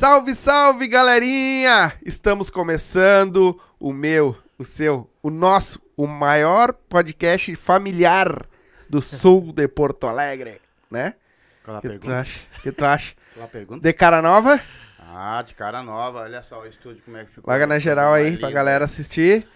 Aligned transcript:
Salve, 0.00 0.34
salve, 0.34 0.88
galerinha! 0.88 1.92
Estamos 2.02 2.48
começando 2.48 3.60
o 3.78 3.92
meu, 3.92 4.34
o 4.56 4.64
seu, 4.64 5.06
o 5.22 5.28
nosso, 5.28 5.78
o 5.94 6.06
maior 6.06 6.72
podcast 6.72 7.54
familiar 7.54 8.46
do 8.88 9.02
sul 9.04 9.52
de 9.52 9.68
Porto 9.68 10.06
Alegre, 10.06 10.58
né? 10.90 11.16
Qual 11.62 11.76
a 11.76 11.82
que 11.82 11.88
tu 11.88 11.90
pergunta? 11.90 12.16
acha? 12.16 12.40
O 12.58 12.62
que 12.62 12.72
tu 12.72 12.82
acha? 12.82 13.14
Qual 13.34 13.44
a 13.44 13.48
pergunta? 13.50 13.80
De 13.82 13.92
cara 13.92 14.22
nova? 14.22 14.58
Ah, 14.98 15.42
de 15.46 15.52
cara 15.52 15.82
nova. 15.82 16.20
Olha 16.20 16.42
só 16.42 16.62
o 16.62 16.66
estúdio 16.66 17.02
como 17.04 17.18
é 17.18 17.26
que 17.26 17.32
ficou. 17.32 17.52
Vaga 17.52 17.66
na 17.66 17.78
geral 17.78 18.14
aí 18.14 18.38
pra 18.38 18.50
galera 18.50 18.86
assistir. 18.86 19.46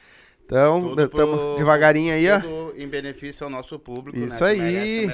Então, 0.47 0.95
estamos 0.99 1.11
pro- 1.41 1.55
devagarinho 1.57 2.13
aí, 2.15 2.27
ó. 2.31 2.41
Em 2.77 2.87
benefício 2.87 3.45
ao 3.45 3.51
nosso 3.51 3.79
público, 3.79 4.19
né? 4.19 4.27
Isso 4.27 4.39
que 4.39 4.45
aí. 4.45 5.07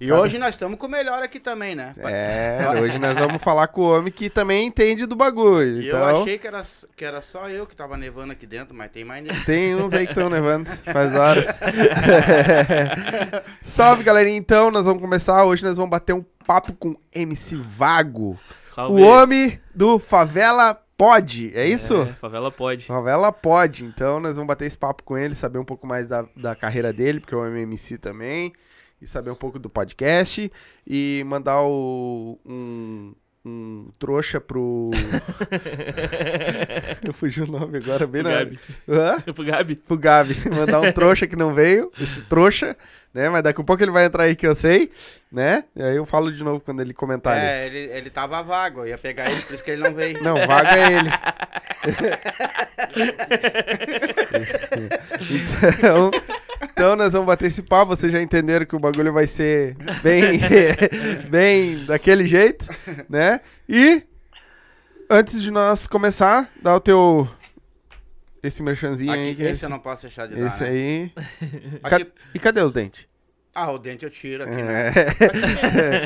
E 0.00 0.08
Cada- 0.08 0.20
hoje 0.20 0.38
nós 0.38 0.50
estamos 0.54 0.78
com 0.78 0.86
o 0.86 0.90
melhor 0.90 1.22
aqui 1.22 1.40
também, 1.40 1.74
né? 1.74 1.94
É, 1.98 2.60
hoje 2.80 2.98
nós 2.98 3.16
vamos 3.16 3.42
falar 3.42 3.68
com 3.68 3.80
o 3.80 3.96
homem 3.98 4.12
que 4.12 4.28
também 4.28 4.66
entende 4.66 5.06
do 5.06 5.16
bagulho. 5.16 5.80
E 5.80 5.88
Então, 5.88 5.98
eu 5.98 6.22
achei 6.22 6.38
que 6.38 6.46
era, 6.46 6.62
que 6.96 7.04
era 7.04 7.22
só 7.22 7.48
eu 7.48 7.66
que 7.66 7.74
tava 7.74 7.96
nevando 7.96 8.32
aqui 8.32 8.46
dentro, 8.46 8.76
mas 8.76 8.90
tem 8.90 9.04
mais 9.04 9.22
ninguém. 9.24 9.40
tem 9.44 9.74
uns 9.74 9.92
aí 9.92 10.06
que 10.06 10.12
estão 10.12 10.28
nevando, 10.28 10.68
faz 10.92 11.14
horas. 11.14 11.58
Salve, 13.62 14.02
galerinha. 14.02 14.36
Então, 14.36 14.70
nós 14.70 14.86
vamos 14.86 15.00
começar. 15.02 15.44
Hoje 15.44 15.64
nós 15.64 15.76
vamos 15.76 15.90
bater 15.90 16.12
um 16.14 16.24
papo 16.46 16.72
com 16.74 16.94
MC 17.14 17.56
Vago. 17.56 18.38
Salve. 18.68 19.00
O 19.00 19.04
homem 19.06 19.60
do 19.74 19.98
Favela 19.98 20.80
Pod, 20.98 21.52
é 21.54 21.64
isso? 21.64 22.02
É, 22.02 22.12
favela 22.14 22.50
pode. 22.50 22.84
Favela 22.86 23.30
Pod. 23.30 23.84
Então, 23.84 24.18
nós 24.18 24.34
vamos 24.34 24.48
bater 24.48 24.66
esse 24.66 24.76
papo 24.76 25.04
com 25.04 25.16
ele, 25.16 25.32
saber 25.36 25.60
um 25.60 25.64
pouco 25.64 25.86
mais 25.86 26.08
da, 26.08 26.26
da 26.36 26.56
carreira 26.56 26.92
dele, 26.92 27.20
porque 27.20 27.36
é 27.36 27.38
um 27.38 27.56
MC 27.56 27.96
também. 27.98 28.52
E 29.00 29.06
saber 29.06 29.30
um 29.30 29.36
pouco 29.36 29.60
do 29.60 29.70
podcast. 29.70 30.50
E 30.84 31.22
mandar 31.24 31.62
o, 31.62 32.36
um, 32.44 33.14
um 33.48 33.88
trouxa 33.98 34.40
pro. 34.40 34.90
Eu 37.02 37.12
fugi 37.12 37.42
o 37.42 37.46
nome 37.46 37.78
agora, 37.78 38.06
bem 38.06 38.22
na 38.22 38.30
hora. 38.30 38.44
Gabi. 38.44 38.60
Hã? 38.88 39.20
Pro 39.32 39.44
Gabi. 39.44 39.74
Pro 39.76 39.98
Gabi. 39.98 40.36
Mandar 40.50 40.80
um 40.80 40.92
trouxa 40.92 41.26
que 41.26 41.36
não 41.36 41.54
veio. 41.54 41.90
Esse 41.98 42.20
trouxa, 42.22 42.76
né? 43.12 43.28
Mas 43.28 43.42
daqui 43.42 43.60
a 43.60 43.64
pouco 43.64 43.82
ele 43.82 43.90
vai 43.90 44.04
entrar 44.04 44.24
aí 44.24 44.36
que 44.36 44.46
eu 44.46 44.54
sei, 44.54 44.90
né? 45.32 45.64
E 45.74 45.82
aí 45.82 45.96
eu 45.96 46.04
falo 46.04 46.32
de 46.32 46.44
novo 46.44 46.60
quando 46.60 46.80
ele 46.80 46.92
comentar 46.92 47.36
ali. 47.36 47.46
É, 47.46 47.66
ele, 47.66 47.78
ele 47.92 48.10
tava 48.10 48.42
vago, 48.42 48.80
eu 48.80 48.88
ia 48.88 48.98
pegar 48.98 49.30
ele, 49.30 49.40
por 49.42 49.54
isso 49.54 49.64
que 49.64 49.70
ele 49.70 49.82
não 49.82 49.94
veio. 49.94 50.22
Não, 50.22 50.46
vaga 50.46 50.76
é 50.76 50.92
ele. 50.92 51.10
então, 55.78 56.10
então 56.78 56.96
nós 56.96 57.12
vamos 57.12 57.26
bater 57.26 57.46
esse 57.48 57.62
papo. 57.62 57.94
Vocês 57.96 58.12
já 58.12 58.22
entenderam 58.22 58.64
que 58.64 58.76
o 58.76 58.78
bagulho 58.78 59.12
vai 59.12 59.26
ser 59.26 59.76
bem, 60.02 60.38
bem 61.28 61.84
daquele 61.84 62.26
jeito, 62.26 62.66
né? 63.08 63.40
E 63.68 64.04
antes 65.10 65.42
de 65.42 65.50
nós 65.50 65.86
começar, 65.86 66.50
dá 66.62 66.74
o 66.76 66.80
teu 66.80 67.28
esse 68.42 68.62
merchanzinho 68.62 69.12
aí. 69.12 69.28
Aqui, 69.30 69.36
que 69.36 69.42
é 69.46 69.50
esse 69.50 69.64
eu 69.64 69.68
não 69.68 69.80
posso 69.80 70.02
deixar 70.02 70.26
de 70.26 70.36
dar, 70.36 70.46
esse 70.46 70.62
né? 70.62 70.68
aí. 70.70 71.12
Aqui- 71.82 72.04
Ca- 72.04 72.10
E 72.34 72.38
cadê 72.38 72.62
os 72.62 72.72
dentes? 72.72 73.06
Ah, 73.54 73.72
o 73.72 73.78
dente 73.78 74.04
eu 74.04 74.10
tiro 74.10 74.44
aqui, 74.44 74.62
né? 74.62 74.92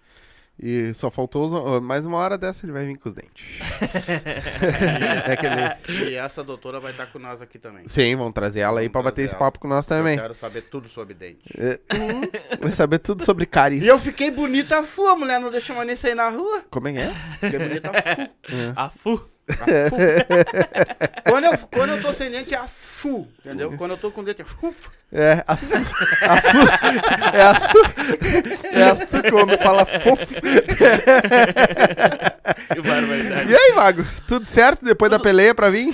E 0.61 0.93
só 0.93 1.09
faltou 1.09 1.79
mais 1.81 2.05
uma 2.05 2.17
hora 2.17 2.37
dessa, 2.37 2.65
ele 2.65 2.73
vai 2.73 2.85
vir 2.85 2.97
com 2.97 3.07
os 3.07 3.15
dentes. 3.15 3.59
é 5.25 5.33
aquele... 5.33 6.09
E 6.09 6.15
essa 6.15 6.43
doutora 6.43 6.79
vai 6.79 6.91
estar 6.91 7.05
com 7.07 7.19
nós 7.19 7.41
aqui 7.41 7.57
também. 7.57 7.87
Sim, 7.87 8.15
vamos 8.15 8.33
trazer 8.33 8.59
ela 8.61 8.81
aí 8.81 8.89
pra 8.89 9.01
bater 9.01 9.15
trazer 9.15 9.25
esse 9.27 9.35
ela. 9.35 9.45
papo 9.45 9.59
com 9.59 9.67
nós 9.67 9.85
também. 9.85 10.15
Eu 10.15 10.21
quero 10.21 10.35
saber 10.35 10.61
tudo 10.63 10.89
sobre 10.89 11.13
dente. 11.13 11.49
É, 11.57 11.79
vai 12.59 12.71
saber 12.71 12.99
tudo 12.99 13.23
sobre 13.23 13.45
cáries. 13.45 13.83
E 13.83 13.87
eu 13.87 13.97
fiquei 13.97 14.29
bonita 14.31 14.79
a 14.79 14.83
fu, 14.83 15.07
a 15.07 15.15
mulher 15.15 15.39
não 15.39 15.49
deixa 15.51 15.73
mais 15.73 15.87
nem 15.87 15.95
sair 15.95 16.15
na 16.15 16.29
rua. 16.29 16.63
Como 16.69 16.87
é 16.89 16.93
que 16.93 16.99
é? 16.99 17.13
Fiquei 17.39 17.59
bonita 17.59 17.89
a 17.91 18.01
fu. 18.01 18.21
A 18.75 18.89
Fu. 18.89 19.09
A 19.15 19.17
fu. 19.17 19.29
Quando, 21.27 21.45
eu, 21.45 21.57
quando 21.71 21.89
eu 21.91 22.01
tô 22.01 22.13
sem 22.13 22.29
dente 22.29 22.53
é 22.53 22.57
a 22.57 22.67
fu, 22.67 23.27
entendeu? 23.39 23.73
Quando 23.77 23.91
eu 23.91 23.97
tô 23.97 24.11
com 24.11 24.23
dente 24.23 24.41
é 24.41 24.45
fu. 24.45 24.73
É, 25.11 25.43
a, 25.47 25.55
fu- 25.57 25.65
é 27.33 27.41
a 27.41 27.55
fu- 27.55 27.77
é 28.71 28.83
a 28.83 28.95
fu- 28.95 29.31
como 29.31 29.57
fala 29.57 29.85
fofo. 29.85 30.25
Que 32.73 32.81
barbaridade. 32.81 33.51
E 33.51 33.55
aí, 33.55 33.71
Vago? 33.75 34.05
Tudo 34.27 34.45
certo 34.45 34.85
depois 34.85 35.09
da 35.11 35.19
peleia 35.19 35.55
pra 35.55 35.69
vir? 35.69 35.93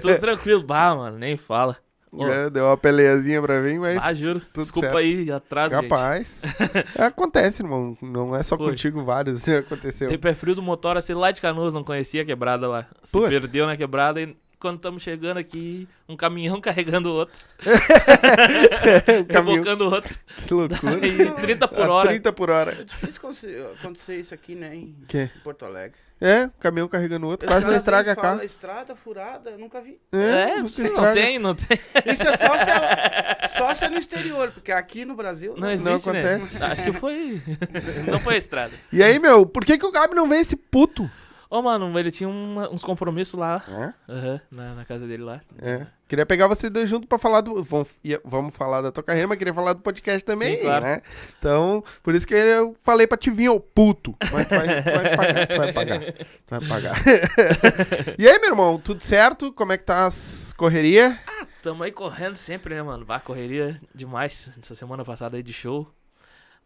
Tudo 0.00 0.18
tranquilo. 0.18 0.62
Bah, 0.62 0.94
mano, 0.94 1.18
nem 1.18 1.36
fala. 1.36 1.76
Ô, 2.12 2.26
É, 2.28 2.50
deu 2.50 2.66
uma 2.66 2.76
peleiazinha 2.76 3.40
pra 3.40 3.58
vir, 3.60 3.80
mas 3.80 3.94
bah, 3.96 4.12
juro. 4.12 4.40
tudo 4.52 4.62
Desculpa 4.62 4.88
certo. 4.88 4.98
aí 4.98 5.30
atraso, 5.30 5.70
capaz. 5.80 6.42
Acontece, 6.98 7.62
irmão. 7.62 7.96
Não 8.02 8.36
é 8.36 8.42
só 8.42 8.56
Foi. 8.56 8.68
contigo, 8.68 9.02
vários 9.02 9.42
já 9.44 9.60
aconteceu. 9.60 10.08
Tem 10.08 10.18
pé 10.18 10.34
frio 10.34 10.54
do 10.54 10.60
motor, 10.62 10.96
assim, 10.98 11.14
lá 11.14 11.30
de 11.30 11.40
Canoas, 11.40 11.72
não 11.72 11.82
conhecia 11.82 12.20
a 12.22 12.24
quebrada 12.24 12.68
lá. 12.68 12.86
Se 13.02 13.12
Putz. 13.12 13.30
perdeu 13.30 13.66
na 13.66 13.76
quebrada 13.76 14.20
e 14.20 14.36
quando 14.58 14.76
estamos 14.76 15.02
chegando 15.02 15.38
aqui, 15.38 15.88
um 16.08 16.14
caminhão 16.16 16.60
carregando 16.62 17.08
o 17.08 17.12
outro, 17.14 17.40
rebocando 19.28 19.88
o 19.88 19.92
outro. 19.92 20.14
que 20.46 20.54
loucura. 20.54 21.06
E 21.06 21.30
30 21.40 21.68
por 21.68 21.80
A 21.88 21.92
hora. 21.92 22.08
30 22.10 22.32
por 22.32 22.50
hora. 22.50 22.72
É 22.80 22.84
difícil 22.84 23.18
acontecer, 23.20 23.66
acontecer 23.80 24.16
isso 24.16 24.34
aqui, 24.34 24.54
né, 24.54 24.74
em 24.76 24.94
Que? 25.08 25.22
em 25.22 25.40
Porto 25.42 25.64
Alegre. 25.64 25.96
É, 26.24 26.48
caminhão 26.60 26.86
carregando 26.86 27.26
o 27.26 27.30
outro. 27.30 27.48
Quase 27.48 27.66
não 27.66 27.74
estraga 27.74 28.12
a 28.12 28.16
carro. 28.16 28.44
Estrada 28.44 28.94
furada, 28.94 29.50
eu 29.50 29.58
nunca 29.58 29.80
vi. 29.80 29.98
É, 30.12 30.54
não 30.54 30.62
não, 30.62 30.68
se 30.68 30.82
estraga. 30.84 31.12
tem, 31.14 31.38
não 31.40 31.52
tem. 31.52 31.76
Isso 32.06 32.22
é 32.22 32.36
só 32.36 32.58
se 32.58 32.70
é, 32.70 33.48
só 33.58 33.74
se 33.74 33.84
é 33.86 33.88
no 33.88 33.98
exterior, 33.98 34.52
porque 34.52 34.70
aqui 34.70 35.04
no 35.04 35.16
Brasil... 35.16 35.56
Não 35.58 35.72
existe, 35.72 36.08
acontece. 36.08 36.60
né? 36.60 36.66
Acho 36.66 36.84
que 36.84 36.92
foi. 36.92 37.42
Não 38.06 38.20
foi 38.20 38.34
a 38.34 38.38
estrada. 38.38 38.72
E 38.92 39.02
aí, 39.02 39.18
meu, 39.18 39.44
por 39.44 39.64
que, 39.64 39.76
que 39.76 39.84
o 39.84 39.90
Gabi 39.90 40.14
não 40.14 40.28
vê 40.28 40.36
esse 40.36 40.54
puto? 40.54 41.10
Ô, 41.54 41.60
mano, 41.60 41.98
ele 41.98 42.10
tinha 42.10 42.26
uma- 42.30 42.70
uns 42.70 42.82
compromissos 42.82 43.38
lá. 43.38 43.62
É? 43.68 44.12
aham, 44.12 44.40
na, 44.50 44.74
na 44.74 44.84
casa 44.86 45.06
dele 45.06 45.22
lá. 45.22 45.42
É. 45.58 45.86
Queria 46.08 46.24
pegar 46.24 46.46
vocês 46.46 46.72
dois 46.72 46.88
junto 46.88 47.06
pra 47.06 47.18
falar 47.18 47.42
do. 47.42 47.62
Vamos, 47.62 47.88
vamos 48.24 48.56
falar 48.56 48.80
da 48.80 48.90
tua 48.90 49.02
carreira, 49.02 49.28
mas 49.28 49.36
queria 49.36 49.52
falar 49.52 49.74
do 49.74 49.80
podcast 49.82 50.24
também, 50.24 50.56
Sim, 50.56 50.62
claro. 50.62 50.82
né? 50.84 51.02
Então, 51.38 51.84
por 52.02 52.14
isso 52.14 52.26
que 52.26 52.32
eu 52.32 52.74
falei 52.82 53.06
pra 53.06 53.18
te 53.18 53.30
vir, 53.30 53.50
ô 53.50 53.60
puto. 53.60 54.16
Mas 54.32 54.46
tu 54.46 54.54
vai, 54.54 54.80
vai 54.82 55.16
pagar, 55.16 55.46
tu 55.46 55.56
vai 55.58 55.72
pagar. 55.74 56.00
Tu 56.12 56.24
vai 56.48 56.60
pagar. 56.68 56.96
e 58.18 58.26
aí, 58.26 58.38
meu 58.38 58.48
irmão, 58.50 58.78
tudo 58.78 59.02
certo? 59.02 59.52
Como 59.52 59.72
é 59.72 59.76
que 59.76 59.84
tá 59.84 60.06
as 60.06 60.54
correrias? 60.56 61.14
Tamo 61.62 61.82
aí 61.82 61.92
correndo 61.92 62.36
sempre, 62.36 62.74
né, 62.74 62.82
mano? 62.82 63.04
Bah, 63.04 63.20
correria 63.20 63.78
demais. 63.94 64.50
Essa 64.62 64.74
semana 64.74 65.04
passada 65.04 65.36
aí 65.36 65.42
de 65.42 65.52
show. 65.52 65.86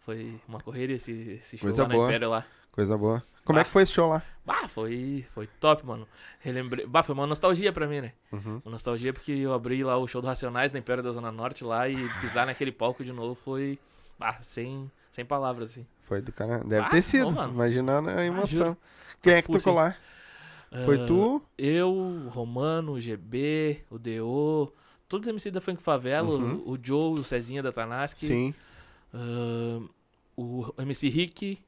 Foi 0.04 0.40
uma 0.48 0.60
correria 0.60 0.94
esse, 0.94 1.10
esse 1.42 1.58
show 1.58 1.66
Coisa 1.68 1.82
lá 1.82 1.88
boa. 1.88 2.02
na 2.04 2.08
Império 2.10 2.30
lá. 2.30 2.44
Coisa 2.70 2.96
boa. 2.96 3.22
Como 3.44 3.58
é 3.58 3.62
Ah. 3.62 3.64
que 3.64 3.70
foi 3.70 3.82
esse 3.82 3.92
show 3.92 4.08
lá? 4.08 4.22
Bah, 4.46 4.68
foi, 4.68 5.26
foi 5.34 5.48
top, 5.58 5.84
mano. 5.84 6.06
Relembrei. 6.38 6.86
Bah, 6.86 7.02
foi 7.02 7.12
uma 7.14 7.26
nostalgia 7.26 7.72
pra 7.72 7.86
mim, 7.88 8.00
né? 8.00 8.12
Uhum. 8.32 8.62
Uma 8.64 8.70
nostalgia 8.72 9.12
porque 9.12 9.32
eu 9.32 9.52
abri 9.52 9.82
lá 9.82 9.96
o 9.98 10.06
show 10.06 10.22
do 10.22 10.28
Racionais 10.28 10.70
na 10.70 10.78
Império 10.78 11.02
da 11.02 11.10
Zona 11.10 11.32
Norte 11.32 11.64
lá 11.64 11.88
e 11.88 12.08
pisar 12.20 12.46
naquele 12.46 12.70
palco 12.70 13.04
de 13.04 13.12
novo 13.12 13.34
foi. 13.34 13.76
Bah, 14.18 14.38
sem, 14.42 14.88
sem 15.10 15.24
palavras, 15.24 15.70
assim. 15.72 15.86
Foi 16.04 16.22
do 16.22 16.32
cara. 16.32 16.58
Deve 16.64 16.86
Ah, 16.86 16.90
ter 16.90 17.02
sido. 17.02 17.26
bom, 17.26 17.32
mano. 17.32 17.52
Imaginando 17.54 18.08
a 18.08 18.24
emoção. 18.24 18.46
juro. 18.66 18.76
Quem 19.20 19.32
é 19.34 19.42
que 19.42 19.50
tocou 19.50 19.74
lá? 19.74 19.96
Foi 20.84 21.00
Ah, 21.02 21.06
tu? 21.06 21.42
Eu, 21.58 21.92
o 21.92 22.28
Romano, 22.28 22.92
o 22.92 23.00
GB, 23.00 23.82
o 23.90 23.98
DO, 23.98 24.72
todos 25.08 25.26
os 25.26 25.30
MC 25.32 25.50
da 25.50 25.60
Funk 25.60 25.82
Favela, 25.82 26.28
Uhum. 26.28 26.62
o, 26.66 26.72
o 26.72 26.78
Joe, 26.80 27.18
o 27.18 27.24
Cezinha 27.24 27.62
da 27.62 27.72
Tanaski, 27.72 28.26
Sim. 28.26 28.54
ah, 29.12 29.80
o 30.36 30.72
MC 30.78 31.08
Rick, 31.08 31.58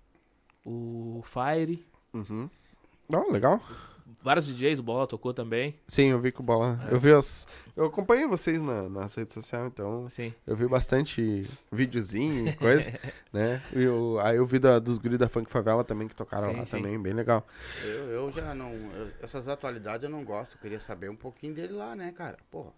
o 0.65 1.23
Fire, 1.25 1.85
Uhum. 2.15 2.49
Não, 3.09 3.31
legal. 3.31 3.61
vários 4.23 4.45
DJs, 4.47 4.81
o 4.81 4.83
Bola 4.83 5.07
tocou 5.07 5.33
também. 5.33 5.77
Sim, 5.87 6.07
eu 6.11 6.21
vi 6.21 6.31
que 6.31 6.41
o 6.41 6.43
Bola. 6.43 6.79
É. 6.91 6.93
Eu 6.95 7.01
vi 7.01 7.11
as. 7.13 7.47
Eu 7.75 7.87
acompanhei 7.87 8.27
vocês 8.27 8.61
na, 8.61 8.89
nas 8.89 9.15
redes 9.15 9.33
sociais, 9.33 9.67
então. 9.67 10.07
Sim. 10.09 10.35
Eu 10.47 10.55
vi 10.57 10.67
bastante 10.67 11.47
videozinho 11.73 12.49
e 12.49 12.53
coisa, 12.55 12.93
né? 13.33 13.63
E 13.75 13.83
eu, 13.83 14.19
aí 14.21 14.37
eu 14.37 14.45
vi 14.45 14.59
da, 14.59 14.79
dos 14.79 14.99
guris 14.99 15.19
da 15.19 15.29
Funk 15.29 15.51
Favela 15.51 15.83
também 15.85 16.07
que 16.09 16.15
tocaram 16.15 16.51
Sim, 16.53 16.57
lá 16.59 16.67
sim. 16.67 16.77
também, 16.77 17.01
bem 17.01 17.15
legal. 17.15 17.47
Eu, 17.83 18.11
eu 18.11 18.31
já 18.31 18.55
não. 18.55 18.73
eu- 18.73 19.11
essas 19.23 19.49
atualidades 19.49 20.05
eu 20.05 20.11
não 20.11 20.23
gosto. 20.25 20.57
Eu 20.57 20.61
queria 20.61 20.81
saber 20.81 21.09
um 21.09 21.17
pouquinho 21.17 21.55
dele 21.55 21.73
lá, 21.73 21.97
né, 21.97 22.13
cara? 22.13 22.37
Porra. 22.51 22.73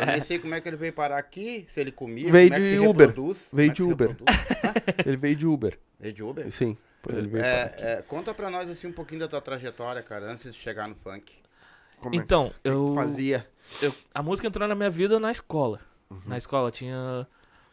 Eu 0.00 0.06
nem 0.06 0.22
sei 0.22 0.38
como 0.38 0.54
é 0.54 0.60
que 0.62 0.68
ele 0.68 0.76
veio 0.78 0.92
parar 0.94 1.18
aqui, 1.18 1.66
se 1.68 1.78
ele 1.80 1.92
comia, 1.92 2.30
Veio 2.32 2.48
como 2.50 2.62
é 2.62 2.64
que 2.64 2.70
de 2.70 2.80
se 2.80 2.88
Uber. 2.88 3.08
reproduz. 3.08 3.50
Veio 3.52 3.70
como 3.70 3.72
é 3.72 3.74
de 3.74 3.82
se 3.82 3.92
Uber. 3.94 4.08
reproduz. 4.08 4.36
Ele 5.06 5.16
veio 5.16 5.36
de 5.36 5.46
Uber. 5.46 5.78
Veio 6.00 6.14
de 6.14 6.22
Uber? 6.22 6.50
Sim. 6.52 6.76
É, 7.10 7.92
é, 7.98 8.02
conta 8.02 8.32
pra 8.32 8.48
nós 8.50 8.70
assim 8.70 8.86
um 8.86 8.92
pouquinho 8.92 9.20
da 9.20 9.28
tua 9.28 9.40
trajetória, 9.40 10.02
cara, 10.02 10.30
antes 10.30 10.52
de 10.52 10.58
chegar 10.58 10.86
no 10.88 10.94
funk. 10.94 11.36
Como 11.98 12.14
é 12.14 12.18
que 12.18 12.24
Então, 12.24 12.52
eu, 12.62 12.86
tu 12.86 12.94
fazia? 12.94 13.48
eu- 13.80 13.94
A 14.14 14.22
música 14.22 14.46
entrou 14.48 14.68
na 14.68 14.74
minha 14.74 14.90
vida 14.90 15.18
na 15.18 15.30
escola. 15.30 15.80
Uhum. 16.10 16.20
Na 16.26 16.36
escola 16.36 16.70
tinha 16.70 17.26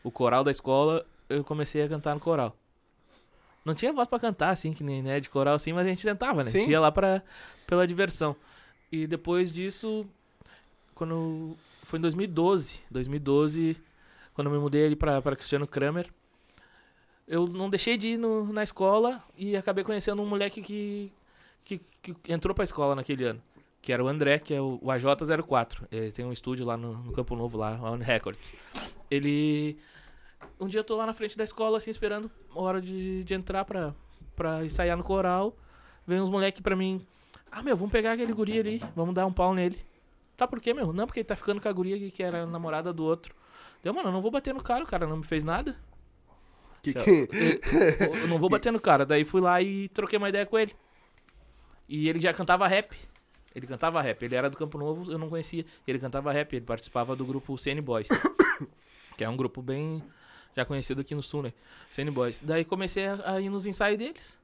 o 0.04 0.10
coral 0.12 0.44
da 0.44 0.52
escola, 0.52 1.06
eu 1.28 1.44
comecei 1.44 1.84
a 1.84 1.88
cantar 1.90 2.14
no 2.16 2.20
coral. 2.22 2.56
Não 3.66 3.76
tinha 3.76 3.94
voz 3.94 4.08
pra 4.08 4.20
cantar, 4.20 4.50
assim, 4.52 4.74
que 4.74 4.84
nem 4.84 5.04
né, 5.04 5.20
de 5.20 5.30
coral 5.30 5.54
assim, 5.56 5.74
mas 5.74 5.86
a 5.86 5.90
gente 5.90 6.04
tentava, 6.04 6.44
né? 6.44 6.50
A 6.50 6.52
gente 6.52 6.66
Sim. 6.66 6.72
ia 6.72 6.80
lá 6.80 6.92
pra, 6.92 7.22
pela 7.68 7.86
diversão. 7.86 8.36
E 8.92 9.06
depois 9.06 9.52
disso, 9.54 10.08
quando. 10.96 11.56
Foi 11.84 12.00
em 12.00 12.02
2012. 12.02 12.80
2012, 12.90 13.78
quando 14.34 14.48
eu 14.48 14.54
me 14.54 14.60
mudei 14.60 14.86
ali 14.86 14.96
pra, 14.96 15.22
pra 15.22 15.36
Cristiano 15.36 15.68
Kramer. 15.68 16.10
Eu 17.30 17.48
não 17.48 17.70
deixei 17.70 17.96
de 17.96 18.10
ir 18.10 18.18
no- 18.18 18.52
na 18.52 18.64
escola 18.64 19.24
e 19.38 19.56
acabei 19.56 19.84
conhecendo 19.84 20.22
um 20.22 20.26
moleque 20.26 20.62
que, 20.62 21.12
que, 21.64 21.80
que 22.02 22.16
entrou 22.28 22.54
pra 22.56 22.64
escola 22.64 22.96
naquele 22.96 23.24
ano. 23.24 23.42
Que 23.82 23.94
era 23.94 24.04
o 24.04 24.08
André, 24.08 24.40
que 24.40 24.54
é 24.54 24.60
o, 24.60 24.80
o 24.82 24.88
AJ04. 24.88 25.84
Ele 25.92 26.12
tem 26.12 26.26
um 26.26 26.32
estúdio 26.34 26.66
lá 26.66 26.76
no, 26.76 26.94
no 26.98 27.12
Campo 27.14 27.36
Novo, 27.36 27.58
lá, 27.58 27.80
On 27.82 27.98
Records. 27.98 28.56
Ele. 29.10 29.78
Um 30.60 30.68
dia 30.68 30.80
eu 30.80 30.84
tô 30.84 30.96
lá 30.98 31.06
na 31.06 31.14
frente 31.14 31.38
da 31.38 31.44
escola, 31.44 31.78
assim, 31.78 31.90
esperando 31.92 32.30
a 32.54 32.60
hora 32.60 32.82
de, 32.82 33.24
de 33.24 33.34
entrar 33.34 33.64
pra, 33.64 33.94
pra 34.36 34.66
ensaiar 34.66 34.98
no 34.98 35.04
coral. 35.04 35.56
Vem 36.06 36.20
uns 36.20 36.30
moleque 36.30 36.62
pra 36.62 36.76
mim. 36.76 37.06
Ah, 37.52 37.62
meu, 37.64 37.78
vamos 37.78 37.92
pegar 37.92 38.14
aquele 38.14 38.34
guri 38.34 38.60
ali, 38.60 38.82
vamos 38.96 39.14
dar 39.14 39.26
um 39.26 39.34
pau 39.34 39.54
nele. 39.54 39.80
Tá, 40.36 40.48
por 40.48 40.60
quê, 40.60 40.74
meu? 40.74 40.92
Não, 40.94 41.06
porque 41.06 41.20
ele 41.20 41.26
tá 41.28 41.36
ficando 41.36 41.62
com 41.62 41.68
a 41.70 41.72
guria 41.72 42.10
que- 42.12 42.24
era 42.24 42.46
namorada 42.46 42.92
do 42.92 43.04
outro. 43.04 43.34
Deu, 43.84 43.94
mano, 43.94 44.10
eu 44.10 44.14
não 44.14 44.22
vou 44.22 44.32
bater 44.32 44.54
no 44.54 44.62
cara, 44.64 44.84
o 44.84 44.88
cara 44.88 45.06
não 45.08 45.18
me 45.18 45.24
fez 45.24 45.44
nada. 45.44 45.76
Que, 46.82 46.92
Céu. 46.92 47.04
que... 47.04 47.30
Eu, 48.04 48.16
eu 48.16 48.28
não 48.28 48.38
vou 48.38 48.50
bater 48.50 48.72
no 48.72 48.80
cara. 48.80 49.06
Daí 49.06 49.26
fui 49.26 49.42
lá 49.42 49.62
e 49.62 49.90
troquei 49.90 50.18
uma 50.18 50.30
ideia 50.30 50.46
com 50.46 50.58
ele. 50.58 50.74
E 51.88 52.08
ele 52.08 52.22
já 52.22 52.34
cantava 52.34 52.68
rap. 52.68 52.96
Ele 53.56 53.66
cantava 53.68 54.02
rap. 54.02 54.24
Ele 54.24 54.36
era 54.36 54.50
do 54.50 54.58
Campo 54.58 54.78
Novo, 54.78 55.12
eu 55.12 55.18
não 55.18 55.30
conhecia. 55.30 55.66
Ele 55.88 56.00
cantava 56.00 56.32
rap, 56.32 56.54
ele 56.56 56.66
participava 56.66 57.16
do 57.16 57.26
grupo 57.26 57.58
CN 57.58 57.82
Boys. 57.82 58.08
que 59.18 59.24
é 59.24 59.30
um 59.30 59.36
grupo 59.36 59.62
bem 59.62 60.04
já 60.56 60.66
conhecido 60.66 61.02
aqui 61.02 61.16
no 61.16 61.24
Sul, 61.24 61.44
né? 61.44 61.54
CN 61.90 62.12
Boys. 62.12 62.42
Daí 62.42 62.64
comecei 62.64 63.06
a, 63.08 63.42
ir 63.42 63.50
nos 63.50 63.66
ensaios 63.66 63.98
deles. 63.98 64.40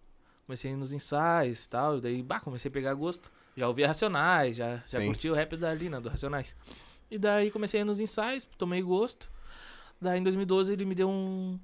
Comecei 0.46 0.72
a 0.72 0.74
ir 0.74 0.78
nos 0.78 0.92
ensaios 0.92 1.66
e 1.66 1.70
tal. 1.70 2.02
Daí, 2.02 2.22
bah, 2.24 2.40
comecei 2.40 2.70
a 2.70 2.72
pegar 2.72 2.94
gosto. 2.94 3.32
Já 3.56 3.68
ouvia 3.68 3.88
Racionais, 3.88 4.58
já, 4.58 4.84
já 4.88 5.00
Sim. 5.00 5.08
curti 5.08 5.30
o 5.30 5.34
rap 5.34 5.56
dali, 5.56 5.90
né? 5.90 6.00
Do 6.00 6.10
Racionais. 6.10 6.56
E 7.10 7.18
daí 7.18 7.52
comecei 7.52 7.80
a 7.80 7.84
ir 7.84 7.86
nos 7.86 8.00
ensaios, 8.00 8.46
tomei 8.58 8.82
gosto. 8.82 9.32
Daí 10.02 10.20
em 10.20 10.24
2012 10.24 10.74
ele 10.74 10.84
me 10.84 10.94
deu 10.94 11.10
um, 11.10 11.60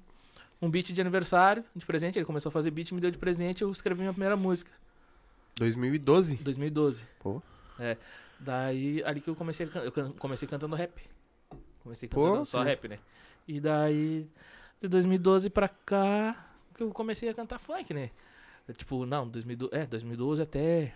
um 0.62 0.70
beat 0.70 0.92
de 0.92 1.00
aniversário, 1.00 1.62
de 1.76 1.84
presente. 1.84 2.18
Ele 2.18 2.24
começou 2.24 2.48
a 2.48 2.52
fazer 2.52 2.70
beat, 2.70 2.92
me 2.92 3.00
deu 3.00 3.10
de 3.10 3.18
presente. 3.18 3.62
Eu 3.62 3.70
escrevi 3.70 4.00
minha 4.00 4.12
primeira 4.12 4.36
música. 4.36 4.70
2012? 5.58 6.36
2012. 6.36 7.04
Pô. 7.20 7.42
É. 7.78 7.96
Daí, 8.40 9.02
ali 9.04 9.20
que 9.20 9.28
eu 9.28 9.36
comecei, 9.36 9.66
a 9.74 9.78
eu 9.80 9.92
comecei 10.14 10.48
cantando 10.48 10.74
rap. 10.74 10.92
Comecei 11.82 12.08
Pô, 12.08 12.22
cantando 12.22 12.46
só 12.46 12.58
que- 12.60 12.64
rap, 12.64 12.88
né? 12.88 12.98
E 13.46 13.60
daí, 13.60 14.26
de 14.80 14.88
2012 14.88 15.50
pra 15.50 15.68
cá, 15.68 16.48
que 16.74 16.82
eu 16.82 16.90
comecei 16.92 17.28
a 17.28 17.34
cantar 17.34 17.58
funk, 17.58 17.92
né? 17.92 18.10
Eu, 18.66 18.74
tipo, 18.74 19.04
não, 19.04 19.28
2012, 19.28 19.74
é, 19.74 19.84
2012 19.86 20.40
até... 20.42 20.94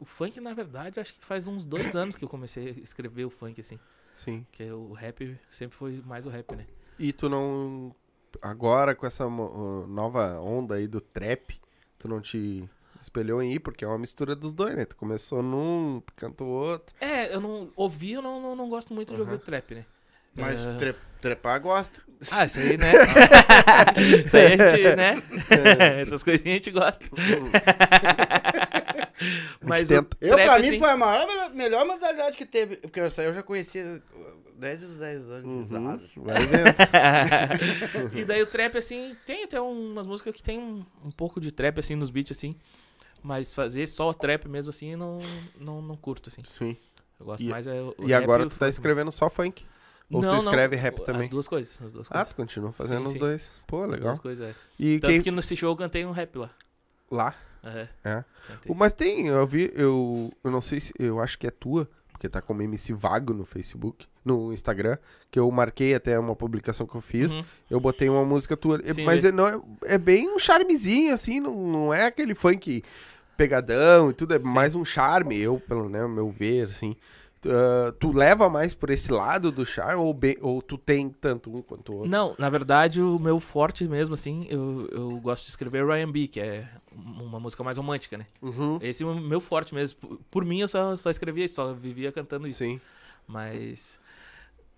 O 0.00 0.04
funk, 0.04 0.40
na 0.40 0.52
verdade, 0.52 0.98
acho 0.98 1.14
que 1.14 1.24
faz 1.24 1.46
uns 1.46 1.64
dois 1.64 1.94
anos 1.94 2.16
que 2.16 2.24
eu 2.24 2.28
comecei 2.28 2.68
a 2.70 2.70
escrever 2.82 3.24
o 3.24 3.30
funk, 3.30 3.60
assim. 3.60 3.78
Sim. 4.16 4.44
Que 4.50 4.64
o 4.72 4.92
rap 4.92 5.38
sempre 5.48 5.76
foi 5.76 6.02
mais 6.04 6.26
o 6.26 6.28
rap, 6.28 6.56
né? 6.56 6.66
E 6.98 7.12
tu 7.12 7.28
não. 7.28 7.94
Agora, 8.40 8.94
com 8.94 9.06
essa 9.06 9.26
uh, 9.26 9.86
nova 9.86 10.38
onda 10.40 10.76
aí 10.76 10.86
do 10.86 11.00
trap, 11.00 11.60
tu 11.98 12.08
não 12.08 12.20
te 12.20 12.68
espelhou 13.00 13.42
em 13.42 13.52
ir, 13.54 13.58
porque 13.60 13.84
é 13.84 13.88
uma 13.88 13.98
mistura 13.98 14.34
dos 14.36 14.54
dois, 14.54 14.74
né? 14.74 14.84
Tu 14.84 14.96
começou 14.96 15.42
num, 15.42 16.00
tu 16.06 16.12
cantou 16.14 16.46
outro. 16.48 16.94
É, 17.00 17.34
eu 17.34 17.40
não... 17.40 17.70
Ouvir, 17.76 18.12
eu 18.12 18.22
não, 18.22 18.40
não, 18.40 18.56
não 18.56 18.68
gosto 18.68 18.94
muito 18.94 19.12
de 19.14 19.20
ouvir 19.20 19.38
trap, 19.40 19.74
né? 19.74 19.84
Mas 20.34 20.64
É. 20.64 20.76
tre- 20.76 20.94
trepar 21.20 21.60
gosta. 21.60 22.00
Ah, 22.30 22.46
isso 22.46 22.58
aí, 22.58 22.78
né? 22.78 22.92
isso 24.24 24.36
aí 24.36 24.54
a 24.60 24.66
gente, 24.68 24.96
né? 24.96 25.22
Essas 26.00 26.22
coisinhas 26.22 26.52
a 26.52 26.56
gente 26.56 26.70
gosta. 26.70 27.04
Mas. 29.60 29.90
Eu, 29.90 30.04
pra 30.04 30.58
mim, 30.58 30.66
assim, 30.68 30.78
foi 30.78 30.90
a 30.90 30.96
maior, 30.96 31.50
melhor, 31.54 31.84
modalidade 31.86 32.36
que 32.36 32.44
teve. 32.46 32.76
Porque 32.76 33.00
aí 33.00 33.10
eu 33.18 33.34
já 33.34 33.42
conhecia 33.42 34.02
desde 34.56 34.84
os 34.84 34.96
10 34.96 35.20
anos 35.30 35.42
de 35.42 35.48
Uhum. 35.48 35.62
idade. 35.62 36.04
assim. 36.04 36.20
E 38.18 38.24
daí 38.24 38.42
o 38.42 38.46
trap, 38.46 38.76
assim, 38.78 39.16
tem 39.24 39.44
até 39.44 39.60
umas 39.60 40.06
músicas 40.06 40.34
que 40.34 40.42
tem 40.42 40.58
um, 40.58 40.84
um 41.04 41.10
pouco 41.10 41.40
de 41.40 41.50
trap, 41.52 41.78
assim, 41.80 41.94
nos 41.94 42.10
beats, 42.10 42.36
assim. 42.36 42.56
Mas 43.22 43.54
fazer 43.54 43.86
só 43.86 44.08
o 44.10 44.14
trap 44.14 44.48
mesmo, 44.48 44.70
assim, 44.70 44.96
não, 44.96 45.18
não, 45.58 45.80
não 45.80 45.96
curto, 45.96 46.28
assim. 46.28 46.42
Sim. 46.44 46.76
Eu 47.20 47.26
gosto 47.26 47.42
E- 47.44 47.48
mais 47.48 47.66
é 47.66 47.80
o 47.80 47.94
E 48.00 48.12
agora 48.12 48.44
o 48.44 48.48
tu 48.48 48.58
tá 48.58 48.68
escrevendo 48.68 49.12
só 49.12 49.30
funk. 49.30 49.64
Ou 50.10 50.20
não, 50.20 50.38
tu 50.38 50.44
escreve 50.44 50.76
não, 50.76 50.82
rap 50.82 51.00
também? 51.04 51.22
As 51.22 51.28
duas 51.28 51.48
coisas, 51.48 51.80
as 51.80 51.92
duas 51.92 52.06
Ah, 52.10 52.14
coisas. 52.14 52.28
tu 52.30 52.36
continua 52.36 52.72
fazendo 52.72 52.98
Sim, 52.98 53.04
os 53.04 53.12
sim. 53.12 53.18
dois. 53.18 53.50
Pô, 53.66 53.84
As 53.84 53.90
legal. 53.90 54.06
duas 54.08 54.18
coisas, 54.18 54.50
é. 54.50 54.54
E 54.78 54.98
Tanto 55.00 55.10
quem. 55.12 55.22
que 55.22 55.30
nesse 55.30 55.56
show 55.56 55.70
eu 55.70 55.76
cantei 55.76 56.04
um 56.04 56.10
rap 56.10 56.36
lá. 56.36 56.50
Lá? 57.10 57.34
É, 57.64 57.88
É. 58.04 58.24
O- 58.66 58.74
Mas 58.74 58.92
tem, 58.92 59.26
eu 59.28 59.46
vi, 59.46 59.70
eu, 59.74 60.32
eu 60.42 60.50
não 60.50 60.60
sei 60.60 60.80
se, 60.80 60.92
eu 60.98 61.20
acho 61.20 61.38
que 61.38 61.46
é 61.46 61.50
tua, 61.50 61.88
porque 62.10 62.28
tá 62.28 62.40
como 62.42 62.62
MC 62.62 62.92
Vago 62.92 63.32
no 63.32 63.44
Facebook, 63.44 64.06
no 64.24 64.52
Instagram, 64.52 64.96
que 65.30 65.38
eu 65.38 65.50
marquei 65.50 65.94
até 65.94 66.18
uma 66.18 66.34
publicação 66.36 66.86
que 66.86 66.94
eu 66.96 67.00
fiz, 67.00 67.32
Uhum. 67.32 67.44
eu 67.70 67.80
botei 67.80 68.08
uma 68.08 68.24
música 68.24 68.56
tua, 68.56 68.80
Sim, 68.86 69.04
mas 69.04 69.24
é, 69.24 69.32
não 69.32 69.46
é, 69.46 69.60
é 69.84 69.98
bem 69.98 70.28
um 70.34 70.38
charmezinho, 70.38 71.12
assim, 71.14 71.40
não, 71.40 71.54
não 71.54 71.94
é 71.94 72.04
aquele 72.06 72.34
funk 72.34 72.82
pegadão 73.36 74.10
e 74.10 74.14
tudo, 74.14 74.34
é 74.34 74.38
Sim. 74.38 74.48
mais 74.52 74.74
um 74.74 74.84
charme, 74.84 75.38
eu, 75.38 75.58
pelo 75.60 75.88
né, 75.88 76.06
meu 76.06 76.30
ver, 76.30 76.64
assim. 76.66 76.96
Ah, 77.44 77.92
tu 77.98 78.12
leva 78.16 78.48
mais 78.48 78.72
por 78.74 78.90
esse 78.90 79.10
lado 79.12 79.50
do 79.50 79.64
charme 79.66 80.00
ou, 80.00 80.14
bem, 80.14 80.36
ou 80.40 80.62
tu 80.62 80.78
tem 80.78 81.08
tanto 81.10 81.54
um 81.54 81.60
quanto 81.62 81.92
o 81.92 81.96
outro? 81.96 82.10
Não, 82.10 82.34
na 82.38 82.48
verdade, 82.48 83.02
o 83.02 83.18
meu 83.18 83.40
forte 83.40 83.84
mesmo, 83.84 84.14
assim, 84.14 84.46
eu, 84.48 84.88
eu 84.92 85.08
gosto 85.20 85.44
de 85.44 85.50
escrever 85.50 85.84
Ryan 85.86 86.10
B, 86.10 86.28
que 86.28 86.40
é 86.40 86.68
uma 86.94 87.40
música 87.40 87.64
mais 87.64 87.76
romântica, 87.76 88.16
né? 88.16 88.26
Uhum. 88.40 88.78
Esse 88.80 89.02
é 89.02 89.06
o 89.06 89.14
meu 89.14 89.40
forte 89.40 89.74
mesmo. 89.74 89.98
Por, 89.98 90.18
por 90.30 90.44
mim, 90.44 90.60
eu 90.60 90.68
só, 90.68 90.94
só 90.94 91.10
escrevia 91.10 91.44
isso, 91.44 91.56
só 91.56 91.72
vivia 91.72 92.12
cantando 92.12 92.46
isso. 92.46 92.58
Sim. 92.58 92.80
Mas 93.26 93.98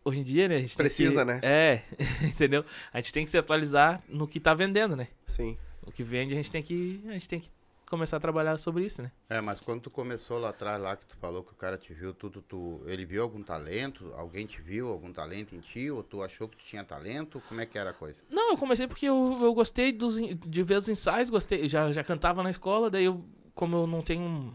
hoje 0.04 0.20
em 0.20 0.22
dia, 0.22 0.48
né? 0.48 0.56
A 0.56 0.60
gente 0.60 0.76
Precisa, 0.76 1.20
que- 1.20 1.24
né? 1.32 1.40
É, 1.42 1.82
entendeu? 2.24 2.64
A 2.92 3.00
gente 3.00 3.12
tem 3.12 3.24
que 3.24 3.30
se 3.30 3.38
atualizar 3.38 4.02
no 4.08 4.26
que 4.26 4.40
tá 4.40 4.54
vendendo, 4.54 4.96
né? 4.96 5.08
Sim. 5.26 5.56
O 5.86 5.92
que 5.92 6.02
vende, 6.02 6.32
a 6.32 6.36
gente 6.36 6.50
tem 6.50 6.62
que, 6.62 7.02
a 7.08 7.12
gente 7.12 7.28
tem 7.28 7.40
que 7.40 7.50
começar 7.94 8.16
a 8.16 8.20
trabalhar 8.20 8.58
sobre 8.58 8.84
isso, 8.84 9.00
né? 9.02 9.10
É, 9.28 9.40
mas 9.40 9.60
quando 9.60 9.82
tu 9.82 9.90
começou 9.90 10.38
lá 10.38 10.48
atrás, 10.50 10.80
lá 10.82 10.96
que 10.96 11.06
tu 11.06 11.16
falou 11.16 11.42
que 11.42 11.52
o 11.52 11.54
cara 11.56 11.76
te 11.78 11.92
viu, 11.94 12.12
tudo, 12.12 12.42
tu, 12.42 12.82
ele 12.86 13.04
viu 13.06 13.22
algum 13.22 13.42
talento? 13.42 14.12
Alguém 14.16 14.46
te 14.46 14.60
viu 14.60 14.88
algum 14.88 15.12
talento 15.12 15.54
em 15.54 15.60
ti? 15.60 15.90
Ou 15.90 16.02
tu 16.02 16.22
achou 16.22 16.48
que 16.48 16.56
tu 16.56 16.64
tinha 16.64 16.82
talento? 16.84 17.42
Como 17.48 17.60
é 17.60 17.66
que 17.66 17.78
era 17.78 17.90
a 17.90 17.92
coisa? 17.94 18.22
Não, 18.28 18.50
eu 18.50 18.56
comecei 18.58 18.86
porque 18.86 19.06
eu, 19.06 19.38
eu 19.42 19.54
gostei 19.54 19.92
dos, 19.92 20.16
de 20.16 20.62
ver 20.62 20.76
os 20.78 20.88
ensaios, 20.88 21.30
gostei, 21.30 21.68
já, 21.68 21.90
já 21.92 22.02
cantava 22.04 22.42
na 22.42 22.50
escola, 22.50 22.90
daí 22.90 23.04
eu, 23.04 23.24
como 23.54 23.76
eu 23.76 23.86
não 23.86 24.02
tenho, 24.02 24.52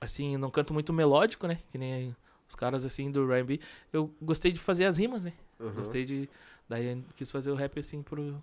assim, 0.00 0.36
não 0.36 0.50
canto 0.50 0.72
muito 0.74 0.92
melódico, 0.92 1.46
né, 1.46 1.58
que 1.72 1.78
nem 1.78 2.14
os 2.48 2.54
caras, 2.54 2.84
assim, 2.84 3.10
do 3.10 3.32
R&B, 3.32 3.58
eu 3.92 4.14
gostei 4.20 4.52
de 4.52 4.60
fazer 4.60 4.84
as 4.84 4.98
rimas, 4.98 5.24
né, 5.24 5.32
Uhum. 5.58 5.72
gostei 5.72 6.04
de, 6.04 6.28
daí 6.68 6.86
eu 6.92 7.02
quis 7.14 7.30
fazer 7.30 7.50
o 7.50 7.54
rap, 7.54 7.78
assim, 7.80 8.02
pro, 8.02 8.42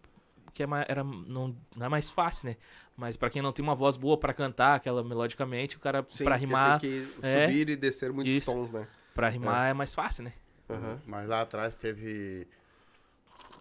que 0.54 0.64
é 0.64 0.68
mais, 0.68 0.86
era, 0.90 1.04
não, 1.04 1.56
não 1.76 1.86
é 1.86 1.90
mais 1.90 2.10
fácil, 2.10 2.50
né, 2.50 2.56
mas 2.96 3.18
pra 3.18 3.30
quem 3.30 3.42
não 3.42 3.52
tem 3.52 3.64
uma 3.64 3.76
voz 3.76 3.98
boa 3.98 4.18
pra 4.18 4.34
cantar 4.34 4.76
aquela 4.76 5.04
melodicamente, 5.04 5.78
o 5.78 5.80
cara, 5.80 6.06
Sim, 6.10 6.24
pra 6.24 6.34
porque 6.38 6.46
rimar, 6.46 6.80
Tem 6.80 6.92
que 6.92 7.26
é. 7.26 7.46
subir 7.46 7.70
e 7.70 7.76
descer 7.76 8.12
muitos 8.12 8.36
Isso. 8.38 8.52
tons, 8.54 8.72
né? 8.72 8.88
pra 9.14 9.30
rimar 9.30 9.70
é 9.70 9.74
mais 9.74 9.94
fácil, 9.94 10.24
né. 10.24 10.34
Aham. 10.70 11.00
Mas 11.06 11.28
lá 11.28 11.42
atrás 11.42 11.76
teve 11.76 12.48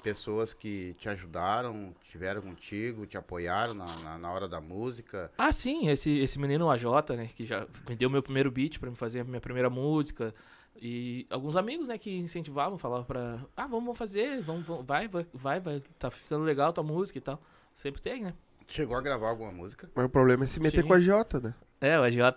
pessoas 0.03 0.55
que 0.55 0.95
te 0.99 1.09
ajudaram, 1.09 1.95
tiveram 2.11 2.41
contigo, 2.41 3.07
te 3.07 3.17
apoiaram 3.19 3.75
na, 3.75 3.87
na, 3.97 4.19
na 4.19 4.31
hora 4.33 4.49
da 4.49 4.61
música. 4.61 5.31
Ah, 5.37 5.53
sim, 5.53 5.89
esse, 5.89 6.11
esse 6.19 6.39
menino 6.39 6.71
AJ, 6.71 6.85
né, 7.17 7.29
que 7.35 7.45
já 7.45 7.67
me 7.89 7.97
deu 7.97 8.09
meu 8.09 8.23
primeiro 8.23 8.51
beat 8.51 8.79
pra 8.79 8.91
me 8.91 8.97
fazer 8.97 9.21
a 9.21 9.25
minha 9.25 9.41
primeira 9.41 9.69
música. 9.69 10.35
E 10.77 11.27
alguns 11.31 11.57
amigos, 11.57 11.89
né, 11.89 11.99
que 11.99 12.17
incentivavam, 12.17 12.79
falavam 12.79 13.05
pra. 13.05 13.39
Ah, 13.57 13.67
vamos 13.67 13.97
fazer, 13.99 14.41
vamos, 14.41 14.67
vamos- 14.67 14.87
vai, 14.87 15.09
vai, 15.09 15.27
vai, 15.33 15.61
vai, 15.61 15.83
tá 15.99 16.11
ficando 16.11 16.45
legal 16.45 16.73
tua 16.73 16.85
música 16.85 17.19
e 17.19 17.23
tal. 17.23 17.41
Sempre 17.75 18.00
tem, 18.00 18.23
né? 18.23 18.35
Chegou 18.67 18.97
a 18.97 19.00
gravar 19.00 19.29
alguma 19.31 19.50
música? 19.50 19.91
Mas 19.95 20.07
o 20.07 20.09
problema 20.09 20.45
é 20.45 20.47
se 20.47 20.61
meter 20.61 20.83
Sim. 20.83 20.87
com 20.87 20.95
a 20.95 21.00
Jota, 21.00 21.41
né? 21.41 21.55
É, 21.81 21.99
o 21.99 22.03
AJ. 22.03 22.17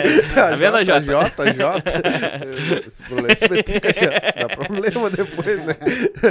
tá 0.34 0.56
vendo 0.56 0.76
a 0.78 0.84
Jota? 0.84 1.02
Jota, 1.04 1.52
Jota. 1.52 1.92
Esse 2.86 3.02
problema 3.02 3.32
é 3.32 3.36
se 3.36 3.48
meter 3.50 3.80
com 3.80 3.86
a 3.88 3.92
Jota. 3.92 4.48
Dá 4.48 4.56
problema 4.56 5.10
depois, 5.10 5.66
né? 5.66 5.74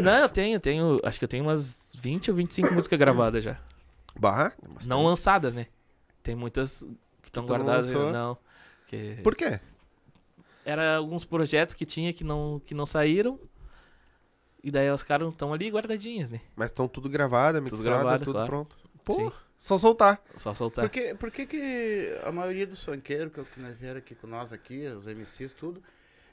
Não, 0.01 0.17
eu 0.20 0.29
tenho, 0.29 0.60
tenho. 0.60 1.00
Acho 1.03 1.20
que 1.20 1.25
eu 1.25 1.29
tenho 1.29 1.44
umas 1.44 1.91
20 2.00 2.32
ou 2.32 2.38
25 2.38 2.74
músicas 2.74 2.98
gravadas 2.98 3.44
já. 3.44 3.58
Barra? 4.20 4.53
Não 4.88 5.03
lançadas, 5.06 5.53
né? 5.53 5.67
Tem 6.24 6.36
muitas 6.36 6.82
que 7.22 7.29
estão 7.29 7.44
não 7.44 7.48
guardadas 7.48 7.91
ainda, 7.91 8.12
não. 8.12 8.38
Que 8.88 9.20
Por 9.22 9.36
quê? 9.36 9.60
Era 10.69 10.97
alguns 10.97 11.24
projetos 11.24 11.74
que 11.74 11.86
tinha 11.86 12.12
que 12.13 12.24
não, 12.24 12.59
que 12.65 12.74
não 12.75 12.86
saíram. 12.86 13.39
E 14.63 14.69
daí 14.71 14.88
elas 14.88 15.01
ficaram 15.01 15.31
tão 15.31 15.53
ali 15.53 15.69
guardadinhas, 15.69 16.29
né? 16.29 16.41
Mas 16.55 16.69
estão 16.71 16.88
tudo 16.88 17.07
gravado, 17.07 17.62
mixado, 17.62 17.83
gravado, 17.83 18.24
tudo 18.25 18.33
claro. 18.33 18.47
pronto. 18.50 18.75
Pô, 19.05 19.13
Sim. 19.13 19.31
só 19.57 19.77
soltar. 19.77 20.21
Só 20.36 20.53
soltar. 20.53 20.83
Por 20.86 20.91
que, 20.91 21.15
por 21.15 21.31
que 21.31 21.45
que 21.45 22.13
a 22.25 22.31
maioria 22.31 22.67
dos 22.67 22.83
funkeiros 22.83 23.31
que, 23.31 23.43
que 23.45 23.59
nós 23.62 23.75
vieram 23.75 24.00
aqui 24.00 24.13
com 24.15 24.27
nós 24.27 24.51
aqui, 24.51 24.86
os 24.88 25.05
MCs, 25.05 25.53
tudo, 25.53 25.81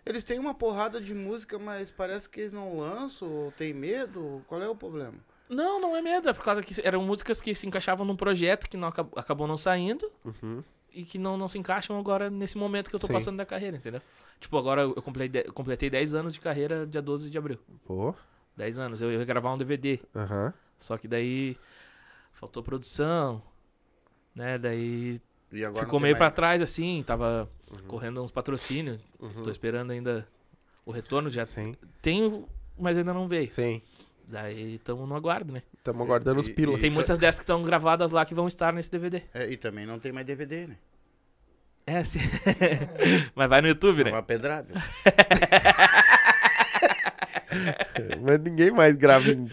eles 0.04 0.24
têm 0.24 0.38
uma 0.40 0.54
porrada 0.54 1.00
de 1.00 1.14
música, 1.14 1.58
mas 1.58 1.90
parece 1.92 2.28
que 2.28 2.40
eles 2.40 2.52
não 2.52 2.76
lançam, 2.76 3.30
ou 3.30 3.52
tem 3.52 3.72
medo? 3.72 4.42
Qual 4.48 4.60
é 4.60 4.68
o 4.68 4.74
problema? 4.74 5.14
Não, 5.48 5.80
não 5.80 5.94
é 5.94 6.02
medo. 6.02 6.28
É 6.28 6.32
por 6.32 6.42
causa 6.42 6.60
que 6.62 6.74
eram 6.84 7.04
músicas 7.04 7.40
que 7.40 7.54
se 7.54 7.66
encaixavam 7.68 8.04
num 8.04 8.16
projeto 8.16 8.68
que 8.68 8.76
não 8.76 8.88
acab- 8.88 9.12
acabou 9.16 9.46
não 9.46 9.56
saindo. 9.58 10.10
Uhum. 10.24 10.64
e 10.92 11.04
que 11.04 11.18
não, 11.18 11.36
não 11.36 11.48
se 11.48 11.58
encaixam 11.58 11.98
agora 11.98 12.30
nesse 12.30 12.56
momento 12.56 12.88
que 12.88 12.94
eu 12.96 13.00
tô 13.00 13.06
Sim. 13.08 13.12
passando 13.12 13.36
da 13.36 13.44
carreira, 13.46 13.76
entendeu? 13.76 14.00
Tipo, 14.40 14.58
agora 14.58 14.82
eu 14.82 15.00
completei, 15.02 15.44
completei 15.44 15.88
10 15.90 16.14
anos 16.14 16.32
de 16.34 16.40
carreira 16.40 16.86
dia 16.86 17.00
12 17.00 17.30
de 17.30 17.38
abril. 17.38 17.58
Pô, 17.84 18.14
10 18.56 18.78
anos. 18.78 19.00
Eu 19.00 19.10
ia 19.12 19.24
gravar 19.24 19.52
um 19.54 19.58
DVD. 19.58 19.98
aham. 20.14 20.52
Só 20.78 20.98
que 20.98 21.08
daí 21.08 21.56
faltou 22.32 22.62
produção, 22.62 23.40
né? 24.34 24.58
Daí 24.58 25.20
E 25.52 25.64
agora 25.64 25.84
ficou 25.84 25.98
meio 26.00 26.14
pra 26.16 26.26
mais- 26.26 26.34
trás, 26.34 26.62
assim. 26.62 27.02
Tava 27.06 27.48
Uhum. 27.70 27.78
correndo 27.86 28.22
uns 28.22 28.30
patrocínios. 28.30 29.00
Uhum. 29.18 29.42
Tô 29.44 29.50
esperando 29.50 29.92
ainda 29.92 30.26
o 30.84 30.90
retorno. 30.92 31.30
Já 31.30 31.46
Sim, 31.46 31.74
tenho, 32.02 32.46
mas 32.78 32.98
ainda 32.98 33.14
não 33.14 33.26
veio. 33.28 33.48
sim. 33.48 33.80
Daí 34.26 34.78
tamo 34.78 35.06
no 35.06 35.14
aguardo, 35.14 35.52
né? 35.52 35.62
Estamos 35.76 36.00
aguardando 36.02 36.40
os 36.40 36.48
E- 36.48 36.52
pilos. 36.54 36.78
e- 36.78 36.80
Tem 36.80 36.90
muitas 36.90 37.18
dessas 37.18 37.38
que 37.40 37.44
estão 37.44 37.60
gravadas 37.62 38.10
lá 38.10 38.24
que 38.24 38.34
vão 38.34 38.48
estar 38.48 38.72
nesse 38.72 38.90
DVD. 38.90 39.22
É, 39.34 39.50
e 39.50 39.56
também 39.56 39.84
não 39.86 39.98
tem 39.98 40.12
mais 40.12 40.26
DVD, 40.26 40.66
né? 40.66 40.78
É, 41.86 42.02
sim. 42.02 42.18
mas 43.34 43.48
vai 43.48 43.60
no 43.60 43.68
YouTube, 43.68 44.00
É 44.00 44.04
né? 44.04 44.10
uma 44.12 44.22
pedrada. 44.22 44.72
Mas 48.22 48.40
ninguém 48.40 48.70
mais 48.70 48.94
grava. 48.94 49.28
em- 49.28 49.46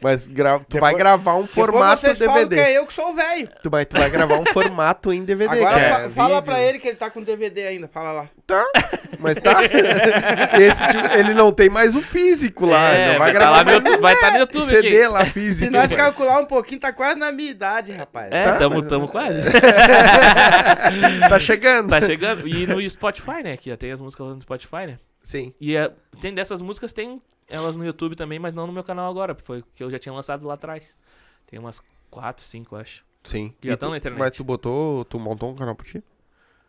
Mas 0.00 0.26
grava, 0.28 0.60
tu 0.64 0.74
Depois- 0.74 0.92
vai 0.92 0.98
gravar 0.98 1.34
um 1.36 1.46
formato 1.46 2.00
vocês 2.02 2.18
falam 2.18 2.34
DVD. 2.46 2.56
que 2.56 2.60
é 2.70 2.78
eu 2.78 2.86
que 2.86 2.92
sou 2.94 3.10
o 3.10 3.14
velho. 3.14 3.48
Tu, 3.62 3.70
mas 3.70 3.86
tu 3.86 3.98
vai 3.98 4.08
gravar 4.10 4.38
um 4.38 4.44
formato 4.46 5.12
em 5.12 5.24
DVD. 5.24 5.50
Agora 5.58 5.78
é 5.80 5.90
fa- 5.90 6.10
fala 6.10 6.28
vídeo. 6.36 6.42
pra 6.42 6.60
ele 6.62 6.78
que 6.78 6.88
ele 6.88 6.96
tá 6.96 7.10
com 7.10 7.22
DVD 7.22 7.66
ainda. 7.66 7.88
Fala 7.88 8.12
lá. 8.12 8.28
Tá, 8.46 8.64
mas 9.18 9.38
tá. 9.40 9.58
Esse 10.60 10.86
tipo, 10.88 11.06
ele 11.18 11.34
não 11.34 11.50
tem 11.50 11.68
mais 11.68 11.94
o 11.96 12.02
físico 12.02 12.66
lá. 12.66 12.90
É, 12.94 13.12
não 13.12 13.18
vai, 13.18 13.32
vai 13.32 13.32
tá 13.32 13.38
gravar 13.38 13.56
lá 13.56 13.64
no 13.64 13.82
mais 13.82 14.00
vai 14.00 14.14
estar 14.14 14.30
no 14.30 14.36
o 14.36 14.40
YouTube 14.40 14.68
CD 14.68 14.88
aqui. 14.88 15.08
lá 15.08 15.24
Se 15.24 15.30
físico. 15.32 15.72
nós 15.72 15.88
mas- 15.90 15.98
calcular 15.98 16.38
um 16.40 16.46
pouquinho, 16.46 16.80
tá 16.80 16.92
quase 16.92 17.18
na 17.18 17.32
minha 17.32 17.50
idade, 17.50 17.92
rapaz. 17.92 18.30
É, 18.30 18.44
Tá, 18.44 18.56
tamo, 18.56 18.76
mas- 18.76 18.86
tamo 18.88 19.08
quase. 19.08 19.40
Tá 21.28 21.40
chegando. 21.40 21.90
tá 21.90 22.00
chegando. 22.00 22.46
E 22.46 22.66
no 22.66 22.88
Spotify, 22.88 23.42
né? 23.42 23.56
Que 23.56 23.70
já 23.70 23.76
tem 23.76 23.90
as 23.90 24.00
músicas 24.00 24.26
lá 24.26 24.34
no 24.34 24.42
Spotify, 24.42 24.86
né? 24.86 24.98
Sim. 25.22 25.54
E 25.60 25.74
é, 25.76 25.90
tem 26.20 26.34
dessas 26.34 26.60
músicas, 26.60 26.92
tem 26.92 27.20
elas 27.48 27.76
no 27.76 27.84
YouTube 27.84 28.14
também, 28.16 28.38
mas 28.38 28.54
não 28.54 28.66
no 28.66 28.72
meu 28.72 28.82
canal 28.84 29.10
agora. 29.10 29.34
Foi 29.42 29.62
que 29.74 29.82
eu 29.82 29.90
já 29.90 29.98
tinha 29.98 30.12
lançado 30.12 30.46
lá 30.46 30.54
atrás. 30.54 30.96
Tem 31.46 31.58
umas 31.58 31.82
4, 32.10 32.44
5, 32.44 32.76
acho. 32.76 33.04
Sim. 33.24 33.54
Já 33.62 33.72
E 33.72 33.76
tão 33.76 33.88
tu- 33.88 33.92
na 33.92 33.96
internet. 33.98 34.18
Mas 34.18 34.36
tu 34.36 34.44
botou, 34.44 35.04
tu 35.04 35.18
montou 35.18 35.50
um 35.50 35.54
canal 35.54 35.74
pra 35.74 35.86
ti? 35.86 36.02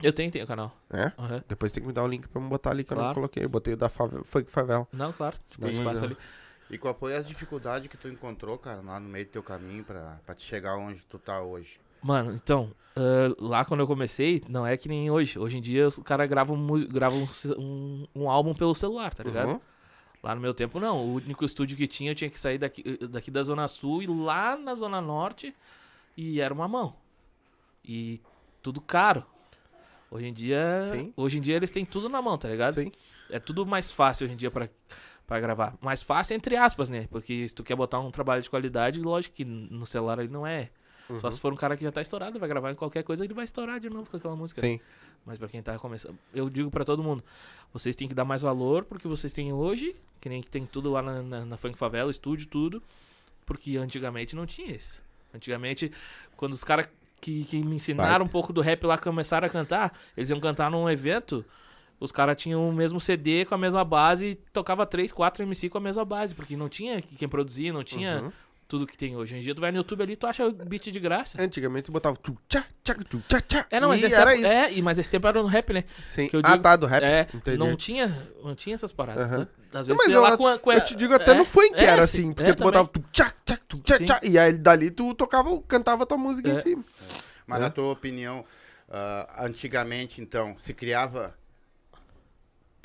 Eu 0.04 0.12
tenho, 0.12 0.30
tenho 0.32 0.46
canal. 0.46 0.76
É? 0.90 1.12
Aham. 1.18 1.44
Depois 1.48 1.72
tem 1.72 1.82
que 1.82 1.88
me 1.88 1.94
dar 1.94 2.04
o 2.04 2.08
link 2.08 2.28
pra 2.28 2.42
eu 2.42 2.48
botar 2.48 2.72
ali 2.72 2.84
que 2.84 2.92
eu 2.92 2.96
não 2.96 3.04
Claro. 3.06 3.16
coloquei. 3.16 3.44
Eu 3.46 3.50
botei 3.50 3.74
o 3.74 3.78
da 3.78 3.88
favela, 3.90 4.24
Funk 4.24 4.50
Favela. 4.52 4.88
Não, 4.92 5.12
claro. 5.14 5.38
Tipo, 5.50 5.66
espaço 5.68 5.84
mas 5.84 6.04
ali. 6.04 6.18
E 6.70 6.78
qual 6.78 6.94
foi 6.96 7.16
as 7.16 7.26
dificuldades 7.26 7.88
que 7.88 7.96
tu 7.98 8.08
encontrou, 8.10 8.58
cara, 8.58 8.82
lá 8.82 9.00
no 9.00 9.08
meio 9.08 9.26
do 9.26 9.32
teu 9.32 9.44
caminho 9.44 9.84
pra, 9.84 10.20
pra 10.26 10.36
te 10.36 10.44
chegar 10.44 10.76
onde 10.76 11.06
tu 11.06 11.18
tá 11.20 11.42
hoje? 11.42 11.80
Mano, 12.02 12.34
então, 12.34 12.72
ah, 12.96 13.34
lá 13.40 13.64
quando 13.64 13.80
eu 13.82 13.88
comecei, 13.88 14.42
não 14.50 14.66
é 14.68 14.76
que 14.76 14.90
nem 14.90 15.10
hoje. 15.10 15.38
Hoje 15.40 15.58
em 15.58 15.62
dia 15.62 15.88
os 15.88 15.98
caras 16.00 16.28
gravam, 16.28 16.58
mu- 16.58 16.88
gravam 16.88 17.20
um 17.24 17.28
um, 17.62 18.08
um 18.16 18.30
álbum 18.30 18.54
pelo 18.54 18.74
celular, 18.76 19.14
tá 19.14 19.24
ligado? 19.24 19.50
Uhum. 19.52 19.62
Lá 20.26 20.34
no 20.34 20.42
meu 20.42 20.56
tempo, 20.56 20.80
não. 20.80 20.98
O 21.06 21.14
único 21.18 21.46
estúdio 21.46 21.78
que 21.78 21.86
tinha, 21.86 22.10
eu 22.10 22.16
tinha 22.16 22.32
que 22.32 22.40
sair 22.40 22.58
daqui, 22.58 22.98
daqui 23.08 23.30
da 23.30 23.44
Zona 23.44 23.68
Sul 23.68 24.02
e 24.02 24.08
lá 24.08 24.58
na 24.58 24.74
Zona 24.74 25.00
Norte. 25.00 25.56
E 26.18 26.42
era 26.42 26.52
uma 26.52 26.68
mão. 26.68 26.96
E 27.88 28.20
tudo 28.60 28.82
caro. 28.82 29.24
Hoje 30.10 30.26
em 30.26 30.34
dia. 30.34 30.82
Sim. 30.86 31.14
Hoje 31.16 31.38
em 31.38 31.42
dia 31.42 31.56
eles 31.56 31.70
têm 31.70 31.86
tudo 31.86 32.10
na 32.10 32.24
mão, 32.24 32.40
tá 32.40 32.50
ligado? 32.50 32.74
Sim. 32.74 32.92
É 33.30 33.38
tudo 33.38 33.68
mais 33.68 33.92
fácil 33.92 34.26
hoje 34.26 34.34
em 34.34 34.38
dia 34.38 34.50
pra, 34.50 34.68
pra 35.28 35.40
gravar. 35.40 35.78
Mais 35.80 36.02
fácil, 36.02 36.36
entre 36.36 36.58
aspas, 36.58 36.90
né? 36.90 37.06
Porque 37.12 37.48
se 37.48 37.54
tu 37.54 37.64
quer 37.64 37.76
botar 37.76 38.00
um 38.00 38.10
trabalho 38.10 38.42
de 38.42 38.50
qualidade, 38.50 39.00
lógico 39.00 39.36
que 39.36 39.46
no 39.46 39.86
celular 39.86 40.18
ele 40.18 40.30
não 40.30 40.48
é. 40.48 40.72
Só 41.20 41.28
Uhum. 41.28 41.32
se 41.32 41.40
for 41.40 41.54
um 41.54 41.56
cara 41.56 41.78
que 41.78 41.84
já 41.84 41.92
tá 41.92 42.02
estourado, 42.02 42.40
vai 42.40 42.50
gravar 42.50 42.72
em 42.72 42.76
qualquer 42.76 43.04
coisa, 43.04 43.24
ele 43.24 43.34
vai 43.34 43.46
estourar 43.46 43.80
de 43.80 43.90
novo 43.90 44.10
com 44.10 44.18
aquela 44.18 44.36
música. 44.36 44.62
Sim. 44.62 44.80
Mas 45.26 45.38
pra 45.38 45.48
quem 45.48 45.62
tá 45.62 45.78
começando, 45.78 46.18
eu 46.34 46.50
digo 46.50 46.70
pra 46.72 46.84
todo 46.84 47.04
mundo, 47.04 47.24
vocês 47.72 47.96
têm 47.96 48.08
que 48.08 48.14
dar 48.16 48.26
mais 48.26 48.42
valor 48.42 48.86
porque 48.86 49.08
vocês 49.08 49.32
têm 49.34 49.54
hoje, 49.54 49.96
que 50.20 50.30
nem 50.30 50.42
que 50.42 50.50
tem 50.50 50.66
tudo 50.66 50.92
lá 50.92 51.02
na, 51.02 51.22
na, 51.22 51.46
na 51.46 51.58
Funk 51.58 51.78
Favela, 51.78 52.10
estúdio, 52.10 52.48
tudo, 52.48 52.82
porque 53.46 53.78
antigamente 53.78 54.36
não 54.36 54.46
tinha 54.46 54.72
isso. 54.76 55.02
Antigamente, 55.34 55.92
quando 56.38 56.54
os 56.54 56.64
caras 56.64 56.88
que, 57.22 57.44
que 57.46 57.58
me 57.64 57.76
ensinaram 57.76 58.26
um 58.26 58.28
pouco 58.28 58.52
do 58.54 58.62
rap 58.62 58.84
lá 58.86 58.98
começaram 58.98 59.46
a 59.48 59.50
cantar, 59.50 59.98
eles 60.16 60.30
iam 60.30 60.40
cantar 60.40 60.70
num 60.72 60.90
evento, 60.90 61.44
os 62.00 62.12
caras 62.12 62.36
tinham 62.38 62.68
o 62.68 62.74
mesmo 62.74 63.00
CD 63.00 63.46
com 63.46 63.56
a 63.56 63.58
mesma 63.58 63.84
base 63.84 64.28
e 64.30 64.36
tocava 64.36 64.86
3, 64.86 65.12
4 65.12 65.44
MC 65.44 65.70
com 65.70 65.78
a 65.78 65.82
mesma 65.82 66.04
base, 66.06 66.34
porque 66.36 66.56
não 66.58 66.70
tinha 66.70 67.02
quem 67.02 67.28
produzia, 67.28 67.72
não 67.74 67.84
tinha 67.84 68.22
Uhum. 68.24 68.32
Tudo 68.68 68.86
que 68.88 68.98
tem 68.98 69.16
hoje. 69.16 69.34
Hoje 69.34 69.38
em 69.38 69.40
dia 69.40 69.56
tu 69.56 69.62
vai 69.62 69.72
no 69.72 69.78
YouTube 69.78 70.02
ali, 70.04 70.16
tu 70.16 70.26
acha 70.28 70.46
o 70.46 70.52
beat 70.52 70.84
de 70.92 71.00
graça. 71.00 71.42
Antigamente 71.42 71.86
tu 71.86 71.92
botava 71.92 72.16
tu, 72.18 72.38
tchá, 72.50 72.64
tchá, 72.84 72.96
tu, 73.10 73.22
tchá, 73.28 73.42
tchá. 73.42 73.66
É, 73.72 73.80
não, 73.80 73.90
mas 73.90 74.02
e 74.02 74.06
esse 74.06 74.16
era 74.16 74.32
tempo- 74.32 74.44
isso. 74.44 74.52
É, 74.52 74.74
e- 74.74 74.82
mas 74.82 75.00
esse 75.00 75.10
tempo 75.10 75.28
era 75.28 75.42
no 75.42 75.48
rap, 75.48 75.74
né? 75.74 75.84
Sim. 76.04 76.28
que 76.28 76.36
eu 76.36 76.42
ah, 76.44 76.52
digo- 76.52 76.64
tá, 76.64 76.76
do 76.76 76.86
rap. 76.86 77.04
É, 77.04 77.28
Entendi. 77.34 77.58
não 77.58 77.76
tinha, 77.76 78.28
não 78.44 78.56
tinha 78.56 78.76
essas 78.76 78.92
paradas. 78.92 79.28
Tu- 79.48 79.48
Às 79.78 79.88
Não, 79.88 79.96
vezes 79.96 80.06
mas 80.08 80.16
eu, 80.16 80.22
lá 80.22 80.38
com 80.38 80.48
a, 80.48 80.58
com 80.58 80.70
a- 80.70 80.76
eu 80.76 80.84
te 80.84 80.96
digo 80.96 81.14
até 81.14 81.32
é, 81.32 81.34
no 81.34 81.44
funk 81.44 81.74
é, 81.76 81.84
era 81.84 82.08
sim, 82.08 82.22
assim, 82.22 82.34
porque 82.34 82.52
é, 82.52 82.54
tu 82.54 82.64
botava 82.64 82.88
tu, 82.88 83.04
tchá, 83.12 83.34
tchá, 83.44 83.58
tu, 83.68 83.78
tchá, 83.80 84.00
tchá, 84.00 84.20
e 84.24 84.38
aí 84.40 84.54
dali 84.58 84.90
tu 84.90 85.14
tocava, 85.14 85.62
cantava 85.68 86.06
tua 86.06 86.18
música 86.18 86.48
em 86.50 86.54
É. 86.54 86.62
cima. 86.62 86.84
Mas 87.46 87.60
É. 87.60 87.62
na 87.64 87.70
tua 87.70 87.92
opinião, 87.92 88.46
ah, 88.90 89.44
antigamente, 89.46 90.22
então, 90.22 90.56
se 90.58 90.74
criava. 90.74 91.36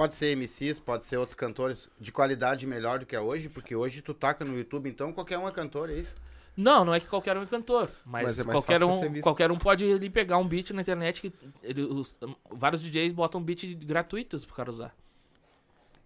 Pode 0.01 0.15
ser 0.15 0.35
MCs, 0.35 0.79
pode 0.79 1.05
ser 1.05 1.19
outros 1.19 1.35
cantores 1.35 1.87
de 2.01 2.11
qualidade 2.11 2.67
melhor 2.67 3.01
do 3.01 3.05
que 3.05 3.15
é 3.15 3.21
hoje, 3.21 3.51
porque 3.51 3.77
hoje 3.77 4.01
tu 4.01 4.15
taca 4.15 4.47
no 4.47 4.57
YouTube, 4.57 4.89
então 4.89 5.13
qualquer 5.13 5.37
um 5.37 5.47
é 5.47 5.53
cantor, 5.53 5.91
é 5.91 5.93
isso? 5.97 6.15
Não, 6.57 6.87
não 6.87 6.95
é 6.95 7.01
que 7.01 7.07
qualquer 7.07 7.37
um 7.37 7.43
é 7.43 7.47
cantor, 7.47 7.91
mas, 8.07 8.23
Mas 8.25 8.39
é 8.39 8.45
mais 8.45 8.57
qualquer, 8.65 8.83
um, 8.83 9.21
qualquer 9.21 9.51
um 9.51 9.59
pode 9.59 9.85
ali 9.93 10.09
pegar 10.09 10.39
um 10.39 10.49
beat 10.49 10.71
na 10.71 10.81
internet 10.81 11.21
que 11.21 11.31
ele- 11.63 11.83
os- 11.83 12.19
vários 12.51 12.81
DJs 12.81 13.13
botam 13.13 13.43
beat 13.43 13.63
gratuitos 13.85 14.43
pro 14.47 14.55
cara 14.55 14.71
usar. 14.71 14.97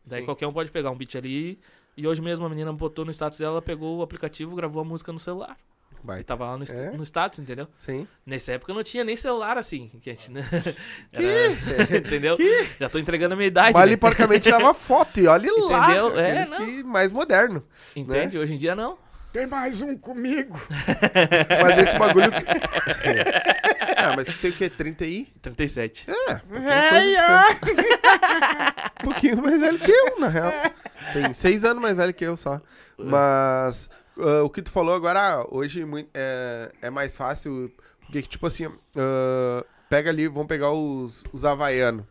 Daí 0.05 0.23
Sim. 0.23 0.27
qualquer 0.27 0.49
um 0.49 0.53
pode 0.53 0.73
pegar 0.73 0.91
um 0.91 0.97
beat 0.97 1.15
ali 1.15 1.61
e 1.97 2.05
hoje 2.05 2.21
mesmo 2.21 2.45
a 2.45 2.49
menina 2.49 2.73
botou 2.73 3.05
no 3.05 3.13
status 3.13 3.39
dela, 3.39 3.53
ela 3.53 3.63
pegou 3.63 3.99
o 3.99 4.03
aplicativo, 4.03 4.57
gravou 4.57 4.83
a 4.83 4.85
música 4.85 5.13
no 5.13 5.21
celular. 5.21 5.57
E 6.05 6.07
Baita. 6.07 6.25
tava 6.25 6.45
lá 6.45 6.59
no, 6.59 6.65
É? 6.65 6.91
no 6.91 7.03
status, 7.03 7.39
entendeu? 7.39 7.67
Sim. 7.79 8.07
Nessa 8.27 8.53
época 8.53 8.75
não 8.75 8.83
tinha 8.83 9.03
nem 9.03 9.17
celular 9.17 9.57
assim, 9.57 9.91
que 10.03 10.11
a 10.11 10.15
gente, 10.15 10.31
né? 10.31 10.45
Era- 11.11 11.97
entendeu? 11.97 12.37
Já 12.79 12.91
tô 12.91 12.99
entregando 12.99 13.33
a 13.33 13.37
minha 13.37 13.47
idade. 13.49 13.77
Ali 13.79 13.93
né? 13.93 13.97
porcamente 13.97 14.41
tirava 14.45 14.75
foto 14.75 15.19
e 15.19 15.27
olha 15.27 15.51
lá. 15.65 15.85
Entendeu? 15.85 16.19
É, 16.21 16.45
não. 16.47 16.57
que 16.59 16.83
mais 16.85 17.11
moderno. 17.11 17.65
Entende? 17.97 18.39
Hoje 18.39 18.53
em 18.55 18.59
dia 18.59 18.75
não. 18.75 18.99
Tem 19.33 19.47
mais 19.49 19.83
um 19.83 19.97
comigo! 19.99 20.61
Mas 21.61 21.79
esse 21.79 21.99
bagulho. 21.99 22.31
ah, 23.97 24.15
mas 24.15 24.33
tem 24.37 24.51
o 24.51 24.53
quê? 24.53 24.69
30 24.69 25.03
aí? 25.05 25.27
37. 25.43 26.07
É. 26.09 26.41
Um 29.01 29.05
pouquinho 29.05 29.43
mais 29.43 29.61
velho 29.61 29.79
que 29.79 29.91
eu, 29.91 30.21
na 30.21 30.29
real. 30.29 30.53
Tem 31.13 31.33
seis 31.33 31.65
anos 31.65 31.83
mais 31.83 31.97
velho 31.97 32.15
que 32.15 32.25
eu 32.25 32.37
só. 32.37 32.61
Mas 32.97 33.91
ah, 34.19 34.43
o 34.43 34.51
que 34.51 34.63
tu 34.63 34.71
falou 34.71 34.95
agora, 34.95 35.41
ah, 35.41 35.47
hoje 35.51 35.85
é, 36.13 36.73
é 36.83 36.91
mais 36.91 37.17
fácil. 37.17 37.71
Porque, 38.01 38.23
tipo 38.23 38.47
assim, 38.47 38.67
ah, 38.97 39.65
pega 39.89 40.11
ali, 40.11 40.29
vamos 40.29 40.49
pegar 40.49 40.71
os, 40.71 41.25
os 41.33 41.45
havaianos, 41.45 42.05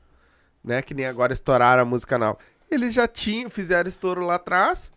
né? 0.63 0.81
Que 0.81 0.93
nem 0.93 1.05
agora 1.05 1.33
estouraram 1.33 1.83
a 1.83 1.85
música 1.85 2.17
nova. 2.17 2.37
Eles 2.69 2.93
já 2.93 3.07
tinham, 3.07 3.49
fizeram 3.49 3.87
estouro 3.87 4.25
lá 4.25 4.35
atrás, 4.35 4.91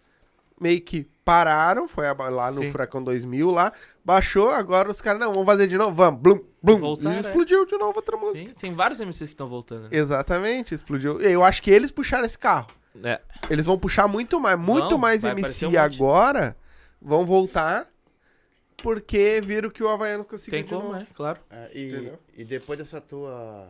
meio 0.61 0.81
que 0.81 1.07
pararam, 1.25 1.89
foi 1.89 2.07
lá 2.07 2.51
no 2.53 2.59
Sim. 2.59 2.71
Furacão 2.71 3.03
2000 3.03 3.51
lá, 3.51 3.73
baixou, 4.05 4.51
agora 4.51 4.89
os 4.89 5.01
caras, 5.01 5.21
não, 5.21 5.33
vamos 5.33 5.47
fazer 5.47 5.67
de 5.67 5.77
novo, 5.77 5.93
vamos, 5.93 6.21
blum, 6.21 6.41
blum, 6.63 6.79
Voltaram, 6.79 7.15
e 7.15 7.17
é. 7.17 7.21
explodiu 7.21 7.67
de 7.67 7.77
novo 7.77 7.95
outra 7.97 8.17
música. 8.17 8.49
Sim, 8.49 8.55
tem 8.55 8.73
vários 8.73 9.01
MCs 9.01 9.19
que 9.19 9.25
estão 9.35 9.49
voltando. 9.49 9.83
né? 9.83 9.89
Exatamente, 9.91 10.75
explodiu. 10.75 11.21
Eu 11.21 11.43
acho 11.43 11.61
que 11.61 11.71
eles 11.71 11.91
puxaram 11.91 12.25
esse 12.25 12.39
carro. 12.39 12.69
É. 13.03 13.21
Eles 13.51 13.67
vão 13.67 13.79
puxar 13.79 14.09
muito 14.09 14.41
mais, 14.41 14.59
muito 14.59 14.91
Vão, 14.91 14.99
mais 14.99 15.25
MC 15.25 15.67
um 15.67 15.79
agora, 15.79 16.57
vão 17.01 17.25
voltar, 17.25 17.89
porque 18.83 19.41
viram 19.43 19.71
que 19.71 19.83
o 19.83 19.89
Havaianos 19.89 20.27
conseguiu 20.27 20.59
Tem 20.59 20.65
de 20.65 20.71
como, 20.75 20.93
novo. 20.93 21.01
é, 21.03 21.07
claro. 21.15 21.41
É, 21.51 21.71
e, 21.75 21.89
Entendeu? 21.89 22.19
e 22.37 22.45
depois 22.45 22.79
dessa 22.79 23.01
tua. 23.01 23.69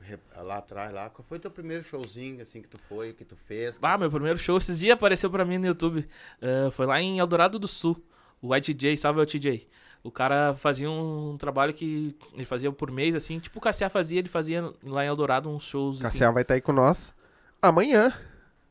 re- 0.00 0.18
Lá 0.36 0.58
atrás, 0.58 0.92
lá, 0.92 1.08
qual 1.10 1.24
foi 1.28 1.38
teu 1.38 1.50
primeiro 1.50 1.82
showzinho 1.82 2.42
assim 2.42 2.60
que 2.62 2.68
tu 2.68 2.78
foi, 2.88 3.12
que 3.12 3.24
tu 3.24 3.36
fez? 3.36 3.78
Ah, 3.82 3.96
meu 3.98 4.10
primeiro 4.10 4.38
show 4.38 4.56
esses 4.56 4.78
dias 4.78 4.94
apareceu 4.94 5.30
pra 5.30 5.44
mim 5.44 5.58
no 5.58 5.66
YouTube. 5.66 6.06
Eh, 6.40 6.70
foi 6.72 6.86
lá 6.86 7.00
em 7.00 7.18
Eldorado 7.18 7.58
do 7.58 7.66
Sul. 7.68 8.02
O 8.40 8.54
YTJ, 8.54 8.96
salve 8.96 9.20
o 9.20 9.26
TJ. 9.26 9.66
O 10.02 10.12
cara 10.12 10.54
fazia 10.58 10.88
um 10.88 11.36
trabalho 11.36 11.74
que 11.74 12.16
ele 12.32 12.44
fazia 12.44 12.70
por 12.70 12.90
mês, 12.90 13.16
assim, 13.16 13.40
tipo 13.40 13.58
o 13.58 13.60
Cassiá 13.60 13.90
fazia, 13.90 14.20
ele 14.20 14.28
fazia 14.28 14.72
lá 14.84 15.04
em 15.04 15.08
Eldorado 15.08 15.48
uns 15.50 15.64
shows. 15.64 15.96
Assim. 15.96 16.04
Cassiel 16.04 16.32
vai 16.32 16.42
estar 16.42 16.54
aí 16.54 16.60
com 16.60 16.72
nós 16.72 17.12
amanhã. 17.60 18.12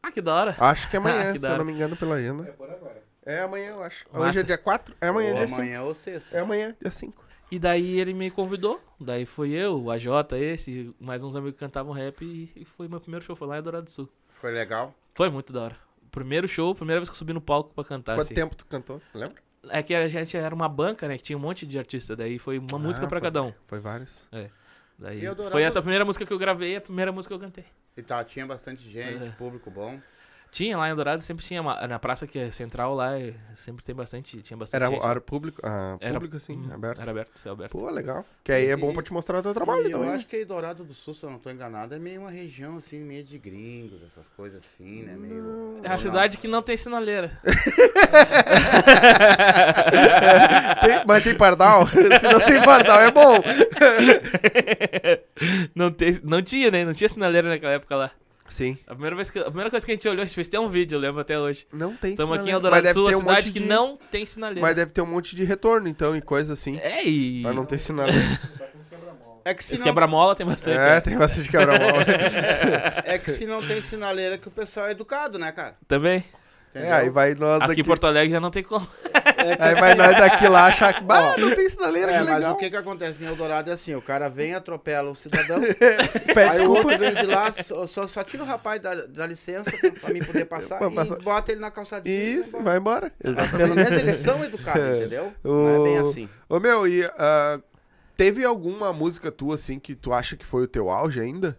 Ah, 0.01 0.09
que 0.11 0.21
da 0.21 0.33
hora. 0.33 0.55
Acho 0.57 0.89
que 0.89 0.95
é 0.95 0.99
amanhã, 0.99 1.33
Que 1.33 1.39
se 1.39 1.41
da 1.41 1.49
eu 1.49 1.51
hora. 1.55 1.57
não 1.59 1.65
me 1.65 1.73
engano 1.73 1.97
pela 1.97 2.15
agenda. 2.15 2.43
É 2.47 2.51
por 2.53 2.69
agora. 2.71 3.03
É 3.29 3.41
amanhã, 3.41 3.71
eu 3.71 3.83
acho. 3.83 4.05
Massa. 4.11 4.25
Hoje 4.29 4.39
é 4.39 4.43
dia 4.43 4.57
4? 4.57 4.95
É 5.01 5.07
amanhã, 5.09 5.31
ou 5.31 5.35
dia 5.37 5.47
5. 5.47 5.59
amanhã 5.61 5.81
ou 5.83 5.93
sexta. 5.93 6.37
É 6.37 6.39
amanhã, 6.39 6.75
dia 6.79 6.89
5. 6.89 7.25
E 7.51 7.59
daí 7.59 7.99
ele 7.99 8.13
me 8.13 8.31
convidou. 8.31 8.81
Daí 8.99 9.25
foi 9.25 9.51
eu, 9.51 9.81
o 9.83 9.91
AJ, 9.91 10.05
esse, 10.41 10.93
mais 10.99 11.23
uns 11.23 11.35
amigos 11.35 11.53
que 11.53 11.59
cantavam 11.59 11.91
rap 11.93 12.23
e, 12.23 12.65
foi 12.77 12.87
meu 12.87 12.99
primeiro 13.01 13.25
show, 13.25 13.35
foi 13.35 13.47
lá 13.47 13.55
em 13.55 13.57
Eldorado 13.57 13.83
do 13.85 13.91
Sul. 13.91 14.09
Foi 14.29 14.51
legal? 14.51 14.93
Foi 15.13 15.29
muito 15.29 15.51
da 15.51 15.61
hora. 15.63 15.75
Primeiro 16.11 16.47
show, 16.47 16.73
primeira 16.73 16.99
vez 17.01 17.09
que 17.09 17.13
eu 17.13 17.17
subi 17.17 17.33
no 17.33 17.41
palco 17.41 17.73
pra 17.73 17.83
cantar. 17.83 18.15
Quanto 18.15 18.25
assim. 18.27 18.33
tempo 18.33 18.55
tu 18.55 18.65
cantou? 18.65 19.01
Lembra? 19.13 19.41
É 19.69 19.83
que 19.83 19.93
a 19.93 20.07
gente 20.07 20.37
era 20.37 20.55
uma 20.55 20.69
banca, 20.69 21.07
né? 21.07 21.17
Que 21.17 21.23
tinha 21.23 21.37
um 21.37 21.41
monte 21.41 21.65
de 21.65 21.77
artista. 21.77 22.15
Daí 22.15 22.39
foi 22.39 22.57
uma 22.59 22.79
música 22.79 23.05
Ah, 23.05 23.09
pra 23.09 23.19
foi- 23.19 23.27
cada 23.27 23.43
um. 23.43 23.53
Foi 23.65 23.79
vários. 23.79 24.27
Daí 24.97 25.19
E 25.21 25.25
Eldorado- 25.25 25.51
foi 25.51 25.63
essa 25.63 25.79
a 25.79 25.81
primeira 25.81 26.05
música 26.05 26.25
que 26.25 26.31
eu 26.33 26.37
gravei 26.39 26.73
e 26.73 26.75
a 26.77 26.81
primeira 26.81 27.11
música 27.11 27.35
que 27.35 27.43
eu 27.43 27.45
cantei. 27.45 27.65
E 27.97 28.01
tá, 28.01 28.23
tinha 28.23 28.45
bastante 28.47 28.89
gente, 28.89 29.23
É. 29.23 29.29
público 29.37 29.69
bom. 29.69 29.99
Tinha 30.57 30.75
lá 30.75 30.87
em 30.87 30.89
Eldorado, 30.89 31.21
sempre 31.21 31.45
tinha. 31.45 31.61
uma- 31.61 31.85
na 31.87 31.99
praça 31.99 32.25
que 32.25 32.39
é 32.39 32.49
central 32.51 32.95
lá, 32.95 33.15
eh, 33.19 33.35
sempre 33.53 33.85
tem 33.85 33.93
bastante. 33.93 34.41
Tinha 34.41 34.57
bastante 34.57 34.81
Era, 34.81 34.91
gente. 34.91 35.05
era 35.05 35.21
público? 35.21 35.61
Ah, 35.63 35.97
Era- 36.01 36.15
público, 36.15 36.35
assim, 36.37 36.57
hum, 36.57 36.73
aberto. 36.73 36.99
Era 36.99 37.11
aberto, 37.11 37.37
céu 37.37 37.53
aberto. 37.53 37.77
Pô, 37.77 37.87
legal. 37.91 38.25
Que 38.43 38.51
aí 38.51 38.65
é 38.67 38.75
bom 38.75 38.89
E- 38.89 38.93
pra 38.95 39.03
te 39.03 39.13
mostrar 39.13 39.37
o 39.37 39.41
teu 39.43 39.53
trabalho 39.53 39.87
E 39.87 39.91
eu 39.91 39.99
também. 39.99 40.15
acho 40.15 40.25
que 40.25 40.43
Dourado 40.45 40.83
do 40.83 40.95
Sul, 40.95 41.13
se 41.13 41.23
eu 41.23 41.29
não 41.29 41.37
tô 41.37 41.51
enganado, 41.51 41.93
é 41.93 41.99
meio 41.99 42.21
uma 42.21 42.31
região 42.31 42.75
assim, 42.77 43.03
meio 43.03 43.23
de 43.23 43.37
gringos, 43.37 44.01
essas 44.07 44.27
coisas 44.29 44.57
assim, 44.65 45.03
né? 45.03 45.15
Meio. 45.15 45.79
É 45.83 45.91
a 45.91 45.97
cidade 45.99 46.39
que 46.39 46.47
não 46.47 46.63
tem 46.63 46.75
sinaleira. 46.75 47.39
Tem- 50.81 51.03
mas 51.05 51.23
tem 51.23 51.35
pardal? 51.35 51.85
Se 51.87 52.27
não 52.27 52.39
tem 52.39 52.61
pardal, 52.63 53.01
é 53.01 53.11
bom. 53.11 53.41
não, 55.75 55.91
tem, 55.91 56.19
não 56.23 56.41
tinha, 56.41 56.71
né? 56.71 56.85
Não 56.85 56.93
tinha 56.93 57.09
sinaleira 57.09 57.49
naquela 57.49 57.73
época 57.73 57.95
lá. 57.95 58.11
Sim. 58.49 58.77
A 58.87 58.91
primeira, 58.91 59.15
vez 59.15 59.29
que, 59.29 59.39
a 59.39 59.45
primeira 59.45 59.69
coisa 59.69 59.85
que 59.85 59.91
a 59.91 59.95
gente 59.95 60.07
olhou, 60.07 60.21
a 60.23 60.25
gente 60.25 60.35
fez 60.35 60.47
até 60.47 60.59
um 60.59 60.69
vídeo, 60.69 60.95
eu 60.95 60.99
lembro 60.99 61.19
até 61.21 61.37
hoje. 61.39 61.67
Não 61.71 61.95
tem 61.95 62.11
Estamos 62.11 62.37
aqui 62.39 62.49
em. 62.49 62.53
Eldorado 62.53 62.83
Mas 62.83 62.93
do 62.93 62.99
Sul, 63.09 63.17
um 63.17 63.19
cidade 63.19 63.51
que 63.51 63.59
de- 63.59 63.65
não 63.65 63.97
tem 64.09 64.25
sinaleira. 64.25 64.61
Mas 64.61 64.75
deve 64.75 64.91
ter 64.91 65.01
um 65.01 65.05
monte 65.05 65.35
de 65.35 65.43
retorno, 65.43 65.87
então, 65.87 66.15
e 66.15 66.21
coisa 66.21 66.53
assim. 66.53 66.77
É, 66.77 67.03
e. 67.03 67.41
Pra 67.41 67.53
não 67.53 67.65
ter 67.65 67.79
sinaleira. 67.79 68.39
É 69.43 69.53
que 69.53 69.63
se 69.63 69.73
Esse 69.75 69.79
não, 69.79 69.87
quebra-mola 69.87 70.35
tem 70.35 70.45
bastante. 70.45 70.75
É, 70.77 70.95
né? 70.95 71.01
tem 71.01 71.17
bastante 71.17 71.49
quebra-mola. 71.49 72.03
é 73.05 73.17
que 73.17 73.31
se 73.31 73.45
não 73.45 73.65
tem 73.65 73.81
sinaleira 73.81 74.37
que 74.37 74.49
o 74.49 74.51
pessoal 74.51 74.87
é 74.87 74.91
educado, 74.91 75.39
né, 75.39 75.53
cara? 75.53 75.77
Também. 75.87 76.21
Entendeu? 76.77 76.93
É, 76.95 76.99
aí 77.01 77.09
vai 77.09 77.33
nós 77.35 77.59
Aqui 77.61 77.67
daqui. 77.69 77.81
em 77.81 77.83
Porto 77.83 78.07
Alegre 78.07 78.31
já 78.31 78.39
não 78.39 78.51
tem 78.51 78.63
como. 78.63 78.87
É 79.13 79.51
Aí 79.63 79.71
assim, 79.71 79.81
vai 79.81 79.95
nós 79.95 80.11
daqui 80.17 80.47
lá 80.47 80.67
achar 80.67 80.93
que. 80.93 81.03
Bah, 81.03 81.35
não 81.37 81.55
tem 81.55 81.69
sinaleira, 81.69 82.11
É, 82.11 82.23
mas 82.23 82.45
o 82.47 82.55
que 82.55 82.69
que 82.69 82.75
acontece 82.77 83.23
em 83.23 83.27
Eldorado 83.27 83.69
é 83.69 83.73
assim, 83.73 83.93
o 83.95 84.01
cara 84.01 84.29
vem, 84.29 84.53
atropela 84.53 85.09
o 85.11 85.15
cidadão, 85.15 85.59
Pede 85.61 86.39
aí 86.39 86.47
o 86.47 86.51
desculpa. 86.51 86.79
outro 86.81 86.97
vem 86.97 87.13
de 87.15 87.25
lá, 87.25 87.51
só, 87.51 87.87
só, 87.87 88.07
só 88.07 88.23
tira 88.23 88.43
o 88.43 88.45
rapaz 88.45 88.79
da, 88.81 88.93
da 88.93 89.25
licença 89.27 89.71
pra, 89.71 89.91
pra 89.91 90.13
mim 90.13 90.23
poder 90.23 90.45
passar 90.45 90.81
e 90.81 90.93
passar. 90.95 91.15
bota 91.17 91.51
ele 91.51 91.61
na 91.61 91.71
calçadinha. 91.71 92.13
e 92.15 92.33
vai 92.33 92.39
Isso, 92.41 92.49
embora. 92.57 92.63
vai 92.63 92.77
embora. 92.77 93.11
Exato. 93.23 93.57
Pelo 93.57 93.75
menos 93.75 93.91
eles 93.91 94.15
são 94.15 94.43
educados, 94.43 94.97
entendeu? 94.97 95.33
Não 95.43 95.69
é 95.69 95.83
bem 95.83 95.99
O- 96.01 96.09
assim. 96.09 96.29
Ô, 96.49 96.59
meu, 96.59 96.87
e 96.87 97.03
ah, 97.17 97.59
teve 98.15 98.43
alguma 98.43 98.91
música 98.91 99.31
tua, 99.31 99.55
assim, 99.55 99.79
que 99.79 99.95
tu 99.95 100.11
acha 100.13 100.35
que 100.35 100.45
foi 100.45 100.63
o 100.63 100.67
teu 100.67 100.89
auge 100.89 101.19
ainda? 101.21 101.57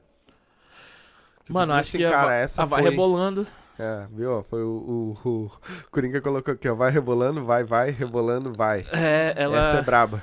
Que 1.44 1.52
Mano, 1.52 1.72
acho 1.72 1.80
assim, 1.88 1.98
que 1.98 2.04
a, 2.04 2.10
cara, 2.10 2.26
Va- 2.26 2.34
essa 2.34 2.62
a 2.62 2.64
Vai 2.66 2.82
foi... 2.82 2.90
Rebolando. 2.90 3.46
É, 3.78 4.06
viu? 4.10 4.42
Foi 4.42 4.62
o, 4.62 5.14
o, 5.24 5.28
o 5.28 5.50
Coringa 5.90 6.20
colocou 6.20 6.54
aqui, 6.54 6.68
ó. 6.68 6.74
Vai 6.74 6.90
rebolando, 6.90 7.44
vai, 7.44 7.62
vai, 7.64 7.90
rebolando, 7.90 8.52
vai. 8.52 8.86
É, 8.92 9.34
ela. 9.36 9.58
Essa 9.58 9.78
é 9.78 9.82
braba. 9.82 10.22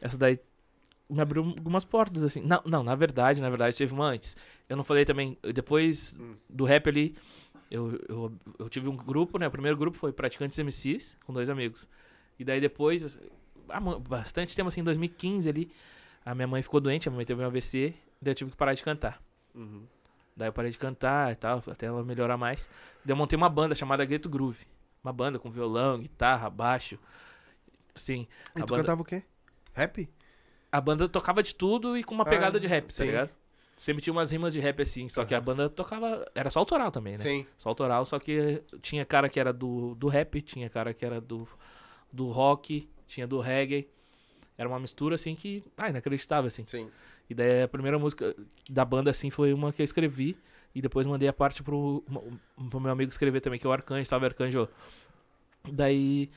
Essa 0.00 0.16
daí 0.16 0.38
me 1.10 1.20
abriu 1.20 1.42
algumas 1.42 1.84
portas, 1.84 2.22
assim. 2.22 2.40
Não, 2.40 2.62
não, 2.64 2.82
na 2.82 2.94
verdade, 2.94 3.40
na 3.40 3.48
verdade, 3.50 3.76
teve 3.76 3.92
uma 3.92 4.06
antes. 4.06 4.36
Eu 4.68 4.76
não 4.76 4.84
falei 4.84 5.04
também, 5.04 5.36
depois 5.54 6.16
Hum. 6.20 6.34
do 6.48 6.64
rap 6.64 6.88
ali, 6.88 7.14
eu, 7.70 7.98
eu, 8.08 8.32
eu 8.58 8.68
tive 8.68 8.88
um 8.88 8.96
grupo, 8.96 9.38
né? 9.38 9.46
O 9.46 9.50
primeiro 9.50 9.76
grupo 9.76 9.96
foi 9.98 10.12
Praticantes 10.12 10.58
MCs, 10.58 11.16
com 11.26 11.32
dois 11.32 11.50
amigos. 11.50 11.88
E 12.38 12.44
daí 12.44 12.60
depois, 12.60 13.18
há 13.68 13.80
mu- 13.80 13.98
bastante 14.00 14.54
tempo, 14.56 14.68
assim, 14.68 14.80
em 14.80 14.84
2015 14.84 15.48
ali, 15.48 15.70
a 16.24 16.34
minha 16.34 16.46
mãe 16.46 16.62
ficou 16.62 16.80
doente, 16.80 17.08
a 17.08 17.10
minha 17.10 17.16
mãe 17.18 17.26
teve 17.26 17.42
um 17.42 17.46
AVC, 17.46 17.94
daí 18.20 18.30
eu 18.32 18.34
tive 18.34 18.50
que 18.50 18.56
parar 18.56 18.74
de 18.74 18.82
cantar. 18.82 19.20
Daí 20.38 20.48
eu 20.48 20.52
parei 20.52 20.70
de 20.70 20.78
cantar 20.78 21.32
e 21.32 21.36
tal, 21.36 21.62
até 21.66 21.86
ela 21.86 22.02
melhorar 22.04 22.36
mais. 22.36 22.70
Daí 23.04 23.12
eu 23.12 23.16
montei 23.16 23.36
uma 23.36 23.48
banda 23.48 23.74
chamada 23.74 24.04
Grito 24.04 24.28
Groove. 24.28 24.66
Uma 25.02 25.12
banda 25.12 25.38
com 25.38 25.50
violão, 25.50 25.98
guitarra, 25.98 26.48
baixo. 26.48 26.98
Sim. 27.94 28.26
E 28.54 28.60
tu 28.60 28.66
banda- 28.66 28.76
cantava 28.82 29.02
o 29.02 29.04
quê? 29.04 29.22
Rap? 29.74 30.08
a 30.70 30.80
banda 30.82 31.08
tocava 31.08 31.42
de 31.42 31.54
tudo 31.54 31.96
e 31.96 32.04
com 32.04 32.14
uma 32.14 32.24
Ah, 32.24 32.26
pegada 32.28 32.60
de 32.60 32.66
rap, 32.66 32.86
tá 32.86 32.92
sim. 32.92 33.04
ligado? 33.04 33.30
Sempre 33.74 34.02
tinha 34.02 34.12
umas 34.12 34.30
rimas 34.32 34.52
de 34.52 34.60
rap 34.60 34.82
assim, 34.82 35.08
só 35.08 35.24
que 35.24 35.34
a 35.34 35.40
banda 35.40 35.68
tocava. 35.70 36.24
Era 36.34 36.50
só 36.50 36.58
autoral 36.58 36.90
também, 36.90 37.14
né? 37.14 37.18
Sim. 37.18 37.46
Só 37.56 37.68
autoral, 37.70 38.04
só 38.04 38.18
que 38.18 38.62
tinha 38.82 39.04
cara 39.06 39.28
que 39.28 39.40
era 39.40 39.52
do, 39.52 39.94
do 39.94 40.08
rap, 40.08 40.42
tinha 40.42 40.68
cara 40.68 40.92
que 40.92 41.04
era 41.06 41.20
do, 41.20 41.48
do 42.12 42.28
rock, 42.30 42.88
tinha 43.06 43.26
do 43.26 43.40
reggae. 43.40 43.88
Era 44.58 44.68
uma 44.68 44.78
mistura 44.80 45.14
assim 45.14 45.34
que. 45.34 45.64
Ah, 45.76 45.88
inacreditável, 45.88 46.48
assim. 46.48 46.64
Sim. 46.66 46.90
E 47.30 47.34
daí 47.34 47.62
a 47.62 47.68
primeira 47.68 47.98
música 47.98 48.34
da 48.70 48.84
banda, 48.84 49.10
assim, 49.10 49.30
foi 49.30 49.52
uma 49.52 49.72
que 49.72 49.82
eu 49.82 49.84
escrevi. 49.84 50.36
E 50.74 50.82
depois 50.82 51.06
mandei 51.06 51.28
a 51.28 51.32
parte 51.32 51.62
pro, 51.62 52.04
pro 52.70 52.78
meu 52.80 52.92
amigo 52.92 53.10
escrever 53.10 53.40
também, 53.40 53.58
que 53.58 53.66
é 53.66 53.70
o 53.70 53.72
Arcanjo, 53.72 54.08
salve 54.08 54.26
Arcanjo. 54.26 54.68
Daí 55.70 56.30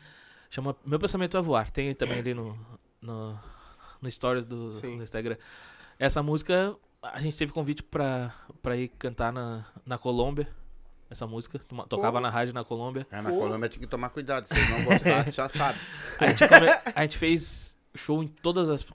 chama 0.49 0.75
Meu 0.85 0.99
Pensamento 0.99 1.37
é 1.37 1.41
Voar. 1.41 1.69
Tem 1.69 1.93
também 1.93 2.19
ali 2.19 2.33
no, 2.33 2.57
no, 3.01 3.39
no 4.01 4.11
Stories 4.11 4.45
do, 4.45 4.71
Sim. 4.73 4.97
do 4.97 5.03
Instagram. 5.03 5.37
Essa 5.99 6.23
música, 6.23 6.75
a 7.01 7.19
gente 7.21 7.37
teve 7.37 7.51
convite 7.51 7.83
pra, 7.83 8.33
pra 8.61 8.75
ir 8.75 8.87
cantar 8.89 9.31
na, 9.31 9.65
na 9.85 9.97
Colômbia. 9.97 10.47
Essa 11.09 11.27
música, 11.27 11.59
tocava 11.89 12.13
Pô. 12.13 12.19
na 12.21 12.29
rádio 12.29 12.53
na 12.53 12.63
Colômbia. 12.63 13.05
É, 13.11 13.21
na 13.21 13.29
Pô. 13.29 13.37
Colômbia 13.37 13.69
tem 13.69 13.79
que 13.79 13.87
tomar 13.87 14.09
cuidado, 14.09 14.45
se 14.47 14.53
não 14.69 14.85
gostarem, 14.85 15.29
já 15.33 15.49
sabe. 15.49 15.77
A 16.17 16.27
gente, 16.27 16.47
come- 16.47 16.81
a 16.95 17.01
gente 17.01 17.17
fez 17.17 17.77
show 17.93 18.23
em 18.23 18.27
todas 18.27 18.69
as, 18.69 18.85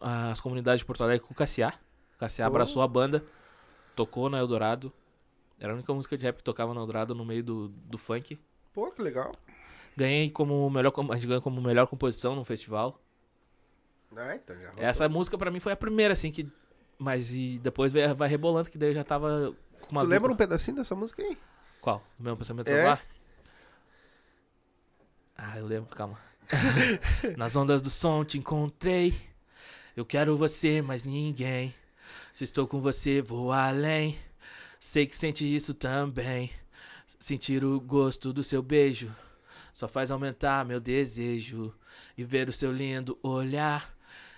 as 0.00 0.40
comunidades 0.40 0.80
de 0.80 0.84
Porto 0.84 1.02
Alegre 1.02 1.26
com 1.26 1.32
o 1.32 1.36
Cassiá. 1.36 1.74
O 2.16 2.18
Cassiá 2.18 2.46
Oh. 2.46 2.48
abraçou 2.48 2.82
a 2.82 2.88
banda, 2.88 3.24
tocou 3.96 4.28
na 4.30 4.38
Eldorado. 4.38 4.92
Era 5.58 5.72
a 5.72 5.74
única 5.76 5.92
música 5.94 6.16
de 6.16 6.24
rap 6.26 6.36
que 6.38 6.42
tocava 6.44 6.74
na 6.74 6.80
Eldorado 6.80 7.14
no 7.14 7.24
meio 7.24 7.42
do, 7.44 7.68
do 7.68 7.96
funk. 7.98 8.38
Pô, 8.72 8.90
que 8.90 9.00
legal. 9.02 9.34
Ganhei 9.96 10.28
como 10.30 10.68
melhor, 10.68 10.92
a 11.10 11.14
gente 11.14 11.26
ganhou 11.26 11.40
como 11.42 11.60
melhor 11.62 11.86
composição 11.86 12.34
no 12.34 12.44
festival. 12.44 13.00
Ah, 14.16 14.34
então 14.34 14.56
já 14.60 14.72
Essa 14.76 15.08
música 15.08 15.36
pra 15.38 15.50
mim 15.50 15.60
foi 15.60 15.72
a 15.72 15.76
primeira, 15.76 16.12
assim, 16.12 16.30
que. 16.30 16.50
Mas 16.98 17.32
e 17.34 17.58
depois 17.62 17.92
vai, 17.92 18.12
vai 18.14 18.28
rebolando, 18.28 18.70
que 18.70 18.78
daí 18.78 18.90
eu 18.90 18.94
já 18.94 19.04
tava 19.04 19.54
com 19.80 19.90
uma. 19.92 20.02
Tu 20.02 20.06
lembra 20.08 20.28
um 20.30 20.34
dupla. 20.34 20.46
pedacinho 20.46 20.76
dessa 20.76 20.94
música 20.94 21.22
aí? 21.22 21.36
Qual? 21.80 22.02
O 22.18 22.22
meu 22.22 22.36
pensamento 22.36 22.68
É? 22.68 22.86
é? 22.92 22.98
Ah, 25.36 25.58
eu 25.58 25.66
lembro, 25.66 25.94
calma. 25.94 26.18
Nas 27.36 27.56
ondas 27.56 27.80
do 27.82 27.90
som 27.90 28.24
te 28.24 28.38
encontrei. 28.38 29.14
Eu 29.96 30.04
quero 30.04 30.36
você, 30.36 30.82
mas 30.82 31.04
ninguém. 31.04 31.74
Se 32.32 32.44
estou 32.44 32.66
com 32.66 32.80
você, 32.80 33.22
vou 33.22 33.52
além. 33.52 34.18
Sei 34.80 35.06
que 35.06 35.16
sente 35.16 35.44
isso 35.54 35.72
também. 35.74 36.50
Sentir 37.18 37.64
o 37.64 37.80
gosto 37.80 38.32
do 38.32 38.42
seu 38.42 38.62
beijo 38.62 39.14
só 39.72 39.88
faz 39.88 40.10
aumentar 40.10 40.64
meu 40.64 40.80
desejo. 40.80 41.74
E 42.18 42.24
ver 42.24 42.48
o 42.48 42.52
seu 42.52 42.72
lindo 42.72 43.18
olhar 43.22 43.94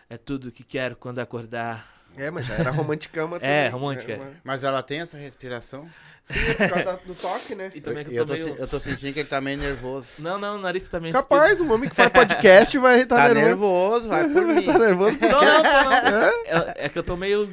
é 0.08 0.16
tudo 0.16 0.52
que 0.52 0.62
quero 0.62 0.94
quando 0.96 1.18
acordar. 1.20 1.94
É, 2.16 2.30
mas 2.30 2.46
já 2.46 2.54
era 2.54 2.70
romanticama 2.70 3.38
também. 3.38 3.54
É, 3.54 3.68
romântica, 3.68 4.12
Era 4.12 4.22
uma- 4.22 4.32
Mas 4.44 4.62
ela 4.62 4.82
tem 4.82 5.00
essa 5.00 5.16
respiração? 5.18 5.88
Sim, 6.26 6.38
é 6.58 6.68
por 6.68 6.82
causa 6.84 7.00
do 7.06 7.14
toque, 7.14 7.54
né? 7.54 7.70
E 7.74 7.80
também 7.80 8.04
que 8.04 8.10
eu, 8.14 8.18
eu 8.18 8.26
tô 8.26 8.32
meio... 8.32 8.54
se- 8.54 8.60
eu 8.60 8.66
tô 8.68 8.80
sentindo 8.80 9.12
que 9.14 9.20
ele 9.20 9.28
tá 9.28 9.40
meio 9.40 9.56
nervoso. 9.58 10.06
Não, 10.18 10.36
não, 10.38 10.56
o 10.56 10.58
nariz 10.60 10.88
também... 10.88 11.12
Capaz, 11.12 11.60
um 11.60 11.72
homem 11.72 11.88
que 11.88 11.94
faz 11.94 12.08
podcast 12.12 12.76
vai 12.78 13.02
estar 13.02 13.28
Tá 13.28 13.34
nervoso. 13.34 14.06
nervoso, 14.06 14.08
vai 14.08 14.28
por 14.28 14.42
mim. 14.46 14.62
tá 14.62 14.78
nervoso. 14.78 15.18
Não, 15.20 15.28
não, 15.30 15.62
tô, 15.62 16.10
não. 16.10 16.26
É, 16.76 16.86
é 16.86 16.88
que 16.88 16.98
eu 16.98 17.02
tô 17.02 17.16
meio, 17.16 17.48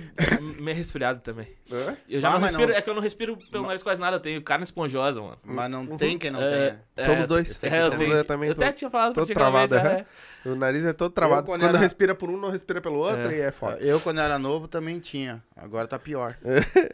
meio 0.60 0.76
resfriado 0.76 1.20
também. 1.22 1.48
É? 1.72 1.96
Eu 2.10 2.20
já 2.22 2.30
Ah, 2.30 2.34
não 2.34 2.40
mas 2.42 2.52
respiro, 2.52 2.72
não- 2.72 2.78
é 2.78 2.82
que 2.82 2.90
eu 2.90 2.94
não 2.96 3.02
respiro 3.02 3.38
pelo 3.52 3.66
nariz 3.66 3.84
quase 3.84 4.02
nada, 4.02 4.18
eu 4.18 4.20
tenho 4.20 4.42
carne 4.42 4.64
esponjosa, 4.64 5.22
mano. 5.22 5.38
Mas 5.44 5.70
não 5.70 5.86
tem 5.98 6.18
quem 6.18 6.32
não 6.32 6.42
É, 6.42 6.50
tenha. 6.50 6.82
é, 6.98 7.04
Somos 7.04 7.28
dois. 7.28 7.64
É, 7.64 7.84
eu, 7.84 7.92
tenho, 7.92 8.14
eu 8.14 8.26
também 8.26 8.50
eu 8.50 8.56
tô 8.56 8.62
até 8.64 8.72
tinha 8.74 8.90
falado 8.90 9.14
todo 9.14 9.28
travado, 9.34 9.76
aham. 9.76 9.90
é. 9.90 10.06
O 10.46 10.56
nariz 10.56 10.84
é 10.84 10.92
todo 10.92 11.12
travado. 11.14 11.42
Eu, 11.42 11.46
quando 11.46 11.62
quando 11.62 11.70
era- 11.70 11.78
respira 11.80 12.14
por 12.14 12.30
um, 12.30 12.36
não 12.38 12.50
respira 12.50 12.82
pelo 12.82 12.98
outro 12.98 13.32
É. 13.32 13.38
e 13.38 13.42
é 13.42 13.52
foda. 13.52 13.78
Eu, 13.80 14.00
quando 14.02 14.20
era 14.20 14.38
novo, 14.38 14.68
também 14.68 15.00
tinha. 15.00 15.42
Agora 15.56 15.88
tá 15.88 15.98
pior. 15.98 16.36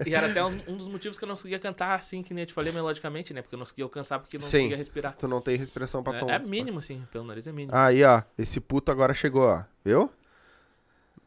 E 0.05 0.13
era 0.13 0.27
até 0.27 0.43
um 0.43 0.77
dos 0.77 0.87
motivos 0.87 1.17
que 1.17 1.23
eu 1.23 1.27
não 1.27 1.35
conseguia 1.35 1.57
cantar 1.57 1.68
assim, 1.95 2.23
que 2.23 2.33
nem 2.33 2.43
eu 2.43 2.45
te 2.47 2.53
falei 2.53 2.71
melodicamente, 2.71 3.33
né? 3.33 3.41
Porque 3.41 3.55
eu 3.55 3.59
não 3.59 3.65
conseguia 3.65 3.85
alcançar 3.85 4.19
porque 4.19 4.37
não 4.37 4.47
Sim. 4.47 4.57
conseguia 4.57 4.77
respirar. 4.77 5.15
Tu 5.17 5.27
não 5.27 5.41
tem 5.41 5.57
respiração 5.57 6.03
pra. 6.03 6.17
É, 6.17 6.35
é 6.35 6.39
mínimo, 6.39 6.79
assim, 6.79 7.05
pelo 7.11 7.25
nariz 7.25 7.47
é 7.47 7.51
mínimo. 7.51 7.75
Aí, 7.75 8.03
ó. 8.03 8.21
Esse 8.37 8.59
puto 8.59 8.91
agora 8.91 9.13
chegou, 9.13 9.43
ó. 9.43 9.63
Viu? 9.83 10.11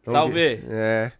Vamos 0.05 0.21
Salve! 0.21 0.35
ver. 0.35 0.65
É. 0.69 1.13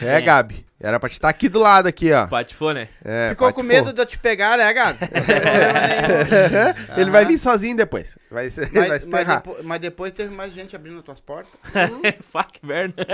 É, 0.02 0.20
Gabi. 0.20 0.66
Era 0.78 1.00
pra 1.00 1.08
te 1.08 1.12
estar 1.12 1.30
aqui 1.30 1.48
do 1.48 1.58
lado, 1.58 1.86
aqui, 1.88 2.12
ó. 2.12 2.26
Patifou, 2.26 2.74
né? 2.74 2.88
É, 3.02 3.30
Ficou 3.30 3.46
pode 3.46 3.54
com 3.54 3.62
medo 3.62 3.94
de 3.94 4.00
eu 4.02 4.04
te 4.04 4.18
pegar, 4.18 4.58
né, 4.58 4.70
Gabi? 4.74 4.98
Ele 7.00 7.10
vai 7.10 7.24
vir 7.24 7.38
sozinho 7.38 7.74
depois. 7.74 8.18
Vai, 8.30 8.50
ser, 8.50 8.68
vai 8.68 8.88
Mas, 8.88 9.04
se 9.04 9.08
mas, 9.08 9.26
depois, 9.26 9.62
mas 9.64 9.80
depois 9.80 10.12
teve 10.12 10.34
mais 10.36 10.52
gente 10.52 10.76
abrindo 10.76 10.98
as 10.98 11.04
tuas 11.04 11.18
portas. 11.18 11.58
Fuck, 12.30 12.60
merda. 12.62 13.06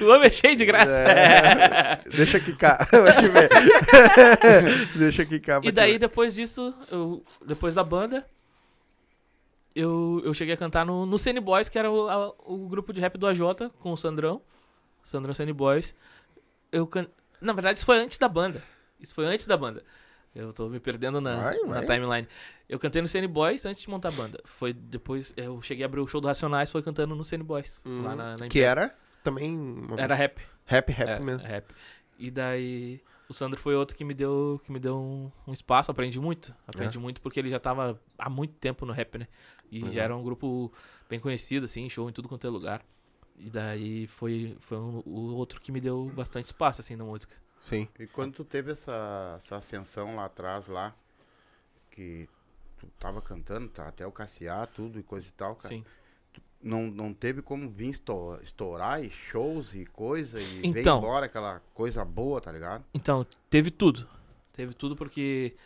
o 0.00 0.06
homem 0.06 0.26
é 0.26 0.30
cheio 0.30 0.56
de 0.56 0.64
graça. 0.64 1.04
É. 1.04 2.00
Deixa 2.10 2.40
quicar. 2.40 2.88
Vai 2.90 3.16
te 3.16 3.28
ver. 3.28 3.48
Deixa 4.96 5.24
quicar. 5.24 5.60
E 5.62 5.70
daí, 5.70 6.00
depois 6.00 6.34
disso, 6.34 6.74
eu, 6.90 7.22
depois 7.46 7.76
da 7.76 7.84
banda, 7.84 8.24
eu, 9.74 10.20
eu 10.24 10.34
cheguei 10.34 10.54
a 10.54 10.56
cantar 10.56 10.84
no, 10.86 11.06
no 11.06 11.18
Cine 11.18 11.40
Boys, 11.40 11.68
que 11.68 11.78
era 11.78 11.90
o, 11.90 12.08
a- 12.08 12.34
o 12.46 12.68
grupo 12.68 12.92
de 12.92 13.00
rap 13.00 13.16
do 13.18 13.26
AJ, 13.26 13.40
com 13.78 13.92
o 13.92 13.96
Sandrão. 13.96 14.40
Sandrão 15.04 15.34
Cine 15.34 15.52
Boys. 15.52 15.94
Eu 16.70 16.86
can... 16.86 17.06
Na 17.40 17.52
verdade, 17.52 17.78
isso 17.78 17.86
foi 17.86 17.98
antes 17.98 18.18
da 18.18 18.28
banda. 18.28 18.62
Isso 19.00 19.14
foi 19.14 19.26
antes 19.26 19.46
da 19.46 19.56
banda. 19.56 19.82
Eu 20.34 20.52
tô 20.52 20.68
me 20.68 20.78
perdendo 20.80 21.20
na, 21.20 21.36
Vai, 21.36 21.58
na 21.60 21.80
vai. 21.80 21.86
timeline. 21.86 22.28
Eu 22.68 22.78
cantei 22.78 23.02
no 23.02 23.08
Cine 23.08 23.26
Boys 23.26 23.66
antes 23.66 23.82
de 23.82 23.90
montar 23.90 24.08
a 24.08 24.12
banda. 24.12 24.40
Foi 24.44 24.72
depois, 24.72 25.32
eu 25.36 25.60
cheguei 25.60 25.84
a 25.84 25.86
abrir 25.86 26.00
o 26.00 26.06
show 26.06 26.20
do 26.20 26.26
Racionais, 26.28 26.70
foi 26.70 26.82
cantando 26.82 27.14
no 27.14 27.24
Cine 27.24 27.42
Boys. 27.44 27.80
Lá 27.84 28.14
na, 28.16 28.34
na 28.36 28.48
Que 28.48 28.60
era 28.60 28.94
também. 29.22 29.58
Era 29.98 30.14
rap. 30.14 30.40
Rap, 30.64 30.90
rap 30.92 31.08
É, 31.10 31.18
mesmo. 31.20 31.46
rap. 31.46 31.66
E 32.18 32.30
daí 32.30 33.00
o 33.32 33.34
Sandro 33.34 33.58
foi 33.58 33.74
outro 33.74 33.96
que 33.96 34.04
me 34.04 34.14
deu, 34.14 34.60
que 34.64 34.70
me 34.70 34.78
deu 34.78 34.96
um, 34.96 35.30
um 35.46 35.52
espaço, 35.52 35.90
aprendi 35.90 36.20
muito. 36.20 36.54
Aprendi 36.66 36.98
muito 36.98 37.20
porque 37.20 37.40
ele 37.40 37.50
já 37.50 37.58
tava 37.58 38.00
há 38.18 38.30
muito 38.30 38.54
tempo 38.54 38.86
no 38.86 38.92
rap, 38.92 39.18
né? 39.18 39.26
E 39.70 39.82
Uhum. 39.82 39.92
já 39.92 40.02
era 40.02 40.16
um 40.16 40.22
grupo 40.22 40.72
bem 41.08 41.18
conhecido, 41.18 41.64
assim, 41.64 41.88
show 41.88 42.08
em 42.08 42.12
tudo 42.12 42.28
quanto 42.28 42.46
é 42.46 42.50
lugar. 42.50 42.82
E 43.36 43.48
daí 43.50 44.06
foi, 44.06 44.56
foi 44.60 44.78
um- 44.78 45.02
o 45.06 45.34
outro 45.34 45.60
que 45.60 45.72
me 45.72 45.80
deu 45.80 46.12
bastante 46.14 46.46
espaço, 46.46 46.80
assim, 46.80 46.94
na 46.94 47.04
música. 47.04 47.34
Sim. 47.60 47.88
E 47.98 48.06
quando 48.06 48.34
tu 48.34 48.44
teve 48.44 48.70
essa, 48.72 49.34
essa 49.36 49.56
ascensão 49.56 50.14
lá 50.16 50.26
atrás, 50.26 50.66
lá, 50.68 50.94
que 51.90 52.28
tu 52.78 52.86
tava 52.98 53.20
cantando, 53.22 53.68
tá, 53.68 53.88
até 53.88 54.06
o 54.06 54.12
Cassiar, 54.12 54.66
tudo 54.66 54.98
e 54.98 55.02
coisa 55.02 55.28
e 55.28 55.32
tal, 55.32 55.56
cara. 55.56 55.74
Sim. 55.74 55.84
Não, 56.62 56.82
não 56.90 57.12
teve 57.12 57.42
como 57.42 57.68
vir 57.68 57.90
esto- 57.90 58.38
estourar 58.42 59.02
e 59.04 59.10
shows 59.10 59.74
e 59.74 59.84
coisa 59.84 60.40
e 60.40 60.44
veio 60.44 60.66
Então. 60.78 60.98
embora 60.98 61.26
aquela 61.26 61.60
coisa 61.74 62.04
boa, 62.04 62.40
tá 62.40 62.52
ligado? 62.52 62.84
Então, 62.94 63.26
teve 63.50 63.70
tudo. 63.70 64.06
Teve 64.52 64.72
tudo 64.72 64.94
porque 64.94 65.56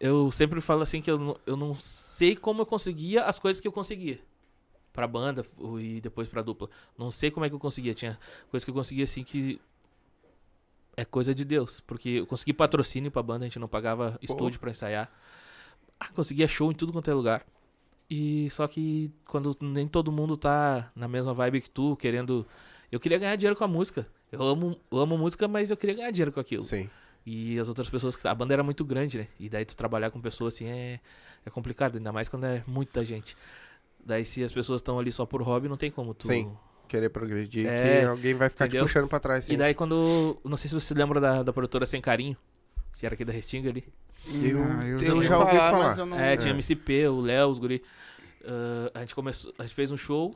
eu 0.00 0.30
sempre 0.32 0.60
falo 0.60 0.80
assim 0.82 1.02
que 1.02 1.10
eu 1.10 1.18
não, 1.18 1.36
eu 1.44 1.56
não 1.56 1.74
sei 1.74 2.34
como 2.34 2.62
eu 2.62 2.66
conseguia 2.66 3.24
as 3.24 3.38
coisas 3.38 3.60
que 3.60 3.68
eu 3.68 3.72
conseguia. 3.72 4.18
Pra 4.92 5.06
banda 5.06 5.44
e 5.78 6.00
depois 6.00 6.26
pra 6.26 6.40
dupla. 6.40 6.70
Não 6.96 7.10
sei 7.10 7.30
como 7.30 7.44
é 7.44 7.50
que 7.50 7.54
eu 7.54 7.58
conseguia. 7.58 7.92
Tinha 7.92 8.18
coisas 8.50 8.64
que 8.64 8.70
eu 8.70 8.74
conseguia 8.74 9.04
assim 9.04 9.22
que. 9.22 9.60
É 10.96 11.04
coisa 11.04 11.34
de 11.34 11.44
Deus. 11.44 11.80
Porque 11.80 12.08
eu 12.08 12.26
consegui 12.26 12.54
patrocínio 12.54 13.10
pra 13.10 13.22
banda, 13.22 13.44
a 13.44 13.48
gente 13.48 13.58
não 13.58 13.68
pagava 13.68 14.18
estúdio 14.22 14.58
pra 14.58 14.70
ensaiar. 14.70 15.12
Ah, 16.00 16.08
conseguia 16.08 16.48
show 16.48 16.70
em 16.72 16.74
tudo 16.74 16.92
quanto 16.92 17.10
é 17.10 17.14
lugar. 17.14 17.44
E 18.08 18.48
só 18.50 18.66
que 18.68 19.12
quando 19.24 19.56
nem 19.60 19.88
todo 19.88 20.12
mundo 20.12 20.36
tá 20.36 20.90
na 20.94 21.08
mesma 21.08 21.34
vibe 21.34 21.60
que 21.60 21.70
tu, 21.70 21.96
querendo. 21.96 22.46
Eu 22.90 23.00
queria 23.00 23.18
ganhar 23.18 23.34
dinheiro 23.36 23.56
com 23.56 23.64
a 23.64 23.68
música. 23.68 24.06
Eu 24.30 24.42
amo, 24.42 24.78
eu 24.90 24.98
amo 24.98 25.18
música, 25.18 25.48
mas 25.48 25.70
eu 25.70 25.76
queria 25.76 25.94
ganhar 25.96 26.10
dinheiro 26.10 26.30
com 26.32 26.38
aquilo. 26.40 26.62
Sim. 26.62 26.88
E 27.24 27.58
as 27.58 27.68
outras 27.68 27.90
pessoas. 27.90 28.16
A 28.24 28.34
banda 28.34 28.54
era 28.54 28.62
muito 28.62 28.84
grande, 28.84 29.18
né? 29.18 29.28
E 29.40 29.48
daí 29.48 29.64
tu 29.64 29.76
trabalhar 29.76 30.10
com 30.10 30.20
pessoas 30.20 30.54
assim 30.54 30.66
é, 30.66 31.00
é 31.44 31.50
complicado, 31.50 31.96
ainda 31.96 32.12
mais 32.12 32.28
quando 32.28 32.44
é 32.46 32.62
muita 32.66 33.04
gente. 33.04 33.36
Daí 34.04 34.24
se 34.24 34.44
as 34.44 34.52
pessoas 34.52 34.80
estão 34.80 34.98
ali 35.00 35.10
só 35.10 35.26
por 35.26 35.42
hobby, 35.42 35.68
não 35.68 35.76
tem 35.76 35.90
como 35.90 36.14
tu. 36.14 36.28
Sim. 36.28 36.56
Querer 36.86 37.08
progredir, 37.08 37.66
É, 37.66 38.00
que 38.02 38.06
alguém 38.06 38.34
vai 38.34 38.48
ficar 38.48 38.66
entendeu? 38.66 38.84
te 38.84 38.88
puxando 38.88 39.08
pra 39.08 39.18
trás. 39.18 39.46
Sim. 39.46 39.54
E 39.54 39.56
daí 39.56 39.74
quando. 39.74 40.38
Não 40.44 40.56
sei 40.56 40.68
se 40.68 40.74
você 40.74 40.94
lembra 40.94 41.20
da, 41.20 41.42
da 41.42 41.52
produtora 41.52 41.84
Sem 41.84 42.00
Carinho, 42.00 42.36
que 42.94 43.04
era 43.04 43.16
aqui 43.16 43.24
da 43.24 43.32
Restinga 43.32 43.68
ali. 43.68 43.84
Eu, 44.32 44.62
Ah, 44.62 44.86
eu 44.86 45.14
ouvi 45.14 45.26
já 45.26 45.38
ouvi 45.38 45.52
falar. 45.56 45.88
mas 45.88 45.98
eu 45.98 46.06
não- 46.06 46.18
É, 46.18 46.36
tinha 46.36 46.52
MCP, 46.52 47.08
o 47.08 47.20
Léo, 47.20 47.48
os 47.48 47.58
guri. 47.58 47.82
Ah, 48.44 48.90
a 48.94 49.00
gente 49.00 49.14
começou. 49.14 49.52
A 49.58 49.62
gente 49.62 49.74
fez 49.74 49.90
um 49.92 49.96
show 49.96 50.32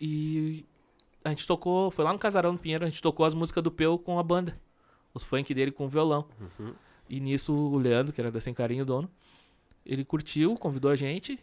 e 0.00 0.64
a 1.24 1.30
gente 1.30 1.46
tocou. 1.46 1.90
Foi 1.90 2.04
lá 2.04 2.12
no 2.12 2.18
Casarão 2.18 2.54
do 2.54 2.60
Pinheiro, 2.60 2.84
a 2.84 2.88
gente 2.88 3.02
tocou 3.02 3.24
as 3.26 3.34
músicas 3.34 3.62
do 3.62 3.70
Peu 3.70 3.98
com 3.98 4.18
a 4.18 4.22
banda. 4.22 4.58
Os 5.14 5.22
funk 5.24 5.52
dele 5.54 5.70
com 5.72 5.86
o 5.86 5.88
violão. 5.88 6.26
Uhum. 6.58 6.74
E 7.08 7.18
nisso 7.20 7.52
o 7.52 7.76
Leandro, 7.78 8.12
que 8.12 8.20
era 8.20 8.30
da 8.30 8.40
Sem 8.40 8.52
Carinho, 8.52 8.82
o 8.82 8.86
dono, 8.86 9.10
ele 9.84 10.04
curtiu, 10.04 10.54
convidou 10.56 10.90
a 10.90 10.96
gente. 10.96 11.38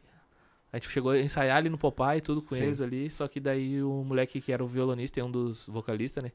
A 0.71 0.77
gente 0.77 0.89
chegou 0.89 1.11
a 1.11 1.19
ensaiar 1.19 1.57
ali 1.57 1.69
no 1.69 1.77
Popeye 1.77 2.17
e 2.17 2.21
tudo 2.21 2.41
com 2.41 2.53
Sim. 2.55 2.63
eles 2.63 2.81
ali. 2.81 3.09
Só 3.09 3.27
que 3.27 3.39
daí 3.39 3.81
o 3.81 4.03
moleque 4.03 4.39
que 4.41 4.51
era 4.51 4.63
o 4.63 4.67
violonista 4.67 5.19
e 5.19 5.23
um 5.23 5.31
dos 5.31 5.67
vocalistas, 5.67 6.23
né? 6.23 6.31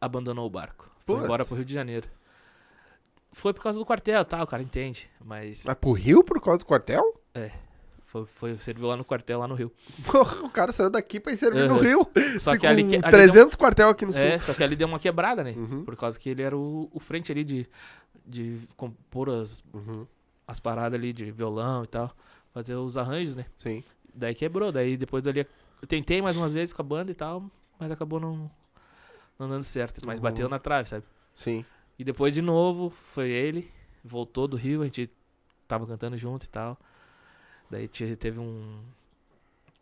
Abandonou 0.00 0.46
o 0.46 0.50
barco. 0.50 0.90
Foi 1.06 1.14
Putz. 1.16 1.24
embora 1.24 1.44
pro 1.44 1.54
Rio 1.56 1.64
de 1.64 1.72
Janeiro. 1.72 2.08
Foi 3.38 3.52
por 3.52 3.62
causa 3.62 3.78
do 3.78 3.84
quartel, 3.84 4.24
tá? 4.24 4.42
O 4.42 4.46
cara 4.46 4.62
entende. 4.62 5.10
Mas 5.22 5.64
Mas 5.66 5.74
pro 5.76 5.92
Rio 5.92 6.24
por 6.24 6.40
causa 6.40 6.58
do 6.58 6.64
quartel? 6.64 7.20
foi, 8.06 8.24
foi 8.24 8.58
serviu 8.58 8.86
lá 8.86 8.96
no 8.96 9.04
quartel, 9.04 9.38
lá 9.40 9.46
no 9.46 9.54
Rio. 9.54 9.70
O 10.42 10.48
cara 10.48 10.72
saiu 10.72 10.88
daqui 10.88 11.20
pra 11.20 11.32
ir 11.32 11.36
servir 11.36 11.68
no 11.68 11.74
Uhum. 11.74 11.80
Rio. 11.82 12.08
Só 12.40 12.52
Tem 12.52 12.60
que 12.60 12.66
ali, 12.66 12.84
que- 12.88 12.96
ali 12.96 13.10
300 13.10 13.54
quartel 13.54 13.90
aqui 13.90 14.06
no 14.06 14.12
deu, 14.12 14.20
sul. 14.22 14.28
é, 14.30 14.38
só 14.38 14.54
que 14.54 14.64
ali 14.64 14.74
deu 14.74 14.88
uma 14.88 14.98
quebrada, 14.98 15.44
né? 15.44 15.52
Uhum. 15.54 15.84
Por 15.84 15.94
causa 15.96 16.18
que 16.18 16.30
ele 16.30 16.40
era 16.42 16.56
o, 16.56 16.88
o 16.90 16.98
frente 16.98 17.30
ali 17.30 17.44
de, 17.44 17.68
de 18.26 18.60
compor 18.74 19.28
as, 19.28 19.62
Uhum. 19.74 20.06
as 20.48 20.58
paradas 20.58 20.98
ali 20.98 21.12
de 21.12 21.30
violão 21.30 21.84
e 21.84 21.88
tal. 21.88 22.10
Fazer 22.54 22.74
os 22.74 22.96
arranjos, 22.96 23.36
né? 23.36 23.44
Sim. 23.58 23.84
Daí 24.14 24.34
quebrou. 24.34 24.72
Daí 24.72 24.96
depois 24.96 25.22
dali 25.22 25.46
eu 25.82 25.86
tentei 25.86 26.22
mais 26.22 26.38
umas 26.38 26.52
vezes 26.52 26.72
com 26.72 26.80
a 26.80 26.84
banda 26.86 27.10
e 27.12 27.14
tal, 27.14 27.44
mas 27.78 27.90
acabou 27.90 28.18
não, 28.18 28.50
não 29.38 29.46
dando 29.46 29.62
certo. 29.62 30.00
Mas 30.06 30.18
Uhum. 30.18 30.22
bateu 30.22 30.48
na 30.48 30.58
trave, 30.58 30.88
sabe? 30.88 31.04
Sim. 31.34 31.66
E 31.98 32.04
depois 32.04 32.34
de 32.34 32.42
novo 32.42 32.90
foi 32.90 33.30
ele, 33.30 33.70
voltou 34.04 34.46
do 34.46 34.56
Rio, 34.56 34.82
a 34.82 34.84
gente 34.84 35.10
tava 35.66 35.86
cantando 35.86 36.16
junto 36.18 36.44
e 36.44 36.48
tal. 36.48 36.78
Daí 37.70 37.88
te- 37.88 38.16
teve 38.16 38.38
um, 38.38 38.80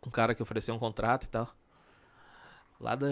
um 0.05 0.09
cara 0.09 0.33
que 0.35 0.41
ofereceu 0.41 0.73
um 0.75 0.79
contrato 0.79 1.25
e 1.25 1.29
tal. 1.29 1.53
Lá 2.79 2.95
da 2.95 3.07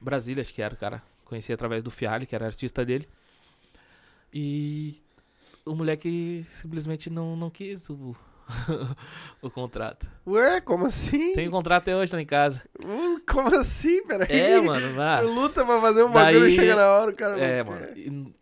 Brasília, 0.00 0.40
acho 0.40 0.52
que 0.54 0.62
era 0.62 0.74
o 0.74 0.78
cara. 0.78 1.02
Conheci 1.24 1.52
através 1.52 1.82
do 1.82 1.90
Fiali, 1.90 2.26
que 2.26 2.34
era 2.34 2.46
artista 2.46 2.84
dele. 2.84 3.08
E 4.32 5.00
o 5.64 5.74
moleque 5.74 6.46
simplesmente 6.52 7.10
não, 7.10 7.36
não 7.36 7.50
quis 7.50 7.88
o, 7.90 8.16
o 9.42 9.50
contrato. 9.50 10.08
Ué, 10.26 10.60
como 10.60 10.86
assim? 10.86 11.32
Tem 11.32 11.48
um 11.48 11.50
contrato 11.50 11.82
até 11.82 11.96
hoje 11.96 12.12
lá 12.14 12.20
em 12.20 12.26
casa. 12.26 12.62
Hum, 12.84 13.20
como 13.28 13.54
assim? 13.56 14.02
Peraí. 14.06 14.28
É, 14.30 14.60
mano, 14.60 14.94
vá. 14.94 15.20
Luta 15.20 15.64
pra 15.64 15.80
fazer 15.80 16.02
um 16.02 16.10
bagulho 16.10 16.40
Daí- 16.40 16.52
e 16.52 16.54
chega 16.56 16.74
na 16.76 16.86
hora, 16.88 17.10
o 17.10 17.16
cara. 17.16 17.38
É, 17.38 17.62
não 17.64 17.72
mano. 17.72 17.86
e 17.96 18.34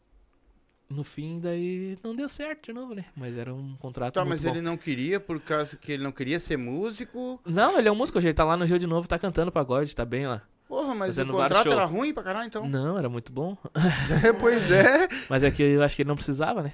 no 0.89 1.03
fim, 1.03 1.41
daí 1.41 1.99
não 2.03 2.15
deu 2.15 2.29
certo 2.29 2.67
de 2.67 2.73
novo, 2.73 2.95
né? 2.95 3.07
Mas 3.17 3.37
era 3.37 3.53
um 3.53 3.75
contrato 3.77 4.15
Tá, 4.15 4.21
muito 4.25 4.35
mas 4.35 4.45
bom. 4.45 4.51
ele 4.51 4.61
não 4.61 4.77
queria 4.77 5.19
por 5.19 5.41
causa 5.41 5.77
que 5.77 5.91
ele 5.93 6.03
não 6.05 6.13
queria 6.13 6.39
ser 6.39 6.57
músico. 6.57 7.41
Não, 7.45 7.77
ele 7.79 7.89
é 7.89 7.93
um 7.93 7.97
músico, 7.97 8.19
hoje 8.19 8.29
ele 8.29 8.35
tá 8.35 8.45
lá 8.45 8.57
no 8.57 8.65
Rio 8.65 8.79
de 8.79 8.87
novo, 8.87 9.09
tá 9.09 9.19
cantando 9.19 9.51
pagode, 9.51 9.95
tá 9.97 10.05
bem 10.05 10.27
lá. 10.29 10.43
Porra, 10.69 10.95
mas 10.95 11.09
Fazendo 11.09 11.31
o 11.31 11.37
contrato 11.37 11.71
era 11.71 11.85
ruim 11.85 12.13
pra 12.15 12.23
caralho, 12.23 12.47
então. 12.47 12.69
Não, 12.69 12.99
era 12.99 13.09
muito 13.09 13.33
bom. 13.33 13.57
É, 14.25 14.33
pois 14.33 14.71
é. 14.71 15.09
Mas 15.29 15.43
é 15.45 15.51
que 15.51 15.63
eu 15.63 15.83
acho 15.83 15.95
que 15.97 16.03
ele 16.03 16.09
não 16.09 16.17
precisava, 16.17 16.63
né? 16.63 16.73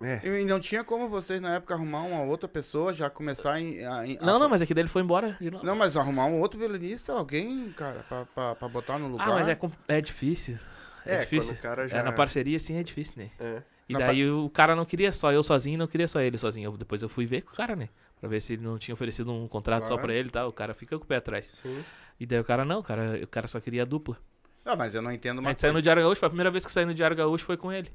É. 0.00 0.20
E 0.24 0.44
não 0.44 0.60
tinha 0.60 0.84
como 0.84 1.08
vocês 1.08 1.40
na 1.40 1.54
época 1.56 1.74
arrumar 1.74 2.02
uma 2.02 2.22
outra 2.22 2.48
pessoa, 2.48 2.94
já 2.94 3.10
começar 3.10 3.60
em. 3.60 3.84
a- 3.84 4.06
em- 4.06 4.16
Não, 4.20 4.36
a- 4.36 4.38
não, 4.38 4.48
mas 4.48 4.62
é 4.62 4.66
que 4.66 4.72
daí 4.72 4.82
ele 4.82 4.88
foi 4.88 5.02
embora 5.02 5.36
de 5.40 5.50
novo. 5.50 5.66
Não, 5.66 5.74
mas 5.74 5.96
arrumar 5.96 6.26
um 6.26 6.38
outro 6.40 6.58
violinista, 6.58 7.12
alguém, 7.12 7.72
cara, 7.72 8.04
pra, 8.08 8.24
pra, 8.26 8.54
pra 8.54 8.68
botar 8.68 8.96
no 8.98 9.08
lugar. 9.08 9.28
Ah, 9.28 9.34
mas 9.34 9.48
é, 9.48 9.58
é 9.88 10.00
difícil. 10.00 10.56
É, 11.04 11.16
É, 11.16 11.20
difícil. 11.20 11.54
quando 11.54 11.58
o 11.58 11.62
cara 11.62 11.88
já... 11.88 11.96
É, 11.98 12.02
na 12.02 12.12
parceria, 12.12 12.58
sim, 12.60 12.76
é 12.78 12.82
difícil, 12.82 13.14
né? 13.16 13.30
É. 13.40 13.62
E 13.88 13.92
Na 13.94 14.00
daí 14.00 14.30
o 14.30 14.48
cara 14.50 14.76
não 14.76 14.84
queria 14.84 15.10
só 15.10 15.32
eu 15.32 15.42
sozinho, 15.42 15.78
não 15.78 15.86
queria 15.86 16.06
só 16.06 16.20
ele 16.20 16.36
sozinho. 16.38 16.66
Eu- 16.70 16.76
depois 16.76 17.02
eu 17.02 17.08
fui 17.08 17.24
ver 17.26 17.42
com 17.42 17.52
o 17.52 17.56
cara, 17.56 17.74
né? 17.74 17.88
Pra 18.20 18.28
ver 18.28 18.40
se 18.40 18.52
ele 18.52 18.62
não 18.62 18.78
tinha 18.78 18.92
oferecido 18.94 19.32
um 19.32 19.48
contrato 19.48 19.82
só 19.84 19.94
Claro. 19.94 20.02
pra 20.02 20.14
ele 20.14 20.28
e 20.28 20.30
tal. 20.30 20.48
O 20.48 20.52
cara 20.52 20.74
fica 20.74 20.96
com 20.98 21.04
o 21.04 21.06
pé 21.08 21.16
atrás. 21.16 21.46
Sim. 21.62 21.82
E 22.20 22.26
daí 22.26 22.38
o 22.38 22.44
cara 22.44 22.64
não, 22.64 22.80
o 22.80 22.82
cara, 22.84 23.18
o 23.22 23.26
cara 23.26 23.46
só 23.48 23.58
queria 23.58 23.82
a 23.82 23.84
dupla. 23.86 24.16
Ah, 24.64 24.76
mas 24.76 24.94
eu 24.94 25.00
não 25.00 25.10
entendo 25.10 25.38
A 25.38 25.40
uma 25.40 25.48
gente 25.50 25.60
saiu 25.62 25.70
no 25.72 25.76
coisa. 25.76 25.84
Diário 25.84 26.02
Gaúcho, 26.02 26.18
foi 26.20 26.26
a 26.26 26.30
primeira 26.30 26.50
vez 26.50 26.64
que 26.64 26.68
eu 26.68 26.74
saí 26.74 26.84
no 26.84 26.92
Diário 26.94 27.16
Gaúcho 27.16 27.44
foi 27.44 27.56
com 27.56 27.72
ele. 27.72 27.90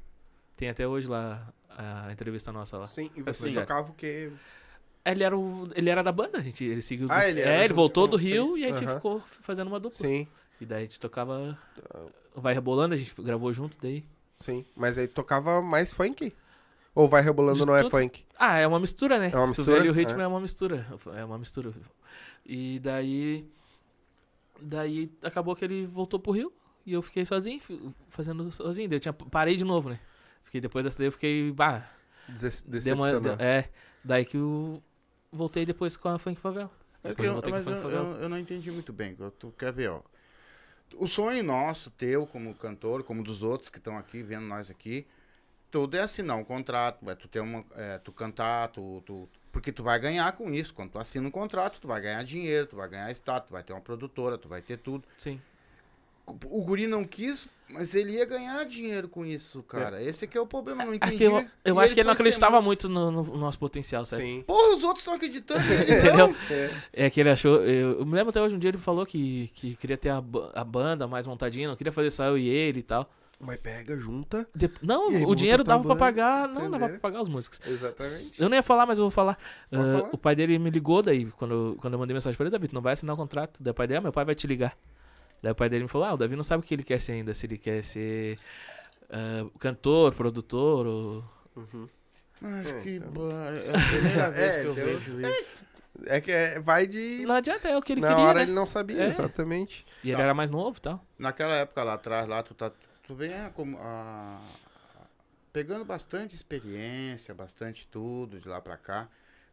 Tem 0.56 0.68
até 0.68 0.86
hoje 0.88 1.06
lá 1.06 1.52
a 1.76 2.12
entrevista 2.12 2.52
nossa 2.52 2.78
lá. 2.78 2.88
Sim, 2.88 3.10
e 3.16 3.22
você 3.22 3.46
Assim, 3.46 3.54
tocava 3.54 3.90
o 3.90 3.94
quê? 3.94 4.30
Ele 5.04 5.22
era, 5.22 5.36
o, 5.36 5.68
ele 5.74 5.90
era 5.90 6.02
da 6.02 6.10
banda, 6.12 6.38
a 6.38 6.40
gente, 6.40 6.64
ele 6.64 6.80
seguiu. 6.80 7.08
Ah, 7.10 7.20
do- 7.20 7.26
ele 7.26 7.40
era 7.40 7.60
é, 7.60 7.64
ele 7.64 7.74
voltou 7.74 8.06
do 8.06 8.16
Rio 8.16 8.46
vocês. 8.46 8.58
e 8.62 8.64
a 8.64 8.68
gente 8.74 8.84
Aham. 8.86 8.96
ficou 8.96 9.20
fazendo 9.20 9.68
uma 9.68 9.78
dupla. 9.78 9.98
Sim, 9.98 10.26
E 10.60 10.64
daí 10.64 10.78
a 10.78 10.82
gente 10.82 10.98
tocava. 10.98 11.58
Vai 12.34 12.54
rebolando, 12.54 12.94
a 12.94 12.96
gente 12.96 13.12
gravou 13.22 13.52
junto 13.52 13.78
daí. 13.80 14.04
sim. 14.38 14.64
Mas 14.74 14.96
aí 14.98 15.06
tocava 15.06 15.60
mais 15.60 15.92
funk? 15.92 16.32
Ou 16.94 17.08
vai 17.08 17.22
rebolando 17.22 17.58
De 17.58 17.66
não 17.66 17.74
é 17.76 17.82
tudo. 17.82 17.90
funk? 17.90 18.24
Ah, 18.38 18.56
é 18.56 18.66
uma 18.66 18.78
mistura, 18.80 19.18
né? 19.18 19.30
É 19.32 19.36
uma 19.36 19.46
Se 19.48 19.60
mistura? 19.60 19.90
o 19.90 19.92
ritmo 19.92 20.20
É. 20.20 20.24
é. 20.24 20.26
uma 20.26 20.40
mistura. 20.40 20.86
É 21.16 21.24
uma 21.24 21.38
mistura. 21.38 21.72
E 22.46 22.78
daí. 22.78 23.44
Daí 24.60 25.10
acabou 25.22 25.54
que 25.56 25.64
ele 25.64 25.86
voltou 25.86 26.18
pro 26.20 26.32
Rio 26.32 26.52
e 26.86 26.92
eu 26.92 27.02
fiquei 27.02 27.24
sozinho, 27.26 27.60
fazendo 28.08 28.50
sozinho. 28.52 28.88
Daí 28.88 28.96
eu 28.96 29.00
tinha, 29.00 29.12
parei 29.12 29.56
de 29.56 29.64
novo, 29.64 29.90
né? 29.90 29.98
Fiquei 30.44 30.60
depois 30.60 30.84
dessa 30.84 30.98
daí 30.98 31.08
eu 31.08 31.12
fiquei. 31.12 31.50
Bah, 31.52 31.88
Des 32.28 32.62
deu 32.84 32.94
uma, 32.96 33.08
é. 33.42 33.68
Daí 34.04 34.24
que 34.24 34.36
eu 34.36 34.82
voltei 35.32 35.64
depois 35.66 35.96
com 35.96 36.08
a 36.08 36.18
Funk 36.18 36.40
Favela. 36.40 36.70
É 37.02 37.10
eu- 37.18 37.38
a 37.38 37.50
mas 37.50 37.66
eu, 37.66 37.90
eu- 37.90 38.16
eu 38.22 38.28
não 38.28 38.38
entendi 38.38 38.70
muito 38.70 38.92
bem. 38.92 39.14
eu- 39.18 39.30
Tu 39.30 39.52
quer 39.58 39.72
ver, 39.72 39.90
ó. 39.90 40.00
O 40.96 41.06
sonho 41.06 41.42
nosso, 41.42 41.90
teu 41.90 42.26
como 42.26 42.54
cantor, 42.54 43.02
como 43.02 43.22
dos 43.22 43.42
outros 43.42 43.68
que 43.68 43.78
estão 43.78 43.98
aqui, 43.98 44.22
vendo 44.22 44.46
nós 44.46 44.70
aqui, 44.70 45.06
tudo 45.70 45.96
é 45.96 46.00
assinar 46.00 46.36
um 46.36 46.44
contrato, 46.44 47.08
é 47.10 47.14
tu 47.14 47.26
ter 47.26 47.40
uma. 47.40 47.64
É, 47.74 47.98
tu 47.98 48.12
cantar, 48.12 48.68
tu, 48.68 49.02
tu- 49.04 49.28
Porque 49.50 49.70
tu 49.72 49.82
vai 49.84 49.98
ganhar 49.98 50.32
com 50.32 50.52
isso. 50.52 50.72
Quando 50.74 50.90
tu 50.92 50.98
assina 50.98 51.26
um 51.26 51.30
contrato, 51.30 51.80
tu 51.80 51.86
vai 51.88 52.00
ganhar 52.00 52.22
dinheiro, 52.24 52.66
tu 52.66 52.76
vai 52.76 52.88
ganhar 52.88 53.10
status, 53.12 53.48
tu 53.48 53.52
vai 53.52 53.62
ter 53.62 53.72
uma 53.72 53.80
produtora, 53.80 54.36
tu 54.38 54.48
vai 54.48 54.60
ter 54.62 54.76
tudo. 54.78 55.06
Sim. 55.18 55.40
O 56.26 56.62
guri 56.64 56.86
não 56.86 57.04
quis, 57.04 57.48
mas 57.70 57.94
ele 57.94 58.12
ia 58.12 58.24
ganhar 58.24 58.64
dinheiro 58.64 59.08
com 59.08 59.26
isso, 59.26 59.62
cara. 59.62 60.02
Esse 60.02 60.24
aqui 60.24 60.38
é 60.38 60.40
o 60.40 60.46
problema, 60.46 60.82
eu 60.82 60.86
não 60.86 60.92
É 60.94 60.96
entendi. 60.96 61.16
que 61.18 61.24
eu, 61.24 61.44
eu 61.64 61.78
acho 61.78 61.92
que 61.94 62.00
ele 62.00 62.06
não 62.06 62.14
acreditava 62.14 62.60
músico. 62.62 62.66
muito 62.66 62.88
no, 62.88 63.10
no 63.24 63.36
nosso 63.36 63.58
potencial, 63.58 64.04
sabe? 64.04 64.22
Sim. 64.22 64.42
Porra, 64.46 64.74
os 64.74 64.82
outros 64.82 65.00
estão 65.00 65.14
acreditando. 65.14 65.60
ele 65.72 65.92
Entendeu? 65.98 66.28
não. 66.28 66.34
É 66.92 67.10
que 67.10 67.20
ele 67.20 67.30
achou. 67.30 67.56
Eu, 67.64 68.00
eu 68.00 68.06
me 68.06 68.14
lembro 68.14 68.30
até 68.30 68.40
hoje 68.40 68.54
um 68.54 68.58
dia 68.58 68.70
ele 68.70 68.78
falou 68.78 69.04
que, 69.04 69.50
que 69.54 69.76
queria 69.76 69.98
ter 69.98 70.08
a, 70.10 70.22
a 70.54 70.64
banda 70.64 71.06
mais 71.06 71.26
montadinha, 71.26 71.68
não 71.68 71.76
queria 71.76 71.92
fazer 71.92 72.10
só 72.10 72.24
eu 72.24 72.38
e 72.38 72.48
ele 72.48 72.78
e 72.78 72.82
tal. 72.82 73.08
Mas 73.40 73.58
pega, 73.60 73.98
junta. 73.98 74.48
Dep- 74.54 74.78
não, 74.80 75.08
aí, 75.10 75.26
o 75.26 75.34
dinheiro 75.34 75.62
dava 75.64 75.82
pra 75.82 75.88
banda, 75.90 75.98
pagar. 75.98 76.48
Não, 76.48 76.70
dava 76.70 76.88
pra 76.88 76.98
pagar 76.98 77.20
os 77.20 77.28
músicos. 77.28 77.60
Exatamente. 77.66 78.40
Eu 78.40 78.48
não 78.48 78.56
ia 78.56 78.62
falar, 78.62 78.86
mas 78.86 78.96
eu 78.98 79.04
vou 79.04 79.10
falar. 79.10 79.36
Ah, 79.70 79.76
falar. 79.76 80.08
O 80.12 80.16
pai 80.16 80.34
dele 80.36 80.58
me 80.58 80.70
ligou 80.70 81.02
daí, 81.02 81.26
quando, 81.32 81.76
quando 81.80 81.92
eu 81.94 81.98
mandei 81.98 82.14
mensagem 82.14 82.36
pra 82.36 82.44
ele, 82.46 82.52
Davi, 82.52 82.68
tu 82.68 82.74
não 82.74 82.80
vai 82.80 82.92
assinar 82.94 83.12
o 83.14 83.18
contrato. 83.18 83.62
Daí 83.62 83.72
o 83.72 83.74
pai 83.74 83.86
dele, 83.88 83.98
ah, 83.98 84.02
meu 84.02 84.12
pai 84.12 84.24
vai 84.24 84.34
te 84.34 84.46
ligar. 84.46 84.74
Daí 85.44 85.52
o 85.52 85.54
pai 85.54 85.68
dele 85.68 85.82
me 85.84 85.88
falou, 85.90 86.06
ah, 86.08 86.14
o 86.14 86.16
Davi 86.16 86.34
não 86.36 86.42
sabe 86.42 86.64
o 86.64 86.66
que 86.66 86.72
ele 86.74 86.82
quer 86.82 86.98
ser 87.00 87.12
ainda, 87.12 87.34
se 87.34 87.44
ele 87.46 87.58
quer 87.58 87.84
ser 87.84 88.38
ah, 89.10 89.46
cantor, 89.58 90.14
produtor 90.14 90.86
ou... 90.86 91.24
Uhum. 91.54 91.88
Acho 92.60 92.74
É, 92.76 92.80
que 92.80 92.90
então. 92.96 93.30
é 93.30 93.68
a 93.70 93.88
primeira 93.90 94.30
vez 94.32 94.54
É, 94.56 94.60
que 94.62 94.66
eu 94.66 94.74
deu- 94.74 94.84
vejo 94.86 95.20
isso. 95.20 95.58
É 96.06 96.20
que 96.20 96.32
é- 96.32 96.58
vai 96.58 96.86
de. 96.86 97.24
Não 97.24 97.34
adianta, 97.36 97.68
é 97.68 97.76
o 97.76 97.80
que 97.82 97.92
ele 97.92 98.00
Na 98.00 98.08
queria, 98.08 98.22
hora 98.24 98.38
né? 98.38 98.42
ele 98.44 98.52
não 98.52 98.66
sabia, 98.66 99.02
É. 99.04 99.06
exatamente. 99.06 99.86
E 100.02 100.08
ele 100.08 100.16
Tá. 100.16 100.22
era 100.24 100.34
mais 100.34 100.50
novo 100.50 100.76
e 100.78 100.80
tal. 100.80 101.04
Naquela 101.18 101.54
época 101.54 101.84
lá 101.84 101.94
atrás, 101.94 102.26
lá, 102.26 102.42
tu 102.42 102.52
tá. 102.54 102.72
Tu 103.06 103.14
vem 103.14 103.32
a, 103.34 103.50
como, 103.50 103.78
a- 103.78 104.40
pegando 105.52 105.84
bastante 105.84 106.34
experiência, 106.34 107.32
bastante 107.34 107.86
tudo 107.86 108.40
de 108.40 108.48
lá 108.48 108.60
pra 108.60 108.76
cá. 108.76 109.08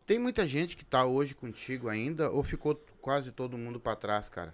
Tem 0.06 0.18
muita 0.18 0.48
gente 0.48 0.76
que 0.76 0.84
tá 0.84 1.06
hoje 1.06 1.36
contigo 1.36 1.88
ainda 1.88 2.32
ou 2.32 2.42
ficou 2.44 2.76
quase 3.00 3.32
todo 3.32 3.58
mundo 3.58 3.80
pra 3.80 3.96
trás, 3.96 4.28
cara? 4.28 4.54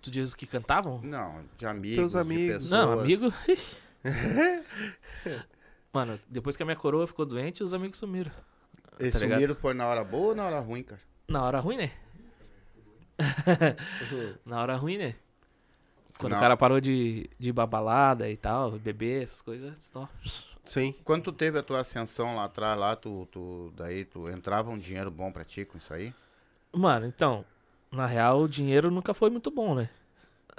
Tu 0.00 0.10
diz 0.10 0.34
que 0.34 0.46
cantavam? 0.46 1.00
Não, 1.02 1.44
de 1.56 1.66
amigos, 1.66 1.96
Teus 1.96 2.12
de 2.12 2.18
amigos. 2.18 2.58
pessoas. 2.64 2.70
Não, 2.70 3.00
amigo. 3.00 3.32
Mano, 5.92 6.20
depois 6.28 6.56
que 6.56 6.62
a 6.62 6.66
minha 6.66 6.76
coroa 6.76 7.06
ficou 7.06 7.26
doente, 7.26 7.62
os 7.62 7.72
amigos 7.74 7.98
sumiram. 7.98 8.30
Eles 9.00 9.12
tá 9.14 9.20
sumiram 9.20 9.54
foi 9.54 9.74
na 9.74 9.86
hora 9.86 10.04
boa 10.04 10.28
ou 10.28 10.34
na 10.34 10.46
hora 10.46 10.60
ruim, 10.60 10.82
cara? 10.82 11.00
Na 11.28 11.44
hora 11.44 11.60
ruim, 11.60 11.76
né? 11.76 11.92
Na 14.46 14.60
hora 14.62 14.76
ruim, 14.76 14.96
né? 14.96 15.14
Quando 16.18 16.32
Não. 16.32 16.38
o 16.38 16.40
cara 16.40 16.56
parou 16.56 16.80
de, 16.80 17.28
de 17.38 17.50
ir 17.50 17.52
pra 17.52 17.66
balada 17.66 18.28
e 18.30 18.36
tal, 18.36 18.72
beber, 18.72 19.22
essas 19.22 19.42
coisas, 19.42 19.74
só. 19.80 20.08
Sim. 20.64 20.94
Quando 21.04 21.24
tu 21.24 21.32
teve 21.32 21.58
a 21.58 21.62
tua 21.62 21.80
ascensão 21.80 22.36
lá 22.36 22.44
atrás, 22.44 22.78
lá, 22.78 22.94
tu, 22.94 23.26
tu, 23.30 23.72
daí 23.76 24.04
tu 24.04 24.28
entrava 24.28 24.70
um 24.70 24.78
dinheiro 24.78 25.10
bom 25.10 25.32
pra 25.32 25.44
ti 25.44 25.64
com 25.64 25.78
isso 25.78 25.92
aí? 25.94 26.12
Mano, 26.72 27.06
então, 27.06 27.44
na 27.90 28.06
real, 28.06 28.42
o 28.42 28.48
dinheiro 28.48 28.90
nunca 28.90 29.14
foi 29.14 29.30
muito 29.30 29.50
bom, 29.50 29.74
né? 29.74 29.88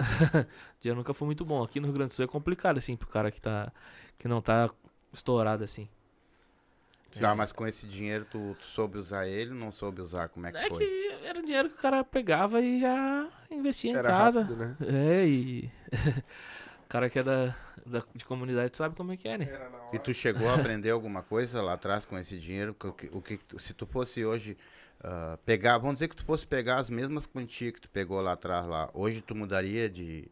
dinheiro 0.80 0.98
nunca 0.98 1.12
foi 1.14 1.26
muito 1.26 1.44
bom. 1.44 1.62
Aqui 1.62 1.78
no 1.80 1.86
Rio 1.86 1.94
Grande 1.94 2.10
do 2.12 2.14
Sul 2.14 2.24
é 2.24 2.28
complicado, 2.28 2.78
assim, 2.78 2.96
pro 2.96 3.08
cara 3.08 3.30
que 3.30 3.40
tá. 3.40 3.72
que 4.18 4.26
não 4.26 4.40
tá 4.40 4.70
estourado 5.12 5.64
assim. 5.64 5.88
Tá, 7.18 7.34
mas 7.34 7.50
com 7.50 7.66
esse 7.66 7.86
dinheiro 7.86 8.24
tu, 8.30 8.56
tu 8.60 8.64
soube 8.64 8.96
usar 8.96 9.26
ele, 9.26 9.52
não 9.52 9.72
soube 9.72 10.00
usar, 10.00 10.28
como 10.28 10.46
é 10.46 10.52
que 10.52 10.58
É 10.58 10.68
foi? 10.68 10.78
que 10.78 11.18
era 11.24 11.40
o 11.40 11.42
dinheiro 11.42 11.68
que 11.68 11.74
o 11.74 11.78
cara 11.78 12.04
pegava 12.04 12.60
e 12.60 12.78
já 12.78 13.28
investia 13.50 13.90
em 13.90 13.96
Era 13.96 14.08
casa. 14.08 14.42
rápido, 14.42 14.56
né? 14.56 14.76
É, 14.86 15.26
e. 15.26 15.70
o 16.86 16.88
cara 16.88 17.10
que 17.10 17.18
é 17.18 17.22
da, 17.24 17.56
da, 17.84 18.04
de 18.14 18.24
comunidade 18.24 18.76
sabe 18.76 18.94
como 18.94 19.12
é 19.12 19.16
que 19.16 19.26
é, 19.26 19.36
né? 19.38 19.48
E 19.92 19.98
tu 19.98 20.14
chegou 20.14 20.48
a 20.48 20.54
aprender 20.54 20.90
alguma 20.90 21.20
coisa 21.20 21.60
lá 21.60 21.72
atrás 21.72 22.04
com 22.04 22.16
esse 22.16 22.38
dinheiro? 22.38 22.76
O 22.84 22.92
que, 22.92 23.10
o 23.12 23.20
que 23.20 23.40
se 23.58 23.74
tu 23.74 23.86
fosse 23.86 24.24
hoje 24.24 24.56
ah, 25.02 25.38
pegar, 25.44 25.78
vamos 25.78 25.96
dizer 25.96 26.08
que 26.08 26.16
tu 26.16 26.24
fosse 26.24 26.46
pegar 26.46 26.76
as 26.76 26.90
mesmas 26.90 27.26
quantias 27.26 27.72
que 27.72 27.80
tu 27.80 27.88
pegou 27.90 28.20
lá 28.20 28.32
atrás 28.32 28.66
lá, 28.66 28.88
hoje 28.94 29.20
tu 29.20 29.34
mudaria 29.34 29.88
de, 29.88 30.30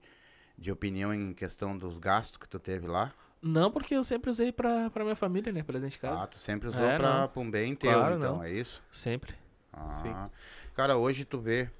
de 0.56 0.70
opinião 0.72 1.12
em 1.14 1.32
questão 1.32 1.76
dos 1.76 1.98
gastos 1.98 2.36
que 2.36 2.48
tu 2.48 2.58
teve 2.58 2.86
lá? 2.86 3.12
Não, 3.40 3.70
porque 3.70 3.94
eu 3.94 4.02
sempre 4.02 4.28
usei 4.30 4.50
pra, 4.50 4.90
pra 4.90 5.04
minha 5.04 5.14
família, 5.14 5.52
né? 5.52 5.62
Presente 5.62 5.92
de 5.92 5.98
casa. 5.98 6.22
Ah, 6.22 6.26
tu 6.26 6.38
sempre 6.38 6.68
usou 6.68 6.82
É, 6.84 6.98
pra, 6.98 7.20
não. 7.20 7.28
pra 7.28 7.40
um 7.40 7.50
bem 7.50 7.74
teu, 7.74 7.92
Claro, 7.92 8.16
então, 8.16 8.36
não. 8.36 8.42
é 8.42 8.50
isso? 8.52 8.82
Sempre. 8.92 9.32
Ah, 9.72 10.28
cara, 10.74 10.96
hoje 10.96 11.24
tu 11.24 11.38
vê, 11.38 11.70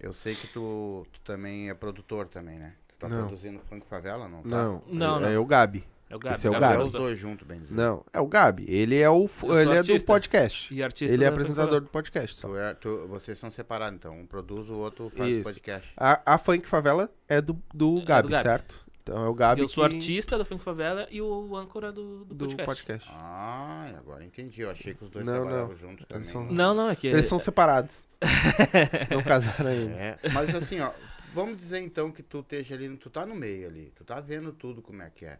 eu 0.00 0.12
sei 0.12 0.34
que 0.34 0.48
tu, 0.48 1.06
tu 1.12 1.20
também 1.20 1.70
é 1.70 1.74
produtor 1.74 2.26
também, 2.26 2.58
né? 2.58 2.74
Tu 2.88 2.96
tá 2.96 3.08
Não. 3.08 3.18
produzindo 3.18 3.60
Funk 3.68 3.86
Favela, 3.86 4.28
não 4.28 4.42
tá? 4.42 4.48
Não, 4.48 4.82
Não, 4.88 5.16
é, 5.18 5.20
não. 5.20 5.28
é 5.28 5.38
o 5.38 5.44
Gabi. 5.46 5.84
É 6.12 6.16
o 6.16 6.18
Gabi. 6.18 6.34
Esse 6.36 6.46
é 6.46 6.50
o 6.50 6.52
Gabriel, 6.52 6.76
Gabi. 6.76 6.84
os 6.88 6.92
dois 6.92 7.18
juntos, 7.18 7.46
bem 7.48 7.58
dizer. 7.58 7.74
Não, 7.74 8.04
é 8.12 8.20
o 8.20 8.26
Gabi. 8.26 8.66
Ele 8.68 9.00
é 9.00 9.08
o 9.08 9.26
Eu 9.44 9.58
ele 9.58 9.60
é 9.62 9.64
do 9.64 9.78
artista. 9.78 10.06
podcast. 10.12 10.74
E 10.74 10.82
artista 10.82 11.14
Ele 11.14 11.24
é 11.24 11.26
da 11.26 11.32
apresentador 11.32 11.80
do 11.80 11.86
podcast. 11.88 12.36
Só. 12.36 12.48
Tu 12.48 12.56
é- 12.58 12.74
tu- 12.74 13.06
vocês 13.08 13.38
são 13.38 13.50
separados, 13.50 13.96
então. 13.96 14.14
Um 14.18 14.26
produz, 14.26 14.68
o 14.68 14.74
outro 14.74 15.10
faz 15.16 15.30
o 15.30 15.32
Isso. 15.32 15.42
podcast. 15.44 15.90
A, 15.96 16.34
a 16.34 16.36
Funk 16.36 16.68
Favela 16.68 17.10
é 17.26 17.40
do, 17.40 17.54
do, 17.72 17.98
do 18.00 18.04
Gabi, 18.04 18.28
Gabi. 18.28 18.42
certo? 18.42 18.84
Então 19.02 19.24
é 19.24 19.28
o 19.28 19.34
Gabi 19.34 19.62
Eu 19.62 19.68
sou 19.68 19.88
que- 19.88 19.94
artista 19.96 20.36
da 20.36 20.44
Funk 20.44 20.62
Favela 20.62 21.08
e 21.10 21.20
o 21.22 21.56
âncora 21.56 21.90
do, 21.90 22.24
do, 22.26 22.34
do 22.34 22.44
podcast. 22.46 22.66
podcast. 22.66 23.10
Ah, 23.12 23.90
agora 23.98 24.22
entendi. 24.24 24.60
Eu 24.60 24.70
achei 24.70 24.92
que 24.94 25.02
os 25.04 25.10
dois 25.10 25.24
Não, 25.24 25.32
trabalhavam 25.32 25.68
não. 25.70 25.76
juntos 25.76 26.04
Eles 26.08 26.08
também. 26.08 26.24
são- 26.24 26.44
Não, 26.54 26.74
não, 26.74 26.90
é 26.90 26.94
que. 26.94 27.06
Eles 27.06 27.26
são 27.26 27.38
separados. 27.38 28.06
não 29.10 29.22
casaram 29.22 29.70
ainda. 29.70 29.94
É, 29.94 30.18
mas 30.32 30.54
assim, 30.54 30.78
ó, 30.80 30.92
vamos 31.34 31.56
dizer 31.56 31.80
então 31.80 32.12
que 32.12 32.22
tu 32.22 32.40
esteja 32.40 32.74
ali, 32.74 32.94
tu 32.96 33.10
tá 33.10 33.24
no 33.26 33.34
meio 33.34 33.66
ali, 33.66 33.90
tu 33.96 34.04
tá 34.04 34.20
vendo 34.20 34.52
tudo 34.52 34.80
como 34.82 35.02
é 35.02 35.10
que 35.10 35.24
é. 35.24 35.38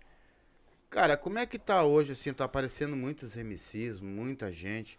Cara, 0.93 1.17
como 1.17 1.39
é 1.39 1.47
que 1.47 1.59
tá 1.59 1.83
hoje, 1.83 2.13
assim, 2.13 2.35
tá 2.35 2.45
aparecendo 2.45 2.95
muitos 2.95 3.35
MCs, 3.35 3.99
muita 3.99 4.53
gente. 4.53 4.99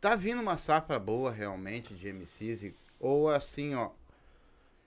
Tá 0.00 0.14
vindo 0.14 0.40
uma 0.40 0.56
safra 0.56 1.00
boa 1.00 1.32
realmente 1.32 1.92
de 1.94 2.12
MCs, 2.12 2.72
ou 3.00 3.28
assim, 3.28 3.74
ó, 3.74 3.90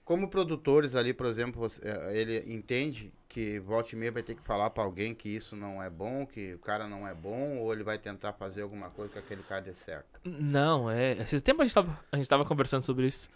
como 0.06 0.30
produtores 0.30 0.96
ali, 0.96 1.14
por 1.14 1.26
exemplo, 1.26 1.68
eh, 1.82 2.12
ele 2.14 2.54
entende 2.54 3.12
que 3.28 3.60
volta 3.60 3.94
e 3.94 3.98
meia 3.98 4.14
vai 4.14 4.24
ter 4.24 4.34
que 4.34 4.42
falar 4.44 4.70
pra 4.70 4.86
alguém 4.86 5.14
que 5.14 5.28
isso 5.28 5.58
não 5.58 5.84
é 5.84 5.90
bom, 5.90 6.26
que 6.26 6.54
o 6.54 6.60
cara 6.60 6.88
não 6.88 7.06
é 7.06 7.14
bom, 7.14 7.58
ou 7.58 7.74
ele 7.74 7.84
vai 7.84 7.98
tentar 7.98 8.32
fazer 8.32 8.62
alguma 8.62 8.90
coisa 8.90 9.12
que 9.12 9.20
aquele 9.20 9.44
cara 9.44 9.62
dê 9.62 9.74
certo. 9.74 10.22
Não, 10.24 10.90
é. 10.90 11.18
Esse 11.22 11.42
tempo 11.42 11.64
a 11.64 11.66
gente, 11.66 11.76
tava, 11.76 12.00
a 12.10 12.16
gente 12.16 12.30
tava 12.30 12.46
conversando 12.46 12.86
sobre 12.86 13.08
isso. 13.08 13.28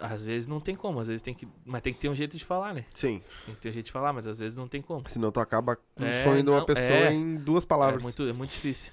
Às 0.00 0.24
vezes 0.24 0.46
não 0.46 0.60
tem 0.60 0.74
como, 0.76 1.00
às 1.00 1.08
vezes 1.08 1.22
tem 1.22 1.34
que. 1.34 1.48
Mas 1.64 1.80
tem 1.82 1.92
que 1.94 1.98
ter 2.00 2.08
um 2.08 2.14
jeito 2.14 2.36
de 2.36 2.44
falar, 2.44 2.74
né? 2.74 2.84
Sim. 2.94 3.22
Tem 3.46 3.54
que 3.54 3.60
ter 3.60 3.68
um 3.70 3.72
jeito 3.72 3.86
de 3.86 3.92
falar, 3.92 4.12
mas 4.12 4.26
às 4.26 4.38
vezes 4.38 4.56
não 4.56 4.68
tem 4.68 4.82
como. 4.82 5.08
Senão 5.08 5.30
tu 5.32 5.40
acaba 5.40 5.76
com 5.76 6.02
o 6.02 6.06
É, 6.06 6.22
sonho 6.22 6.42
de 6.42 6.50
uma 6.50 6.58
não, 6.58 6.66
pessoa 6.66 6.86
é. 6.96 7.12
em 7.12 7.36
duas 7.36 7.64
É 7.64 7.66
palavras. 7.66 8.02
muito, 8.02 8.22
é 8.22 8.32
muito 8.32 8.50
difícil. 8.50 8.92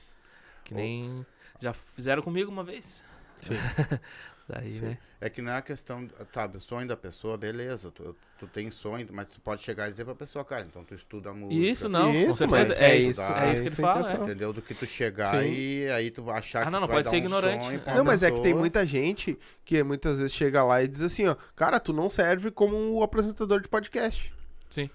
Que 0.64 0.74
nem. 0.74 1.26
Já 1.60 1.74
fizeram 1.74 2.22
comigo 2.24 2.50
uma 2.52 2.64
vez. 2.64 3.04
Sim. 3.42 3.54
Daí, 4.48 4.74
Sim. 4.74 4.82
né? 4.82 4.98
É 5.22 5.30
que 5.30 5.42
não 5.42 5.54
é 5.54 5.58
a 5.58 5.62
questão, 5.62 6.06
sabe, 6.34 6.58
o 6.58 6.60
sonho 6.60 6.86
da 6.86 6.98
pessoa, 6.98 7.38
beleza, 7.38 7.90
tu, 7.92 8.14
tu 8.38 8.46
tem 8.46 8.70
sonho, 8.70 9.08
mas 9.12 9.30
tu 9.30 9.40
pode 9.40 9.62
chegar 9.62 9.88
e 9.88 9.92
dizer 9.92 10.04
pra 10.04 10.14
pessoa, 10.14 10.44
cara, 10.44 10.66
então 10.70 10.84
tu 10.84 10.94
estuda 10.94 11.30
a 11.30 11.34
música. 11.34 11.64
Isso 11.66 11.88
não, 11.88 12.12
com 12.12 12.20
Isso, 12.20 12.36
certeza. 12.40 12.58
mas 12.60 12.72
É, 12.72 12.92
é 12.92 12.98
isso, 12.98 13.12
isso, 13.12 13.22
é 13.22 13.54
isso 13.54 13.62
que 13.64 13.68
é 13.70 13.72
ele 13.72 13.76
fala. 13.78 14.12
é. 14.12 14.16
Entendeu? 14.18 14.52
Do 14.52 14.62
que 14.62 14.74
tu 14.74 14.86
chegar 14.86 15.42
Sim. 15.42 15.48
e 15.54 15.88
aí 15.92 16.12
tu 16.12 16.30
achar 16.30 16.64
Ah, 16.64 16.66
que 16.66 16.72
não, 16.72 16.80
tu 16.80 16.82
não 16.82 16.88
vai 16.90 16.98
pode 16.98 17.04
dar 17.06 17.10
ser 17.12 17.16
um 17.16 17.20
ignorante. 17.20 17.72
Não, 17.88 17.94
uma 17.94 18.04
mas 18.04 18.22
é 18.22 18.28
que 18.30 18.34
tem 18.36 18.44
pessoa. 18.44 18.60
muita 18.60 18.86
gente 18.86 19.40
que 19.64 19.82
muitas 19.82 20.18
vezes 20.18 20.34
chega 20.34 20.62
lá 20.62 20.84
e 20.84 20.90
diz 20.90 21.00
assim, 21.00 21.26
ó, 21.26 21.36
cara, 21.56 21.80
tu 21.80 21.94
não 21.94 22.10
serve 22.10 22.52
como 22.52 22.76
um 22.76 23.02
apresentador 23.02 23.62
de 23.62 23.70
podcast. 23.70 24.34
Sim. 24.70 24.90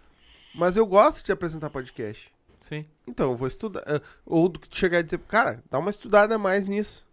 Mas 0.54 0.76
eu 0.76 0.84
gosto 0.84 1.24
de 1.24 1.32
apresentar 1.32 1.70
podcast. 1.70 2.30
Sim, 2.60 2.84
Então, 3.06 3.30
eu 3.30 3.36
vou 3.36 3.48
estudar. 3.48 3.82
eh, 3.86 4.00
Ou 4.26 4.46
do 4.48 4.58
que 4.58 4.68
tu 4.68 4.76
chegar 4.76 4.98
e 4.98 5.02
dizer, 5.04 5.18
cara, 5.20 5.62
dá 5.70 5.78
uma 5.78 5.88
estudada 5.90 6.34
a 6.34 6.38
mais 6.38 6.66
nisso. 6.66 7.06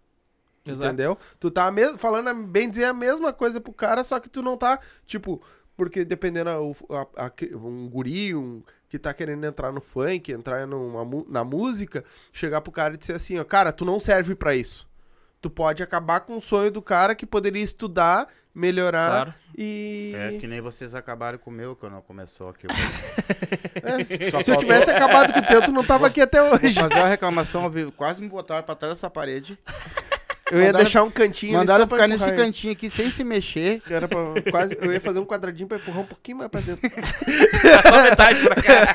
Exato. 0.66 0.88
Entendeu? 0.88 1.18
Tu 1.40 1.52
tá 1.52 1.72
falando, 1.98 2.34
bem 2.48 2.70
dizer, 2.70 2.86
a 2.86 2.94
mesma 2.94 3.32
coisa 3.34 3.60
pro 3.62 3.72
cara, 3.74 4.04
só 4.04 4.20
que 4.20 4.30
tu 4.30 4.42
não 4.42 4.58
tá, 4.58 4.80
tipo, 5.06 5.42
porque 5.78 6.04
dependendo, 6.06 6.50
a- 6.50 6.96
a- 7.22 7.26
a- 7.28 7.32
um 7.58 7.88
guri, 7.90 8.34
um 8.36 8.62
que 8.90 8.98
tá 9.00 9.14
querendo 9.14 9.44
entrar 9.46 9.72
no 9.72 9.82
funk, 9.82 10.32
entrar 10.32 10.66
numa, 10.66 11.06
na 11.28 11.44
música, 11.44 12.04
chegar 12.32 12.62
pro 12.62 12.72
cara 12.72 12.94
e 12.94 12.98
dizer 12.98 13.14
assim, 13.14 13.38
ó, 13.40 13.44
cara, 13.44 13.72
tu 13.74 13.84
não 13.84 14.00
serve 14.00 14.36
pra 14.36 14.56
isso. 14.56 14.88
Tu 15.42 15.50
pode 15.50 15.84
acabar 15.84 16.22
com 16.22 16.38
o 16.38 16.42
sonho 16.42 16.72
do 16.72 16.82
cara 16.82 17.14
que 17.14 17.26
poderia 17.26 17.62
estudar, 17.62 18.28
melhorar 18.54 19.10
Claro. 19.26 19.34
e... 19.56 20.12
É 20.16 20.38
que 20.40 20.48
nem 20.48 20.60
vocês 20.62 20.96
acabaram 20.96 21.38
com 21.38 21.52
o 21.52 21.54
meu, 21.54 21.76
que 21.76 21.88
não 21.88 22.02
começou 22.02 22.50
aqui. 22.50 22.66
É, 23.84 24.04
se 24.04 24.50
eu 24.52 24.58
tivesse 24.58 24.90
acabado 24.90 25.32
com 25.34 25.40
o 25.40 25.46
teu, 25.46 25.62
tu 25.64 25.72
não 25.72 25.84
tava 25.86 26.08
aqui 26.08 26.20
até 26.22 26.42
Vou 26.42 26.56
hoje. 26.56 26.74
fazer 26.74 26.96
uma 26.96 27.08
reclamação, 27.08 27.64
ao 27.64 27.70
vivo. 27.70 27.92
quase 27.92 28.20
me 28.22 28.28
botaram 28.30 28.64
pra 28.64 28.74
trás 28.76 28.96
dessa 28.96 29.10
parede. 29.10 29.60
Eu 30.52 30.60
ia 30.60 30.66
Mandaram- 30.68 30.84
deixar 30.84 31.04
um 31.04 31.10
cantinho 31.10 31.54
ali 31.58 31.60
Mandaram 31.68 31.88
ficar 31.88 32.08
nesse 32.08 32.32
cantinho 32.36 32.74
aqui 32.74 32.88
sem 32.90 33.10
se 33.10 33.24
mexer. 33.24 33.82
Era 33.90 34.08
pra 34.08 34.20
quase, 34.52 34.78
eu 34.80 34.94
ia 34.94 35.02
fazer 35.02 35.18
um 35.20 35.26
quadradinho 35.26 35.68
pra 35.68 35.78
empurrar 35.78 36.02
um 36.02 36.06
pouquinho 36.06 36.38
mais 36.38 36.52
pra 36.52 36.62
dentro. 36.62 36.86
É 36.86 37.82
só 37.82 38.04
metade 38.04 38.40
pra 38.44 38.56
cá. 38.56 38.94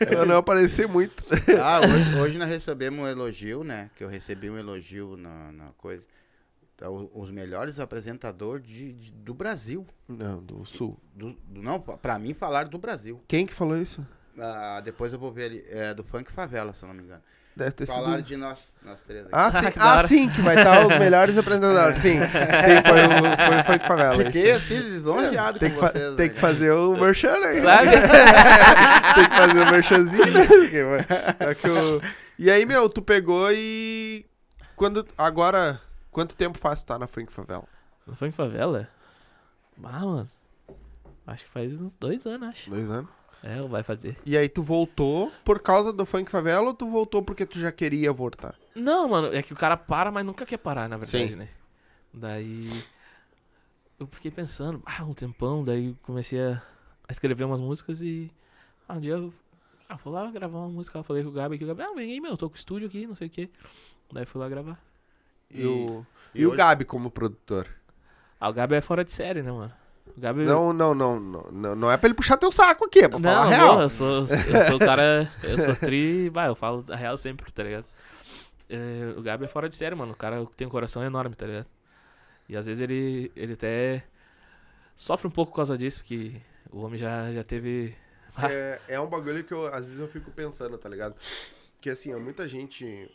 pra 0.08 0.24
não 0.24 0.38
aparecer 0.38 0.88
muito. 0.88 1.22
Ah, 1.62 1.80
hoje, 1.80 2.14
hoje 2.20 2.38
nós 2.38 2.48
recebemos 2.48 3.00
um 3.00 3.06
elogio, 3.06 3.62
né? 3.62 3.90
Que 3.96 4.02
eu 4.02 4.08
recebi 4.08 4.48
um 4.48 4.58
elogio 4.58 5.14
na, 5.18 5.52
na 5.52 5.66
coisa. 5.76 6.02
Tá, 6.76 6.88
o- 6.88 7.10
os 7.14 7.30
melhores 7.30 7.78
apresentadores 7.78 8.66
de, 8.66 8.92
de- 8.92 9.12
do 9.12 9.34
Brasil. 9.34 9.86
Não, 10.08 10.38
do 10.42 10.64
sul. 10.64 10.98
Do, 11.14 11.36
do- 11.44 11.60
não, 11.60 11.78
pra 11.80 12.18
mim 12.18 12.32
falar 12.32 12.64
do 12.68 12.78
Brasil. 12.78 13.20
Quem 13.28 13.44
que 13.46 13.52
falou 13.52 13.76
isso? 13.76 14.06
Ah, 14.38 14.80
depois 14.82 15.12
eu 15.12 15.18
vou 15.18 15.32
ver 15.32 15.44
ali. 15.46 15.64
É 15.68 15.92
do 15.92 16.02
Funk 16.04 16.30
Favela, 16.32 16.72
se 16.72 16.82
eu 16.84 16.86
não 16.88 16.94
me 16.94 17.02
engano. 17.02 17.22
Deve 17.58 17.72
ter 17.72 17.86
Falaram 17.86 18.18
sido. 18.18 18.26
de 18.26 18.36
nós, 18.36 18.68
nós 18.84 19.00
três 19.02 19.22
aqui. 19.24 19.30
Ah, 19.32 19.50
sim, 19.50 19.70
que 19.72 19.78
da 19.80 19.94
ah, 19.94 20.04
sim, 20.06 20.28
que 20.30 20.40
vai 20.42 20.56
estar 20.56 20.86
os 20.86 20.96
melhores 20.96 21.36
apresentadores. 21.36 21.98
Sim, 21.98 22.20
sim 22.20 22.88
foi 22.88 23.00
o 23.04 23.36
foi, 23.36 23.62
Funk 23.78 23.88
Favela. 23.88 24.24
Fiquei 24.24 24.52
assim, 24.52 24.78
lisonjeado 24.78 25.58
tem 25.58 25.70
com 25.70 25.74
que, 25.74 25.80
vocês. 25.92 26.14
tem 26.14 26.28
né, 26.28 26.34
que 26.34 26.38
fazer 26.40 26.70
o 26.70 26.94
merchan 27.02 27.34
aí. 27.34 27.56
Sabe? 27.56 27.90
tem 27.90 29.28
que 29.28 29.36
fazer 29.36 29.60
o 29.60 29.70
merchanzinho, 29.72 30.26
né? 30.32 31.06
É 31.40 31.54
que 31.54 31.68
o- 31.68 32.00
E 32.38 32.48
aí, 32.48 32.64
meu, 32.64 32.88
tu 32.88 33.02
pegou 33.02 33.50
e. 33.52 34.24
Quando. 34.76 35.04
Agora. 35.18 35.80
Quanto 36.12 36.36
tempo 36.36 36.58
faz 36.58 36.80
que 36.80 36.86
tá 36.86 36.98
na 36.98 37.06
Funk 37.08 37.32
Favela? 37.32 37.64
Foi 38.14 38.28
em 38.28 38.32
favela? 38.32 38.88
Ah, 39.84 40.04
mano. 40.04 40.30
Acho 41.26 41.44
que 41.44 41.50
faz 41.50 41.80
uns 41.80 41.94
dois 41.94 42.24
anos, 42.24 42.48
acho. 42.48 42.70
Dois 42.70 42.88
anos. 42.90 43.10
É, 43.42 43.60
vai 43.62 43.82
fazer. 43.84 44.16
E 44.26 44.36
aí 44.36 44.48
tu 44.48 44.62
voltou 44.62 45.30
por 45.44 45.60
causa 45.60 45.92
do 45.92 46.04
Funk 46.04 46.30
Favela 46.30 46.66
ou 46.68 46.74
tu 46.74 46.88
voltou 46.88 47.22
porque 47.22 47.46
tu 47.46 47.58
já 47.58 47.70
queria 47.70 48.12
voltar? 48.12 48.54
Não, 48.74 49.08
mano, 49.08 49.28
é 49.34 49.42
que 49.42 49.52
o 49.52 49.56
cara 49.56 49.76
para, 49.76 50.10
mas 50.10 50.26
nunca 50.26 50.44
quer 50.44 50.56
parar, 50.58 50.88
na 50.88 50.96
verdade, 50.96 51.28
Sim. 51.28 51.36
né? 51.36 51.48
Daí. 52.12 52.84
Eu 53.98 54.06
fiquei 54.10 54.30
pensando, 54.30 54.82
ah, 54.86 55.04
um 55.04 55.12
tempão, 55.14 55.64
daí 55.64 55.94
comecei 56.02 56.40
a, 56.40 56.62
escrever 57.10 57.44
umas 57.44 57.60
músicas 57.60 58.00
e. 58.02 58.30
Ah, 58.88 58.94
um 58.94 59.00
dia 59.00 59.12
eu. 59.14 59.32
Ah, 59.88 59.96
vou 59.96 60.12
lá 60.12 60.28
gravar 60.30 60.58
uma 60.58 60.68
música. 60.68 60.98
Eu 60.98 61.02
falei 61.04 61.22
com 61.22 61.28
o 61.30 61.32
Gabi 61.32 61.58
que 61.58 61.64
o 61.64 61.66
Gabi, 61.66 61.82
ah, 61.82 61.92
vem 61.94 62.12
aí, 62.12 62.20
meu, 62.20 62.32
eu 62.32 62.36
tô 62.36 62.48
com 62.48 62.54
o 62.54 62.58
estúdio 62.58 62.88
aqui, 62.88 63.06
não 63.06 63.14
sei 63.14 63.28
o 63.28 63.30
quê. 63.30 63.48
Daí 64.12 64.26
fui 64.26 64.40
lá 64.40 64.48
gravar. 64.48 64.78
E, 65.50 65.64
o, 65.64 66.04
E 66.34 66.40
e 66.42 66.46
o 66.46 66.50
hoje- 66.50 66.58
Gabi 66.58 66.84
como 66.84 67.10
produtor? 67.10 67.68
Ah, 68.40 68.48
o 68.48 68.52
Gabi 68.52 68.74
é 68.76 68.80
fora 68.80 69.04
de 69.04 69.12
série, 69.12 69.42
né, 69.42 69.50
mano? 69.50 69.72
Gabi. 70.18 70.44
Não, 70.44 70.72
não, 70.72 70.94
não, 70.94 71.20
não, 71.20 71.42
não. 71.50 71.74
Não 71.74 71.90
é 71.90 71.96
pra 71.96 72.08
ele 72.08 72.14
puxar 72.14 72.36
teu 72.36 72.50
saco 72.50 72.84
aqui, 72.84 73.00
é 73.00 73.08
pra 73.08 73.18
falar 73.18 73.40
a 73.40 73.44
não, 73.44 73.50
real. 73.50 73.74
não, 73.74 73.82
eu 73.82 73.90
sou, 73.90 74.18
eu 74.18 74.26
sou 74.26 74.76
o 74.76 74.78
cara. 74.78 75.30
Eu 75.42 75.58
sou 75.58 75.76
tri. 75.76 76.28
Vai, 76.28 76.48
eu 76.48 76.54
falo 76.54 76.84
a 76.88 76.96
real 76.96 77.16
sempre, 77.16 77.50
tá 77.52 77.62
ligado? 77.62 77.84
É, 78.68 79.14
o 79.16 79.22
Gabi 79.22 79.44
é 79.44 79.48
fora 79.48 79.68
de 79.68 79.76
série, 79.76 79.94
mano. 79.94 80.12
O 80.12 80.16
cara 80.16 80.44
tem 80.56 80.66
um 80.66 80.70
coração 80.70 81.02
enorme, 81.02 81.34
tá 81.34 81.46
ligado? 81.46 81.66
E 82.48 82.56
às 82.56 82.66
vezes 82.66 82.80
ele, 82.80 83.30
ele 83.36 83.52
até 83.52 84.04
sofre 84.96 85.28
um 85.28 85.30
pouco 85.30 85.52
por 85.52 85.56
causa 85.56 85.78
disso, 85.78 86.00
porque 86.00 86.40
o 86.70 86.80
homem 86.80 86.98
já, 86.98 87.32
já 87.32 87.44
teve. 87.44 87.94
É, 88.40 88.80
é 88.86 89.00
um 89.00 89.08
bagulho 89.08 89.42
que 89.42 89.52
eu, 89.52 89.66
às 89.66 89.86
vezes 89.86 89.98
eu 89.98 90.06
fico 90.06 90.30
pensando, 90.30 90.78
tá 90.78 90.88
ligado? 90.88 91.16
Que 91.80 91.90
assim, 91.90 92.14
muita 92.14 92.46
gente 92.46 93.10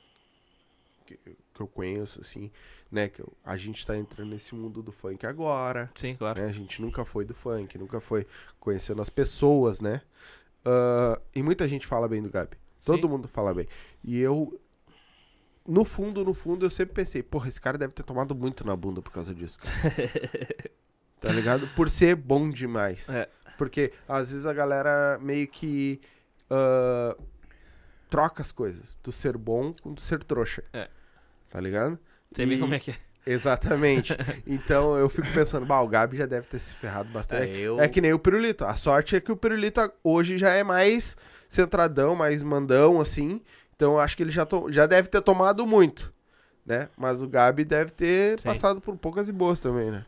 que, 1.05 1.17
que 1.53 1.61
eu 1.61 1.67
conheço, 1.67 2.19
assim, 2.21 2.51
né? 2.91 3.07
Que 3.09 3.21
eu- 3.21 3.31
a 3.43 3.55
gente 3.57 3.85
tá 3.85 3.95
entrando 3.95 4.29
nesse 4.29 4.55
mundo 4.55 4.81
do 4.81 4.91
funk 4.91 5.25
agora, 5.25 5.89
Sim, 5.95 6.15
claro. 6.15 6.41
né? 6.41 6.47
A 6.49 6.51
gente 6.51 6.81
nunca 6.81 7.05
foi 7.05 7.23
do 7.25 7.33
funk, 7.33 7.77
nunca 7.77 7.99
foi 7.99 8.25
conhecendo 8.59 9.01
as 9.01 9.09
pessoas, 9.09 9.79
né? 9.79 10.01
Ah, 10.65 11.19
e 11.35 11.43
muita 11.43 11.67
gente 11.67 11.85
fala 11.85 12.07
bem 12.07 12.21
do 12.21 12.29
Gabi. 12.29 12.57
Todo 12.85 13.01
Sim. 13.01 13.07
mundo 13.07 13.27
fala 13.27 13.53
bem. 13.53 13.67
E 14.03 14.19
eu, 14.19 14.59
no 15.67 15.85
fundo, 15.85 16.23
no 16.25 16.33
fundo, 16.33 16.65
eu 16.65 16.69
sempre 16.69 16.93
pensei, 16.93 17.21
porra, 17.23 17.47
esse 17.49 17.61
cara 17.61 17.77
deve 17.77 17.93
ter 17.93 18.03
tomado 18.03 18.33
muito 18.35 18.65
na 18.65 18.75
bunda 18.75 19.01
por 19.01 19.11
causa 19.11 19.33
disso. 19.33 19.57
tá 21.21 21.31
ligado? 21.31 21.67
Por 21.75 21.89
ser 21.89 22.15
bom 22.15 22.49
demais. 22.49 23.07
É. 23.09 23.29
Porque 23.57 23.93
às 24.07 24.29
vezes 24.31 24.45
a 24.45 24.53
galera 24.53 25.17
meio 25.21 25.47
que 25.47 26.01
ah, 26.49 27.15
troca 28.09 28.41
as 28.41 28.51
coisas. 28.51 28.97
Do 29.03 29.11
ser 29.11 29.37
bom 29.37 29.73
com 29.81 29.93
do 29.93 30.01
ser 30.01 30.23
trouxa. 30.23 30.63
É. 30.73 30.89
Tá 31.53 31.61
ligado? 31.61 31.99
Bem 32.35 32.53
E- 32.53 32.59
como 32.59 32.73
é 32.73 32.79
que 32.79 32.89
é. 32.89 32.95
Exatamente. 33.27 34.11
então 34.47 34.97
eu 34.97 35.07
fico 35.07 35.27
pensando, 35.31 35.67
bah, 35.67 35.81
o 35.81 35.87
Gabi 35.87 36.17
já 36.17 36.25
deve 36.25 36.47
ter 36.47 36.57
se 36.57 36.73
ferrado 36.73 37.09
bastante. 37.09 37.51
É, 37.51 37.57
eu... 37.59 37.79
É 37.79 37.87
que 37.87 38.01
nem 38.01 38.11
o 38.11 38.17
Pirulito. 38.17 38.65
A 38.65 38.75
sorte 38.75 39.15
é 39.15 39.21
que 39.21 39.31
o 39.31 39.37
Pirulito 39.37 39.79
hoje 40.03 40.39
já 40.39 40.49
é 40.49 40.63
mais 40.63 41.15
centradão, 41.47 42.15
mais 42.15 42.41
mandão, 42.41 42.99
assim. 42.99 43.39
Então 43.75 43.93
eu 43.93 43.99
acho 43.99 44.17
que 44.17 44.23
ele 44.23 44.31
já, 44.31 44.47
to- 44.47 44.71
já 44.71 44.87
deve 44.87 45.09
ter 45.09 45.21
tomado 45.21 45.67
muito, 45.67 46.11
né? 46.65 46.89
Mas 46.97 47.21
o 47.21 47.27
Gabi 47.27 47.63
deve 47.63 47.91
ter 47.91 48.39
Sim. 48.39 48.47
passado 48.47 48.81
por 48.81 48.97
poucas 48.97 49.29
e 49.29 49.31
boas 49.31 49.59
também, 49.59 49.91
né? 49.91 50.03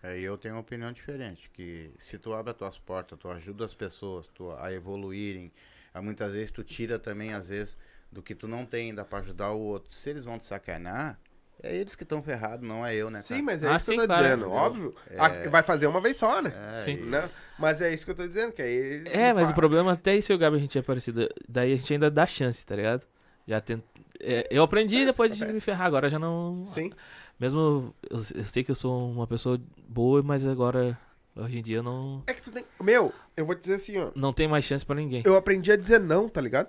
É, 0.00 0.16
eu 0.20 0.38
tenho 0.38 0.54
uma 0.54 0.60
opinião 0.60 0.92
diferente, 0.92 1.50
que 1.52 1.90
se 1.98 2.18
tu 2.18 2.32
abre 2.32 2.52
as 2.52 2.56
tuas 2.56 2.78
portas, 2.78 3.18
tu 3.18 3.28
ajuda 3.28 3.64
as 3.64 3.74
pessoas 3.74 4.28
tu, 4.28 4.52
a 4.60 4.72
evoluírem, 4.72 5.50
a 5.92 6.00
muitas 6.00 6.32
vezes 6.32 6.52
tu 6.52 6.62
tira 6.62 7.00
também, 7.00 7.32
às 7.34 7.48
vezes, 7.48 7.76
do 8.14 8.22
que 8.22 8.34
tu 8.34 8.46
não 8.48 8.64
tem 8.64 8.90
ainda 8.90 9.04
pra 9.04 9.18
ajudar 9.18 9.50
o 9.50 9.60
outro. 9.60 9.92
Se 9.92 10.08
eles 10.10 10.24
vão 10.24 10.38
te 10.38 10.44
sacanar, 10.44 11.18
é 11.62 11.74
eles 11.74 11.94
que 11.96 12.02
estão 12.04 12.22
ferrados, 12.22 12.66
não 12.66 12.86
é 12.86 12.94
eu, 12.94 13.10
né, 13.10 13.20
Sim, 13.20 13.34
cara? 13.34 13.42
mas 13.42 13.62
é 13.62 13.68
Ah, 13.68 13.76
isso 13.76 13.84
que 13.86 13.90
sim, 13.92 13.94
eu 13.96 14.00
tô 14.02 14.06
claro. 14.06 14.22
dizendo, 14.22 14.40
Entendeu? 14.46 14.58
óbvio. 14.58 14.94
É. 15.10 15.48
Vai 15.48 15.62
fazer 15.62 15.86
uma 15.86 16.00
vez 16.00 16.16
só, 16.16 16.40
né? 16.40 16.52
É, 16.76 16.84
Sim. 16.84 16.92
e- 16.92 17.06
Né? 17.06 17.28
Mas 17.58 17.80
é 17.80 17.92
isso 17.92 18.04
que 18.04 18.10
eu 18.10 18.14
tô 18.14 18.26
dizendo, 18.26 18.52
que 18.52 18.62
aí... 18.62 19.02
É, 19.06 19.32
mas 19.32 19.50
o 19.50 19.54
problema 19.54 19.92
até 19.92 20.16
isso 20.16 20.32
e 20.32 20.34
o 20.34 20.38
Gabi 20.38 20.56
a 20.56 20.60
gente 20.60 20.78
é 20.78 20.82
parecido. 20.82 21.28
Daí 21.48 21.72
a 21.72 21.76
gente 21.76 21.92
ainda 21.92 22.10
dá 22.10 22.24
chance, 22.26 22.64
tá 22.64 22.74
ligado? 22.76 23.04
Já 23.46 23.60
tent... 23.60 23.82
é, 24.20 24.46
eu 24.50 24.62
aprendi 24.62 24.96
Acontece, 24.96 25.12
depois 25.12 25.36
de 25.36 25.44
me 25.46 25.60
ferrar, 25.60 25.86
agora 25.86 26.08
já 26.08 26.18
não. 26.18 26.64
Sim. 26.66 26.90
Mesmo 27.38 27.60
eu, 27.60 27.94
eu 28.10 28.20
sei 28.44 28.62
que 28.64 28.70
eu 28.70 28.74
sou 28.76 29.10
uma 29.10 29.26
pessoa 29.26 29.60
boa, 29.88 30.22
mas 30.22 30.46
agora, 30.46 30.96
hoje 31.36 31.58
em 31.58 31.62
dia, 31.62 31.78
eu 31.78 31.82
não, 31.82 32.22
É 32.26 32.32
que 32.32 32.40
tu 32.42 32.50
tem... 32.52 32.64
Meu, 32.80 33.12
eu 33.36 33.44
vou 33.44 33.54
te 33.54 33.60
dizer 33.62 33.74
assim, 33.74 33.98
ó. 33.98 34.10
não 34.14 34.32
tem 34.32 34.46
mais 34.48 34.64
chance 34.64 34.84
pra 34.86 34.94
ninguém. 34.96 35.22
Eu 35.24 35.36
aprendi 35.36 35.70
a 35.72 35.76
dizer 35.76 35.98
não, 36.00 36.28
tá 36.28 36.40
ligado? 36.40 36.68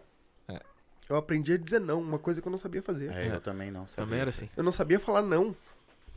Eu 1.09 1.15
aprendi 1.17 1.53
a 1.53 1.57
dizer 1.57 1.79
não, 1.79 2.01
uma 2.01 2.17
coisa 2.17 2.41
que 2.41 2.47
eu 2.47 2.51
não 2.51 2.57
sabia 2.57 2.81
fazer. 2.81 3.11
É, 3.11 3.35
eu 3.35 3.41
também 3.41 3.69
não 3.71 3.87
sabia. 3.87 4.05
Também 4.05 4.19
era 4.19 4.29
assim. 4.29 4.49
Eu 4.57 4.63
não 4.63 4.71
sabia 4.71 4.99
falar 4.99 5.21
não. 5.21 5.55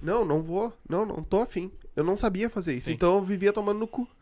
Não, 0.01 0.24
não 0.24 0.43
vou. 0.43 0.72
Não, 0.89 1.05
não 1.05 1.22
tô 1.22 1.43
afim. 1.43 1.70
Eu 1.95 2.05
não 2.05 2.16
sabia 2.16 2.49
fazer 2.49 2.72
isso. 2.72 2.86
Sim. 2.86 2.93
Então 2.93 3.14
eu 3.14 3.22
vivia 3.22 3.53
tomando 3.53 3.78
no 3.78 3.86
cu. 3.86 4.09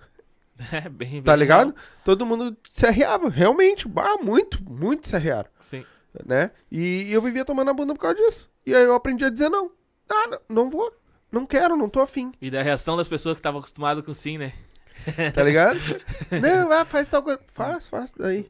É, 0.72 0.88
bem, 0.88 1.10
bem 1.10 1.22
Tá 1.22 1.36
ligado? 1.36 1.74
Todo 2.02 2.24
mundo 2.24 2.56
se 2.72 2.86
arreava. 2.86 3.28
Realmente. 3.28 3.86
Bah, 3.86 4.16
muito, 4.16 4.64
muito 4.64 5.06
se 5.06 5.14
arrearam. 5.14 5.50
Sim. 5.60 5.84
Né? 6.24 6.50
E 6.72 7.12
eu 7.12 7.20
vivia 7.20 7.44
tomando 7.44 7.68
a 7.68 7.74
bunda 7.74 7.92
por 7.92 8.00
causa 8.00 8.16
disso. 8.16 8.50
E 8.64 8.74
aí 8.74 8.82
eu 8.82 8.94
aprendi 8.94 9.22
a 9.22 9.28
dizer 9.28 9.50
não. 9.50 9.70
Ah, 10.08 10.28
não, 10.28 10.40
não 10.48 10.70
vou. 10.70 10.90
Não 11.30 11.44
quero, 11.44 11.76
não 11.76 11.90
tô 11.90 12.00
afim. 12.00 12.32
E 12.40 12.50
da 12.50 12.62
reação 12.62 12.96
das 12.96 13.06
pessoas 13.06 13.34
que 13.34 13.40
estavam 13.40 13.58
acostumadas 13.58 14.02
com 14.02 14.14
sim, 14.14 14.38
né? 14.38 14.54
Tá 15.34 15.42
ligado? 15.42 15.78
não, 16.40 16.68
vai, 16.68 16.84
faz 16.86 17.06
tal 17.06 17.22
coisa. 17.22 17.40
Faz, 17.48 17.88
faz. 17.88 18.12
Daí. 18.16 18.48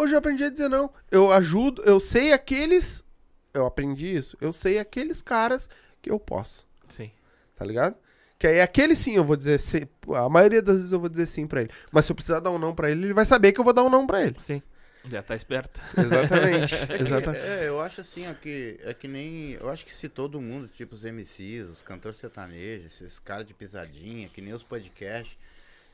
Hoje 0.00 0.14
eu 0.14 0.18
aprendi 0.18 0.44
a 0.44 0.48
dizer 0.50 0.68
não. 0.68 0.90
Eu 1.10 1.30
ajudo, 1.32 1.82
eu 1.84 2.00
sei 2.00 2.32
aqueles. 2.32 3.04
Eu 3.52 3.66
aprendi 3.66 4.06
isso. 4.16 4.36
Eu 4.40 4.52
sei 4.52 4.78
aqueles 4.78 5.20
caras 5.20 5.68
que 6.00 6.10
eu 6.10 6.18
posso. 6.18 6.66
Sim. 6.88 7.10
Tá 7.56 7.64
ligado? 7.64 7.96
Que 8.38 8.46
aí 8.46 8.60
aquele 8.62 8.96
sim 8.96 9.14
eu 9.16 9.24
vou 9.24 9.36
dizer 9.36 9.60
sim. 9.60 9.86
A 10.14 10.28
maioria 10.28 10.62
das 10.62 10.76
vezes 10.76 10.92
eu 10.92 11.00
vou 11.00 11.08
dizer 11.10 11.26
sim 11.26 11.46
pra 11.46 11.60
ele. 11.60 11.70
Mas 11.92 12.06
se 12.06 12.12
eu 12.12 12.16
precisar 12.16 12.40
dar 12.40 12.50
um 12.50 12.58
não 12.58 12.74
pra 12.74 12.90
ele, 12.90 13.04
ele 13.04 13.12
vai 13.12 13.24
saber 13.26 13.52
que 13.52 13.60
eu 13.60 13.64
vou 13.64 13.74
dar 13.74 13.82
um 13.84 13.90
não 13.90 14.06
pra 14.06 14.22
ele. 14.24 14.36
Sim. 14.38 14.62
Já 15.08 15.22
tá 15.22 15.34
esperto. 15.34 15.80
Exatamente. 15.98 16.74
É 16.80 16.86
que- 16.86 17.02
Exatamente. 17.02 17.42
É, 17.44 17.68
eu 17.68 17.80
acho 17.80 18.00
assim, 18.00 18.26
ó, 18.30 18.34
que 18.34 18.78
é 18.82 18.94
que 18.94 19.06
nem. 19.08 19.52
Eu 19.60 19.68
acho 19.68 19.84
que 19.84 19.94
se 19.94 20.08
todo 20.08 20.40
mundo, 20.40 20.68
tipo 20.68 20.94
os 20.94 21.04
MCs, 21.04 21.68
os 21.68 21.82
cantores 21.82 22.16
sertanejos, 22.18 22.86
esses 23.02 23.18
caras 23.18 23.44
de 23.46 23.52
pisadinha, 23.52 24.28
que 24.30 24.40
nem 24.40 24.54
os 24.54 24.62
podcasts, 24.62 25.36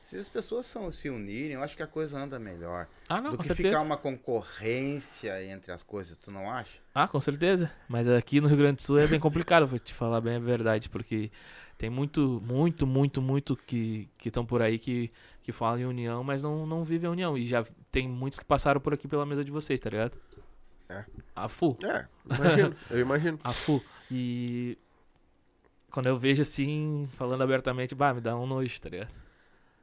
Se 0.07 0.15
as 0.15 0.29
pessoas 0.29 0.65
são, 0.65 0.89
se 0.89 1.09
unirem, 1.09 1.51
eu 1.51 1.61
acho 1.61 1.75
que 1.75 1.83
a 1.83 1.87
coisa 1.87 2.17
anda 2.17 2.39
melhor. 2.39 2.87
Ah, 3.09 3.19
não, 3.19 3.31
do 3.31 3.35
com 3.35 3.43
que 3.43 3.47
certeza. 3.49 3.67
ficar 3.67 3.81
uma 3.81 3.97
concorrência 3.97 5.43
entre 5.43 5.69
as 5.69 5.83
coisas, 5.83 6.15
tu 6.15 6.31
não 6.31 6.49
acha? 6.49 6.79
Ah, 6.95 7.09
com 7.09 7.19
certeza. 7.19 7.69
Mas 7.89 8.07
aqui 8.07 8.39
no 8.39 8.47
Rio 8.47 8.55
Grande 8.55 8.77
do 8.77 8.83
Sul 8.83 8.99
é 8.99 9.05
bem 9.05 9.19
complicado, 9.19 9.67
vou 9.67 9.77
te 9.77 9.93
falar 9.93 10.21
bem 10.21 10.37
a 10.37 10.39
verdade, 10.39 10.89
porque 10.89 11.29
tem 11.77 11.89
muito, 11.89 12.41
muito, 12.47 12.87
muito, 12.87 13.21
muito 13.21 13.57
que 13.57 14.07
estão 14.23 14.45
por 14.45 14.61
aí 14.61 14.79
que, 14.79 15.11
que 15.43 15.51
falam 15.51 15.79
em 15.79 15.85
união, 15.85 16.23
mas 16.23 16.41
não, 16.41 16.65
não 16.65 16.85
vivem 16.85 17.09
a 17.09 17.11
união. 17.11 17.37
E 17.37 17.45
já 17.45 17.65
tem 17.91 18.07
muitos 18.07 18.39
que 18.39 18.45
passaram 18.45 18.79
por 18.79 18.93
aqui 18.93 19.09
pela 19.09 19.25
mesa 19.25 19.43
de 19.43 19.51
vocês, 19.51 19.77
tá 19.77 19.89
ligado? 19.89 20.17
É. 20.87 21.03
A 21.35 21.49
FU. 21.49 21.75
É, 21.83 22.05
imagino, 22.33 22.75
eu 22.89 22.99
imagino. 23.01 23.39
A 23.43 23.51
FU. 23.51 23.83
E 24.09 24.77
quando 25.91 26.05
eu 26.05 26.17
vejo 26.17 26.43
assim, 26.43 27.09
falando 27.17 27.41
abertamente, 27.41 27.93
bah, 27.93 28.13
me 28.13 28.21
dá 28.21 28.37
um 28.37 28.47
nojo, 28.47 28.79
tá 28.79 28.87
ligado? 28.87 29.26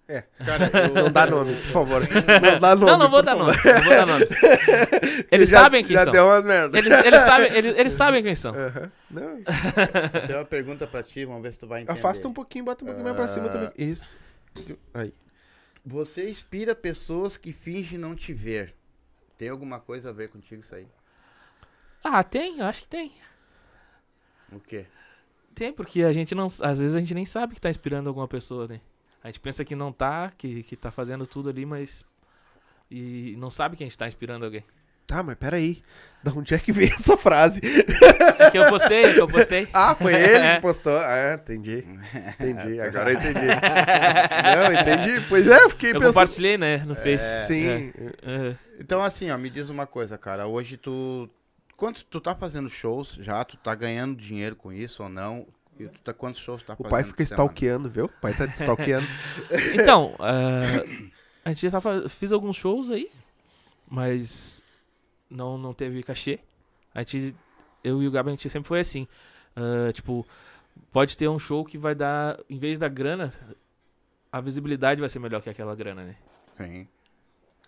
Cara, 0.07 0.71
eu, 0.87 0.95
Não 1.05 1.11
dá 1.11 1.27
nome, 1.27 1.55
por 1.55 1.65
favor. 1.73 2.03
Não 2.43 2.61
dá 2.61 2.75
nome. 2.77 2.91
não, 2.91 2.99
não 2.99 3.11
vou 3.11 3.23
dar 3.23 3.37
favor. 3.37 3.47
nomes, 3.47 3.65
não 3.65 3.83
vou 3.83 3.91
dar 3.95 4.07
nomes. 4.07 4.31
Eles 5.31 5.49
Já- 5.49 5.61
sabem 5.63 5.83
quem 5.85 5.97
já 5.97 6.05
são. 6.05 6.13
deu 6.13 6.27
umas 6.27 6.45
merda. 6.45 6.77
Eles, 6.79 6.93
eles, 6.93 7.23
sabem, 7.23 7.53
eles, 7.53 7.79
eles 7.79 7.93
sabem 7.95 8.23
quem 8.23 8.35
são. 8.35 8.55
Aham. 8.55 8.93
Não, 9.11 9.43
tenho 10.27 10.39
uma 10.39 10.45
pergunta 10.45 10.87
pra 10.87 11.03
ti, 11.03 11.25
vamos 11.25 11.43
ver 11.43 11.53
se 11.55 11.59
tu 11.59 11.67
vai 11.67 11.83
entender. 11.83 11.99
afasta 11.99 12.29
um 12.29 12.33
pouquinho, 12.35 12.65
bota 12.67 12.85
um 12.85 12.87
pouquinho 12.87 13.05
mais 13.05 13.17
pra 13.17 13.29
cima 13.29 13.47
Ah. 13.47 13.49
também. 13.51 13.71
Isso. 13.79 14.17
Aí. 14.93 15.15
Você 15.87 16.29
inspira 16.29 16.75
pessoas 16.75 17.37
que 17.37 17.53
fingem 17.53 17.99
não 17.99 18.15
te 18.15 18.33
ver. 18.33 18.75
Tem 19.39 19.49
alguma 19.49 19.81
coisa 19.81 20.11
a 20.11 20.13
ver 20.13 20.29
contigo 20.29 20.63
isso 20.63 20.75
aí? 20.75 20.87
Ah, 22.03 22.23
tem, 22.23 22.59
eu 22.61 22.67
acho 22.67 22.83
que 22.83 22.89
tem. 22.89 23.13
O 24.53 24.61
quê? 24.61 24.85
Tem, 25.55 25.73
porque 25.73 26.03
a 26.03 26.13
gente 26.13 26.35
não. 26.35 26.47
Às 26.47 26.79
vezes 26.79 26.95
a 26.95 27.01
gente 27.01 27.15
nem 27.15 27.25
sabe 27.25 27.55
que 27.55 27.61
tá 27.61 27.71
inspirando 27.71 28.09
alguma 28.09 28.29
pessoa, 28.29 28.69
né? 28.69 28.81
A 29.25 29.29
gente 29.29 29.41
pensa 29.41 29.65
que 29.65 29.75
não 29.75 29.91
tá, 29.91 30.31
que, 30.37 30.63
que 30.63 30.77
tá 30.77 30.91
fazendo 30.91 31.27
tudo 31.27 31.49
ali, 31.49 31.65
mas. 31.65 32.05
E 32.91 33.35
não 33.39 33.51
sabe 33.51 33.75
que 33.75 33.83
a 33.83 33.87
gente 33.87 33.97
tá 33.97 34.07
inspirando 34.07 34.45
alguém. 34.45 34.63
Tá, 35.07 35.23
mas 35.23 35.37
peraí. 35.37 35.83
Da 36.23 36.31
onde 36.33 36.55
é 36.55 36.59
que 36.59 36.73
veio 36.73 36.93
essa 36.95 37.17
frase? 37.17 37.61
É 38.39 38.51
que 38.51 38.59
eu 38.59 38.69
postei, 38.69 39.05
é 39.05 39.13
que 39.15 39.21
eu 39.21 39.27
postei. 39.27 39.67
Ah, 39.73 39.95
foi 39.95 40.15
ele 40.15 40.55
que 40.57 40.61
postou. 40.63 40.99
Ah, 40.99 41.35
entendi. 41.35 41.85
Entendi, 42.39 42.81
agora 42.85 43.13
eu 43.13 43.19
entendi. 43.19 43.47
Não, 44.43 44.73
entendi. 44.81 45.27
Pois 45.29 45.47
é, 45.47 45.63
eu 45.63 45.71
fiquei 45.71 45.91
Eu 45.91 45.95
pensando. 45.95 46.09
compartilhei, 46.09 46.59
né, 46.59 46.79
no 46.87 46.95
Face. 46.95 47.47
Sim. 47.47 47.93
É. 48.23 48.55
Então, 48.79 49.03
assim, 49.03 49.31
ó, 49.31 49.39
me 49.39 49.49
diz 49.51 49.69
uma 49.71 49.87
coisa, 49.87 50.19
cara. 50.19 50.47
Hoje 50.47 50.77
tu. 50.77 51.29
Quanto 51.77 52.05
tu 52.05 52.21
tá 52.21 52.35
fazendo 52.35 52.69
shows 52.69 53.17
já? 53.21 53.45
Tu 53.45 53.57
tá 53.57 53.75
ganhando 53.75 54.15
dinheiro 54.17 54.55
com 54.55 54.73
isso 54.73 55.03
ou 55.03 55.09
não? 55.09 55.47
E 55.79 55.89
tu 55.89 56.01
tá, 56.03 56.13
quantos 56.13 56.41
shows 56.41 56.63
tá 56.63 56.75
O 56.79 56.89
pai 56.89 57.03
fica 57.03 57.23
stalkeando, 57.23 57.91
viu? 57.91 58.05
O 58.07 58.21
pai 58.21 58.35
tá 58.35 58.47
te 58.47 58.55
stalkeando. 58.55 59.07
Então, 59.75 60.15
ah, 60.19 60.83
a 61.45 61.53
gente 61.53 61.63
já 61.63 61.71
tava, 61.71 62.09
fiz 62.09 62.33
alguns 62.33 62.57
shows 62.57 62.91
aí, 62.91 63.11
mas 63.89 64.63
não, 65.29 65.59
não 65.59 65.75
teve 65.75 66.03
cachê. 66.03 66.39
A 66.95 67.01
gente, 67.01 67.35
eu 67.83 68.03
e 68.03 68.07
o 68.07 68.11
Gabi, 68.11 68.29
a 68.29 68.33
gente 68.33 68.49
sempre 68.49 68.69
foi 68.69 68.81
assim. 68.81 69.09
ah, 69.57 69.93
tipo, 69.93 70.27
pode 70.93 71.17
ter 71.17 71.29
um 71.29 71.39
show 71.39 71.65
que 71.65 71.77
vai 71.77 71.95
dar, 71.95 72.39
em 72.49 72.59
vez 72.59 72.79
da 72.79 72.89
grana, 72.89 73.33
a 74.33 74.41
visibilidade 74.41 75.01
vai 75.01 75.09
ser 75.09 75.19
melhor 75.19 75.43
que 75.43 75.51
aquela 75.51 75.75
grana, 75.75 76.05
né? 76.05 76.17
Sim. 76.57 76.89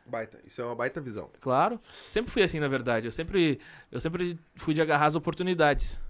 baita. 0.05 0.39
Isso 0.47 0.61
é 0.61 0.65
uma 0.65 0.75
baita 0.75 1.01
visão. 1.01 1.31
Claro. 1.41 1.81
Sempre 2.09 2.31
fui 2.31 2.43
assim, 2.43 2.61
na 2.61 2.69
verdade. 2.69 3.07
Eu 3.07 3.13
sempre, 3.13 3.61
eu 3.91 4.01
sempre 4.01 4.39
fui 4.55 4.75
de 4.75 4.83
agarrar 4.83 5.07
as 5.07 5.17
oportunidades. 5.17 6.01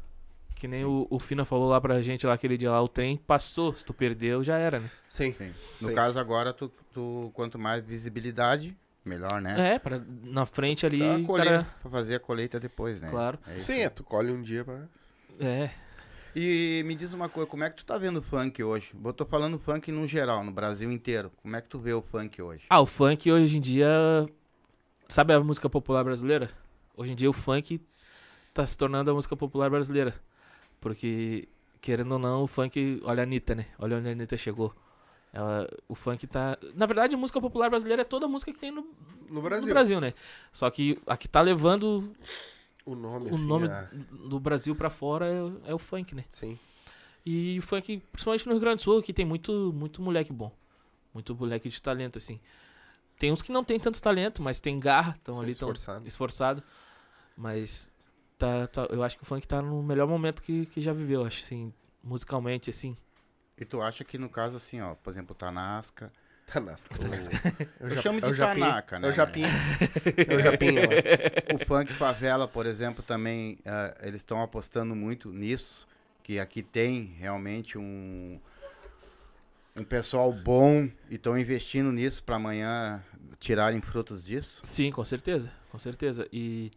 Que 0.56 0.66
nem 0.66 0.84
o, 0.86 1.06
o 1.10 1.18
Fina 1.18 1.44
falou 1.44 1.68
lá 1.68 1.78
pra 1.78 2.00
gente 2.00 2.26
lá 2.26 2.32
aquele 2.32 2.56
dia 2.56 2.70
lá, 2.70 2.82
o 2.82 2.88
trem 2.88 3.18
passou. 3.18 3.74
Se 3.74 3.84
tu 3.84 3.92
perdeu, 3.92 4.42
já 4.42 4.56
era, 4.56 4.80
né? 4.80 4.90
Sim. 5.08 5.34
Sim. 5.36 5.52
No 5.82 5.88
Sim. 5.90 5.94
caso 5.94 6.18
agora, 6.18 6.50
tu, 6.52 6.72
tu 6.92 7.30
quanto 7.34 7.58
mais 7.58 7.84
visibilidade, 7.84 8.74
melhor, 9.04 9.38
né? 9.42 9.74
É, 9.74 9.78
pra, 9.78 10.00
na 10.24 10.46
frente 10.46 10.86
ali, 10.86 10.98
Tá 10.98 11.26
colher, 11.26 11.44
cara, 11.46 11.66
pra 11.82 11.90
fazer 11.90 12.14
a 12.14 12.20
colheita 12.20 12.58
depois, 12.58 13.00
né? 13.02 13.10
claro. 13.10 13.38
É 13.46 13.58
Sim, 13.58 13.80
é, 13.80 13.90
tu 13.90 14.02
colhe 14.02 14.32
um 14.32 14.40
dia 14.40 14.64
pra. 14.64 14.88
É, 15.38 15.68
E 16.34 16.82
me 16.86 16.94
diz 16.94 17.12
uma 17.12 17.28
coisa, 17.28 17.46
como 17.46 17.62
é 17.62 17.68
que 17.68 17.76
tu 17.76 17.84
tá 17.84 17.98
vendo 17.98 18.20
o 18.20 18.22
funk 18.22 18.62
hoje? 18.64 18.94
Eu 19.04 19.12
tô 19.12 19.26
falando 19.26 19.58
funk 19.58 19.92
no 19.92 20.06
geral, 20.06 20.42
no 20.42 20.50
Brasil 20.50 20.90
inteiro. 20.90 21.30
Como 21.42 21.54
é 21.54 21.60
que 21.60 21.68
tu 21.68 21.78
vê 21.78 21.92
o 21.92 22.00
funk 22.00 22.40
hoje? 22.40 22.64
Ah, 22.70 22.80
o 22.80 22.86
funk 22.86 23.30
hoje 23.30 23.58
em 23.58 23.60
dia. 23.60 23.86
Sabe 25.06 25.34
a 25.34 25.40
música 25.40 25.68
popular 25.68 26.02
brasileira? 26.02 26.50
Hoje 26.96 27.12
em 27.12 27.14
dia 27.14 27.28
o 27.28 27.32
funk 27.34 27.78
tá 28.54 28.66
se 28.66 28.76
tornando 28.78 29.10
a 29.10 29.14
música 29.14 29.36
popular 29.36 29.68
brasileira. 29.68 30.14
Porque, 30.86 31.48
querendo 31.80 32.12
ou 32.12 32.18
não, 32.20 32.44
o 32.44 32.46
funk. 32.46 33.00
Olha 33.02 33.22
a 33.22 33.24
Anitta, 33.24 33.56
né? 33.56 33.66
Olha 33.76 33.96
onde 33.96 34.08
a 34.08 34.12
Anitta 34.12 34.36
chegou. 34.36 34.72
Ela, 35.32 35.68
o 35.88 35.96
funk 35.96 36.24
tá. 36.28 36.56
Na 36.76 36.86
verdade, 36.86 37.16
a 37.16 37.18
música 37.18 37.40
popular 37.40 37.68
brasileira 37.68 38.02
é 38.02 38.04
toda 38.04 38.26
a 38.26 38.28
música 38.28 38.52
que 38.52 38.58
tem 38.60 38.70
no, 38.70 38.82
No 39.28 39.34
no 39.34 39.42
Brasil. 39.42 39.68
Brasil, 39.74 40.00
né? 40.00 40.14
Só 40.52 40.70
que 40.70 40.96
a 41.04 41.16
que 41.16 41.26
tá 41.26 41.40
levando 41.40 42.12
O 42.84 42.94
nome, 42.94 43.30
o 43.32 43.34
assim, 43.34 43.46
nome 43.48 43.66
é- 43.66 43.88
do 44.28 44.38
Brasil 44.38 44.76
pra 44.76 44.88
fora 44.88 45.26
é, 45.26 45.70
é 45.72 45.74
o 45.74 45.78
funk, 45.78 46.14
né? 46.14 46.24
Sim. 46.28 46.56
E 47.24 47.58
o 47.58 47.62
funk, 47.62 48.00
principalmente 48.12 48.46
no 48.46 48.52
Rio 48.52 48.60
Grande 48.60 48.76
do 48.76 48.82
Sul, 48.82 49.02
que 49.02 49.12
tem 49.12 49.24
muito, 49.26 49.72
muito 49.74 50.00
moleque 50.00 50.32
bom. 50.32 50.52
Muito 51.12 51.34
moleque 51.34 51.68
de 51.68 51.82
talento, 51.82 52.18
assim. 52.18 52.38
Tem 53.18 53.32
uns 53.32 53.42
que 53.42 53.50
não 53.50 53.64
tem 53.64 53.80
tanto 53.80 54.00
talento, 54.00 54.40
mas 54.40 54.60
tem 54.60 54.78
garra, 54.78 55.14
estão 55.18 55.34
ali, 55.40 55.52
tão 55.52 55.68
esforçados. 55.72 56.06
esforçado. 56.06 56.62
Mas 57.36 57.90
tá, 58.38 58.66
tá- 58.66 58.88
eu 58.90 59.02
acho 59.02 59.16
que 59.16 59.22
o 59.22 59.26
funk 59.26 59.46
tá 59.46 59.60
no 59.62 59.82
melhor 59.82 60.06
momento 60.08 60.42
que, 60.42 60.66
que 60.66 60.80
já 60.80 60.92
viveu, 60.92 61.24
acho, 61.24 61.42
assim, 61.44 61.72
musicalmente, 62.02 62.70
assim. 62.70 62.96
E 63.58 63.64
tu 63.64 63.80
acha 63.80 64.04
que 64.04 64.18
no 64.18 64.28
caso 64.28 64.56
assim, 64.56 64.80
ó, 64.80 64.94
por 64.94 65.10
exemplo, 65.10 65.32
o 65.32 65.34
Tanasca, 65.34 66.12
Tanasca. 66.46 66.94
Eu, 67.80 67.90
ja- 67.90 68.02
chamo 68.02 68.20
é 68.20 68.26
o 68.26 68.32
de 68.32 68.38
Japinha. 68.38 68.66
Tanaca, 68.66 68.98
né? 68.98 69.08
É 69.08 69.10
o 69.10 69.14
Japinha. 69.14 69.48
É 70.28 70.34
o 70.34 70.40
Japinha. 70.42 70.82
O 71.54 71.58
funk 71.64 71.92
favela, 71.94 72.46
por 72.46 72.66
exemplo, 72.66 73.02
também 73.02 73.58
ah, 73.64 73.94
eles 74.02 74.20
estão 74.20 74.42
apostando 74.42 74.94
muito 74.94 75.32
nisso, 75.32 75.86
que 76.22 76.38
aqui 76.38 76.62
tem 76.62 77.04
realmente 77.18 77.78
um 77.78 78.38
um 79.74 79.84
pessoal 79.84 80.32
bom 80.32 80.88
e 81.10 81.16
estão 81.16 81.36
investindo 81.38 81.92
nisso 81.92 82.24
para 82.24 82.36
amanhã 82.36 83.04
tirarem 83.38 83.80
frutos 83.82 84.24
disso. 84.24 84.60
Sim, 84.62 84.90
com 84.90 85.04
certeza, 85.04 85.52
com 85.70 85.78
certeza. 85.78 86.26
E 86.32 86.70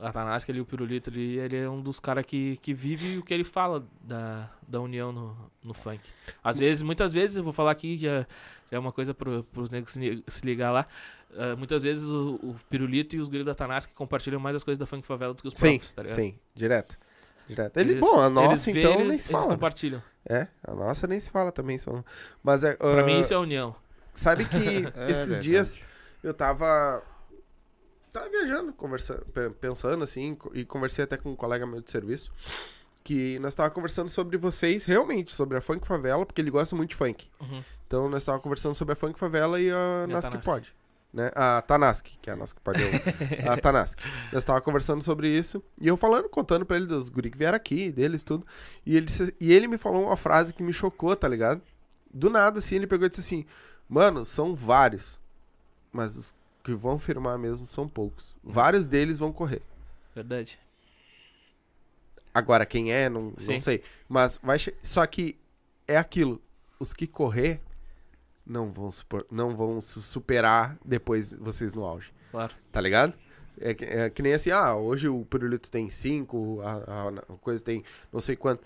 a 0.00 0.10
Tanasca 0.12 0.50
ali, 0.50 0.60
o 0.60 0.64
Pirulito 0.64 1.10
ali, 1.10 1.38
ele 1.38 1.56
é 1.56 1.68
um 1.68 1.80
dos 1.80 2.00
caras 2.00 2.24
que, 2.24 2.56
que 2.58 2.72
vive 2.74 3.18
o 3.18 3.22
que 3.22 3.32
ele 3.34 3.44
fala 3.44 3.84
da, 4.02 4.48
da 4.66 4.80
união 4.80 5.12
no, 5.12 5.36
no 5.62 5.74
funk. 5.74 6.00
Às 6.42 6.58
vezes, 6.58 6.82
muitas 6.82 7.12
vezes, 7.12 7.36
eu 7.36 7.44
vou 7.44 7.52
falar 7.52 7.70
aqui, 7.72 7.98
já, 7.98 8.20
já 8.20 8.26
é 8.72 8.78
uma 8.78 8.92
coisa 8.92 9.12
pro, 9.12 9.44
pros 9.44 9.70
negros 9.70 9.92
se, 9.92 10.24
se 10.26 10.46
ligar 10.46 10.70
lá. 10.72 10.86
ah, 11.36 11.54
muitas 11.56 11.82
vezes 11.82 12.04
o, 12.08 12.34
o 12.42 12.56
Pirulito 12.70 13.14
e 13.14 13.18
os 13.20 13.28
gringos 13.28 13.46
da 13.46 13.54
Tanasca 13.54 13.92
compartilham 13.94 14.40
mais 14.40 14.56
as 14.56 14.64
coisas 14.64 14.78
da 14.78 14.86
funk 14.86 15.06
favela 15.06 15.34
do 15.34 15.42
que 15.42 15.48
os 15.48 15.54
Sim, 15.54 15.60
próprios, 15.60 15.92
tá 15.92 16.02
ligado? 16.02 16.16
sim, 16.16 16.38
direto. 16.54 16.98
Direto. 17.46 17.76
Ele, 17.78 17.90
Eles- 17.92 18.00
bom, 18.00 18.16
a 18.20 18.24
eles 18.26 18.32
nossa 18.34 18.70
então 18.70 18.92
eles, 18.94 18.96
nem 19.08 19.10
se 19.12 19.16
eles 19.18 19.26
fala. 19.26 19.46
né? 19.48 19.50
compartilham. 19.54 20.02
É, 20.28 20.46
a 20.62 20.72
nossa 20.72 21.06
nem 21.08 21.18
se 21.18 21.30
fala 21.30 21.50
também. 21.50 21.78
Só... 21.78 22.04
Mas 22.44 22.62
é. 22.62 22.74
Pra 22.74 23.00
ah, 23.00 23.04
mim 23.04 23.18
isso 23.18 23.34
é 23.34 23.38
união. 23.38 23.74
Sabe 24.14 24.44
que 24.44 24.56
É 24.94 25.10
esses 25.10 25.26
verdade. 25.26 25.40
dias 25.48 25.80
eu 26.22 26.32
tava. 26.32 27.02
Tava 28.12 28.28
viajando, 28.28 28.72
conversa, 28.72 29.22
pe- 29.32 29.50
pensando 29.50 30.02
assim, 30.02 30.36
e 30.52 30.64
conversei 30.64 31.04
até 31.04 31.16
com 31.16 31.30
um 31.30 31.36
colega 31.36 31.66
meu 31.66 31.80
de 31.80 31.90
serviço. 31.90 32.32
Que 33.02 33.38
nós 33.38 33.54
tava 33.54 33.70
conversando 33.70 34.08
sobre 34.10 34.36
vocês, 34.36 34.84
realmente, 34.84 35.32
sobre 35.32 35.56
a 35.56 35.60
funk 35.60 35.86
favela, 35.86 36.26
porque 36.26 36.40
ele 36.40 36.50
gosta 36.50 36.76
muito 36.76 36.90
de 36.90 36.96
funk. 36.96 37.28
Uhum. 37.40 37.62
Então 37.86 38.08
nós 38.08 38.24
tava 38.24 38.38
conversando 38.40 38.74
sobre 38.74 38.92
a 38.92 38.96
funk 38.96 39.18
favela 39.18 39.60
e 39.60 39.70
a 39.70 40.04
E 40.06 40.12
pode. 40.44 40.74
Né? 41.12 41.30
A 41.34 41.60
Tanask, 41.62 42.06
que 42.22 42.30
é 42.30 42.34
a 42.34 42.36
Nas 42.36 42.52
que 42.52 42.60
pode. 42.60 42.78
a 43.48 43.56
Tanask. 43.56 43.98
Nós 44.32 44.44
tava 44.44 44.60
conversando 44.60 45.02
sobre 45.02 45.28
isso. 45.28 45.62
E 45.80 45.88
eu 45.88 45.96
falando, 45.96 46.28
contando 46.28 46.64
pra 46.66 46.76
ele 46.76 46.86
dos 46.86 47.08
guri 47.08 47.30
que 47.30 47.38
vieram 47.38 47.56
aqui, 47.56 47.90
deles, 47.90 48.22
tudo. 48.22 48.46
E 48.86 48.96
ele, 48.96 49.06
disse- 49.06 49.34
e 49.40 49.52
ele 49.52 49.66
me 49.66 49.78
falou 49.78 50.06
uma 50.06 50.16
frase 50.16 50.52
que 50.52 50.62
me 50.62 50.72
chocou, 50.72 51.16
tá 51.16 51.26
ligado? 51.26 51.62
Do 52.12 52.28
nada, 52.30 52.58
assim, 52.58 52.76
ele 52.76 52.86
pegou 52.86 53.06
e 53.06 53.08
disse 53.10 53.22
assim: 53.22 53.44
Mano, 53.88 54.24
são 54.24 54.54
vários. 54.54 55.18
Mas 55.92 56.16
os 56.16 56.34
que 56.62 56.72
vão 56.74 56.98
firmar 56.98 57.38
mesmo 57.38 57.64
são 57.66 57.88
poucos. 57.88 58.36
Vários 58.42 58.86
deles 58.86 59.18
vão 59.18 59.32
correr. 59.32 59.62
Verdade. 60.14 60.58
Agora, 62.32 62.64
quem 62.64 62.92
é, 62.92 63.08
não, 63.08 63.34
Sim. 63.38 63.54
não 63.54 63.60
sei. 63.60 63.82
Mas 64.08 64.38
vai. 64.42 64.56
Só 64.82 65.04
que 65.06 65.36
é 65.86 65.96
aquilo. 65.96 66.40
Os 66.78 66.92
que 66.92 67.06
correr 67.06 67.60
não 68.46 68.70
vão, 68.72 68.90
supor, 68.90 69.26
não 69.30 69.54
vão 69.56 69.80
su- 69.80 70.00
superar 70.00 70.78
depois 70.84 71.32
vocês 71.34 71.74
no 71.74 71.84
auge. 71.84 72.12
Claro. 72.30 72.54
Tá 72.72 72.80
ligado? 72.80 73.12
É 73.60 73.74
que, 73.74 73.84
é 73.84 74.08
que 74.08 74.22
nem 74.22 74.32
assim, 74.32 74.50
ah, 74.50 74.74
hoje 74.74 75.08
o 75.08 75.24
pirulito 75.26 75.70
tem 75.70 75.90
cinco, 75.90 76.60
a, 76.62 76.72
a- 76.72 77.08
a 77.34 77.36
coisa 77.38 77.62
tem 77.62 77.84
não 78.12 78.20
sei 78.20 78.34
quanto. 78.36 78.62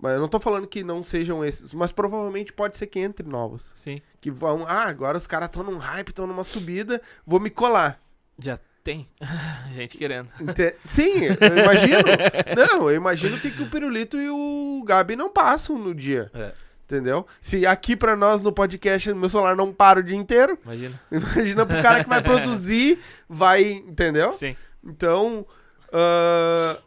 Mas 0.00 0.14
eu 0.14 0.20
não 0.20 0.28
tô 0.28 0.38
falando 0.38 0.66
que 0.66 0.84
não 0.84 1.02
sejam 1.02 1.44
esses, 1.44 1.72
mas 1.72 1.90
provavelmente 1.90 2.52
pode 2.52 2.76
ser 2.76 2.86
que 2.86 2.98
entre 2.98 3.26
novos. 3.26 3.72
Sim. 3.74 4.00
Que 4.20 4.30
vão, 4.30 4.64
ah, 4.68 4.84
agora 4.84 5.16
os 5.16 5.26
caras 5.26 5.46
estão 5.48 5.62
num 5.62 5.78
hype, 5.78 6.08
estão 6.10 6.26
numa 6.26 6.44
subida, 6.44 7.00
vou 7.26 7.40
me 7.40 7.48
colar. 7.48 7.98
Já 8.38 8.58
tem 8.84 9.06
gente 9.74 9.96
querendo. 9.96 10.28
Ente- 10.40 10.76
Sim, 10.84 11.24
eu 11.40 11.58
imagino. 11.58 12.02
não, 12.56 12.90
eu 12.90 12.96
imagino 12.96 13.40
que, 13.40 13.50
que 13.50 13.62
o 13.62 13.70
pirulito 13.70 14.18
e 14.18 14.28
o 14.28 14.82
Gabi 14.86 15.16
não 15.16 15.30
passam 15.30 15.78
no 15.78 15.94
dia. 15.94 16.30
É. 16.34 16.52
Entendeu? 16.84 17.26
Se 17.40 17.66
aqui 17.66 17.96
pra 17.96 18.14
nós 18.14 18.40
no 18.40 18.52
podcast, 18.52 19.12
meu 19.12 19.28
celular 19.28 19.56
não 19.56 19.72
para 19.72 19.98
o 19.98 20.02
dia 20.04 20.16
inteiro, 20.16 20.56
Imagina. 20.62 21.00
imagina 21.10 21.66
pro 21.66 21.82
cara 21.82 22.04
que 22.04 22.08
vai 22.08 22.22
produzir, 22.22 23.00
vai, 23.28 23.64
entendeu? 23.72 24.32
Sim. 24.32 24.54
Então, 24.84 25.44
ah, 25.92 26.78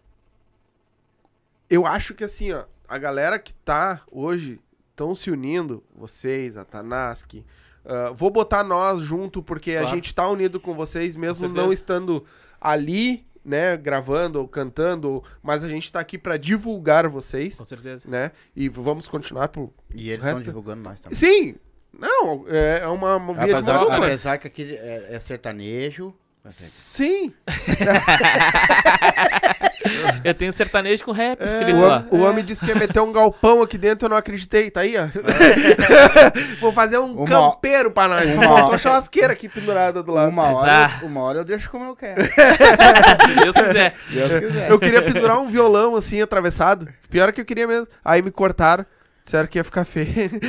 eu 1.69 1.85
acho 1.85 2.13
que 2.13 2.23
assim, 2.23 2.53
ó, 2.53 2.63
a 2.89 2.97
galera 2.97 3.37
que 3.39 3.53
tá 3.53 4.01
hoje 4.11 4.59
estão 4.91 5.13
se 5.15 5.31
unindo, 5.31 5.83
vocês, 5.95 6.57
a 6.57 6.65
Tanaski, 6.65 7.45
ah, 7.85 8.11
vou 8.13 8.29
botar 8.29 8.63
nós 8.63 9.01
junto 9.01 9.41
porque 9.41 9.71
a 9.71 9.81
Claro. 9.81 9.95
gente 9.95 10.13
tá 10.13 10.27
unido 10.27 10.59
com 10.59 10.73
vocês, 10.73 11.15
mesmo 11.15 11.39
certeza. 11.47 11.61
não 11.61 11.71
estando 11.71 12.25
ali, 12.59 13.25
né, 13.45 13.77
gravando 13.77 14.39
ou 14.39 14.47
cantando, 14.47 15.23
mas 15.41 15.63
a 15.63 15.69
gente 15.69 15.89
tá 15.91 15.99
aqui 16.01 16.17
pra 16.17 16.35
divulgar 16.35 17.07
vocês, 17.07 17.55
Com 17.57 17.65
certeza. 17.65 18.09
né? 18.09 18.31
E 18.55 18.67
vamos 18.67 19.07
continuar 19.07 19.47
por 19.47 19.71
E 19.95 20.09
eles 20.09 20.25
O 20.25 20.27
estão 20.27 20.43
divulgando 20.43 20.81
nós 20.83 20.99
também. 20.99 21.17
Sim! 21.17 21.55
Não, 21.97 22.45
é 22.47 22.85
uma, 22.87 23.15
uma 23.15 23.33
via 23.33 23.45
de 23.45 23.51
Apesar, 23.53 23.73
mão 23.73 23.83
dupla. 23.85 24.05
apesar 24.05 24.37
que 24.37 24.47
aqui 24.47 24.75
é, 24.75 25.07
é 25.15 25.19
sertanejo. 25.19 26.13
Sim! 26.47 27.33
Eu 30.23 30.33
tenho 30.33 30.51
sertanejo 30.51 31.03
com 31.05 31.11
rap 31.11 31.41
É, 31.41 31.45
escrito 31.45 31.77
o, 31.77 31.87
lá. 31.87 32.05
o 32.11 32.19
homem 32.19 32.43
disse 32.43 32.63
que 32.63 32.69
ia 32.71 32.75
meter 32.75 32.99
um 33.01 33.11
galpão 33.11 33.61
aqui 33.61 33.77
dentro, 33.77 34.05
eu 34.05 34.09
não 34.09 34.17
acreditei. 34.17 34.69
Tá 34.69 34.81
aí, 34.81 34.95
ó. 34.97 35.07
Vou 36.59 36.71
fazer 36.73 36.97
um 36.97 37.13
Uma- 37.13 37.25
campeiro 37.25 37.91
pra 37.91 38.07
nós. 38.07 38.33
Só 38.33 38.41
uma- 38.41 38.47
faltou 38.57 38.75
a 38.75 38.77
churrasqueira 38.77 39.33
aqui 39.33 39.47
pendurada 39.47 40.03
do 40.03 40.11
lado. 40.11 40.29
Uma 40.29 40.51
hora, 40.55 40.91
eu, 41.01 41.07
uma 41.07 41.21
hora 41.21 41.39
eu 41.39 41.45
deixo 41.45 41.69
como 41.71 41.85
eu 41.85 41.95
quero. 41.95 42.21
Se 42.25 43.35
Deus 43.43 43.55
quiser. 43.55 43.95
Deus 44.09 44.39
quiser. 44.39 44.69
Eu 44.69 44.79
queria 44.79 45.01
pendurar 45.01 45.39
um 45.39 45.49
violão 45.49 45.95
assim, 45.95 46.21
atravessado. 46.21 46.87
Pior 47.09 47.31
que 47.31 47.41
eu 47.41 47.45
queria 47.45 47.67
mesmo. 47.67 47.87
Aí 48.03 48.21
me 48.21 48.31
cortaram. 48.31 48.85
Disseram 49.23 49.47
que 49.47 49.59
ia 49.59 49.63
ficar 49.63 49.85
feio. 49.85 50.07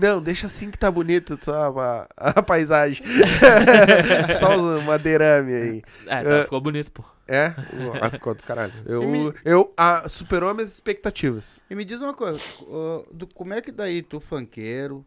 não, 0.00 0.20
deixa 0.20 0.46
assim 0.46 0.70
que 0.70 0.78
tá 0.78 0.90
bonito 0.90 1.38
só 1.42 1.72
a, 1.78 2.08
a 2.16 2.42
paisagem. 2.42 3.04
só 4.38 4.56
o 4.56 4.82
madeirame 4.82 5.52
aí. 5.54 5.82
É, 6.06 6.22
tá, 6.22 6.30
É. 6.30 6.42
ficou 6.44 6.60
bonito, 6.60 6.92
pô. 6.92 7.04
É? 7.28 7.52
Ah, 8.00 8.10
ficou 8.10 8.34
do 8.34 8.42
caralho. 8.44 8.72
Eu, 8.84 9.02
me- 9.02 9.32
eu 9.44 9.72
ah, 9.76 10.08
superou 10.08 10.54
minhas 10.54 10.72
expectativas. 10.72 11.58
E 11.68 11.74
me 11.74 11.84
diz 11.84 12.00
uma 12.00 12.14
coisa, 12.14 12.38
ô, 12.62 13.04
do- 13.12 13.26
como 13.34 13.52
é 13.52 13.60
que 13.60 13.72
daí 13.72 14.00
tu, 14.00 14.20
funkeiro, 14.20 15.04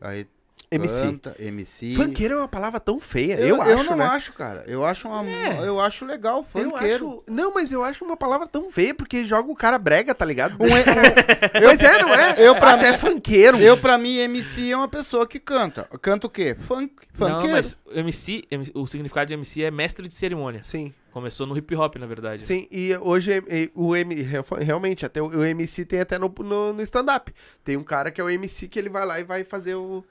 aí 0.00 0.26
MC. 0.74 0.94
canta, 1.02 1.36
MC... 1.38 1.94
Funkeiro 1.94 2.34
é 2.34 2.38
uma 2.38 2.48
palavra 2.48 2.80
tão 2.80 2.98
feia. 3.00 3.34
Eu, 3.34 3.48
Eu, 3.48 3.56
eu 3.56 3.62
acho, 3.78 3.90
não 3.90 3.96
né? 3.96 4.04
acho, 4.06 4.32
cara. 4.32 4.64
Eu 4.66 4.84
acho 4.84 5.08
uma, 5.08 5.24
É. 5.28 5.66
eu 5.66 5.80
acho 5.80 6.04
legal, 6.04 6.46
Eu 6.54 6.70
funkeiro. 6.70 7.08
acho. 7.08 7.24
Não, 7.26 7.52
mas 7.54 7.72
eu 7.72 7.82
acho 7.84 8.04
uma 8.04 8.16
palavra 8.16 8.46
tão 8.46 8.70
feia 8.70 8.94
porque 8.94 9.24
joga 9.24 9.50
o 9.50 9.54
cara 9.56 9.78
brega, 9.78 10.14
tá 10.14 10.24
ligado? 10.24 10.52
Um- 10.60 10.64
um- 10.66 11.66
Mas 11.66 11.80
é, 11.82 11.98
não 12.00 12.14
é? 12.14 12.34
Eu, 12.38 12.54
pra 12.56 12.74
Até 12.74 12.96
funkeiro. 12.96 13.58
eu, 13.58 13.76
pra 13.78 13.98
mim, 13.98 14.16
MC 14.18 14.70
é 14.72 14.76
uma 14.76 14.88
pessoa 14.88 15.26
que 15.26 15.38
canta. 15.38 15.84
Canta 16.00 16.26
o 16.26 16.30
quê? 16.30 16.54
Funk, 16.58 16.92
Não, 17.18 17.28
funkeiro. 17.28 17.52
mas 17.52 17.78
o 17.86 17.98
MC, 17.98 18.44
o 18.74 18.86
significado 18.86 19.28
de 19.28 19.34
MC 19.34 19.62
é 19.62 19.70
mestre 19.70 20.06
de 20.08 20.14
cerimônia. 20.14 20.62
Sim, 20.62 20.92
Começou 21.12 21.46
no 21.46 21.54
hip 21.58 21.76
hop, 21.76 21.96
na 21.96 22.06
verdade. 22.06 22.42
sim. 22.42 22.66
E 22.70 22.96
hoje 22.96 23.30
o 23.74 23.94
M, 23.94 24.14
realmente, 24.60 25.04
até 25.04 25.20
o, 25.20 25.26
o 25.26 25.44
MC 25.44 25.84
tem 25.84 26.00
até 26.00 26.18
no, 26.18 26.32
no, 26.38 26.72
no 26.72 26.80
stand-up. 26.82 27.30
Tem 27.62 27.76
um 27.76 27.84
cara 27.84 28.10
que 28.10 28.18
é 28.18 28.24
o 28.24 28.30
MC 28.30 28.66
que 28.66 28.78
ele 28.78 28.88
vai 28.88 29.04
lá 29.04 29.20
e 29.20 29.22
vai 29.24 29.44
fazer 29.44 29.74
o. 29.74 30.02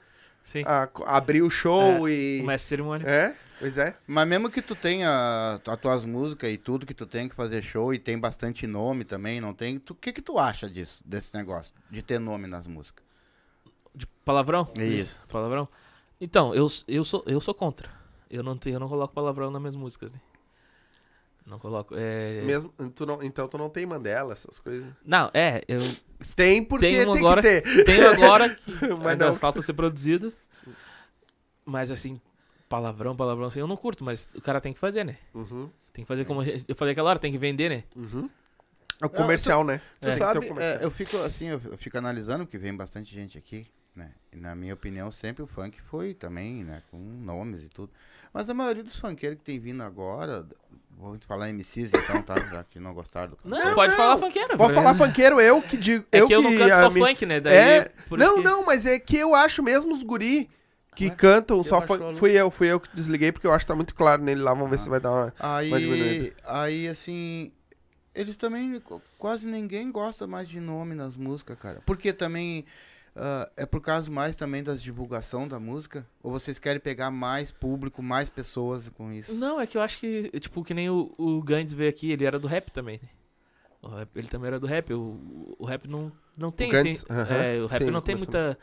Sim. 0.44 0.64
a- 0.66 0.89
abrir 1.06 1.42
o 1.42 1.50
show 1.50 2.08
e. 2.10 2.42
O 2.42 2.46
mestre 2.46 2.66
de 2.66 2.70
cerimônia. 2.70 3.08
É, 3.08 3.36
pois 3.60 3.78
é. 3.78 3.96
Mas 4.08 4.28
mesmo 4.28 4.50
que 4.50 4.62
tu 4.62 4.76
tenha 4.76 5.60
as 5.68 5.80
tuas 5.80 6.06
músicas 6.06 6.50
e 6.50 6.58
tudo, 6.58 6.86
que 6.86 6.94
tu 6.94 7.06
tem 7.06 7.30
que 7.30 7.36
fazer 7.36 7.62
show 7.62 7.94
e 7.94 8.00
tem 8.00 8.18
bastante 8.20 8.66
nome 8.66 9.04
também, 9.04 9.39
não 9.39 9.54
tem? 9.54 9.78
O 9.78 9.96
que 9.96 10.12
que 10.12 10.22
tu 10.22 10.38
acha 10.38 10.70
disso, 10.70 11.00
desse 11.06 11.36
negócio, 11.36 11.74
de 11.89 12.02
ter 12.02 12.20
nome 12.20 12.48
nas 12.48 12.68
músicas? 12.68 13.06
De 13.94 14.08
palavrão? 14.26 14.68
Isso. 14.80 15.22
Palavrão? 15.28 15.68
Então, 16.20 16.54
eu, 16.54 16.68
eu, 16.88 17.04
sou, 17.04 17.24
eu 17.26 17.42
sou 17.42 17.54
contra. 17.54 17.89
Eu 18.30 18.44
não, 18.44 18.56
tenho, 18.58 18.76
eu 18.76 18.80
não 18.80 18.88
coloco 18.88 19.14
palavrão 19.14 19.52
nas 19.52 19.62
minhas 19.62 19.76
músicas. 19.76 20.12
Né? 20.12 20.20
Não 21.46 21.60
coloco. 21.60 21.96
É... 21.98 22.42
Mesmo, 22.44 22.72
tu 22.96 23.06
não, 23.06 23.22
então 23.22 23.48
tu 23.48 23.58
não 23.58 23.70
tem 23.70 23.86
Mandela, 23.86 24.32
essas 24.32 24.60
coisas. 24.60 24.89
Não, 25.04 25.30
é. 25.34 25.64
Eu 25.68 25.80
Tem 26.36 26.63
porque 26.63 26.86
Tem 26.88 27.07
um 27.07 27.11
tem 27.13 27.19
agora- 27.22 27.41
que 27.41 27.61
ter. 27.61 27.84
tenho 27.86 28.09
agora 28.11 28.49
que 28.49 28.72
Mas 28.99 29.07
ainda 29.07 29.28
não. 29.28 29.36
falta 29.36 29.61
ser 29.61 29.74
produzido. 29.74 30.34
Mas 31.65 31.91
assim, 31.91 32.19
palavrão, 32.69 33.15
palavrão 33.15 33.47
assim, 33.47 33.59
eu 33.59 33.67
não 33.67 33.78
curto, 33.78 34.03
mas 34.03 34.30
o 34.36 34.41
cara 34.41 34.59
tem 34.61 34.74
que 34.74 34.80
fazer, 34.80 35.03
né? 35.03 35.17
Uhum, 35.34 35.69
Tem 35.93 36.03
que 36.03 36.07
fazer 36.07 36.26
como 36.26 36.43
gente- 36.43 36.65
eu 36.67 36.76
falei 36.76 36.91
aquela 36.93 37.09
hora, 37.09 37.19
tem 37.19 37.32
que 37.32 37.38
vender, 37.38 37.69
né? 37.69 37.84
uhum. 37.95 38.30
É 39.01 39.05
o 39.05 39.09
comercial, 39.09 39.63
né? 39.63 39.80
Tu 39.99 40.05
Tem 40.05 40.11
que 40.13 40.17
ter 40.19 40.24
o 40.24 40.28
sabe, 40.28 40.47
comercial. 40.47 40.80
é, 40.82 40.86
eu 40.86 40.91
fico 40.91 41.17
assim, 41.17 41.47
eu, 41.47 41.59
eu 41.72 41.78
fico 41.78 41.97
analisando 41.97 42.45
que 42.45 42.55
vem 42.57 42.76
bastante 42.76 43.11
gente 43.11 43.36
aqui, 43.38 43.65
né? 43.95 44.11
E 44.32 44.36
na 44.38 44.53
minha 44.55 44.76
opinião, 44.76 45.09
sempre 45.09 45.41
o 45.41 45.47
funk 45.47 45.82
foi 45.82 46.13
também, 46.13 46.63
né? 46.63 46.84
Com 46.91 46.97
nomes 46.99 47.63
e 47.63 47.67
tudo. 47.69 47.91
Mas 48.32 48.47
a 48.47 48.53
maioria 48.53 48.84
dos 48.84 48.99
funkeiros 48.99 49.39
que 49.39 49.43
tem 49.43 49.59
vindo 49.59 49.82
agora, 49.82 50.45
vou 50.98 51.18
falar 51.28 51.50
MCs 51.50 51.92
então, 51.94 52.22
tá? 52.22 52.36
Já 52.50 52.64
que 52.64 52.80
não 52.80 52.94
gostaram 52.94 53.32
do 53.32 53.38
Não, 53.44 53.74
pode 53.76 53.92
não. 53.92 53.98
falar 53.98 54.18
funkeiro. 54.18 54.58
Pode 54.58 54.74
falar 54.74 54.94
funkeiro, 54.96 55.42
eu 55.42 55.62
que 55.62 55.78
digo. 55.78 56.06
É 56.12 56.20
eu 56.22 56.28
que 56.28 56.34
eu 56.34 56.42
não 56.42 56.56
canto 56.58 56.74
só 56.80 56.89
mi- 56.89 57.00
funk, 57.00 57.26
né? 57.26 57.39
Daí, 57.39 57.56
É, 57.58 57.89
por 58.08 58.20
isso 58.20 58.28
não, 58.28 58.38
que- 58.38 58.44
não, 58.44 58.66
mas 58.66 58.86
é 58.86 59.00
que 59.00 59.18
eu 59.18 59.34
acho 59.36 59.62
mesmo 59.64 59.94
os 59.94 60.04
guri 60.04 60.50
que 60.96 61.06
Ué? 61.08 61.16
cantam 61.16 61.64
só 61.64 61.82
funk. 61.82 62.18
Fui 62.18 62.32
eu, 62.32 62.52
fui 62.52 62.68
eu 62.68 62.80
que 62.80 62.89
desliguei 62.96 63.32
porque 63.32 63.48
eu 63.48 63.54
acho 63.54 63.66
que 63.66 63.70
tá 63.72 63.76
muito 63.76 63.96
claro 63.96 64.22
nele 64.22 64.42
lá. 64.42 64.54
Vamos 64.54 64.70
ver 64.70 64.76
Ah. 64.76 64.80
se 64.80 64.89
vai 64.89 65.00
dar 65.00 65.12
uma. 65.12 65.34
Aí, 65.39 65.70
diminuindo. 65.70 66.34
aí 66.46 66.88
assim, 66.88 67.52
eles 68.14 68.36
também, 68.38 68.80
qu- 68.82 69.02
quase 69.18 69.48
ninguém 69.48 69.89
gosta 69.92 70.28
mais 70.28 70.48
de 70.48 70.60
nome 70.60 70.94
nas 70.96 71.16
músicas, 71.16 71.58
cara. 71.58 71.82
Porque 71.86 72.12
também, 72.14 72.66
ah, 73.16 73.49
é 73.57 73.66
por 73.66 73.82
causa 73.82 74.09
mais 74.09 74.36
também 74.38 74.64
da 74.64 74.76
divulgação 74.76 75.47
da 75.47 75.59
música? 75.59 76.05
Ou 76.24 76.32
vocês 76.32 76.57
querem 76.59 76.80
pegar 76.80 77.12
mais 77.12 77.51
público, 77.51 78.01
mais 78.01 78.30
pessoas 78.30 78.88
com 78.89 79.12
isso? 79.12 79.34
Não, 79.34 79.59
é 79.59 79.68
que 79.68 79.78
eu 79.78 79.82
acho 79.82 79.99
que, 79.99 80.30
tipo, 80.39 80.64
que 80.64 80.74
nem 80.74 80.89
o, 80.89 81.12
o 81.18 81.41
Gandhi 81.41 81.76
veio 81.76 81.89
aqui, 81.89 82.12
ele 82.12 82.26
era 82.26 82.39
do 82.39 82.47
rap 82.47 82.70
também, 82.72 82.99
né? 83.01 83.09
O 83.82 83.88
rap- 83.89 84.16
ele 84.16 84.28
também 84.28 84.47
era 84.47 84.59
do 84.59 84.68
rap. 84.68 84.93
O, 84.93 85.55
o 85.57 85.66
rap 85.66 85.88
não, 85.88 86.12
não 86.38 86.51
tem, 86.51 86.72
assim. 86.72 86.89
Gantz, 86.91 87.05
aham, 87.09 87.36
é, 87.36 87.59
o 87.62 87.66
rap 87.68 87.80
sim, 87.84 87.91
não 87.91 88.01
tem 88.01 88.16
começou- 88.16 88.41
muita, 88.41 88.59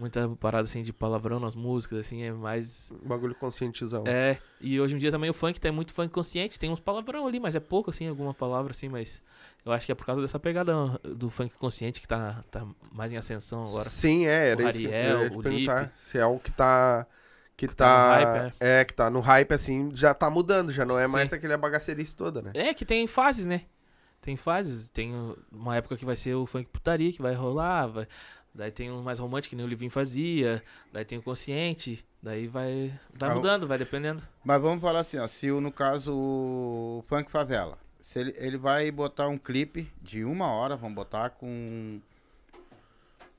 muita 0.00 0.28
parada, 0.30 0.64
assim, 0.64 0.82
de 0.82 0.92
palavrão 0.92 1.38
nas 1.38 1.54
músicas, 1.54 2.00
assim, 2.00 2.22
é 2.22 2.32
mais... 2.32 2.90
Um 3.04 3.08
bagulho 3.08 3.34
conscientizão. 3.34 4.04
É, 4.06 4.38
e 4.60 4.80
hoje 4.80 4.94
em 4.94 4.98
dia 4.98 5.10
também 5.10 5.30
o 5.30 5.34
funk 5.34 5.60
tem 5.60 5.70
muito 5.70 5.92
funk 5.92 6.10
consciente, 6.12 6.58
tem 6.58 6.70
uns 6.70 6.80
palavrão 6.80 7.26
ali, 7.26 7.38
mas 7.38 7.54
é 7.54 7.60
pouco, 7.60 7.90
assim, 7.90 8.08
alguma 8.08 8.34
palavra, 8.34 8.72
assim, 8.72 8.88
mas 8.88 9.22
eu 9.64 9.70
acho 9.72 9.86
que 9.86 9.92
é 9.92 9.94
por 9.94 10.06
causa 10.06 10.20
dessa 10.20 10.38
pegada 10.40 10.74
do 11.04 11.30
funk 11.30 11.54
consciente 11.56 12.00
que 12.00 12.08
tá, 12.08 12.42
tá 12.50 12.66
mais 12.90 13.12
em 13.12 13.16
ascensão 13.16 13.64
agora. 13.66 13.88
Sim, 13.88 14.26
é, 14.26 14.50
era 14.50 14.64
O 14.64 14.68
isso 14.68 14.78
que 14.78 14.84
eu 14.86 14.90
Ariel, 14.90 15.22
ia 15.22 15.30
te 15.30 15.36
o 15.36 15.42
perguntar. 15.42 15.92
Se 15.96 16.18
é 16.18 16.22
algo 16.22 16.40
que 16.40 16.50
tá. 16.50 17.06
Que, 17.56 17.68
Que 17.68 17.76
tá. 17.76 17.84
tá 17.84 18.16
hype, 18.16 18.54
é, 18.58 18.84
que 18.86 18.94
tá 18.94 19.10
no 19.10 19.20
hype, 19.20 19.52
assim, 19.52 19.90
já 19.92 20.14
tá 20.14 20.30
mudando, 20.30 20.72
já 20.72 20.86
não 20.86 20.98
é 20.98 21.04
Sim. 21.06 21.12
mais 21.12 21.30
aquele 21.30 21.54
bagacerice 21.58 22.16
toda, 22.16 22.40
né? 22.40 22.52
É 22.54 22.72
que 22.72 22.86
tem 22.86 23.06
fases, 23.06 23.44
né? 23.44 23.62
Tem 24.22 24.34
fases. 24.34 24.88
Tem 24.88 25.12
uma 25.52 25.76
época 25.76 25.96
que 25.96 26.04
vai 26.06 26.16
ser 26.16 26.34
o 26.34 26.46
funk 26.46 26.70
putaria, 26.70 27.12
que 27.12 27.20
vai 27.20 27.34
rolar. 27.34 27.86
Vai... 27.86 28.06
Daí 28.54 28.70
tem 28.70 28.90
um 28.90 29.02
mais 29.02 29.18
romântico, 29.18 29.50
que 29.50 29.56
nem 29.56 29.64
o 29.64 29.68
Livinho 29.68 29.90
fazia. 29.90 30.62
Daí 30.92 31.04
tem 31.04 31.18
o 31.18 31.22
consciente. 31.22 32.04
Daí 32.22 32.46
vai, 32.46 32.92
vai 33.14 33.30
Ah, 33.30 33.34
mudando, 33.34 33.66
vai 33.66 33.78
dependendo. 33.78 34.22
Mas 34.44 34.60
vamos 34.60 34.80
falar 34.82 35.00
assim, 35.00 35.18
ó, 35.18 35.28
se 35.28 35.50
o, 35.50 35.60
no 35.60 35.70
caso 35.72 36.12
o 36.14 37.04
Funk 37.06 37.30
Favela, 37.30 37.78
se 38.02 38.18
ele, 38.18 38.34
ele 38.36 38.58
vai 38.58 38.90
botar 38.90 39.28
um 39.28 39.38
clipe 39.38 39.90
de 40.02 40.24
uma 40.24 40.50
hora, 40.50 40.76
vamos 40.76 40.94
botar 40.96 41.30
com 41.30 42.00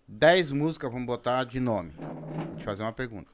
10 0.07 0.51
músicas, 0.51 0.91
vamos 0.91 1.05
botar 1.07 1.43
de 1.43 1.59
nome. 1.59 1.91
Deixa 1.91 2.62
eu 2.62 2.66
fazer 2.66 2.84
uma 2.84 2.93
pergunta. 2.93 3.30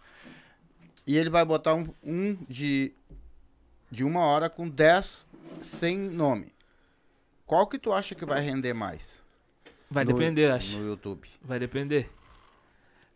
E 1.05 1.15
ele 1.15 1.30
vai 1.30 1.45
botar 1.45 1.73
um, 1.75 1.88
um 2.03 2.34
de, 2.49 2.91
de 3.89 4.03
uma 4.03 4.21
hora 4.21 4.49
com 4.49 4.67
10 4.67 5.25
sem 5.61 5.97
nome. 5.97 6.51
Qual 7.45 7.65
que 7.67 7.80
tu 7.80 7.93
acha 7.93 8.13
que 8.13 8.25
vai 8.25 8.41
render 8.41 8.73
mais 8.73 9.23
Vai 9.90 10.04
No- 10.04 10.14
depender, 10.14 10.52
acho. 10.52 10.80
no 10.80 10.88
YouTube? 10.88 11.28
Vai 11.42 11.60
depender. 11.60 12.10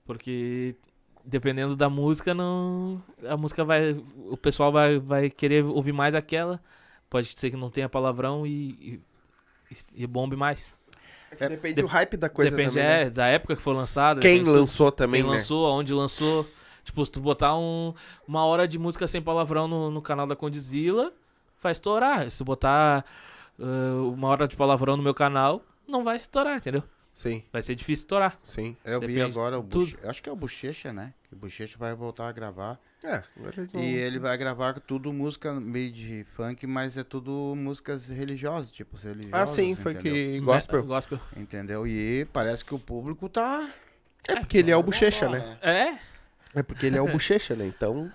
Porque 0.06 0.76
dependendo 1.24 1.76
da 1.76 1.90
música, 1.90 2.34
não. 2.34 3.02
A 3.28 3.38
música 3.38 3.64
vai. 3.64 3.92
O 4.30 4.38
pessoal 4.38 4.72
vai, 4.72 5.00
vai 5.00 5.30
querer 5.30 5.64
ouvir 5.64 5.92
mais 5.94 6.16
aquela. 6.16 6.60
Pode 7.10 7.34
ser 7.38 7.52
que 7.52 7.58
não 7.58 7.70
tenha 7.70 7.90
palavrão 7.90 8.46
e. 8.46 9.02
e, 9.70 9.78
e 10.04 10.08
bombe 10.08 10.36
mais. 10.36 10.78
É 11.32 11.36
que 11.36 11.44
É, 11.44 11.50
depende 11.50 11.76
de- 11.76 11.82
do 11.82 11.88
hype 11.88 12.18
da 12.18 12.30
coisa 12.30 12.52
Depende 12.52 12.76
também, 12.76 12.84
é, 12.86 13.04
né? 13.06 13.10
da 13.10 13.26
época 13.28 13.56
que 13.56 13.62
foi 13.62 13.74
lançada. 13.74 14.20
Quem 14.20 14.44
do- 14.44 14.52
lançou 14.52 14.92
também, 14.92 15.22
Quem 15.22 15.30
né? 15.32 15.38
lançou, 15.38 15.66
aonde 15.68 15.94
lançou. 15.94 16.48
Tipo, 16.84 17.06
se 17.06 17.12
tu 17.12 17.22
botar 17.22 17.56
um, 17.58 17.94
uma 18.28 18.44
hora 18.44 18.68
de 18.68 18.80
música 18.80 19.06
sem 19.08 19.22
palavrão 19.22 19.68
no, 19.68 19.92
no 19.92 20.02
canal 20.02 20.26
da 20.26 20.36
Condizila, 20.36 21.14
vai 21.62 21.72
estourar. 21.72 22.30
Se 22.32 22.40
tu 22.40 22.44
botar 22.44 23.06
ah, 23.60 24.02
uma 24.14 24.28
hora 24.28 24.48
de 24.48 24.58
palavrão 24.58 24.98
no 24.98 25.04
meu 25.04 25.14
canal, 25.14 25.62
não 25.88 26.04
vai 26.04 26.16
estourar, 26.18 26.58
entendeu? 26.58 26.84
Sim, 27.14 27.44
Vai 27.52 27.62
ser 27.62 27.76
difícil 27.76 28.04
estourar. 28.04 28.40
sim. 28.42 28.78
Eu 28.86 29.02
vi 29.02 29.08
Depende 29.08 29.22
agora 29.38 29.60
o. 29.60 29.64
Bochecha. 29.64 29.98
Acho 30.10 30.24
que 30.24 30.30
é 30.30 30.32
o 30.32 30.36
Bochecha, 30.36 30.94
né? 30.94 31.14
O 31.30 31.36
Bochecha 31.36 31.78
vai 31.78 31.94
voltar 31.94 32.30
a 32.30 32.32
gravar. 32.32 32.80
É, 33.04 33.22
vão- 33.36 33.82
E 33.84 33.96
ele 33.96 34.18
vai 34.18 34.38
gravar 34.38 34.80
tudo 34.80 35.12
música 35.12 35.54
meio 35.60 35.92
de 35.92 36.26
funk, 36.36 36.66
mas 36.66 36.96
é 36.96 37.04
tudo 37.04 37.54
músicas 37.58 38.08
religiosas, 38.08 38.72
tipo 38.72 38.96
religiosas. 38.96 39.34
Ah, 39.34 39.46
sim, 39.48 39.72
entendeu? 39.72 40.02
que 40.02 40.40
gospel. 40.40 40.80
É, 40.80 40.84
gospel. 40.84 41.20
Entendeu? 41.36 41.86
E 41.86 42.26
parece 42.32 42.64
que 42.64 42.74
o 42.74 42.80
público 42.80 43.28
tá. 43.28 43.70
É 44.28 44.36
porque 44.40 44.60
ele 44.60 44.72
é 44.72 44.78
o 44.78 44.84
bochecha, 44.84 45.28
né? 45.28 45.58
É? 45.62 45.98
É 46.60 46.64
porque 46.64 46.86
ele 46.86 46.96
é 46.98 47.02
o 47.02 47.08
bochecha, 47.12 47.56
né? 47.56 47.66
Então, 47.66 48.10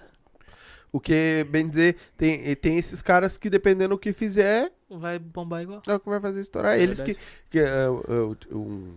o 0.96 1.00
que, 1.00 1.46
bem 1.50 1.68
dizer, 1.68 1.96
tem, 2.16 2.54
tem 2.56 2.78
esses 2.78 3.02
caras 3.02 3.36
que 3.36 3.50
dependendo 3.50 3.90
do 3.94 3.98
que 3.98 4.12
fizer, 4.12 4.72
Vai 4.88 5.18
bombar 5.18 5.62
igual. 5.62 5.82
é 5.86 5.94
o 5.94 6.00
que 6.00 6.08
vai 6.08 6.20
fazer 6.20 6.40
estourar. 6.40 6.78
É 6.78 6.82
Eles 6.82 7.00
que... 7.00 7.12
verdade. 7.14 7.26
que 7.50 7.58
é, 7.58 7.88
o- 7.88 8.36
o- 8.52 8.56
um- 8.58 8.94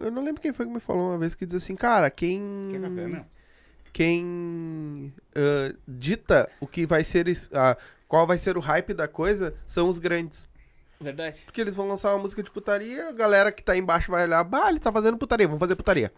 eu 0.00 0.10
não 0.10 0.24
lembro 0.24 0.40
quem 0.42 0.52
foi 0.52 0.66
que 0.66 0.72
me 0.72 0.80
falou 0.80 1.10
uma 1.10 1.18
vez 1.18 1.34
que 1.34 1.46
diz 1.46 1.54
assim, 1.54 1.76
cara, 1.76 2.10
quem... 2.10 2.68
Quer 2.70 2.80
café, 2.80 3.06
meu? 3.08 3.24
quem 3.92 5.12
ah, 5.34 5.74
dita 5.86 6.48
o 6.60 6.66
que 6.66 6.86
vai 6.86 7.02
ser 7.02 7.26
ah, 7.52 7.76
qual 8.06 8.26
vai 8.26 8.38
ser 8.38 8.56
o 8.56 8.60
hype 8.60 8.92
da 8.94 9.08
coisa 9.08 9.54
são 9.66 9.88
os 9.88 9.98
grandes. 9.98 10.48
Verdade. 11.00 11.42
Porque 11.44 11.60
eles 11.60 11.74
vão 11.74 11.86
lançar 11.88 12.12
uma 12.12 12.18
música 12.22 12.42
de 12.42 12.50
putaria, 12.50 13.08
a 13.08 13.12
galera 13.12 13.50
que 13.52 13.62
tá 13.62 13.76
embaixo 13.76 14.10
vai 14.10 14.24
olhar, 14.24 14.42
bah, 14.44 14.68
ele 14.68 14.78
tá 14.80 14.92
fazendo 14.92 15.16
putaria, 15.16 15.46
vamos 15.46 15.60
fazer 15.60 15.74
putaria. 15.76 16.12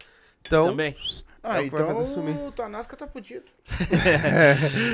Então, 0.45 0.67
Também. 0.67 0.95
Ah, 1.43 1.57
É 1.57 1.61
o 1.61 1.65
então 1.65 2.47
o 2.47 2.51
Tanasca 2.51 2.95
tá 2.95 3.07
fudido. 3.07 3.45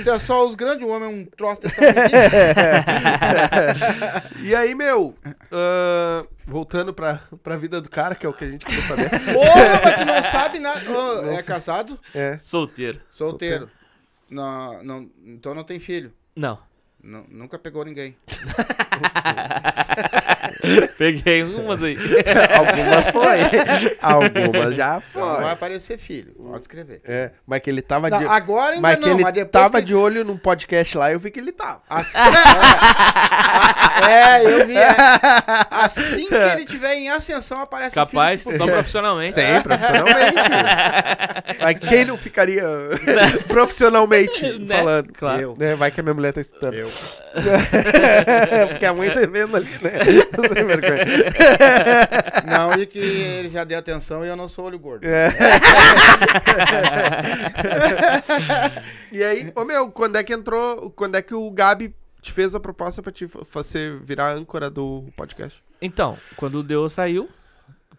Se 0.04 0.10
é 0.10 0.18
só 0.20 0.48
os 0.48 0.56
grandes 0.56 0.88
homens, 0.88 1.12
um 1.14 1.26
troço 1.26 1.62
desse 1.62 1.76
tamanho. 1.80 1.96
e 4.42 4.56
aí, 4.56 4.74
meu, 4.74 5.14
ah, 5.52 6.26
voltando 6.46 6.94
pra, 6.94 7.20
pra 7.44 7.58
vida 7.58 7.82
do 7.82 7.90
cara, 7.90 8.16
que 8.16 8.26
é 8.26 8.30
o 8.30 8.34
que 8.34 8.46
a 8.46 8.50
gente 8.50 8.66
quer 8.66 8.82
saber. 8.84 9.10
Porra, 9.34 9.82
mas 9.84 9.94
tu 10.00 10.06
não 10.06 10.24
sabe 10.24 10.60
nada. 10.60 10.82
É 11.38 11.44
casado? 11.44 12.00
é, 12.16 12.38
Solteiro. 12.38 13.02
Solteiro. 13.12 13.70
Não, 14.30 14.82
não, 14.84 15.10
então 15.26 15.54
não 15.54 15.64
tem 15.66 15.80
filho. 15.82 16.14
Não. 16.36 16.58
Nu- 17.04 17.26
nunca 17.30 17.60
pegou 17.60 17.84
ninguém. 17.86 18.18
Peguei 20.98 21.44
umas 21.44 21.84
aí. 21.84 21.98
algumas 22.58 23.10
foi. 23.10 23.40
algumas 24.02 24.76
já 24.76 25.02
Então 25.10 25.22
não 25.22 25.34
vai 25.36 25.42
foi. 25.44 25.52
aparecer 25.52 25.98
filho. 25.98 26.34
Pode 26.42 26.60
escrever. 26.62 27.00
É, 27.06 27.32
mas 27.46 27.62
que 27.62 27.70
ele 27.70 27.82
tava 27.82 28.10
Não, 28.10 28.18
de 28.20 28.26
agora 28.26 28.76
ainda 28.76 28.82
Mas 28.82 28.98
não, 28.98 29.04
que 29.04 29.10
ele 29.14 29.24
mas 29.24 29.34
depois 29.34 29.52
tava 29.64 29.80
que... 29.80 29.86
de 29.86 29.96
olho 29.96 30.24
num 30.24 30.38
podcast 30.38 30.98
lá, 30.98 31.12
eu 31.12 31.20
vi 31.20 31.30
que 31.32 31.40
ele 31.40 31.52
tava. 31.52 31.82
Assim, 31.90 32.18
é, 34.10 34.44
eu 34.46 34.68
vi. 34.68 34.78
é. 34.78 34.88
Assim 35.72 36.28
que 36.28 36.34
ele 36.36 36.66
tiver 36.66 36.96
em 36.96 37.10
ascensão, 37.10 37.60
aparece 37.62 37.92
o 37.92 37.94
Capaz, 37.96 38.44
filho. 38.44 38.58
só 38.58 38.66
profissionalmente. 38.66 39.34
Sim, 39.36 39.62
profissionalmente. 39.62 40.34
Mas 41.62 41.80
quem 41.90 42.06
não 42.06 42.18
ficaria 42.18 42.64
profissionalmente 43.48 44.60
Né? 44.60 44.78
falando? 44.78 45.14
Claro. 45.14 45.42
Eu. 45.42 45.56
Né? 45.58 45.76
Vai 45.76 45.92
que 45.92 46.00
a 46.00 46.04
minha 46.04 46.14
mulher 46.14 46.34
tá 46.34 46.42
escutando. 46.42 46.74
Eu. 46.76 46.90
Porque 48.70 48.86
a 48.86 48.94
mãe 48.94 49.10
tá 49.12 49.20
vendo 49.22 49.56
ali, 49.58 49.70
né? 49.82 49.92
Sem 50.54 50.66
vergonha. 50.66 51.06
Não, 52.46 52.74
e 52.74 52.86
que 52.86 53.00
ele 53.00 53.50
já 53.50 53.64
deu 53.64 53.80
atenção 53.80 54.26
e 54.26 54.30
eu 54.30 54.36
não 54.36 54.50
sou 54.50 54.66
olho 54.66 54.80
gordo. 54.80 55.04
É. 55.06 55.30
e 59.12 59.24
aí, 59.24 59.52
ô 59.56 59.66
meu, 59.66 59.92
quando 59.92 60.18
é 60.18 60.24
que 60.24 60.34
entrou, 60.34 60.92
quando 60.92 61.16
é 61.16 61.22
que 61.22 61.34
o 61.34 61.50
Gabi 61.52 61.94
te 62.22 62.32
fez 62.32 62.56
a 62.56 62.60
proposta 62.60 63.02
pra 63.02 63.12
te 63.12 63.28
fa- 63.28 63.40
você 63.52 63.98
virar 64.04 64.36
âncora 64.36 64.70
do 64.70 65.06
podcast? 65.16 65.64
Então, 65.82 66.18
quando 66.36 66.60
o 66.60 66.64
Deu 66.64 66.88
saiu, 66.90 67.30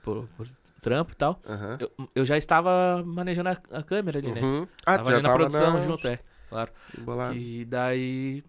por, 0.02 0.28
por 0.36 0.48
trampo 0.80 1.12
e 1.12 1.16
tal, 1.16 1.40
Aham. 1.48 1.78
eu, 1.80 1.90
eu 2.14 2.26
já 2.26 2.36
estava 2.36 3.02
manejando 3.04 3.50
a, 3.50 3.56
a 3.72 3.82
câmera 3.82 4.18
ali, 4.18 4.32
né? 4.32 4.40
Uhum. 4.40 4.66
Ah, 4.84 4.98
tava 4.98 5.10
ali 5.10 5.22
na 5.22 5.28
tava 5.28 5.38
produção 5.38 5.72
na... 5.74 5.80
junto, 5.80 6.06
é. 6.08 6.18
Claro. 6.48 6.70
Embolado. 6.98 7.34
E 7.36 7.64
daí. 7.64 8.42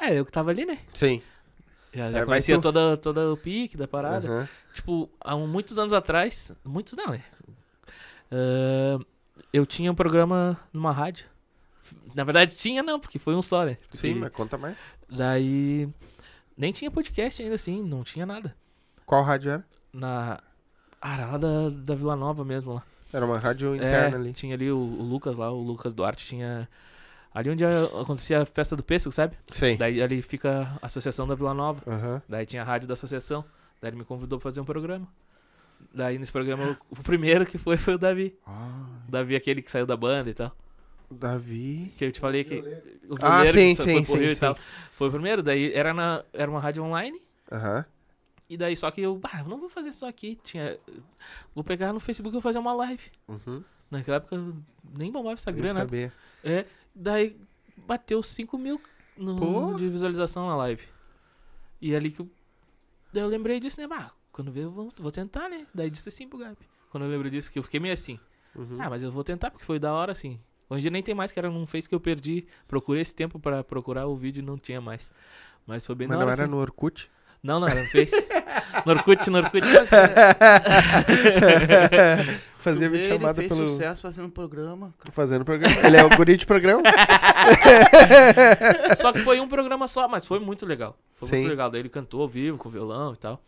É, 0.00 0.18
eu 0.18 0.24
que 0.24 0.32
tava 0.32 0.50
ali, 0.50 0.64
né? 0.64 0.78
Sim. 0.92 1.22
Já, 1.94 2.06
É, 2.06 2.12
já 2.12 2.18
vai 2.18 2.26
conhecia 2.26 2.56
tu. 2.56 2.62
toda, 2.62 2.96
toda 2.96 3.32
o 3.32 3.36
pique 3.36 3.76
da 3.76 3.86
parada. 3.86 4.26
Aham. 4.28 4.48
Tipo, 4.74 5.08
há 5.20 5.36
muitos 5.36 5.78
anos 5.78 5.92
atrás. 5.92 6.52
Muitos 6.64 6.94
não, 6.96 7.08
né? 7.12 7.22
Ah, 8.30 8.98
eu 9.52 9.64
tinha 9.66 9.90
um 9.90 9.94
programa 9.94 10.58
numa 10.72 10.92
rádio. 10.92 11.26
Na 12.14 12.24
verdade, 12.24 12.54
tinha 12.56 12.82
não, 12.82 12.98
porque 12.98 13.18
foi 13.18 13.34
um 13.34 13.42
só, 13.42 13.64
né? 13.64 13.76
Sim, 13.90 14.08
Porque 14.08 14.14
mas 14.14 14.32
conta 14.32 14.56
mais. 14.58 14.78
Daí. 15.08 15.88
Nem 16.56 16.72
tinha 16.72 16.90
podcast 16.90 17.42
ainda 17.42 17.56
assim, 17.56 17.82
não 17.82 18.04
tinha 18.04 18.24
nada. 18.24 18.54
Qual 19.04 19.22
rádio 19.22 19.50
era? 19.50 19.64
Na. 19.92 20.40
Ah, 21.00 21.14
era 21.14 21.26
lá 21.32 21.38
da, 21.38 21.68
da 21.68 21.94
Vila 21.94 22.16
Nova 22.16 22.44
mesmo 22.44 22.74
lá. 22.74 22.82
Era 23.12 23.26
uma 23.26 23.38
rádio 23.38 23.74
É, 23.74 23.76
interna 23.76 24.16
ali. 24.16 24.32
tinha 24.32 24.54
ali 24.54 24.70
o, 24.70 24.76
o 24.78 25.02
Lucas 25.02 25.36
lá, 25.36 25.50
o 25.50 25.60
Lucas 25.60 25.92
Duarte 25.94 26.24
tinha. 26.24 26.68
Ali 27.34 27.50
onde 27.50 27.64
acontecia 27.64 28.42
a 28.42 28.46
festa 28.46 28.76
do 28.76 28.82
pêssego, 28.84 29.12
sabe? 29.12 29.36
Sim. 29.50 29.76
Daí 29.76 30.00
ali 30.00 30.22
fica 30.22 30.78
a 30.80 30.86
Associação 30.86 31.26
da 31.26 31.34
Vila 31.34 31.52
Nova. 31.52 31.82
Aham. 31.90 32.22
Daí 32.28 32.46
tinha 32.46 32.62
a 32.62 32.64
rádio 32.64 32.86
da 32.86 32.94
associação. 32.94 33.44
Daí 33.82 33.90
ele 33.90 33.98
me 33.98 34.04
convidou 34.04 34.38
pra 34.38 34.50
fazer 34.50 34.60
um 34.60 34.64
programa. 34.64 35.08
Daí 35.92 36.16
nesse 36.16 36.30
programa, 36.30 36.78
o, 36.88 36.96
primeiro 37.02 37.44
que 37.44 37.58
foi 37.58 37.76
foi 37.76 37.94
o 37.94 37.98
Davi. 37.98 38.38
Ah, 38.46 38.86
O 39.08 39.10
Davi, 39.10 39.34
aquele 39.34 39.60
que 39.62 39.70
saiu 39.70 39.84
da 39.84 39.96
banda 39.96 40.30
e 40.30 40.34
tal. 40.34 40.56
Davi. 41.10 41.92
Que 41.98 42.04
eu 42.04 42.12
te 42.12 42.20
falei 42.20 42.44
que. 42.44 42.54
O 43.08 43.16
Ah, 43.20 43.44
sim, 43.46 43.74
que 43.74 43.82
sim, 43.82 44.04
foi 44.04 44.18
sim, 44.18 44.24
e 44.24 44.34
sim. 44.34 44.40
tal. 44.40 44.56
Foi 44.92 45.08
o 45.08 45.10
primeiro, 45.10 45.42
daí 45.42 45.72
era, 45.72 45.92
na, 45.92 46.24
era 46.32 46.50
uma 46.50 46.60
rádio 46.60 46.84
online. 46.84 47.20
Aham. 47.50 47.84
E 48.48 48.56
daí 48.56 48.76
só 48.76 48.90
que 48.90 49.00
eu, 49.00 49.16
bah, 49.16 49.40
eu 49.40 49.48
não 49.48 49.58
vou 49.58 49.68
fazer 49.68 49.92
só 49.92 50.08
aqui. 50.08 50.38
Tinha, 50.44 50.78
vou 51.54 51.64
pegar 51.64 51.92
no 51.92 51.98
Facebook 52.00 52.30
e 52.32 52.36
vou 52.36 52.42
fazer 52.42 52.58
uma 52.58 52.72
live. 52.74 53.10
Uhum. 53.26 53.62
Naquela 53.90 54.18
época 54.18 54.36
eu 54.36 54.54
nem 54.96 55.10
bombava 55.10 55.34
Instagram, 55.34 55.74
né? 55.74 55.80
sabia. 55.80 56.12
É, 56.42 56.64
daí 56.94 57.36
bateu 57.76 58.22
5 58.22 58.56
mil 58.58 58.80
no- 59.16 59.36
Pô. 59.36 59.74
de 59.74 59.88
visualização 59.88 60.46
na 60.48 60.56
live. 60.56 60.82
E 61.80 61.94
ali 61.94 62.10
que 62.10 62.20
eu, 62.20 62.30
daí 63.12 63.22
eu 63.22 63.28
lembrei 63.28 63.60
disso, 63.60 63.80
né? 63.80 63.86
Bah, 63.86 64.10
quando 64.32 64.50
ver 64.52 64.64
eu 64.64 64.70
vou, 64.70 64.90
vou 64.98 65.10
tentar, 65.10 65.48
né? 65.48 65.66
Daí 65.74 65.90
disse 65.90 66.10
sim 66.10 66.28
pro 66.28 66.38
Gabi. 66.38 66.68
Quando 66.90 67.04
eu 67.04 67.10
lembro 67.10 67.28
disso, 67.30 67.50
que 67.50 67.58
eu 67.58 67.62
fiquei 67.62 67.80
meio 67.80 67.94
assim. 67.94 68.18
Uhum. 68.54 68.80
Ah, 68.80 68.88
mas 68.88 69.02
eu 69.02 69.10
vou 69.10 69.24
tentar 69.24 69.50
porque 69.50 69.64
foi 69.64 69.78
da 69.78 69.92
hora, 69.92 70.12
assim. 70.12 70.40
Hoje 70.70 70.88
nem 70.88 71.02
tem 71.02 71.14
mais, 71.14 71.30
que 71.32 71.38
era 71.38 71.50
num 71.50 71.66
Face 71.66 71.88
que 71.88 71.94
eu 71.94 72.00
perdi. 72.00 72.46
Procurei 72.66 73.02
esse 73.02 73.14
tempo 73.14 73.38
pra 73.38 73.62
procurar 73.62 74.06
o 74.06 74.16
vídeo 74.16 74.40
e 74.40 74.44
não 74.44 74.56
tinha 74.56 74.80
mais. 74.80 75.12
Mas 75.66 75.84
foi 75.84 75.94
bem 75.94 76.06
Mas 76.08 76.16
não 76.18 76.24
hora, 76.24 76.34
era 76.34 76.44
assim. 76.44 76.50
no 76.50 76.58
Orkut? 76.58 77.10
Não, 77.44 77.60
não, 77.60 77.68
era 77.68 77.82
no 77.82 77.88
Face. 77.90 78.14
no 78.86 78.92
Orkut, 78.92 79.28
no 79.30 79.38
Orkut. 79.38 79.62
Fazia 82.58 82.88
vídeo 82.88 83.08
chamada 83.08 83.42
ele 83.42 83.48
fez 83.48 83.60
pelo. 83.60 83.68
sucesso 83.70 84.00
fazendo 84.00 84.30
programa. 84.30 84.94
Fazendo 85.12 85.44
programa. 85.44 85.74
Ele 85.86 85.96
é 85.98 86.02
o 86.02 86.08
guri 86.16 86.38
de 86.38 86.46
programa? 86.46 86.82
Só 88.96 89.12
que 89.12 89.18
foi 89.18 89.38
um 89.38 89.46
programa 89.46 89.86
só, 89.86 90.08
mas 90.08 90.24
foi 90.24 90.40
muito 90.40 90.64
legal. 90.64 90.96
Foi 91.16 91.28
Sim. 91.28 91.36
muito 91.40 91.50
legal. 91.50 91.68
Daí 91.70 91.82
ele 91.82 91.90
cantou 91.90 92.22
ao 92.22 92.28
vivo, 92.28 92.56
com 92.56 92.70
violão 92.70 93.12
e 93.12 93.16
tal. 93.18 93.38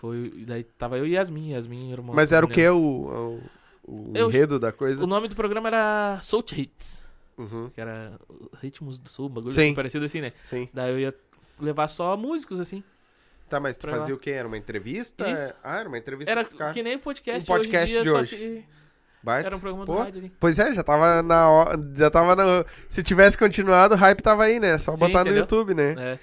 Foi, 0.00 0.32
e 0.36 0.44
daí 0.44 0.62
tava 0.62 0.96
eu 0.96 1.04
e 1.06 1.14
Yasmin, 1.14 1.50
Yasmin 1.50 1.90
irmã. 1.90 2.12
Mas 2.14 2.30
era 2.30 2.46
o 2.46 2.48
que? 2.48 2.66
O, 2.68 2.78
o, 2.78 3.42
o 3.84 4.12
Eu- 4.14 4.28
enredo 4.28 4.60
da 4.60 4.70
coisa? 4.70 5.02
O 5.02 5.06
nome 5.08 5.26
do 5.26 5.34
programa 5.34 5.68
era 5.68 6.18
Soul 6.22 6.44
Hits, 6.56 7.02
Uhum. 7.36 7.68
que 7.74 7.80
era 7.80 8.12
Ritmos 8.62 8.96
do 8.98 9.08
Sul, 9.08 9.26
um 9.26 9.30
bagulho 9.30 9.50
Sim. 9.52 9.74
parecido 9.74 10.04
assim, 10.04 10.20
né? 10.20 10.32
Sim. 10.44 10.68
Daí 10.72 10.92
eu 10.92 11.00
ia 11.00 11.14
levar 11.60 11.88
só 11.88 12.16
músicos, 12.16 12.60
assim. 12.60 12.84
Tá, 13.50 13.58
mas 13.58 13.76
tu 13.76 13.88
fazia 13.88 14.14
lá. 14.14 14.16
o 14.16 14.18
quê? 14.18 14.30
Era 14.30 14.46
uma 14.46 14.56
entrevista? 14.56 15.28
Isso. 15.28 15.52
Ah, 15.62 15.80
era 15.80 15.88
uma 15.88 15.98
entrevista 15.98 16.30
Era 16.30 16.44
que 16.72 16.82
nem 16.84 16.96
podcast, 16.96 17.42
Um 17.42 17.54
podcast 17.54 17.96
hoje 17.96 18.02
dia, 18.02 18.12
de 18.12 18.18
hoje. 18.18 18.66
Baita. 19.22 19.48
era 19.48 19.56
um 19.56 19.60
programa 19.60 19.84
Pô. 19.84 19.96
do 19.96 19.98
rádio. 19.98 20.32
Pois 20.38 20.58
é, 20.58 20.72
já 20.72 20.82
tava 20.82 21.20
na 21.22 21.50
hora. 21.50 21.78
Já 21.94 22.10
tava 22.10 22.36
no. 22.36 22.64
Se 22.88 23.02
tivesse 23.02 23.36
continuado, 23.36 23.94
o 23.94 23.98
hype 23.98 24.22
tava 24.22 24.44
aí, 24.44 24.60
né? 24.60 24.78
Só 24.78 24.92
Sim, 24.92 25.00
botar 25.00 25.24
no 25.24 25.30
entendeu? 25.30 25.40
YouTube, 25.40 25.74
né? 25.74 25.94
É. 25.98 26.18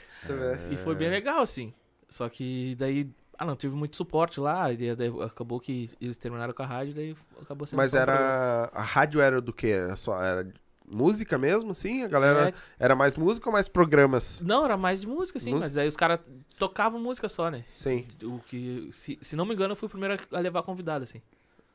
E 0.72 0.78
foi 0.78 0.96
bem 0.96 1.10
legal, 1.10 1.42
assim. 1.42 1.74
Só 2.10 2.28
que 2.30 2.76
daí... 2.80 3.10
Ah, 3.38 3.46
não, 3.46 3.56
tive 3.56 3.76
muito 3.76 3.96
suporte 3.96 4.40
lá, 4.40 4.72
e 4.72 4.96
daí 4.96 5.12
acabou 5.24 5.60
que 5.60 5.92
eles 6.02 6.18
terminaram 6.18 6.54
com 6.54 6.64
a 6.64 6.66
rádio, 6.66 6.96
daí 6.96 7.16
acabou 7.40 7.68
sendo 7.68 7.78
Mas 7.78 7.94
era. 7.94 8.70
A 8.74 8.82
rádio 8.82 9.22
era 9.22 9.40
do 9.40 9.54
quê? 9.54 9.68
Era 9.68 9.96
só. 9.96 10.20
Era 10.24 10.48
música 10.90 11.38
mesmo, 11.38 11.74
sim? 11.76 12.04
A 12.04 12.08
galera. 12.08 12.50
É, 12.50 12.54
Era 12.86 12.96
mais 12.96 13.16
música 13.16 13.48
ou 13.50 13.54
mais 13.54 13.68
programas? 13.68 14.42
Não, 14.42 14.64
era 14.66 14.78
mais 14.78 15.02
de 15.02 15.08
música, 15.08 15.40
sim, 15.40 15.52
Música? 15.52 15.66
mas 15.68 15.78
aí 15.78 15.88
os 15.88 15.96
caras 15.96 16.20
tocavam 16.58 17.00
música 17.00 17.28
só, 17.30 17.50
né? 17.52 17.66
Sim. 17.76 18.08
O 18.24 18.40
que, 18.40 18.90
se, 18.92 19.18
se 19.22 19.36
não 19.36 19.46
me 19.46 19.54
engano, 19.54 19.74
eu 19.74 19.76
fui 19.76 19.88
o 19.88 19.90
primeiro 19.90 20.18
a 20.32 20.40
levar 20.40 20.64
convidado, 20.64 21.04
assim. 21.04 21.22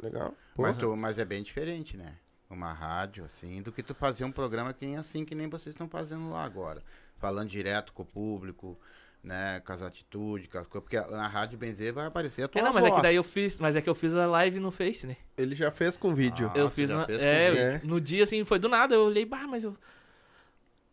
Legal. 0.03 0.35
Pô. 0.55 0.63
Mas, 0.63 0.77
tu- 0.77 0.97
mas 0.97 1.19
é 1.19 1.25
bem 1.25 1.43
diferente, 1.43 1.97
né? 1.97 2.15
Uma 2.51 2.73
rádio, 2.73 3.25
assim, 3.25 3.63
do 3.63 3.73
que 3.73 3.83
tu 3.83 3.95
fazer 3.95 4.25
um 4.25 4.33
programa 4.33 4.73
que 4.75 4.85
nem 4.85 4.97
assim, 4.97 5.25
que 5.25 5.35
nem 5.35 5.49
vocês 5.49 5.73
estão 5.75 5.89
fazendo 5.89 6.31
lá 6.31 6.45
agora. 6.45 6.83
Falando 7.19 7.49
direto 7.49 7.93
com 7.93 8.03
o 8.03 8.07
público, 8.07 8.79
né? 9.23 9.61
Com 9.61 9.73
as 9.73 9.83
atitudes, 9.83 10.47
com 10.49 10.59
as 10.59 10.67
coisas. 10.67 10.89
Porque 10.89 11.01
na 11.15 11.29
rádio 11.29 11.59
Benzer 11.59 11.93
vai 11.95 12.07
aparecer 12.07 12.43
a 12.45 12.49
tua 12.49 12.61
É, 12.61 12.65
não, 12.65 12.73
mas 12.73 12.85
é 12.85 12.91
que 12.91 13.03
daí 13.03 13.17
eu 13.17 13.23
fiz, 13.23 13.61
mas 13.61 13.77
é 13.77 13.81
que 13.83 13.89
eu 13.89 13.95
fiz 13.95 14.15
a 14.15 14.27
live 14.27 14.59
no 14.61 14.71
Face, 14.71 15.07
né? 15.07 15.17
Ele 15.37 15.55
já 15.55 15.71
fez 15.71 15.97
com 15.97 16.15
vídeo. 16.15 16.51
Ah, 16.55 16.59
eu 16.59 16.69
tu 16.69 16.75
fiz 16.75 16.91
na, 16.91 17.07
é, 17.09 17.51
vídeo. 17.51 17.63
eu- 17.85 17.89
no 17.89 18.01
dia 18.01 18.25
assim, 18.25 18.45
foi 18.45 18.59
do 18.59 18.69
nada, 18.69 18.95
eu 18.95 19.03
olhei, 19.05 19.25
bah, 19.25 19.47
mas 19.47 19.65
eu 19.65 19.77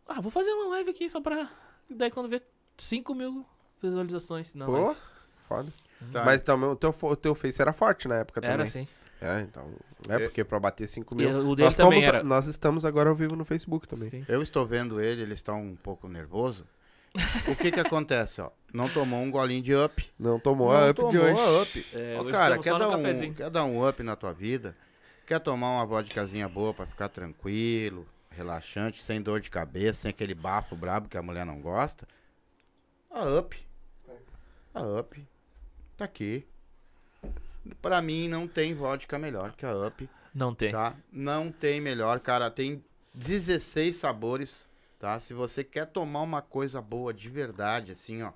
Ah, 0.07 0.21
vou 0.21 0.31
fazer 0.31 0.49
uma 0.51 0.69
live 0.69 0.89
aqui 0.89 1.09
só 1.09 1.21
pra 1.21 1.49
daí 1.89 2.09
quando 2.09 2.27
ver 2.29 2.41
5 2.77 3.13
mil 3.13 3.45
visualizações 3.81 4.53
na 4.55 4.65
Pô, 4.65 4.71
live. 4.71 4.99
foda. 5.47 5.71
Tá. 6.11 6.23
Mas 6.25 6.41
também 6.41 6.69
o 6.69 6.75
teu, 6.75 6.95
o 7.01 7.15
teu 7.15 7.35
Face 7.35 7.61
era 7.61 7.73
forte 7.73 8.07
na 8.07 8.15
época 8.15 8.41
também. 8.41 8.53
Era 8.53 8.63
assim. 8.63 8.87
É, 9.21 9.41
então. 9.41 9.69
É 10.07 10.15
É. 10.15 10.19
porque 10.19 10.43
pra 10.45 10.59
bater 10.59 10.87
5 10.87 11.13
E 11.13 11.17
mil. 11.17 11.29
o 11.39 11.55
dele 11.55 11.65
Nós, 11.65 11.73
estamos, 11.73 12.03
era. 12.05 12.23
nós 12.23 12.47
estamos 12.47 12.85
agora 12.85 13.09
ao 13.09 13.15
vivo 13.15 13.35
no 13.35 13.43
Facebook 13.43 13.87
também. 13.87 14.09
Sim. 14.09 14.25
Eu 14.29 14.41
estou 14.41 14.65
vendo 14.65 14.99
ele, 15.01 15.21
ele 15.21 15.33
está 15.33 15.53
um 15.53 15.75
pouco 15.75 16.07
nervoso. 16.07 16.65
O 17.47 17.55
que 17.55 17.71
que 17.71 17.79
acontece, 17.79 18.41
ó? 18.41 18.51
Não 18.73 18.87
tomou 18.89 19.19
um 19.19 19.31
golinho 19.31 19.61
de 19.63 19.73
up. 19.73 20.09
Não 20.17 20.39
tomou 20.39 20.71
não 20.71 20.79
a 20.79 20.89
up 20.89 20.95
tomou 20.95 21.11
de 21.11 21.17
hoje. 21.19 21.39
a 21.39 21.61
up. 21.61 21.87
É, 21.93 22.17
Ó, 22.19 22.23
cara, 22.25 22.57
quer 22.59 22.77
dar, 22.77 22.89
um, 22.89 23.33
quer 23.33 23.49
dar 23.49 23.65
um 23.65 23.87
up 23.87 24.03
na 24.03 24.15
tua 24.15 24.31
vida? 24.31 24.75
Quer 25.25 25.39
tomar 25.39 25.69
uma 25.69 25.85
vodkazinha 25.85 26.47
boa 26.47 26.73
pra 26.73 26.85
ficar 26.85 27.09
tranquilo, 27.09 28.07
relaxante, 28.29 29.01
sem 29.01 29.21
dor 29.21 29.39
de 29.41 29.49
cabeça, 29.49 30.01
sem 30.01 30.09
aquele 30.09 30.35
bafo 30.35 30.75
brabo 30.75 31.09
que 31.09 31.17
a 31.17 31.21
mulher 31.21 31.45
não 31.45 31.59
gosta? 31.59 32.07
A 33.11 33.23
up. 33.39 33.57
A 34.73 34.81
up. 34.81 35.27
Tá 35.97 36.05
aqui. 36.05 36.45
Pra 37.81 38.01
mim 38.01 38.27
não 38.27 38.47
tem 38.47 38.73
vodka 38.73 39.17
melhor 39.17 39.53
que 39.53 39.65
a 39.65 39.75
up. 39.87 40.07
Não 40.33 40.53
tem. 40.53 40.71
Tá? 40.71 40.95
Não 41.11 41.51
tem 41.51 41.81
melhor, 41.81 42.19
cara. 42.19 42.49
Tem 42.51 42.83
16 43.13 43.95
sabores, 43.95 44.68
tá? 44.99 45.19
Se 45.19 45.33
você 45.33 45.63
quer 45.63 45.85
tomar 45.87 46.21
uma 46.21 46.41
coisa 46.41 46.81
boa 46.81 47.13
de 47.13 47.29
verdade, 47.29 47.93
assim, 47.93 48.21
ó. 48.21 48.31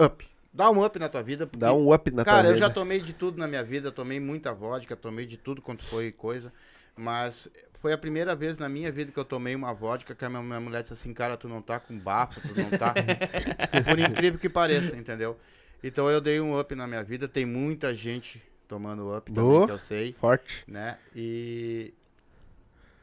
Up. 0.00 0.24
Dá 0.52 0.70
um 0.70 0.82
up 0.84 0.98
na 0.98 1.08
tua 1.08 1.22
vida. 1.22 1.46
porque- 1.46 1.58
Dá 1.58 1.72
um 1.72 1.92
up 1.92 2.10
na 2.10 2.24
Cara, 2.24 2.44
tua 2.44 2.52
eu 2.52 2.56
já 2.56 2.66
vida. 2.68 2.74
tomei 2.74 3.00
de 3.00 3.12
tudo 3.12 3.38
na 3.38 3.46
minha 3.46 3.62
vida. 3.62 3.90
Tomei 3.90 4.18
muita 4.20 4.52
vodka, 4.52 4.96
tomei 4.96 5.26
de 5.26 5.36
tudo 5.36 5.60
quanto 5.60 5.84
foi 5.84 6.10
coisa. 6.12 6.52
Mas 6.96 7.48
foi 7.80 7.92
a 7.92 7.98
primeira 7.98 8.34
vez 8.34 8.58
na 8.58 8.68
minha 8.68 8.90
vida 8.90 9.12
que 9.12 9.18
eu 9.18 9.24
tomei 9.24 9.54
uma 9.54 9.72
vodka 9.72 10.14
que 10.14 10.24
a 10.24 10.28
minha, 10.28 10.42
minha 10.42 10.60
mulher 10.60 10.82
disse 10.82 10.94
assim, 10.94 11.12
cara, 11.12 11.36
tu 11.36 11.48
não 11.48 11.62
tá 11.62 11.78
com 11.78 11.96
bafo, 11.98 12.40
tu 12.40 12.48
não 12.60 12.70
tá. 12.70 12.92
Por 13.86 13.98
incrível 13.98 14.38
que 14.38 14.48
pareça, 14.48 14.96
entendeu? 14.96 15.38
Então 15.82 16.10
eu 16.10 16.20
dei 16.20 16.40
um 16.40 16.58
up 16.58 16.74
na 16.74 16.86
minha 16.88 17.04
vida. 17.04 17.28
Tem 17.28 17.44
muita 17.46 17.94
gente 17.94 18.42
tomando 18.66 19.16
up 19.16 19.30
também, 19.32 19.66
que 19.66 19.72
eu 19.72 19.78
sei 19.78 20.12
Forte. 20.14 20.64
né? 20.66 20.98
E 21.14 21.94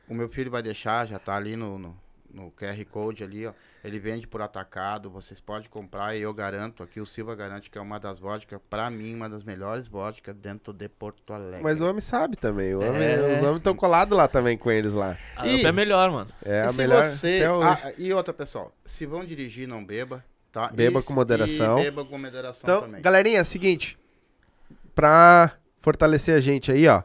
o 0.10 0.14
meu 0.14 0.30
filho 0.30 0.52
vai 0.52 0.62
deixar, 0.62 1.06
já 1.08 1.18
tá 1.20 1.36
ali 1.36 1.56
no, 1.56 1.78
no, 1.80 1.98
no 2.34 2.52
QR 2.52 2.84
Code 2.86 3.24
ali, 3.24 3.46
ó. 3.48 3.54
Ele 3.84 4.00
vende 4.00 4.26
por 4.28 4.42
atacado, 4.42 5.12
vocês 5.12 5.40
podem 5.40 5.70
comprar 5.70 6.16
e 6.16 6.22
eu 6.22 6.34
garanto, 6.34 6.82
aqui 6.82 7.00
o 7.00 7.06
Silva 7.06 7.36
garante 7.36 7.70
que 7.70 7.78
é 7.78 7.82
uma 7.82 8.00
das 8.00 8.18
vodkas, 8.18 8.60
pra 8.68 8.90
mim, 8.90 9.14
uma 9.14 9.30
das 9.30 9.44
melhores 9.44 9.88
vodkas 9.88 10.36
dentro 10.36 10.74
de 10.74 10.90
Porto 10.90 11.32
Alegre. 11.32 11.62
Mas 11.62 11.80
o 11.80 11.86
homem 11.88 12.02
sabe 12.02 12.36
também. 12.36 12.74
O 12.74 12.80
homem, 12.80 13.04
É. 13.04 13.34
Os 13.36 13.42
homens 13.44 13.58
estão 13.58 13.76
colados 13.76 14.18
lá 14.18 14.28
também 14.28 14.58
com 14.58 14.72
eles 14.72 14.92
lá. 14.94 15.16
A 15.36 15.46
E- 15.48 15.58
up 15.58 15.68
é 15.68 15.72
melhor, 15.72 16.10
mano. 16.12 16.32
É 16.44 16.58
e 16.58 16.60
a 16.62 16.70
se 16.70 16.78
melhor. 16.80 17.04
você... 17.04 17.42
Ah, 17.64 17.94
e 17.96 18.12
outra, 18.12 18.34
pessoal, 18.34 18.74
se 18.88 19.06
vão 19.06 19.24
dirigir, 19.24 19.68
não 19.68 19.86
beba, 19.86 20.26
tá? 20.52 20.70
Beba 20.70 21.00
E- 21.00 21.04
com 21.04 21.14
moderação. 21.14 21.78
E 21.80 21.84
beba 21.84 22.04
com 22.04 22.18
moderação 22.18 22.62
Então, 22.64 22.82
também. 22.88 23.02
galerinha, 23.04 23.38
é 23.38 23.42
o 23.44 23.46
seguinte. 23.46 24.00
Pra 24.96 25.52
fortalecer 25.80 26.36
a 26.36 26.42
gente 26.42 26.72
aí, 26.72 26.88
ó. 26.88 27.04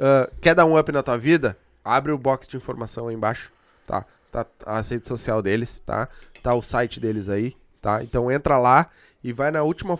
ah, 0.00 0.30
quer 0.40 0.54
dar 0.54 0.64
um 0.64 0.78
up 0.78 0.90
na 0.90 1.02
tua 1.02 1.18
vida? 1.18 1.56
Abre 1.84 2.12
o 2.12 2.18
box 2.18 2.48
de 2.48 2.56
informação 2.56 3.08
aí 3.08 3.14
embaixo, 3.14 3.52
tá? 3.86 4.04
Tá 4.32 4.46
a 4.64 4.80
rede 4.80 5.06
social 5.06 5.40
deles, 5.42 5.80
tá? 5.80 6.08
Tá 6.42 6.54
o 6.54 6.62
site 6.62 6.98
deles 6.98 7.28
aí, 7.28 7.56
tá? 7.80 8.02
Então 8.02 8.30
entra 8.32 8.58
lá 8.58 8.90
e 9.22 9.32
vai 9.32 9.50
na 9.50 9.62
última 9.62 9.96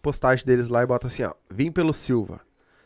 postagem 0.00 0.44
deles 0.46 0.68
lá 0.68 0.82
e 0.82 0.86
bota 0.86 1.06
assim, 1.08 1.24
ó. 1.24 1.34
Vim 1.50 1.70
pelo 1.70 1.92
Silva, 1.92 2.40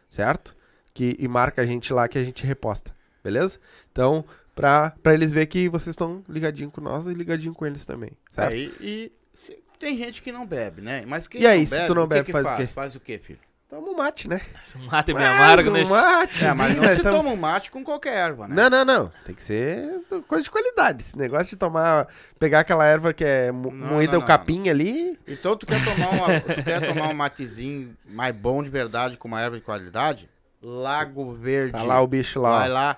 certo? 0.08 0.56
Que, 0.92 1.14
e 1.18 1.28
marca 1.28 1.62
a 1.62 1.66
gente 1.66 1.92
lá 1.92 2.08
que 2.08 2.18
a 2.18 2.24
gente 2.24 2.44
reposta, 2.44 2.94
beleza? 3.22 3.60
Então, 3.92 4.24
pra, 4.54 4.92
pra 5.02 5.14
eles 5.14 5.32
ver 5.32 5.46
que 5.46 5.68
vocês 5.68 5.92
estão 5.92 6.24
ligadinho 6.28 6.70
com 6.70 6.80
nós 6.80 7.06
e 7.06 7.14
ligadinho 7.14 7.54
com 7.54 7.64
eles 7.64 7.84
também, 7.84 8.10
certo? 8.30 8.52
Aí, 8.52 8.74
e 8.80 9.12
se- 9.38 9.62
tem 9.78 9.96
gente 9.96 10.20
que 10.20 10.32
não 10.32 10.44
bebe, 10.44 10.82
né? 10.82 11.04
Mas 11.06 11.28
quem 11.28 11.40
E 11.40 11.46
aí, 11.46 11.60
não 11.60 11.66
se 11.66 11.70
bebe, 11.70 11.86
tu 11.86 11.94
não 11.94 12.02
o 12.02 12.08
que 12.08 12.14
bebe, 12.14 12.24
que 12.26 12.32
faz 12.32 12.44
o 12.44 12.48
faz? 12.48 12.66
quê? 12.68 12.74
Faz 12.74 12.94
o 12.96 13.00
quê, 13.00 13.18
filho? 13.18 13.38
Toma 13.68 13.88
um 13.90 13.96
mate, 13.96 14.26
né? 14.28 14.40
Mate 14.90 15.12
meio 15.12 15.28
amargo, 15.30 15.68
um 15.68 15.72
né? 15.74 15.84
mate, 15.84 16.42
É, 16.42 16.54
mas 16.54 16.74
não 16.74 16.82
né? 16.82 16.94
se 16.94 17.02
Tamo- 17.02 17.18
toma 17.18 17.30
um 17.30 17.36
mate 17.36 17.70
com 17.70 17.84
qualquer 17.84 18.14
erva, 18.14 18.48
né? 18.48 18.54
Não, 18.56 18.70
não, 18.70 18.84
não. 18.84 19.12
Tem 19.26 19.34
que 19.34 19.42
ser 19.42 20.00
coisa 20.26 20.42
de 20.44 20.50
qualidade. 20.50 21.02
Esse 21.02 21.18
negócio 21.18 21.48
de 21.48 21.56
tomar. 21.56 22.08
Pegar 22.38 22.60
aquela 22.60 22.86
erva 22.86 23.12
que 23.12 23.22
é 23.24 23.52
mo- 23.52 23.70
Não, 23.70 23.88
moída 23.88 24.12
não, 24.12 24.18
o 24.20 24.22
não, 24.22 24.26
capim 24.26 24.70
ali. 24.70 25.18
Então 25.28 25.54
tu 25.54 25.66
quer 25.66 25.84
tomar 25.84 26.08
uma, 26.08 26.40
tu 26.40 26.64
quer 26.64 26.80
tomar 26.86 27.08
um 27.08 27.12
matezinho 27.14 27.94
mais 28.06 28.34
bom 28.34 28.62
de 28.62 28.70
verdade 28.70 29.18
com 29.18 29.28
uma 29.28 29.40
erva 29.40 29.56
de 29.56 29.62
qualidade? 29.62 30.30
Lago 30.62 31.34
Verde. 31.34 31.72
Tá 31.72 31.82
lá 31.82 32.00
o 32.00 32.06
bicho 32.06 32.40
lá. 32.40 32.60
Vai 32.60 32.68
lá. 32.70 32.96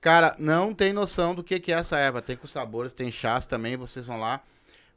Cara, 0.00 0.34
não 0.40 0.74
tem 0.74 0.92
noção 0.92 1.36
do 1.36 1.44
que, 1.44 1.60
que 1.60 1.72
é 1.72 1.76
essa 1.76 1.96
erva. 1.96 2.20
Tem 2.20 2.36
com 2.36 2.48
sabores, 2.48 2.92
tem 2.92 3.12
chás 3.12 3.46
também, 3.46 3.76
vocês 3.76 4.06
vão 4.08 4.18
lá. 4.18 4.40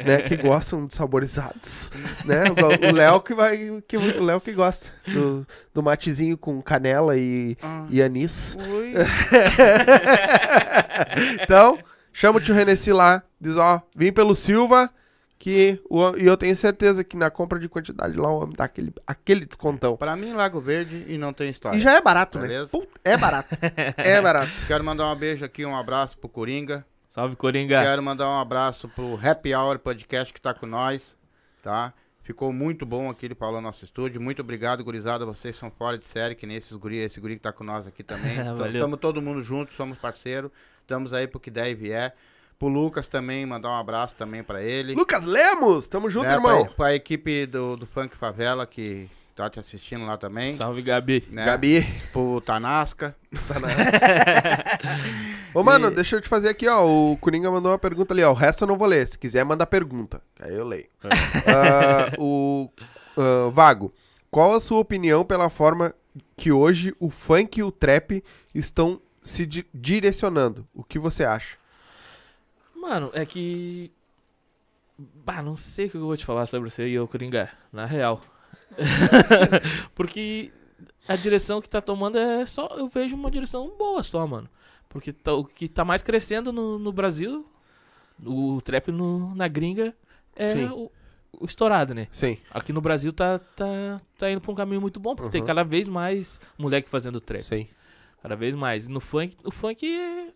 né? 0.06 0.22
Que 0.28 0.38
gostam 0.38 0.86
de 0.86 0.94
saborizados, 0.94 1.90
né? 2.24 2.44
O 2.90 2.92
Léo 2.94 3.20
que 3.22 3.34
vai, 3.34 3.82
que, 3.88 3.98
o 3.98 4.24
Léo 4.24 4.40
que 4.40 4.54
gosta 4.54 4.90
do, 5.08 5.46
do 5.74 5.84
matezinho 5.84 6.38
com 6.38 6.62
canela 6.62 7.18
e, 7.18 7.58
Ah. 7.62 7.86
e 7.90 8.02
anis. 8.02 8.58
Então, 11.44 11.80
chama 12.14 12.38
o 12.38 12.42
tio 12.42 12.54
Renessi 12.56 12.92
lá, 12.92 13.24
diz, 13.40 13.56
ó, 13.58 13.82
vim 13.96 14.12
pelo 14.12 14.36
Silva, 14.36 14.90
que 15.38 15.80
o, 15.90 16.16
e 16.18 16.26
eu 16.26 16.38
tenho 16.38 16.56
certeza 16.56 17.04
que 17.04 17.18
na 17.18 17.30
compra 17.32 17.60
de 17.60 17.68
quantidade 17.68 18.16
lá 18.16 18.30
o 18.32 18.42
homem 18.44 18.56
dá 18.56 18.66
aquele, 18.66 18.94
aquele 19.06 19.46
descontão. 19.46 19.98
Pra 19.98 20.16
mim, 20.16 20.34
Lago 20.34 20.62
Verde 20.62 21.04
e 21.08 21.18
não 21.18 21.34
tem 21.34 21.50
história. 21.50 21.78
E 21.78 21.82
já 21.82 21.94
é 21.98 22.02
barato, 22.02 22.38
né? 22.40 22.48
Beleza. 22.48 22.68
Put- 22.68 22.88
é 23.04 23.18
barato. 23.18 23.58
é 23.98 24.22
barato. 24.22 24.52
Quero 24.68 24.84
mandar 24.84 25.12
um 25.12 25.16
beijo 25.16 25.44
aqui, 25.44 25.66
um 25.66 25.76
abraço 25.76 26.18
pro 26.18 26.30
Coringa. 26.30 26.86
Salve, 27.12 27.36
Coringa. 27.36 27.82
Quero 27.82 28.02
mandar 28.02 28.30
um 28.30 28.40
abraço 28.40 28.88
pro 28.88 29.20
Happy 29.22 29.54
Hour 29.54 29.80
Podcast 29.80 30.34
que 30.34 30.40
tá 30.40 30.54
com 30.54 30.66
nós, 30.66 31.18
tá? 31.62 31.94
Ficou 32.24 32.54
muito 32.54 32.86
bom 32.86 33.10
aqui 33.10 33.26
ele 33.26 33.36
falou 33.36 33.56
no 33.56 33.68
nosso 33.68 33.84
estúdio. 33.84 34.22
Muito 34.22 34.42
obrigado, 34.42 34.82
gurizada. 34.82 35.26
Vocês 35.26 35.58
são 35.58 35.70
fora 35.70 35.98
de 35.98 36.06
série, 36.06 36.36
que 36.36 36.48
nem 36.48 36.56
esses 36.56 36.72
guri, 36.78 37.00
esse 37.00 37.20
guri 37.20 37.36
que 37.36 37.42
tá 37.42 37.52
com 37.52 37.66
nós 37.66 37.86
aqui 37.86 38.02
também. 38.02 38.40
Então. 38.40 38.66
Estamos 38.66 38.98
todo 38.98 39.22
mundo 39.22 39.44
junto, 39.44 39.74
somos 39.74 39.98
parceiro. 39.98 40.50
Estamos 40.80 41.12
aí 41.12 41.28
pro 41.28 41.38
que 41.38 41.52
der 41.52 41.72
e 41.72 41.76
vier. 41.76 42.16
Pro 42.58 42.70
Lucas 42.70 43.10
também, 43.10 43.46
mandar 43.46 43.72
um 43.72 43.78
abraço 43.78 44.16
também 44.16 44.42
pra 44.42 44.64
ele. 44.64 44.94
Lucas 44.94 45.26
Lemos, 45.26 45.90
tamo 45.90 46.10
junto, 46.10 46.28
né, 46.28 46.36
irmão. 46.36 46.64
Pra, 46.64 46.74
pra 46.76 46.96
equipe 46.96 47.46
do, 47.46 47.76
do 47.76 47.86
Funk 47.86 48.16
Favela 48.16 48.66
que 48.66 49.10
tá 49.36 49.50
te 49.50 49.60
assistindo 49.60 50.06
lá 50.06 50.16
também. 50.16 50.54
Salve, 50.54 50.82
Gabi. 50.82 51.28
Né? 51.30 51.44
Gabi. 51.44 51.86
Pro 52.14 52.40
Tanasca. 52.40 53.14
Ô, 55.54 55.64
mano, 55.64 55.88
E- 55.88 55.96
deixa 55.96 56.16
eu 56.16 56.22
te 56.22 56.30
fazer 56.30 56.50
aqui, 56.50 56.68
ó. 56.68 56.86
O 56.86 57.18
Coringa 57.18 57.52
mandou 57.52 57.72
uma 57.72 57.80
pergunta 57.80 58.14
ali, 58.14 58.24
ó. 58.24 58.32
O 58.32 58.36
resto 58.36 58.64
eu 58.64 58.68
não 58.68 58.78
vou 58.78 58.88
ler. 58.88 59.08
Se 59.08 59.18
quiser, 59.18 59.44
manda 59.44 59.66
pergunta. 59.66 60.22
Que 60.36 60.44
aí 60.44 60.54
eu 60.54 60.66
leio. 60.66 60.88
Ah, 61.04 62.14
o 62.18 62.70
ah, 63.18 63.50
Vago, 63.50 63.94
qual 64.30 64.54
a 64.54 64.60
sua 64.60 64.80
opinião 64.80 65.26
pela 65.26 65.50
forma 65.50 65.94
que 66.38 66.52
hoje 66.52 66.96
o 67.00 67.10
funk 67.10 67.60
e 67.60 67.64
o 67.64 67.72
trap 67.72 68.24
estão 68.54 69.02
se 69.22 69.46
di- 69.46 69.68
direcionando? 69.74 70.68
O 70.74 70.84
que 70.84 70.98
você 70.98 71.24
acha? 71.24 71.58
Mano, 72.76 73.12
é 73.14 73.26
que. 73.26 73.92
Bah, 74.98 75.42
não 75.42 75.56
sei 75.56 75.88
o 75.88 75.90
que 75.90 75.98
eu 75.98 76.02
vou 76.02 76.18
te 76.18 76.26
falar 76.26 76.46
sobre 76.46 76.70
você 76.70 76.88
e 76.88 77.00
o 77.00 77.08
Coringa, 77.08 77.50
na 77.74 77.86
real. 77.86 78.22
Porque 79.96 80.52
a 81.08 81.16
direção 81.16 81.62
que 81.62 81.70
tá 81.70 81.82
tomando 81.82 82.18
é 82.18 82.46
só. 82.46 82.68
Eu 82.78 82.88
vejo 82.88 83.16
uma 83.16 83.30
direção 83.32 83.72
boa 83.78 84.02
só, 84.04 84.26
mano. 84.26 84.50
Porque 84.92 85.12
tá- 85.12 85.34
o 85.34 85.44
que 85.44 85.68
tá 85.68 85.84
mais 85.84 86.04
crescendo 86.04 86.52
no, 86.52 86.78
no 86.78 86.92
Brasil, 86.92 87.46
o 88.24 88.62
trap 88.62 88.92
no- 88.92 89.34
na 89.36 89.48
gringa, 89.48 89.96
é 90.36 90.66
o, 90.66 90.92
o 91.40 91.46
estourado, 91.46 91.94
né? 91.96 92.08
Sim. 92.12 92.38
Aqui 92.52 92.72
no 92.74 92.82
Brasil 92.82 93.12
tá, 93.14 93.40
tá, 93.40 94.02
tá 94.18 94.30
indo 94.32 94.42
pra 94.42 94.52
um 94.52 94.56
caminho 94.56 94.82
muito 94.82 95.00
bom, 95.00 95.16
porque 95.16 95.32
tem 95.32 95.42
Uhum. 95.42 95.48
cada 95.48 95.64
vez 95.64 95.88
mais 95.88 96.40
moleque 96.58 96.90
fazendo 96.90 97.20
trap. 97.22 97.44
Sim. 97.44 97.68
Cada 98.22 98.36
vez 98.36 98.54
mais. 98.54 98.86
E 98.88 98.92
no 98.92 99.00
funk, 99.00 99.36
o 99.44 99.50
funk 99.52 99.86
é- 99.88 100.32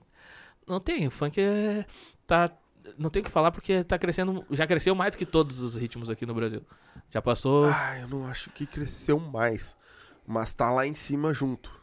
não 0.66 0.80
tem, 0.80 1.06
o 1.08 1.12
funk 1.12 1.39
é 1.39 1.86
tá. 2.26 2.49
Não 2.97 3.10
tem 3.10 3.22
o 3.22 3.26
que 3.26 3.32
falar 3.32 3.51
porque 3.51 3.84
tá 3.84 3.97
crescendo. 3.99 4.45
Já 4.51 4.66
cresceu 4.66 4.95
mais 4.95 5.16
que 5.16 5.26
todos 5.26 5.60
os 5.60 5.76
ritmos 5.76 6.10
aqui 6.10 6.26
no 6.26 6.34
Brasil. 6.36 6.62
Já 7.12 7.22
passou. 7.22 7.66
Ah, 7.66 7.97
eu 7.99 8.08
não 8.08 8.26
acho 8.28 8.49
que 8.51 8.66
cresceu 8.66 9.20
mais. 9.20 9.76
Mas 10.26 10.53
tá 10.56 10.72
lá 10.72 10.86
em 10.88 10.93
cima 10.95 11.34
junto. 11.34 11.74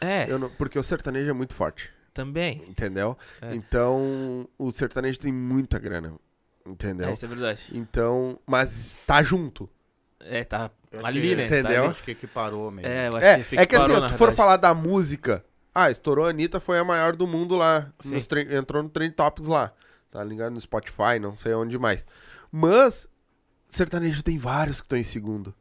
é, 0.00 0.28
Eu 0.28 0.36
não- 0.38 0.50
porque 0.50 0.76
o 0.78 0.82
sertanejo 0.82 1.30
é 1.30 1.32
muito 1.32 1.54
forte, 1.54 1.92
também. 2.12 2.62
entendeu? 2.68 3.16
É. 3.40 3.54
Então, 3.54 4.48
o 4.58 4.70
sertanejo 4.70 5.18
tem 5.18 5.32
muita 5.32 5.78
grana, 5.78 6.14
entendeu? 6.66 7.08
É, 7.08 7.12
isso 7.12 7.24
é 7.24 7.28
verdade. 7.28 7.62
Então, 7.72 8.38
mas 8.46 9.00
tá 9.06 9.22
junto. 9.22 9.68
É, 10.20 10.44
tá 10.44 10.70
ali, 11.02 11.20
que- 11.20 11.36
né? 11.36 11.46
Entendeu? 11.46 11.84
Tá 11.84 11.90
Acho 11.90 12.02
que 12.04 12.10
equiparou 12.12 12.70
mesmo. 12.70 12.88
É, 12.90 13.08
eu 13.08 13.16
acho 13.16 13.26
É, 13.26 13.38
que 13.38 13.44
se 13.44 13.56
é 13.58 13.66
que 13.66 13.74
assim, 13.74 13.86
se 13.94 14.00
tu 14.00 14.08
for 14.10 14.18
verdade. 14.18 14.36
falar 14.36 14.56
da 14.56 14.72
música, 14.72 15.44
ah, 15.74 15.90
estourou 15.90 16.26
a 16.26 16.30
Anitta, 16.30 16.60
foi 16.60 16.78
a 16.78 16.84
maior 16.84 17.16
do 17.16 17.26
mundo 17.26 17.56
lá. 17.56 17.90
Sim. 17.98 18.14
nos 18.14 18.26
tre- 18.26 18.54
entrou 18.54 18.82
no 18.82 18.88
Trend 18.88 19.12
Topics 19.14 19.48
lá. 19.48 19.72
Tá 20.10 20.22
ligado? 20.22 20.52
No 20.52 20.60
Spotify, 20.60 21.18
não 21.20 21.36
sei 21.36 21.54
onde 21.54 21.78
mais. 21.78 22.06
Mas, 22.52 23.08
sertanejo 23.68 24.22
tem 24.22 24.36
vários 24.36 24.80
que 24.80 24.84
estão 24.84 24.98
em 24.98 25.02
segundo. 25.04 25.54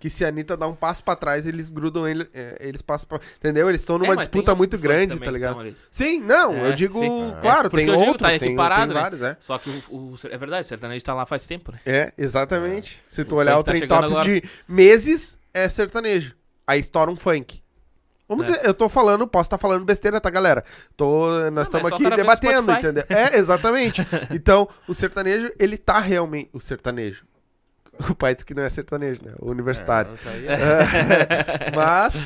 É. 0.00 0.02
Que 0.02 0.08
se 0.10 0.24
a 0.24 0.28
Anitta 0.28 0.56
dá 0.56 0.66
um 0.66 0.74
passo 0.74 1.04
pra 1.04 1.14
trás, 1.14 1.44
eles 1.46 1.68
grudam 1.68 2.08
ele, 2.08 2.26
é, 2.32 2.56
eles 2.60 2.80
passam 2.80 3.06
pra. 3.08 3.20
Entendeu? 3.36 3.68
Eles 3.68 3.82
estão 3.82 3.98
numa 3.98 4.12
É, 4.14 4.16
tem 4.16 4.20
disputa 4.22 4.52
outros 4.52 4.58
muito 4.58 4.78
grande, 4.78 5.18
tá 5.18 5.30
ligado? 5.30 5.76
Sim, 5.90 6.20
não, 6.22 6.54
É, 6.56 6.68
eu 6.68 6.72
digo, 6.72 6.98
sim. 6.98 7.34
claro, 7.42 7.66
É, 7.66 7.70
por 7.70 7.78
isso 7.78 7.86
tem 7.86 7.94
eu 7.94 7.98
digo, 8.00 8.10
outros, 8.12 8.22
tá 8.22 8.28
tem, 8.30 8.38
tem 8.38 8.48
equiparado, 8.48 8.94
né? 8.94 9.00
vários, 9.00 9.20
é. 9.22 9.36
Só 9.38 9.58
que 9.58 9.68
o, 9.90 9.96
o- 9.96 10.14
é 10.30 10.38
verdade, 10.38 10.62
o 10.64 10.68
sertanejo 10.68 11.04
tá 11.04 11.12
lá 11.14 11.26
faz 11.26 11.46
tempo, 11.46 11.70
né? 11.72 11.80
É, 11.84 12.12
exatamente. 12.16 12.98
Se 13.08 13.24
tu 13.24 13.34
O 13.34 13.38
olhar 13.38 13.58
o 13.58 13.62
tá 13.62 13.72
Topics 13.72 13.90
agora. 13.90 14.24
de 14.24 14.42
meses, 14.66 15.38
é 15.52 15.68
sertanejo. 15.68 16.34
Aí 16.66 16.80
estoura 16.80 17.10
um 17.10 17.16
funk. 17.16 17.60
Vamos 18.28 18.46
É. 18.48 18.52
ter- 18.58 18.66
eu 18.68 18.72
tô 18.72 18.88
falando, 18.88 19.26
posso 19.26 19.48
estar 19.48 19.58
falando 19.58 19.84
besteira, 19.84 20.20
tá, 20.20 20.30
galera? 20.30 20.64
Tô, 20.96 21.50
nós 21.50 21.66
estamos 21.66 21.92
aqui 21.92 22.04
no 22.04 22.14
debatendo, 22.16 22.70
entendeu? 22.72 23.04
É, 23.08 23.36
exatamente. 23.36 24.00
então, 24.30 24.68
o 24.86 24.94
sertanejo, 24.94 25.50
ele 25.58 25.76
tá 25.76 25.98
realmente. 25.98 26.48
O 26.52 26.60
sertanejo. 26.60 27.24
O 28.08 28.14
pai 28.14 28.34
disse 28.34 28.46
que 28.46 28.54
não 28.54 28.62
é 28.62 28.68
sertanejo, 28.68 29.20
né? 29.24 29.32
O 29.38 29.50
universitário. 29.50 30.12
É, 30.46 30.56
tá 30.56 31.72
Mas, 31.76 32.16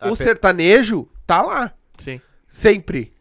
A 0.00 0.10
o 0.10 0.16
sertanejo 0.16 1.08
tá 1.26 1.42
lá. 1.42 1.74
Sim. 1.98 2.20
Sempre. 2.48 3.12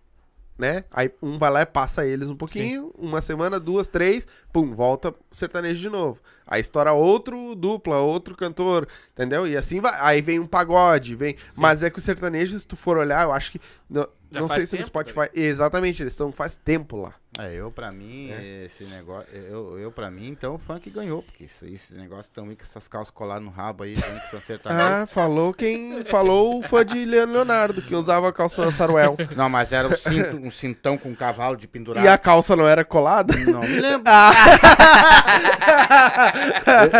Né? 0.57 0.83
Aí 0.91 1.11
um 1.23 1.39
vai 1.39 1.49
lá 1.49 1.61
e 1.63 1.65
passa 1.65 2.05
eles 2.05 2.29
um 2.29 2.35
pouquinho, 2.35 2.93
uma 2.95 3.19
semana, 3.19 3.59
duas, 3.59 3.87
três, 3.87 4.27
pum, 4.53 4.75
volta 4.75 5.09
o 5.09 5.15
sertanejo 5.31 5.81
de 5.81 5.89
novo. 5.89 6.19
Aí 6.45 6.61
estoura 6.61 6.93
outro 6.93 7.55
dupla, 7.55 7.97
outro 7.97 8.35
cantor, 8.35 8.87
entendeu? 9.11 9.47
E 9.47 9.57
assim 9.57 9.79
vai. 9.79 9.95
Aí 9.99 10.21
vem 10.21 10.39
um 10.39 10.45
pagode, 10.45 11.15
vem. 11.15 11.35
Mas 11.57 11.81
é 11.81 11.89
que 11.89 11.97
o 11.97 12.01
sertanejo, 12.01 12.59
se 12.59 12.67
tu 12.67 12.75
for 12.75 12.97
olhar, 12.97 13.23
eu 13.23 13.31
acho 13.31 13.53
que. 13.53 13.61
Não, 13.89 14.07
não 14.29 14.47
sei 14.47 14.61
se 14.61 14.77
no 14.77 14.83
tempo, 14.83 14.91
tá 14.91 15.03
Spotify. 15.03 15.29
Exatamente, 15.33 16.03
eles 16.03 16.13
estão 16.13 16.31
faz 16.31 16.55
tempo 16.55 16.97
lá. 16.97 17.15
É, 17.39 17.53
eu 17.53 17.71
pra 17.71 17.93
mim, 17.93 18.29
É. 18.29 18.65
esse 18.65 18.83
negócio, 18.83 19.25
eu, 19.33 19.79
eu 19.79 19.89
pra 19.89 20.11
mim, 20.11 20.27
então 20.27 20.55
o 20.55 20.57
funk 20.59 20.89
ganhou, 20.89 21.23
porque 21.23 21.45
isso, 21.45 21.65
esse 21.65 21.93
negócio 21.95 22.29
também 22.33 22.57
com 22.57 22.63
essas 22.63 22.89
calças 22.89 23.09
coladas 23.09 23.41
no 23.43 23.49
rabo 23.49 23.85
aí, 23.85 23.93
também 23.93 24.19
que 24.19 24.29
são 24.29 24.41
sertanejos. 24.41 24.91
Ah, 24.91 25.07
falou 25.07 25.53
quem. 25.53 26.03
Falou 26.03 26.59
o 26.59 26.61
fã 26.61 26.85
de 26.85 27.05
Leonardo, 27.05 27.81
que 27.81 27.95
usava 27.95 28.27
a 28.27 28.33
calça 28.33 28.69
saruel. 28.71 29.15
Não, 29.35 29.49
mas 29.49 29.71
era 29.71 29.87
um, 29.87 29.95
cinto, 29.95 30.35
um 30.37 30.51
cintão 30.51 30.97
com 30.97 31.07
um 31.09 31.15
cavalo 31.15 31.55
de 31.55 31.69
pendurado. 31.69 32.03
E 32.03 32.07
a 32.07 32.17
calça 32.17 32.53
não 32.53 32.67
era 32.67 32.83
colada? 32.83 33.33
Não 33.45 33.61
me 33.61 33.79
lembro. 33.79 34.03
Ah, 34.11 34.33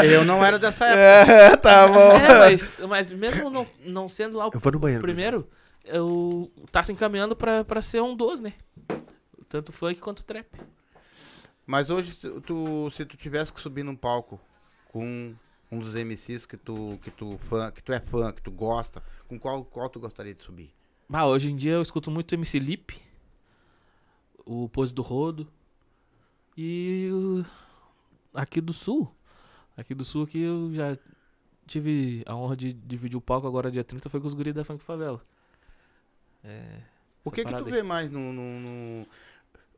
eu, 0.06 0.12
eu 0.12 0.26
não 0.26 0.44
era 0.44 0.58
dessa 0.58 0.86
época. 0.86 1.32
é, 1.34 1.58
tá 1.58 1.88
bom. 1.88 2.12
É, 2.18 2.40
mas, 2.40 2.76
mas 2.88 3.12
mesmo 3.12 3.50
não, 3.50 3.68
não 3.86 4.08
sendo 4.10 4.38
lá 4.38 4.48
o 4.48 4.52
Eu 4.54 4.60
vou 4.60 4.72
no 4.72 4.80
banheiro. 4.80 5.02
primeiro, 5.02 5.48
eu 5.84 6.50
tá 6.72 6.84
se 6.84 6.92
encaminhando 6.94 7.36
pra, 7.36 7.64
pra 7.64 7.82
ser 7.82 8.02
um 8.02 8.16
dos, 8.16 8.40
né? 8.40 8.54
Tanto 9.52 9.72
funk 9.74 10.00
quanto 10.00 10.24
trap. 10.24 10.48
Mas 11.68 11.90
hoje, 11.90 12.14
se 12.16 12.42
tu, 12.42 12.90
se 12.90 13.06
tu 13.06 13.18
tivesse 13.18 13.52
que 13.52 13.60
subir 13.60 13.84
num 13.84 13.96
palco 13.96 14.40
com 14.90 15.36
um 15.70 15.78
dos 15.80 15.94
MCs 15.96 16.46
que 16.46 16.56
tu, 16.56 16.98
que 17.02 17.12
tu, 17.12 17.38
fã, 17.38 17.70
que 17.70 17.84
tu 17.84 17.92
é 17.92 18.00
fã, 18.00 18.32
que 18.32 18.42
tu 18.42 18.50
gosta, 18.50 19.04
com 19.28 19.38
qual, 19.38 19.64
qual 19.66 19.90
tu 19.90 20.00
gostaria 20.00 20.34
de 20.34 20.42
subir? 20.42 20.74
Ah, 21.12 21.28
hoje 21.28 21.52
em 21.52 21.56
dia 21.58 21.74
eu 21.74 21.82
escuto 21.82 22.10
muito 22.10 22.34
MC 22.34 22.60
Lip, 22.60 22.98
o 24.46 24.70
Pose 24.70 24.96
do 24.96 25.02
Rodo 25.02 25.46
e 26.58 27.10
o... 27.12 27.46
aqui 28.34 28.62
do 28.62 28.72
Sul. 28.72 29.14
Aqui 29.76 29.94
do 29.94 30.06
Sul 30.06 30.24
aqui 30.24 30.42
eu 30.42 30.74
já 30.74 30.98
tive 31.68 32.24
a 32.26 32.36
honra 32.36 32.56
de 32.56 32.72
dividir 32.72 33.18
o 33.18 33.22
palco 33.22 33.48
agora 33.48 33.70
dia 33.70 33.84
30 33.84 34.10
foi 34.10 34.22
com 34.22 34.28
os 34.28 34.34
guris 34.34 34.54
da 34.54 34.64
Funk 34.64 34.82
Favela. 34.84 35.22
É, 36.44 36.82
O 37.26 37.32
que 37.32 37.44
que 37.46 37.54
tu 37.56 37.66
aí. 37.66 37.72
vê 37.72 37.84
mais 37.84 38.10
no... 38.10 38.32
no- 38.34 38.60
no- 38.60 39.08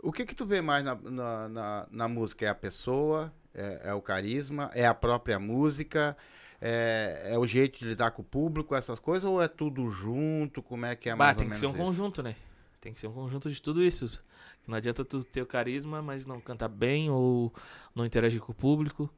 O 0.04 0.12
que 0.12 0.26
que 0.26 0.36
tu 0.36 0.46
vê 0.46 0.62
mais 0.62 0.84
na, 0.84 0.96
na, 0.96 1.50
na, 1.50 1.88
na 1.90 2.08
música? 2.10 2.46
É 2.46 2.50
a 2.50 2.56
pessoa? 2.56 3.34
É, 3.54 3.82
é 3.86 3.94
o 3.94 4.02
carisma? 4.02 4.70
É 4.74 4.86
a 4.86 4.94
própria 4.94 5.40
música? 5.40 6.16
É, 6.60 7.30
é 7.32 7.38
o 7.40 7.46
jeito 7.46 7.80
de 7.80 7.86
lidar 7.86 8.12
com 8.12 8.22
o 8.22 8.26
público? 8.26 8.76
Essas 8.76 9.00
coisas? 9.00 9.24
Ou 9.24 9.42
é 9.42 9.48
tudo 9.48 9.90
junto? 9.90 10.62
Como 10.62 10.86
é 10.86 10.94
que 10.96 11.10
é 11.10 11.16
Bah, 11.16 11.28
mais 11.28 11.38
tem 11.38 11.48
ou 11.48 11.52
que 11.52 11.58
ser 11.58 11.68
um 11.68 11.70
isso? 11.70 11.78
conjunto, 11.78 12.22
né? 12.22 12.36
Tem 12.82 12.94
que 12.94 13.00
ser 13.00 13.08
um 13.08 13.14
conjunto 13.14 13.50
de 13.50 13.62
tudo 13.62 13.82
isso. 13.82 14.22
Não 14.68 14.76
adianta 14.76 15.06
tu 15.06 15.24
ter 15.24 15.42
o 15.42 15.46
carisma, 15.46 16.02
mas 16.02 16.26
não 16.26 16.42
cantar 16.42 16.68
bem 16.68 17.10
ou 17.10 17.54
não 17.96 18.06
interagir 18.06 18.42
com 18.42 18.52
o 18.52 18.56
público. 18.56 19.10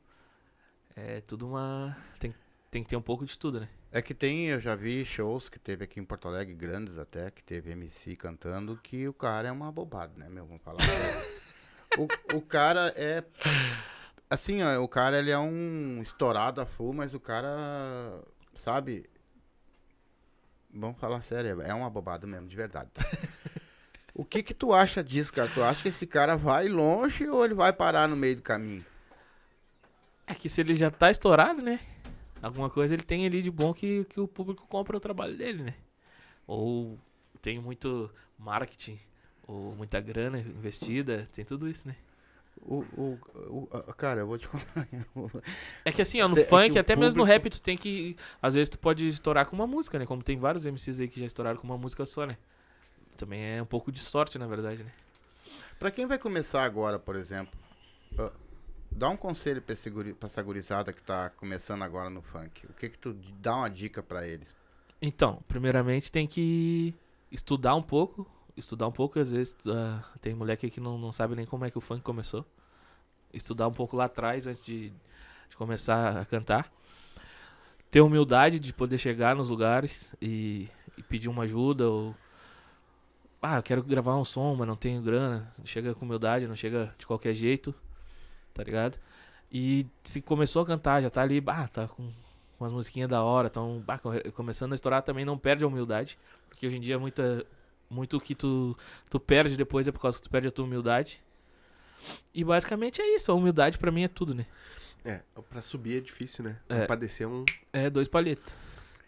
É 0.95 1.21
tudo 1.21 1.47
uma. 1.47 1.97
Tem, 2.19 2.33
tem 2.76 2.84
que 2.84 2.89
ter 2.89 2.97
um 2.97 3.01
pouco 3.01 3.26
de 3.26 3.38
tudo, 3.38 3.61
né? 3.61 3.69
É 3.89 4.01
que 4.01 4.13
tem, 4.13 4.47
eu 4.47 4.59
já 4.59 4.76
vi 4.76 5.05
shows 5.05 5.47
que 5.47 5.57
teve 5.57 5.86
aqui 5.86 5.97
em 5.97 6.03
Porto 6.03 6.28
Alegre, 6.28 6.53
grandes 6.53 6.97
até, 6.97 7.32
que 7.32 7.41
teve 7.41 7.71
MC 7.71 8.17
cantando, 8.17 8.78
que 8.84 9.07
o 9.07 9.13
cara 9.13 9.47
é 9.47 9.51
uma 9.51 9.71
bobada, 9.71 10.11
né, 10.17 10.28
meu? 10.28 10.45
Vamos 10.45 10.61
falar. 10.61 10.80
o, 11.97 12.36
o 12.36 12.41
cara 12.41 12.93
é. 12.97 13.23
Assim, 14.30 14.61
ó, 14.61 14.84
o 14.84 14.89
cara 14.89 15.17
ele 15.19 15.32
é 15.32 15.39
um 15.39 16.01
estourado 16.01 16.59
a 16.59 16.65
full, 16.65 16.91
mas 16.91 17.13
o 17.13 17.19
cara, 17.19 17.47
sabe? 18.53 19.09
Vamos 20.69 20.99
falar 20.99 21.21
sério, 21.21 21.61
é 21.61 21.73
uma 21.73 21.89
bobada 21.89 22.28
mesmo, 22.28 22.49
de 22.49 22.57
verdade. 22.57 22.89
tá? 22.93 23.05
o 24.13 24.26
que 24.26 24.43
que 24.43 24.53
tu 24.53 24.73
acha 24.73 25.01
disso, 25.01 25.32
cara? 25.32 25.49
Tu 25.49 25.63
acha 25.63 25.84
que 25.84 25.89
esse 25.89 26.05
cara 26.05 26.36
vai 26.36 26.67
longe 26.67 27.26
ou 27.30 27.45
ele 27.45 27.53
vai 27.53 27.71
parar 27.71 28.09
no 28.09 28.17
meio 28.17 28.36
do 28.36 28.41
caminho? 28.41 28.86
É 30.28 30.36
que 30.36 30.49
se 30.49 30.59
ele 30.59 30.76
já 30.76 30.91
tá 30.91 31.09
estourado, 31.09 31.61
né? 31.61 31.80
Alguma 32.46 32.70
coisa 32.70 32.93
ele 32.93 33.04
tem 33.04 33.26
ali 33.26 33.41
de 33.41 33.50
bom 33.50 33.74
que, 33.74 34.06
que 34.06 34.20
o 34.20 34.28
público 34.28 34.68
compra 34.68 34.96
o 34.96 35.00
trabalho 35.00 35.36
dele, 35.38 35.64
né? 35.64 35.74
Ou 36.46 36.98
tem 37.41 37.60
muito 37.60 38.10
marketing, 38.38 39.00
ou 39.48 39.74
muita 39.76 40.00
grana 40.00 40.39
investida, 40.39 41.28
tem 41.34 41.43
tudo 41.43 41.68
isso, 41.68 41.88
né? 41.88 41.96
O, 42.62 42.86
o, 42.96 43.20
o- 43.36 43.70
a- 43.72 43.93
cara, 43.93 44.22
eu 44.22 44.28
vou 44.28 44.38
te 44.38 44.48
contar. 44.48 44.88
É 45.84 45.91
que 45.91 46.02
assim, 46.02 46.22
ó, 46.22 46.28
no 46.28 46.38
É 46.38 46.43
que 46.43 46.50
funk, 46.50 46.78
até 46.80 46.96
mesmo 46.96 47.18
no 47.20 47.26
público- 47.26 47.43
rap, 47.43 47.50
tu 47.50 47.62
tem 47.62 47.76
que. 47.78 48.16
Às 48.41 48.54
vezes 48.54 48.70
tu 48.70 48.78
pode 48.80 49.08
estourar 49.08 49.46
com 49.48 49.56
uma 49.56 49.68
música, 49.68 49.98
né? 50.00 50.06
Como 50.06 50.24
tem 50.24 50.38
vários 50.38 50.66
MCs 50.66 51.00
aí 51.00 51.08
que 51.08 51.20
já 51.20 51.26
estouraram 51.26 51.58
com 51.60 51.66
uma 51.68 51.78
música 51.78 52.06
só, 52.06 52.26
né? 52.26 52.38
Também 53.18 53.41
é 53.58 53.62
um 53.62 53.66
pouco 53.66 53.91
de 53.91 54.00
sorte, 54.00 54.38
na 54.38 54.48
verdade, 54.48 54.84
né? 54.84 54.91
Pra 55.80 55.91
quem 55.91 56.06
vai 56.06 56.18
começar 56.18 56.64
agora, 56.64 56.98
por 57.00 57.16
exemplo, 57.16 57.60
ah, 58.18 58.32
dá 58.91 59.09
um 59.09 59.17
conselho 59.17 59.61
pra, 59.61 59.73
esse 59.73 59.89
guri- 59.89 60.13
pra 60.13 60.27
essa 60.27 60.41
gurizada 60.41 60.91
que 60.93 61.01
tá 61.01 61.29
começando 61.31 61.81
agora 61.83 62.09
no 62.09 62.21
funk. 62.21 62.65
O 62.67 62.73
que 62.73 62.89
que 62.89 62.97
tu 62.97 63.13
dá 63.39 63.55
uma 63.57 63.69
dica 63.69 64.01
pra 64.03 64.27
eles? 64.27 64.55
Então, 65.01 65.41
primeiramente 65.47 66.11
tem 66.11 66.25
que 66.27 66.93
estudar 67.31 67.75
um 67.75 67.81
pouco. 67.83 68.25
Estudar 68.57 68.88
um 68.88 68.91
pouco, 68.91 69.19
às 69.19 69.31
vezes 69.31 69.55
ah, 69.67 70.01
tem 70.21 70.33
moleque 70.33 70.69
que 70.69 70.79
não, 70.79 70.97
não 70.97 71.11
sabe 71.11 71.36
nem 71.36 71.45
como 71.45 71.65
é 71.65 71.69
que 71.69 71.77
o 71.77 71.81
funk 71.81 72.01
começou. 72.01 72.45
Estudar 73.33 73.67
um 73.67 73.73
pouco 73.73 73.97
lá 73.97 74.05
atrás 74.05 74.47
antes 74.47 74.63
de, 74.65 74.89
de 75.49 75.57
começar 75.57 76.17
a 76.17 76.25
cantar. 76.25 76.71
Ter 77.91 77.99
humildade 78.01 78.59
de 78.59 78.73
poder 78.73 78.97
chegar 78.97 79.36
nos 79.36 79.49
lugares 79.49 80.15
e, 80.21 80.69
e 80.97 81.03
pedir 81.03 81.27
uma 81.29 81.43
ajuda 81.43 81.89
ou. 81.89 82.15
Ah, 83.41 83.57
eu 83.57 83.63
quero 83.63 83.83
gravar 83.83 84.17
um 84.17 84.25
som, 84.25 84.55
mas 84.55 84.67
não 84.67 84.75
tenho 84.75 85.01
grana. 85.01 85.53
Chega 85.65 85.93
com 85.93 86.05
humildade, 86.05 86.47
não 86.47 86.55
chega 86.55 86.95
de 86.97 87.05
qualquer 87.05 87.33
jeito. 87.33 87.75
Tá 88.56 88.64
ligado? 88.64 88.97
E 89.51 89.86
se 90.03 90.22
começou 90.22 90.64
a 90.64 90.66
cantar, 90.66 91.01
já 91.03 91.10
tá 91.10 91.22
ali, 91.22 91.39
bah, 91.41 91.68
tá 91.68 91.88
com 91.89 92.10
umas 92.60 92.72
musiquinhas 92.72 93.10
da 93.10 93.22
hora, 93.22 93.49
tão 93.49 93.84
bah, 93.86 93.99
começando 94.34 94.72
a 94.72 94.76
estourar 94.76 95.03
também, 95.03 95.26
não 95.26 95.38
perde 95.38 95.64
a 95.64 95.68
humildade. 95.68 96.18
Porque 96.49 96.66
hoje 96.66 96.78
em 96.78 96.82
dia 96.82 96.97
muita, 96.97 97.45
muito 97.89 98.16
o 98.16 98.22
que 98.22 98.34
tu, 98.34 98.76
tu 99.10 99.20
perde 99.20 99.58
depois 99.58 99.88
é 99.88 99.91
por 99.91 99.99
causa 100.01 100.18
que 100.18 100.24
tu 100.24 100.30
perde 100.30 100.47
a 100.47 100.51
tua 100.51 100.64
humildade. 100.66 101.22
E 102.34 102.43
basicamente 102.45 103.01
é 103.01 103.16
isso, 103.18 103.30
a 103.30 103.36
humildade 103.36 103.78
pra 103.78 103.91
mim 103.91 104.03
é 104.03 104.08
tudo, 104.08 104.34
né? 104.34 104.45
É, 105.03 105.20
pra 105.49 105.62
subir 105.62 105.97
é 105.97 106.01
difícil, 106.01 106.43
né? 106.43 106.58
É. 106.70 106.86
Pra 106.86 106.95
descer 106.95 107.26
é 107.26 107.28
um, 107.28 107.43
É 107.74 107.89
dois 107.89 108.08
palhetos. 108.08 108.56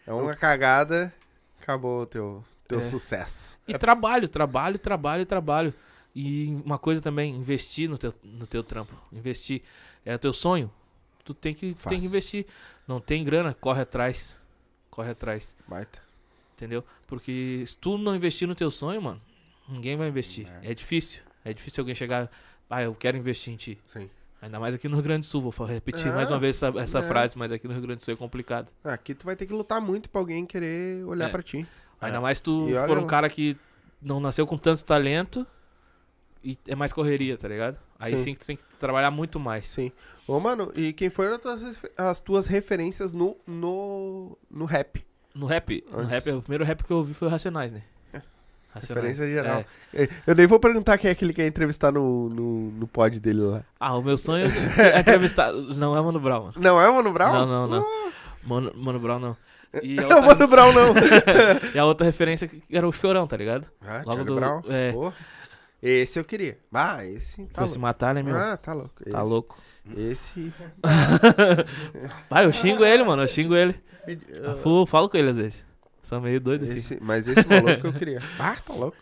é 0.06 0.12
uma 0.12 0.36
cagada, 0.36 1.12
acabou 1.60 2.02
o 2.02 2.06
teu, 2.06 2.44
teu 2.68 2.80
É. 2.80 2.82
sucesso. 2.82 3.58
E 3.66 3.76
trabalho, 3.78 4.28
trabalho, 4.28 4.78
trabalho, 4.78 5.24
trabalho. 5.26 5.74
E 6.20 6.48
uma 6.64 6.78
coisa 6.78 7.00
também, 7.00 7.32
investir 7.32 7.88
no 7.88 7.96
teu, 7.96 8.12
no 8.24 8.44
teu 8.44 8.64
trampo. 8.64 8.92
Investir. 9.12 9.62
É 10.04 10.12
o 10.14 10.18
teu 10.18 10.32
sonho. 10.32 10.68
Tu 11.24 11.32
tem 11.32 11.54
que, 11.54 11.74
tu 11.74 11.88
tem 11.88 11.96
que 12.00 12.06
investir. 12.06 12.44
Não 12.88 13.00
tem 13.00 13.22
grana, 13.22 13.54
corre 13.54 13.82
atrás. 13.82 14.36
Corre 14.90 15.10
atrás. 15.12 15.54
Baita. 15.68 16.02
Entendeu? 16.56 16.84
Porque 17.06 17.62
se 17.64 17.76
tu 17.76 17.96
não 17.96 18.16
investir 18.16 18.48
no 18.48 18.54
teu 18.56 18.68
sonho, 18.68 19.00
mano, 19.00 19.20
Ninguém 19.68 19.96
vai 19.96 20.08
investir. 20.08 20.48
É. 20.62 20.70
É 20.70 20.74
difícil. 20.74 21.20
É 21.44 21.52
difícil 21.52 21.82
alguém 21.82 21.94
chegar. 21.94 22.28
Ah, 22.70 22.82
eu 22.82 22.94
quero 22.94 23.16
investir 23.18 23.52
em 23.52 23.56
ti. 23.56 23.78
Sim. 23.86 24.08
Ainda 24.40 24.58
mais 24.58 24.74
aqui 24.74 24.88
no 24.88 24.94
Rio 24.96 25.04
Grande 25.04 25.20
do 25.26 25.30
Sul. 25.30 25.42
Vou 25.50 25.66
repetir 25.66 26.06
É, 26.08 26.12
mais 26.12 26.30
uma 26.30 26.38
vez 26.38 26.56
essa, 26.60 26.76
essa 26.80 26.98
é. 27.00 27.02
frase, 27.02 27.36
mas 27.36 27.52
aqui 27.52 27.68
no 27.68 27.74
Rio 27.74 27.82
Grande 27.82 27.98
do 27.98 28.04
Sul 28.04 28.14
é 28.14 28.16
complicado. 28.16 28.68
Aqui 28.82 29.14
tu 29.14 29.26
vai 29.26 29.36
ter 29.36 29.46
que 29.46 29.52
lutar 29.52 29.80
muito 29.80 30.08
pra 30.08 30.20
alguém 30.20 30.46
querer 30.46 31.04
olhar 31.04 31.28
É. 31.28 31.28
pra 31.28 31.42
ti. 31.42 31.66
Ainda 32.00 32.20
mais 32.20 32.40
tu 32.40 32.68
E 32.68 32.74
olha 32.74 32.86
for 32.88 32.98
um 32.98 33.06
cara 33.06 33.28
que 33.28 33.56
não 34.00 34.18
nasceu 34.20 34.46
com 34.46 34.56
tanto 34.56 34.82
talento 34.84 35.46
e 36.44 36.58
é 36.66 36.74
mais 36.74 36.92
correria, 36.92 37.36
tá 37.36 37.48
ligado? 37.48 37.78
Aí 37.98 38.12
Sim. 38.12 38.18
sim, 38.24 38.34
que 38.34 38.40
tu 38.40 38.46
tem 38.46 38.56
que 38.56 38.62
trabalhar 38.78 39.10
muito 39.10 39.38
mais. 39.40 39.66
Sim. 39.66 39.90
Ô, 40.26 40.38
mano, 40.40 40.70
e 40.74 40.92
quem 40.92 41.08
foram 41.10 41.34
as 41.34 41.40
tuas, 41.40 41.80
as 41.96 42.20
tuas 42.20 42.46
referências 42.46 43.12
no, 43.12 43.36
no, 43.46 44.36
no 44.50 44.64
rap? 44.64 45.04
No 45.34 45.46
rap, 45.46 45.84
no 45.90 45.98
Antes. 46.00 46.10
rap, 46.24 46.30
o 46.36 46.42
primeiro 46.42 46.64
rap 46.64 46.82
que 46.84 46.90
eu 46.90 46.98
ouvi 46.98 47.14
foi 47.14 47.28
o 47.28 47.30
Racionais, 47.30 47.72
né? 47.72 47.82
Racionais. 48.70 48.88
Referência 49.14 49.26
geral. 49.26 49.64
É. 49.94 50.02
É, 50.04 50.08
Eu 50.26 50.34
nem 50.34 50.46
vou 50.46 50.60
perguntar 50.60 50.98
quem 50.98 51.08
é 51.08 51.12
aquele 51.12 51.32
que 51.32 51.40
quer 51.40 51.46
entrevistar 51.48 51.90
no, 51.90 52.28
no, 52.28 52.70
no 52.72 52.86
pod 52.86 53.18
dele 53.18 53.40
lá. 53.40 53.64
Ah, 53.80 53.96
o 53.96 54.02
meu 54.02 54.16
sonho 54.16 54.46
é 54.46 55.00
entrevistar. 55.00 55.52
Não 55.52 55.96
é 55.96 56.00
Mano 56.02 56.20
Brown, 56.20 56.40
mano. 56.44 56.54
Não 56.58 56.80
é 56.80 56.88
o 56.88 56.94
Mano 56.94 57.10
Brown? 57.12 57.32
Não, 57.32 57.46
não, 57.46 57.66
não. 57.66 58.12
Mano, 58.44 58.72
Mano 58.76 59.00
Brown 59.00 59.18
não. 59.18 59.36
E 59.82 59.98
a, 59.98 60.02
Não 60.02 60.10
é 60.10 60.14
o 60.14 60.28
outra, 60.28 60.34
Mano 60.36 60.48
Brown, 60.48 60.72
não. 60.74 60.94
e 61.74 61.78
a 61.78 61.84
outra 61.86 62.04
referência 62.06 62.50
era 62.70 62.86
o 62.86 62.92
Chorão, 62.92 63.26
tá 63.26 63.36
ligado? 63.38 63.70
Ah, 63.80 63.98
Logo 64.04 64.08
Charlie 64.08 64.24
do- 64.26 64.34
Brown? 64.36 64.62
é. 64.68 64.92
Pô. 64.92 65.12
Esse 65.82 66.18
eu 66.18 66.24
queria. 66.24 66.58
Ah, 66.72 67.04
esse 67.04 67.44
tá 67.46 67.60
Foi 67.62 67.68
se 67.68 67.78
matar, 67.78 68.14
né, 68.14 68.22
meu? 68.22 68.36
Ah, 68.36 68.56
tá 68.56 68.72
louco. 68.72 69.04
tá 69.04 69.10
Esse- 69.10 69.28
louco. 69.28 69.62
Esse... 69.96 70.52
Vai, 72.28 72.44
eu 72.44 72.52
xingo 72.52 72.84
ele, 72.84 73.04
mano. 73.04 73.22
Eu 73.22 73.28
xingo 73.28 73.54
ele. 73.54 73.74
Me- 74.06 74.18
Eu 74.64 74.86
falo 74.86 75.08
com 75.08 75.16
ele 75.16 75.30
às 75.30 75.36
vezes. 75.36 75.64
Sou 76.02 76.20
meio 76.20 76.40
doido 76.40 76.64
assim. 76.64 76.76
esse- 76.76 76.98
Mas 77.02 77.28
esse 77.28 77.46
maluco 77.46 77.86
eu 77.86 77.92
queria. 77.92 78.18
Ah, 78.40 78.56
tá 78.56 78.72
louco. 78.72 78.96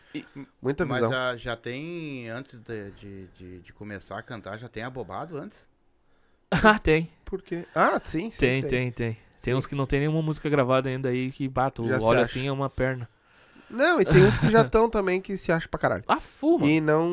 Muita 0.60 0.84
Mas 0.84 0.96
visão. 0.98 1.12
já, 1.12 1.36
já 1.36 1.56
tem, 1.56 2.28
antes 2.28 2.58
de, 2.58 2.90
de, 2.92 3.26
de, 3.28 3.58
de 3.60 3.72
começar 3.72 4.18
a 4.18 4.22
cantar, 4.22 4.58
já 4.58 4.68
tem 4.68 4.82
abobado 4.82 5.36
antes? 5.38 5.66
ah, 6.50 6.78
tem. 6.78 7.08
Por 7.24 7.42
quê? 7.42 7.64
Ah, 7.74 8.00
sim, 8.04 8.30
sim. 8.30 8.36
Tem, 8.38 8.62
tem, 8.62 8.90
tem. 8.90 9.16
Tem 9.40 9.54
uns 9.54 9.66
que 9.66 9.74
não 9.76 9.86
tem 9.86 10.00
nenhuma 10.00 10.20
música 10.20 10.48
gravada 10.48 10.88
ainda 10.88 11.08
aí 11.08 11.30
que 11.30 11.48
bato. 11.48 11.84
Olha 12.02 12.20
assim, 12.20 12.48
é 12.48 12.52
uma 12.52 12.68
perna. 12.68 13.08
Não, 13.70 14.00
e 14.00 14.04
tem 14.04 14.24
uns 14.24 14.38
que 14.38 14.50
já 14.50 14.62
estão 14.62 14.88
também 14.90 15.20
que 15.20 15.36
se 15.36 15.50
acham 15.52 15.68
pra 15.70 15.80
caralho. 15.80 16.04
Ah, 16.06 16.20
fuma. 16.20 16.66
E 16.66 16.80
não, 16.80 17.06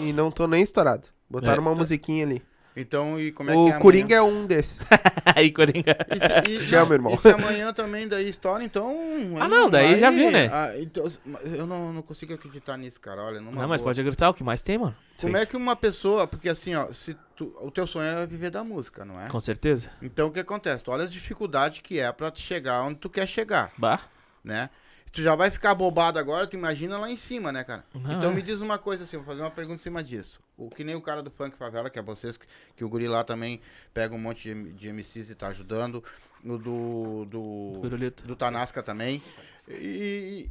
e 0.00 0.12
não 0.12 0.30
tô 0.30 0.46
nem 0.46 0.62
estourado. 0.62 1.06
Botaram 1.28 1.58
É. 1.58 1.60
uma 1.60 1.74
musiquinha 1.74 2.24
ali. 2.24 2.42
Então, 2.80 3.18
e 3.20 3.32
como 3.32 3.50
é 3.50 3.56
o 3.56 3.64
que 3.66 3.72
é 3.72 3.78
Coringa 3.80 4.14
é 4.14 4.22
um 4.22 4.46
desses. 4.46 4.86
aí, 5.34 5.50
Coringa. 5.50 5.96
E 6.14 6.20
se, 6.20 6.50
e, 6.62 6.68
Já, 6.68 6.84
meu 6.84 6.94
irmão. 6.94 7.12
E 7.12 7.18
se 7.18 7.28
amanhã 7.28 7.72
também 7.72 8.06
daí 8.06 8.28
estoura, 8.28 8.62
então. 8.62 8.96
Ah, 9.40 9.48
não, 9.48 9.68
daí 9.68 9.98
já 9.98 10.10
viu, 10.12 10.30
né? 10.30 10.48
Ah, 10.52 10.70
então, 10.78 11.10
eu 11.56 11.66
não, 11.66 11.92
não 11.92 12.02
consigo 12.02 12.32
acreditar 12.34 12.76
nisso, 12.76 13.00
cara. 13.00 13.20
Olha, 13.20 13.40
numa 13.40 13.60
Não, 13.60 13.68
mas 13.68 13.80
boa. 13.80 13.88
pode 13.90 14.00
acreditar 14.00 14.30
o 14.30 14.34
que 14.34 14.44
mais 14.44 14.62
tem, 14.62 14.78
mano. 14.78 14.94
Como 15.20 15.36
é 15.36 15.44
que 15.44 15.56
uma 15.56 15.74
pessoa. 15.74 16.28
Porque 16.28 16.48
assim, 16.48 16.72
ó, 16.76 16.92
se 16.92 17.16
tu- 17.34 17.52
o 17.60 17.68
teu 17.72 17.84
sonho 17.84 18.06
é 18.16 18.24
viver 18.28 18.50
da 18.50 18.62
música, 18.62 19.04
não 19.04 19.20
é? 19.20 19.26
Com 19.28 19.40
certeza. 19.40 19.90
Então 20.00 20.28
o 20.28 20.30
que 20.30 20.38
acontece? 20.38 20.84
Tu 20.84 20.90
olha 20.92 21.02
as 21.02 21.12
dificuldades 21.12 21.80
que 21.80 21.98
é 21.98 22.12
pra 22.12 22.30
te 22.30 22.40
chegar 22.40 22.82
onde 22.84 22.94
tu 22.94 23.10
quer 23.10 23.26
chegar, 23.26 23.72
Bah. 23.76 24.02
né? 24.44 24.70
Tu 25.12 25.22
já 25.22 25.34
vai 25.34 25.50
ficar 25.50 25.74
bobado 25.74 26.18
agora, 26.18 26.46
tu 26.46 26.56
imagina 26.56 26.98
lá 26.98 27.10
em 27.10 27.16
cima, 27.16 27.50
né, 27.50 27.64
cara? 27.64 27.84
Não, 27.94 28.12
então 28.12 28.30
é. 28.30 28.34
me 28.34 28.42
diz 28.42 28.60
uma 28.60 28.78
coisa 28.78 29.04
assim, 29.04 29.16
vou 29.16 29.26
fazer 29.26 29.40
uma 29.40 29.50
pergunta 29.50 29.80
em 29.80 29.82
cima 29.82 30.02
disso. 30.02 30.40
O 30.56 30.68
que 30.68 30.82
nem 30.82 30.96
o 30.96 31.00
cara 31.00 31.22
do 31.22 31.30
Funk 31.30 31.56
Favela, 31.56 31.88
que 31.88 31.98
é 31.98 32.02
vocês, 32.02 32.36
que, 32.36 32.46
que 32.76 32.84
o 32.84 32.88
guri 32.88 33.06
lá 33.06 33.22
também 33.22 33.60
pega 33.94 34.14
um 34.14 34.18
monte 34.18 34.52
de, 34.52 34.72
de 34.72 34.92
MCs 34.92 35.30
e 35.30 35.34
tá 35.34 35.48
ajudando. 35.48 36.02
O 36.44 36.58
do. 36.58 37.24
do 37.26 37.78
Pirulito. 37.80 38.26
do 38.26 38.34
Tanasca 38.34 38.82
também. 38.82 39.22
E 39.68 40.48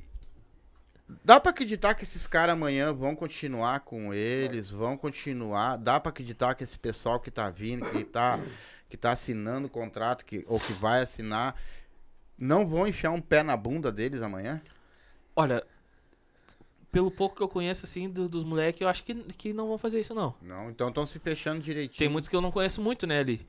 dá 1.23 1.39
pra 1.39 1.51
acreditar 1.51 1.93
que 1.93 2.03
esses 2.03 2.27
caras 2.27 2.53
amanhã 2.53 2.93
vão 2.93 3.15
continuar 3.15 3.81
com 3.81 4.13
eles, 4.13 4.69
vão 4.69 4.97
continuar. 4.97 5.77
Dá 5.77 5.99
pra 5.99 6.09
acreditar 6.09 6.55
que 6.55 6.63
esse 6.63 6.77
pessoal 6.77 7.19
que 7.19 7.31
tá 7.31 7.49
vindo, 7.49 7.85
que 7.91 8.03
tá, 8.03 8.39
que 8.89 8.97
tá 8.97 9.11
assinando 9.11 9.67
o 9.67 9.69
contrato, 9.69 10.25
que, 10.25 10.45
ou 10.47 10.59
que 10.59 10.73
vai 10.73 11.01
assinar, 11.01 11.55
não 12.37 12.67
vão 12.67 12.87
enfiar 12.87 13.11
um 13.11 13.21
pé 13.21 13.43
na 13.43 13.55
bunda 13.57 13.91
deles 13.91 14.21
amanhã? 14.21 14.61
Olha, 15.35 15.63
pelo 16.91 17.11
pouco 17.11 17.35
que 17.35 17.43
eu 17.43 17.47
conheço, 17.47 17.85
assim, 17.85 18.09
do- 18.09 18.27
dos 18.29 18.43
moleques, 18.43 18.81
eu 18.81 18.87
acho 18.87 19.03
que, 19.03 19.13
que 19.33 19.53
não 19.53 19.67
vão 19.67 19.77
fazer 19.77 19.99
isso, 19.99 20.13
não. 20.15 20.33
Não, 20.41 20.69
então 20.69 20.89
estão 20.89 21.05
se 21.05 21.19
fechando 21.19 21.59
direitinho. 21.61 21.97
Tem 21.99 22.09
muitos 22.09 22.27
que 22.29 22.35
eu 22.35 22.41
não 22.41 22.51
conheço 22.51 22.81
muito, 22.81 23.05
né, 23.05 23.19
ali. 23.19 23.45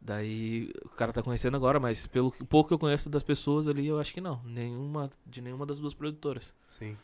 Daí, 0.00 0.70
o 0.84 0.90
cara 0.90 1.12
tá 1.12 1.22
conhecendo 1.22 1.56
agora, 1.56 1.80
mas 1.80 2.06
pelo 2.06 2.30
que- 2.30 2.44
pouco 2.44 2.68
que 2.68 2.74
eu 2.74 2.78
conheço 2.78 3.08
das 3.10 3.22
pessoas 3.22 3.66
ali, 3.66 3.86
eu 3.86 3.98
acho 3.98 4.12
que 4.12 4.20
não. 4.20 4.40
Nenhuma, 4.44 5.10
de 5.26 5.40
nenhuma 5.40 5.66
das 5.66 5.78
duas 5.78 5.94
produtoras. 5.94 6.54
Sim. 6.78 6.96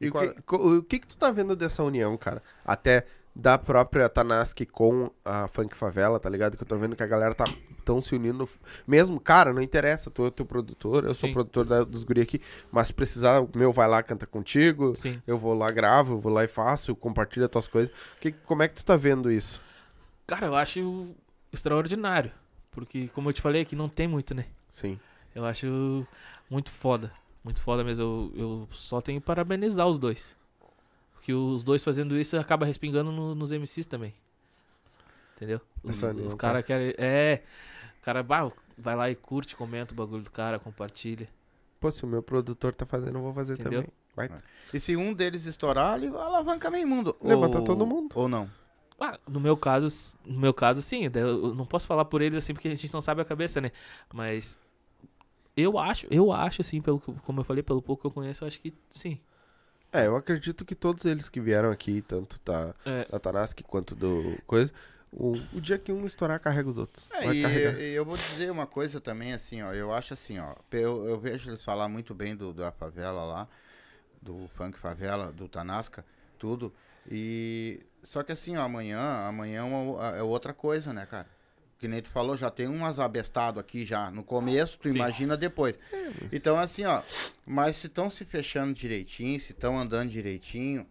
E 0.00 0.06
E 0.06 0.08
o 0.08 0.12
qual- 0.12 0.28
que, 0.34 0.54
o 0.56 0.82
que 0.82 0.98
que 1.00 1.06
tu 1.06 1.16
tá 1.16 1.30
vendo 1.30 1.54
dessa 1.54 1.82
união, 1.82 2.16
cara? 2.16 2.42
Até 2.64 3.06
da 3.34 3.56
própria 3.58 4.08
Tanaski 4.08 4.64
com 4.66 5.10
a 5.24 5.46
Funk 5.46 5.76
Favela, 5.76 6.18
tá 6.18 6.28
ligado? 6.28 6.56
Que 6.56 6.62
eu 6.62 6.66
tô 6.66 6.76
vendo 6.78 6.96
que 6.96 7.02
a 7.02 7.06
galera 7.06 7.34
tá 7.34 7.44
tão 7.86 8.00
se 8.02 8.14
unindo. 8.14 8.46
Mesmo, 8.86 9.18
cara, 9.20 9.52
não 9.52 9.62
interessa, 9.62 10.10
tu 10.10 10.26
é 10.26 10.30
teu 10.30 10.44
produtor, 10.44 11.04
eu 11.04 11.14
sou 11.14 11.28
Sim. 11.28 11.32
produtor 11.32 11.64
da- 11.64 11.84
dos 11.84 12.02
guri 12.04 12.20
aqui, 12.20 12.40
mas 12.70 12.88
se 12.88 12.92
precisar, 12.92 13.40
o 13.40 13.48
meu 13.54 13.72
vai 13.72 13.88
lá, 13.88 14.02
canta 14.02 14.26
contigo, 14.26 14.94
Sim. 14.96 15.22
eu 15.26 15.38
vou 15.38 15.54
lá, 15.54 15.68
gravo, 15.70 16.14
eu 16.14 16.18
vou 16.20 16.32
lá 16.32 16.42
e 16.44 16.48
faço, 16.48 16.90
eu 16.90 16.96
compartilho 16.96 17.46
as 17.46 17.50
tuas 17.50 17.68
coisas. 17.68 17.94
Que, 18.20 18.32
como 18.32 18.62
é 18.62 18.68
que 18.68 18.74
tu 18.74 18.84
tá 18.84 18.96
vendo 18.96 19.30
isso? 19.30 19.60
Cara, 20.26 20.46
eu 20.48 20.54
acho 20.56 21.08
extraordinário. 21.52 22.32
Porque, 22.72 23.08
como 23.14 23.28
eu 23.30 23.32
te 23.32 23.40
falei, 23.40 23.62
aqui 23.62 23.74
não 23.74 23.88
tem 23.88 24.06
muito, 24.06 24.34
né? 24.34 24.44
Sim. 24.70 24.98
Eu 25.34 25.44
acho 25.46 26.06
muito 26.50 26.70
foda. 26.70 27.10
Muito 27.42 27.60
foda 27.62 27.82
mesmo. 27.84 28.04
Eu, 28.04 28.32
eu 28.36 28.68
só 28.72 29.00
tenho 29.00 29.20
que 29.20 29.26
parabenizar 29.26 29.86
os 29.86 29.98
dois. 29.98 30.36
Porque 31.14 31.32
os 31.32 31.62
dois 31.62 31.82
fazendo 31.82 32.18
isso 32.18 32.36
acaba 32.36 32.66
respingando 32.66 33.10
no- 33.10 33.34
nos 33.34 33.50
MCs 33.52 33.86
também. 33.86 34.12
Entendeu? 35.36 35.60
Os, 35.82 36.02
os 36.02 36.32
tá? 36.34 36.38
caras 36.38 36.64
querem. 36.64 36.94
É. 36.96 37.42
O 38.00 38.02
cara 38.02 38.22
bah, 38.22 38.50
vai 38.78 38.96
lá 38.96 39.10
e 39.10 39.14
curte, 39.14 39.54
comenta 39.54 39.92
o 39.92 39.96
bagulho 39.96 40.22
do 40.22 40.30
cara, 40.30 40.58
compartilha. 40.58 41.28
Pô, 41.78 41.90
se 41.90 42.04
o 42.04 42.06
meu 42.06 42.22
produtor 42.22 42.72
tá 42.72 42.86
fazendo, 42.86 43.18
eu 43.18 43.22
vou 43.22 43.34
fazer 43.34 43.54
Entendeu? 43.54 43.82
também. 43.82 43.92
Vai. 44.14 44.42
E 44.72 44.80
se 44.80 44.96
um 44.96 45.12
deles 45.12 45.44
estourar, 45.44 45.96
ele 45.96 46.08
alavanca 46.08 46.70
meio 46.70 46.86
mundo. 46.88 47.14
Levanta 47.22 47.58
Ou- 47.58 47.64
todo 47.64 47.86
mundo. 47.86 48.12
Ou 48.14 48.28
não? 48.28 48.50
Ah, 48.98 49.18
no 49.28 49.38
meu 49.38 49.58
caso, 49.58 50.16
no 50.24 50.40
meu 50.40 50.54
caso, 50.54 50.80
sim. 50.80 51.10
Eu 51.14 51.54
não 51.54 51.66
posso 51.66 51.86
falar 51.86 52.06
por 52.06 52.22
eles 52.22 52.38
assim 52.38 52.54
porque 52.54 52.68
a 52.68 52.74
gente 52.74 52.92
não 52.94 53.02
sabe 53.02 53.20
a 53.20 53.26
cabeça, 53.26 53.60
né? 53.60 53.70
Mas 54.12 54.58
eu 55.54 55.78
acho, 55.78 56.06
eu 56.10 56.32
acho 56.32 56.62
assim, 56.62 56.80
pelo 56.80 56.98
que- 56.98 57.12
como 57.24 57.40
eu 57.40 57.44
falei, 57.44 57.62
pelo 57.62 57.82
pouco 57.82 58.00
que 58.02 58.06
eu 58.06 58.10
conheço, 58.10 58.42
eu 58.42 58.48
acho 58.48 58.58
que 58.58 58.72
sim. 58.90 59.20
É, 59.92 60.06
eu 60.06 60.16
acredito 60.16 60.64
que 60.64 60.74
todos 60.74 61.04
eles 61.04 61.28
que 61.28 61.40
vieram 61.40 61.70
aqui, 61.70 62.02
tanto 62.02 62.40
da, 62.44 62.74
É, 62.84 63.04
da 63.04 63.18
Tanaski 63.18 63.62
quanto 63.62 63.94
do 63.94 64.36
coisa, 64.46 64.72
o, 65.16 65.32
o 65.54 65.60
dia 65.60 65.78
que 65.78 65.90
um 65.90 66.06
estourar, 66.06 66.38
carrega 66.38 66.68
os 66.68 66.76
outros. 66.76 67.04
É, 67.12 67.32
e 67.32 67.42
eu, 67.42 67.78
e 67.80 67.94
eu 67.94 68.04
vou 68.04 68.16
dizer 68.18 68.50
uma 68.50 68.66
coisa 68.66 69.00
também, 69.00 69.32
assim, 69.32 69.62
ó. 69.62 69.72
Eu 69.72 69.92
acho 69.92 70.12
assim, 70.12 70.38
ó. 70.38 70.54
Eu, 70.70 71.08
eu 71.08 71.18
vejo 71.18 71.48
eles 71.50 71.62
falar 71.62 71.88
muito 71.88 72.14
bem 72.14 72.36
do, 72.36 72.52
da 72.52 72.70
favela 72.70 73.24
lá, 73.24 73.48
do 74.20 74.48
funk 74.54 74.78
favela, 74.78 75.32
do 75.32 75.48
Tanasca, 75.48 76.04
tudo. 76.38 76.72
E. 77.10 77.80
Só 78.02 78.22
que 78.22 78.30
assim, 78.30 78.56
ó, 78.56 78.60
amanhã, 78.62 79.00
amanhã 79.26 79.60
é 79.60 79.62
uma- 79.62 80.16
é 80.18 80.22
outra 80.22 80.52
coisa, 80.54 80.92
né, 80.92 81.06
cara? 81.06 81.26
Que 81.78 81.88
nem 81.88 82.00
tu 82.00 82.08
falou, 82.08 82.36
já 82.36 82.50
tem 82.50 82.66
umas 82.68 82.98
abestado 82.98 83.58
aqui 83.58 83.84
já 83.84 84.10
no 84.10 84.22
começo, 84.22 84.78
tu 84.78 84.88
Sim. 84.88 84.94
imagina 84.96 85.36
depois. 85.36 85.74
Então, 86.32 86.58
assim, 86.58 86.84
ó, 86.84 87.02
mas 87.44 87.76
se 87.76 87.86
estão 87.88 88.08
se 88.08 88.24
fechando 88.24 88.72
direitinho, 88.74 89.40
se 89.40 89.52
estão 89.52 89.76
andando 89.78 90.08
direitinho, 90.10 90.86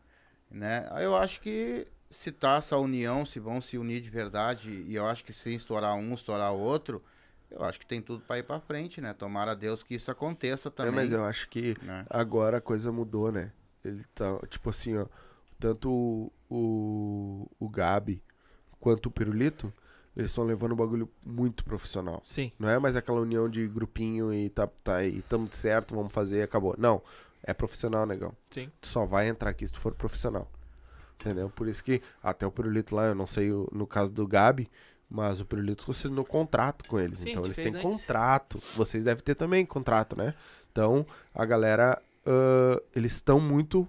né? 0.52 0.88
Eu 1.00 1.16
acho 1.16 1.40
que 1.42 1.88
se 2.10 2.32
tá 2.32 2.58
essa 2.58 2.78
união, 2.78 3.26
se 3.26 3.40
vão 3.40 3.60
se 3.62 3.78
unir 3.78 4.02
de 4.02 4.10
verdade, 4.10 4.70
e 4.70 4.96
eu 4.96 5.06
acho 5.06 5.24
que 5.24 5.34
se 5.34 5.54
estourar 5.54 5.96
um, 5.96 6.14
estourar 6.14 6.54
o 6.54 6.60
outro, 6.60 7.04
eu 7.52 7.64
acho 7.64 7.80
que 7.80 7.86
tem 7.86 8.02
tudo 8.02 8.22
pra 8.22 8.38
ir 8.38 8.44
pra 8.44 8.60
frente, 8.60 9.00
né? 9.02 9.14
Tomara 9.14 9.52
a 9.52 9.56
Deus 9.56 9.84
que 9.84 9.96
isso 9.96 10.10
aconteça 10.12 10.70
É, 10.70 10.72
também. 10.72 10.94
mas 10.94 11.12
eu 11.12 11.24
acho 11.24 11.48
que 11.50 11.76
né? 11.82 12.06
agora 12.10 12.58
a 12.58 12.62
coisa 12.62 12.92
mudou, 12.92 13.32
né? 13.32 13.52
Ele 13.84 14.04
tá, 14.16 14.40
tipo 14.50 14.70
assim, 14.70 14.98
ó, 14.98 15.06
tanto 15.60 15.90
o, 15.92 16.32
o, 16.50 17.48
o 17.60 17.70
Gabi 17.70 18.22
quanto 18.80 19.08
o 19.08 19.12
Pirulito, 19.12 19.72
eles 20.16 20.32
estão 20.32 20.44
levando 20.44 20.72
um 20.72 20.76
bagulho 20.78 21.10
muito 21.26 21.64
profissional. 21.66 22.22
sim. 22.26 22.52
Não 22.58 22.70
é 22.70 22.80
mais 22.80 22.96
aquela 22.96 23.20
união 23.20 23.50
de 23.50 23.68
grupinho 23.68 24.34
e 24.34 24.50
tá, 24.50 24.66
tá 24.68 24.98
aí, 24.98 25.22
tamo 25.24 25.48
certo, 25.52 25.94
vamos 25.96 26.14
fazer 26.14 26.40
e 26.40 26.44
acabou. 26.44 26.76
Não, 26.78 27.02
é 27.44 27.54
profissional, 27.54 28.06
negão. 28.06 28.34
Sim. 28.50 28.72
Tu 28.82 28.88
só 28.88 29.06
vai 29.06 29.28
entrar 29.28 29.50
aqui 29.52 29.68
se 29.68 29.74
tu 29.74 29.80
for 29.80 29.94
profissional. 29.94 30.50
Entendeu? 31.26 31.50
Por 31.50 31.68
isso 31.68 31.84
que 31.84 32.02
até 32.22 32.46
o 32.46 32.52
Pirulito 32.52 32.96
lá, 32.96 33.06
eu 33.06 33.16
não 33.16 33.26
sei 33.28 33.52
o- 33.52 33.68
no 33.72 33.88
caso 33.88 34.12
do 34.12 34.28
Gabi, 34.28 34.70
mas 35.10 35.42
o 35.42 35.46
Pirulito 35.46 35.90
assinou 35.90 36.24
contrato 36.26 36.86
com 36.88 37.00
eles. 37.00 37.20
Sim, 37.20 37.32
então 37.32 37.44
eles 37.44 37.56
têm 37.56 37.68
antes. 37.68 37.82
contrato. 37.82 38.62
Vocês 38.76 39.04
devem 39.04 39.24
ter 39.24 39.36
também 39.36 39.66
contrato, 39.66 40.16
né? 40.16 40.34
Então 40.72 41.06
a 41.34 41.46
galera, 41.46 42.02
ah, 42.26 42.82
eles 42.96 43.14
estão 43.14 43.40
muito. 43.40 43.88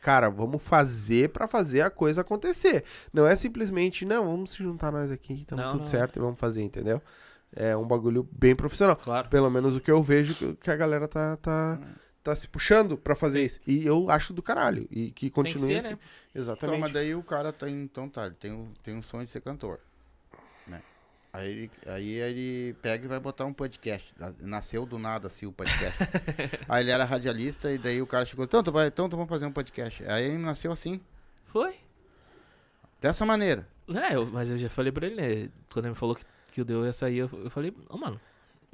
Cara, 0.00 0.28
vamos 0.28 0.60
fazer 0.62 1.28
pra 1.30 1.46
fazer 1.46 1.80
a 1.82 1.90
coisa 1.90 2.22
acontecer. 2.22 2.84
Não 3.12 3.24
é 3.26 3.36
simplesmente, 3.36 4.04
não, 4.04 4.24
vamos 4.26 4.50
se 4.50 4.56
juntar 4.62 4.90
nós 4.90 5.12
aqui, 5.12 5.32
estamos 5.34 5.64
tudo 5.66 5.78
não. 5.78 5.84
certo 5.84 6.16
e 6.16 6.20
vamos 6.20 6.38
fazer, 6.40 6.60
entendeu? 6.62 7.00
É 7.54 7.76
um 7.76 7.86
bagulho 7.86 8.28
bem 8.32 8.56
profissional. 8.56 8.96
Claro. 8.96 9.28
Pelo 9.28 9.48
menos 9.50 9.76
o 9.76 9.80
que 9.80 9.90
eu 9.90 10.02
vejo 10.02 10.34
que- 10.56 10.70
a 10.70 10.74
galera 10.76 11.06
tá, 11.06 11.36
tá, 11.36 11.78
tá 12.22 12.34
se 12.36 12.46
puxando 12.48 12.96
pra 12.96 13.14
fazer 13.14 13.44
isso. 13.44 13.60
E 13.66 13.84
eu 13.84 14.10
acho 14.10 14.32
do 14.32 14.42
caralho. 14.42 14.86
E 14.90 15.10
que 15.10 15.22
Tem 15.22 15.28
que 15.28 15.30
continue 15.30 15.66
ser, 15.66 15.76
assim. 15.78 15.88
né? 15.90 15.98
Então, 16.30 16.40
Exatamente. 16.42 16.80
mas 16.80 16.92
daí 16.92 17.14
o 17.14 17.22
cara 17.22 17.52
tem, 17.52 17.82
então 17.82 18.08
tá, 18.08 18.26
ele 18.26 18.34
tem, 18.36 18.52
um- 18.52 18.72
tem 18.82 18.94
um 18.96 19.02
sonho 19.02 19.24
de 19.24 19.30
ser 19.30 19.40
cantor. 19.40 19.80
Né? 20.66 20.80
Aí, 21.32 21.48
ele- 21.50 21.70
aí 21.86 22.10
ele 22.20 22.74
pega 22.82 23.04
e 23.04 23.08
vai 23.08 23.18
botar 23.18 23.44
um 23.44 23.52
podcast. 23.52 24.14
Na- 24.18 24.32
Nasceu 24.40 24.86
do 24.86 24.98
nada 24.98 25.26
assim 25.28 25.46
o 25.46 25.52
podcast. 25.52 25.98
aí 26.68 26.84
ele 26.84 26.90
era 26.90 27.04
radialista 27.04 27.72
e 27.72 27.78
daí 27.78 28.00
o 28.00 28.06
cara 28.06 28.24
chegou, 28.24 28.44
então, 28.44 28.62
vai, 28.64 28.86
então 28.86 29.08
tu 29.08 29.16
vamos 29.16 29.28
fazer 29.30 29.46
um 29.46 29.52
podcast. 29.52 30.04
Aí 30.06 30.26
ele 30.26 30.38
nasceu 30.38 30.70
assim, 30.72 31.00
Foi. 31.46 31.74
dessa 33.00 33.26
maneira. 33.26 33.66
É, 33.88 34.14
eu- 34.14 34.26
mas 34.26 34.48
eu 34.50 34.56
já 34.58 34.70
falei 34.70 34.92
pra 34.92 35.06
ele, 35.06 35.16
né? 35.16 35.50
Quando 35.72 35.86
ele 35.86 35.94
me 35.94 35.98
falou 35.98 36.14
que, 36.14 36.24
que 36.52 36.60
o 36.60 36.64
Deu 36.64 36.84
ia 36.84 36.92
sair, 36.92 37.18
eu, 37.18 37.30
eu 37.44 37.50
falei, 37.50 37.74
não, 37.90 37.98
mano, 37.98 38.20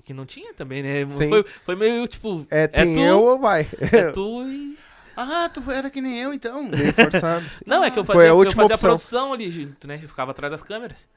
que 0.04 0.14
não 0.14 0.24
tinha 0.26 0.54
também, 0.54 0.82
né? 0.82 1.06
Sim. 1.10 1.28
Foi, 1.28 1.44
foi 1.64 1.76
meio 1.76 2.06
tipo, 2.06 2.46
É, 2.50 2.66
tem 2.66 2.94
tu, 2.94 3.00
eu 3.00 3.22
ou 3.22 3.38
vai? 3.38 3.68
é 3.92 4.10
tu 4.10 4.42
e. 4.48 4.78
Ah, 5.20 5.50
tu 5.52 5.68
era 5.68 5.90
que 5.90 6.00
nem 6.00 6.16
eu 6.16 6.32
então. 6.32 6.62
Meio 6.62 6.92
forçado. 6.94 7.44
Não, 7.66 7.82
é 7.82 7.90
que 7.90 7.98
eu 7.98 8.04
Foi 8.04 8.14
fazia, 8.14 8.30
a 8.30 8.32
eu 8.34 8.36
última 8.36 8.62
fazia 8.62 8.76
a 8.76 8.78
produção 8.78 9.32
ali 9.32 9.50
junto, 9.50 9.88
né? 9.88 9.98
Eu 10.00 10.08
ficava 10.08 10.30
atrás 10.30 10.52
das 10.52 10.62
câmeras. 10.62 11.08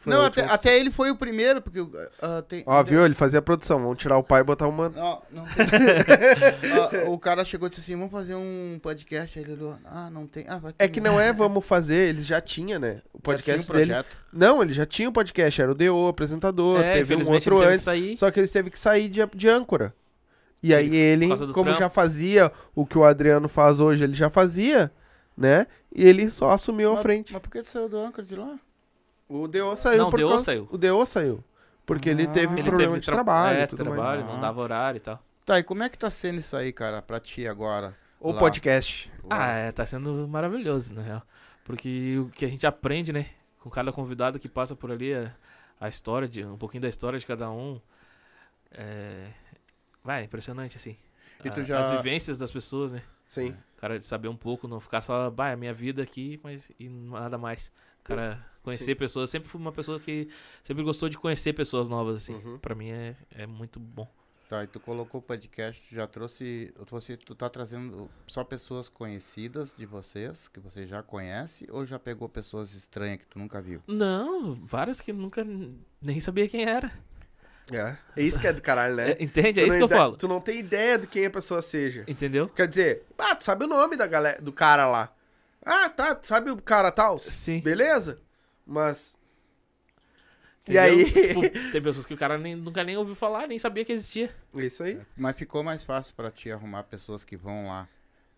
Foi 0.00 0.12
Não, 0.12 0.22
a 0.22 0.26
até, 0.28 0.44
até 0.44 0.78
ele 0.78 0.92
foi 0.92 1.10
o 1.10 1.16
primeiro, 1.16 1.60
porque 1.60 1.84
ah, 2.22 2.40
tem. 2.46 2.62
Ó, 2.64 2.82
viu? 2.84 3.04
Ele 3.04 3.14
fazia 3.14 3.40
a 3.40 3.42
produção. 3.42 3.80
Vamos 3.82 3.98
tirar 3.98 4.16
o 4.16 4.22
pai 4.22 4.42
e 4.42 4.44
botar 4.44 4.68
uma. 4.68 4.88
Não, 4.90 5.22
não 5.32 5.44
tem. 5.44 5.66
Ah, 7.04 7.10
o 7.10 7.18
cara 7.18 7.44
chegou 7.44 7.66
e 7.66 7.70
disse 7.70 7.82
assim: 7.82 7.96
vamos 7.96 8.12
fazer 8.12 8.36
um 8.36 8.78
podcast. 8.80 9.36
Aí 9.36 9.44
ele 9.44 9.54
olhou, 9.54 9.76
ah, 9.84 10.08
não 10.08 10.24
tem. 10.26 10.44
Ah, 10.48 10.58
vai 10.58 10.72
ter 10.72 10.84
É 10.84 10.88
que 10.88 11.00
não 11.00 11.20
é 11.20 11.32
vamos 11.32 11.64
fazer, 11.64 12.10
eles 12.10 12.24
já 12.26 12.40
tinha, 12.40 12.78
né? 12.78 13.02
O 13.12 13.20
podcast 13.20 13.60
Já 13.60 13.64
tinha 13.66 13.74
um 13.74 13.78
dele. 13.78 13.92
projeto. 13.92 14.16
Não, 14.32 14.62
ele 14.62 14.72
já 14.72 14.86
tinha 14.86 15.08
o 15.08 15.12
podcast, 15.12 15.60
era 15.60 15.72
o 15.72 15.74
DO, 15.74 16.06
apresentador, 16.08 16.80
é, 16.80 16.94
teve 16.94 17.16
um 17.16 17.30
outro 17.32 17.56
ele 17.62 17.66
que 17.78 17.90
antes. 17.90 18.18
Só 18.20 18.30
que 18.30 18.38
ele 18.38 18.48
teve 18.48 18.70
que 18.70 18.78
sair 18.78 19.08
de, 19.08 19.26
de 19.34 19.48
âncora. 19.48 19.92
E 20.62 20.72
aí 20.74 20.86
Ele- 20.94 21.24
ele, 21.24 21.28
como 21.52 21.64
trampo. 21.64 21.74
já 21.78 21.88
fazia 21.88 22.50
o 22.74 22.84
que 22.86 22.96
o 22.98 23.04
Adriano 23.04 23.48
faz 23.48 23.78
hoje, 23.80 24.02
ele 24.04 24.14
já 24.14 24.28
fazia, 24.30 24.90
né? 25.36 25.66
E 25.94 26.04
ele 26.06 26.30
só 26.30 26.50
assumiu 26.52 26.90
a 26.90 26.94
Mas- 26.94 27.02
frente. 27.02 27.32
Mas 27.32 27.42
por 27.42 27.50
que 27.50 27.62
tu 27.62 27.68
saiu 27.68 27.88
do 27.88 27.98
âncora 27.98 28.26
de 28.26 28.34
lá? 28.36 28.58
O 29.28 29.46
DO 29.46 29.76
saiu 29.76 29.98
Não, 29.98 30.08
o 30.08 30.10
por 30.10 30.20
DO 30.20 30.28
causa- 30.28 30.44
saiu. 30.44 30.68
O 30.70 30.78
DO 30.78 31.04
saiu. 31.06 31.44
Porque 31.84 32.08
ele 32.08 32.24
Ah. 32.24 32.28
teve 32.30 32.52
Ele 32.54 32.60
Ele 32.60 32.68
problema 32.68 32.90
teve 32.92 33.00
de 33.00 33.06
tra- 33.06 33.14
trabalho 33.14 33.58
é, 33.58 33.66
trabalho, 33.66 34.22
mais. 34.24 34.34
não 34.34 34.40
dava 34.40 34.60
horário 34.60 34.98
e 34.98 35.00
tal. 35.00 35.22
Tá, 35.44 35.58
e 35.58 35.62
como 35.62 35.82
é 35.82 35.88
que 35.88 35.98
tá 35.98 36.10
sendo 36.10 36.38
isso 36.38 36.56
aí, 36.56 36.72
cara, 36.72 37.00
pra 37.00 37.18
ti 37.20 37.46
agora? 37.48 37.96
O 38.20 38.32
Lá. 38.32 38.38
podcast. 38.38 39.10
Ah, 39.30 39.48
é, 39.52 39.72
tá 39.72 39.86
sendo 39.86 40.26
maravilhoso, 40.28 40.92
na 40.92 41.02
real. 41.02 41.22
Porque 41.64 42.18
o 42.18 42.28
que 42.30 42.44
a 42.44 42.48
gente 42.48 42.66
aprende, 42.66 43.12
né? 43.12 43.26
Com 43.60 43.70
cada 43.70 43.92
convidado 43.92 44.38
que 44.38 44.48
passa 44.48 44.74
por 44.76 44.90
ali, 44.90 45.14
a, 45.14 45.32
a 45.80 45.88
história, 45.88 46.26
de, 46.28 46.44
um 46.44 46.56
pouquinho 46.56 46.82
da 46.82 46.88
história 46.88 47.18
de 47.18 47.24
cada 47.26 47.50
um. 47.50 47.80
É. 48.70 49.28
Vai, 50.02 50.22
é 50.22 50.24
impressionante, 50.24 50.76
assim. 50.76 50.96
E 51.44 51.50
tu 51.50 51.60
A- 51.60 51.64
já- 51.64 51.78
As 51.78 51.96
vivências 51.96 52.38
das 52.38 52.50
pessoas, 52.50 52.92
né? 52.92 53.02
Sim. 53.28 53.50
O 53.76 53.80
cara 53.80 53.98
de 53.98 54.04
saber 54.04 54.28
um 54.28 54.36
pouco, 54.36 54.66
não 54.66 54.80
ficar 54.80 55.00
só, 55.00 55.30
bah, 55.30 55.50
é 55.50 55.52
a 55.52 55.56
minha 55.56 55.72
vida 55.74 56.02
aqui, 56.02 56.40
mas 56.42 56.70
e 56.78 56.88
nada 56.88 57.38
mais. 57.38 57.70
O 58.00 58.04
cara 58.04 58.44
conhecer 58.68 58.84
Sim. 58.84 58.94
pessoas. 58.96 59.30
Sempre 59.30 59.48
fui 59.48 59.60
uma 59.60 59.72
pessoa 59.72 59.98
que 59.98 60.28
sempre 60.62 60.82
gostou 60.82 61.08
de 61.08 61.16
conhecer 61.16 61.52
pessoas 61.54 61.88
novas, 61.88 62.16
assim. 62.16 62.34
Uhum. 62.34 62.58
Pra 62.58 62.74
mim 62.74 62.90
é, 62.90 63.16
é 63.30 63.46
muito 63.46 63.80
bom. 63.80 64.06
Tá, 64.48 64.64
e 64.64 64.66
tu 64.66 64.80
colocou 64.80 65.20
o 65.20 65.22
podcast, 65.22 65.94
já 65.94 66.06
trouxe. 66.06 66.72
Você, 66.90 67.16
tu 67.18 67.34
tá 67.34 67.50
trazendo 67.50 68.10
só 68.26 68.42
pessoas 68.42 68.88
conhecidas 68.88 69.74
de 69.76 69.84
vocês, 69.84 70.48
que 70.48 70.58
você 70.58 70.86
já 70.86 71.02
conhece, 71.02 71.66
ou 71.70 71.84
já 71.84 71.98
pegou 71.98 72.28
pessoas 72.30 72.72
estranhas 72.72 73.18
que 73.18 73.26
tu 73.26 73.38
nunca 73.38 73.60
viu? 73.60 73.82
Não, 73.86 74.54
várias 74.54 75.02
que 75.02 75.12
nunca 75.12 75.46
nem 76.00 76.18
sabia 76.18 76.48
quem 76.48 76.64
era. 76.64 76.90
É. 77.70 77.96
É 78.16 78.22
isso 78.22 78.40
que 78.40 78.46
é 78.46 78.52
do 78.52 78.62
caralho, 78.62 78.96
né? 78.96 79.10
É, 79.20 79.22
entende? 79.22 79.60
É 79.60 79.64
Tu 79.64 79.68
isso 79.68 79.78
não 79.78 79.86
que 79.86 79.94
eu 79.94 79.98
falo. 79.98 80.16
Tu 80.16 80.26
não 80.26 80.40
tem 80.40 80.58
ideia 80.58 80.96
de 80.96 81.06
quem 81.06 81.26
a 81.26 81.30
pessoa 81.30 81.60
seja. 81.60 82.04
Entendeu? 82.08 82.48
Quer 82.48 82.68
dizer, 82.68 83.04
ah, 83.18 83.34
tu 83.34 83.44
sabe 83.44 83.64
o 83.64 83.68
nome 83.68 83.96
da 83.96 84.06
galera, 84.06 84.40
do 84.40 84.52
cara 84.52 84.86
lá. 84.86 85.12
Ah, 85.62 85.90
tá, 85.90 86.14
tu 86.14 86.26
sabe 86.26 86.50
o 86.50 86.56
cara 86.56 86.90
tal? 86.90 87.18
Sim. 87.18 87.60
Beleza? 87.60 88.18
Mas. 88.68 89.16
E 90.66 90.72
Entendeu? 90.76 90.82
aí? 90.82 91.04
Tipo, 91.28 91.72
tem 91.72 91.80
pessoas 91.82 92.04
que 92.04 92.12
o 92.12 92.16
cara 92.16 92.36
nem, 92.36 92.54
nunca 92.54 92.84
nem 92.84 92.96
ouviu 92.98 93.14
falar, 93.14 93.48
nem 93.48 93.58
sabia 93.58 93.84
que 93.86 93.92
existia. 93.92 94.30
Isso 94.54 94.82
aí. 94.82 95.00
Mas 95.16 95.34
ficou 95.36 95.64
mais 95.64 95.82
fácil 95.82 96.14
pra 96.14 96.30
ti 96.30 96.52
arrumar 96.52 96.82
pessoas 96.82 97.24
que 97.24 97.38
vão 97.38 97.68
lá, 97.68 97.88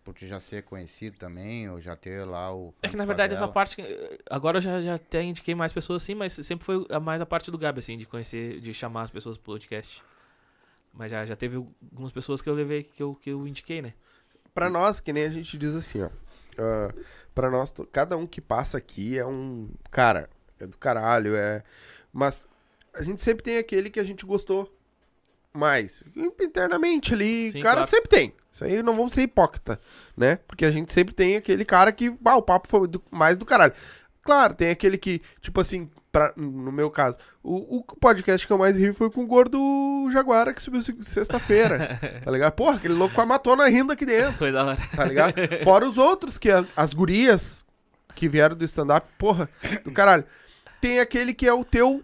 por 0.01 0.13
tu 0.13 0.25
já 0.25 0.39
ser 0.39 0.63
conhecido 0.63 1.17
também, 1.17 1.69
ou 1.69 1.81
já 1.81 1.93
ter 1.97 2.23
lá 2.25 2.55
o. 2.55 2.73
É 2.81 2.87
que 2.87 2.95
na 2.95 3.03
verdade 3.03 3.33
essa 3.33 3.49
parte. 3.49 3.75
que- 3.75 4.19
Agora 4.29 4.57
eu 4.57 4.61
já, 4.61 4.81
já 4.81 4.95
até 4.95 5.21
indiquei 5.21 5.53
mais 5.53 5.73
pessoas 5.73 6.01
assim, 6.03 6.15
mas 6.15 6.31
sempre 6.31 6.63
foi 6.65 6.85
a 6.89 7.01
mais 7.01 7.21
a 7.21 7.25
parte 7.25 7.51
do 7.51 7.57
Gabi, 7.57 7.79
assim, 7.79 7.97
de 7.97 8.05
conhecer, 8.05 8.61
de 8.61 8.73
chamar 8.73 9.01
as 9.03 9.11
pessoas 9.11 9.37
pro 9.37 9.51
podcast. 9.53 10.01
Mas 10.93 11.11
já, 11.11 11.25
já 11.25 11.35
teve 11.35 11.57
algumas 11.57 12.11
pessoas 12.13 12.41
que 12.41 12.49
eu 12.49 12.53
levei, 12.53 12.83
que 12.83 13.03
eu, 13.03 13.13
que 13.15 13.29
eu 13.31 13.45
indiquei, 13.45 13.81
né? 13.81 13.93
Pra 14.53 14.69
nós, 14.69 14.99
que 15.01 15.11
nem 15.11 15.25
a 15.25 15.29
gente 15.29 15.57
diz 15.57 15.75
assim, 15.75 16.01
ó. 16.01 16.09
ah, 16.57 16.93
pra 17.33 17.49
nós, 17.49 17.73
cada 17.91 18.15
um 18.17 18.25
que 18.27 18.41
passa 18.41 18.77
aqui 18.77 19.17
é 19.17 19.25
um. 19.25 19.69
Cara, 19.89 20.29
é 20.59 20.67
do 20.67 20.77
caralho, 20.77 21.35
é. 21.35 21.63
Mas 22.13 22.47
a 22.93 23.01
gente 23.03 23.21
sempre 23.21 23.43
tem 23.43 23.57
aquele 23.57 23.89
que 23.89 23.99
a 23.99 24.03
gente 24.03 24.25
gostou 24.25 24.71
mais. 25.53 26.03
Internamente 26.39 27.13
ali, 27.13 27.51
Sim, 27.51 27.61
cara, 27.61 27.75
claro. 27.77 27.89
sempre 27.89 28.09
tem. 28.09 28.33
Isso 28.51 28.63
aí 28.65 28.83
não 28.83 28.95
vamos 28.95 29.13
ser 29.13 29.21
hipócrita, 29.21 29.79
né? 30.15 30.35
Porque 30.47 30.65
a 30.65 30.71
gente 30.71 30.91
sempre 30.91 31.13
tem 31.15 31.37
aquele 31.37 31.63
cara 31.63 31.91
que, 31.91 32.09
bah, 32.09 32.35
o 32.35 32.41
papo 32.41 32.67
foi 32.67 32.85
do- 32.87 33.01
mais 33.09 33.37
do 33.37 33.45
caralho. 33.45 33.73
Claro, 34.23 34.53
tem 34.53 34.69
aquele 34.69 34.97
que, 34.97 35.21
tipo 35.39 35.59
assim, 35.59 35.89
pra, 36.11 36.31
no 36.37 36.71
meu 36.71 36.91
caso, 36.91 37.17
o, 37.43 37.77
o 37.79 37.83
podcast 37.83 38.45
que 38.45 38.53
eu 38.53 38.57
mais 38.57 38.77
ri 38.77 38.93
foi 38.93 39.09
com 39.09 39.23
o 39.23 39.27
gordo 39.27 40.07
Jaguara 40.11 40.53
que 40.53 40.61
subiu 40.61 40.81
se- 40.81 40.95
sexta-feira, 41.01 41.99
tá 42.23 42.29
ligado? 42.29 42.51
Porra, 42.53 42.75
aquele 42.75 42.93
louco 42.93 43.15
com 43.15 43.21
a 43.21 43.25
matona 43.25 43.67
rindo 43.67 43.91
aqui 43.91 44.05
dentro 44.05 44.37
Foi 44.37 44.51
da 44.51 44.63
hora. 44.65 44.77
tá 44.95 45.05
ligado? 45.05 45.33
Fora 45.63 45.87
os 45.87 45.97
outros, 45.97 46.37
que 46.37 46.51
a- 46.51 46.65
as 46.75 46.93
gurias 46.93 47.65
que 48.13 48.27
vieram 48.29 48.55
do 48.55 48.63
stand-up, 48.65 49.07
porra, 49.17 49.49
do 49.83 49.91
caralho. 49.91 50.23
Tem 50.79 50.99
aquele 50.99 51.33
que 51.33 51.47
é 51.47 51.53
o 51.53 51.63
teu. 51.65 52.03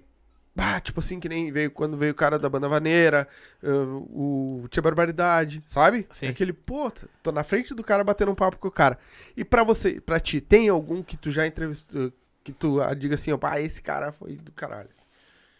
Ah, 0.59 0.79
tipo 0.79 0.99
assim, 0.99 1.19
que 1.19 1.29
nem 1.29 1.51
veio 1.51 1.69
quando 1.69 1.95
veio 1.95 2.11
o 2.11 2.15
cara 2.15 2.39
da 2.39 2.49
banda 2.49 2.67
vaneira, 2.67 3.27
ah, 3.63 3.67
o 4.09 4.65
Tia 4.69 4.81
Barbaridade, 4.81 5.61
sabe? 5.65 6.07
Sim. 6.11 6.27
É 6.27 6.29
Aquele, 6.29 6.51
pô, 6.53 6.91
tô 7.21 7.31
na 7.31 7.43
frente 7.43 7.73
do 7.75 7.83
cara 7.83 8.03
batendo 8.03 8.31
um 8.31 8.35
papo 8.35 8.57
com 8.57 8.67
o 8.67 8.71
cara. 8.71 8.97
E 9.35 9.45
pra 9.45 9.63
você, 9.63 10.01
pra 10.01 10.19
ti, 10.19 10.41
tem 10.41 10.67
algum 10.69 11.03
que 11.03 11.15
tu 11.15 11.29
já 11.31 11.45
entrevistou, 11.45 12.11
que 12.43 12.51
tu 12.51 12.81
ah, 12.81 12.93
diga 12.93 13.15
assim, 13.15 13.31
ó, 13.31 13.37
pá, 13.37 13.59
esse 13.61 13.81
cara 13.81 14.11
foi 14.11 14.35
do 14.35 14.51
caralho. 14.51 14.89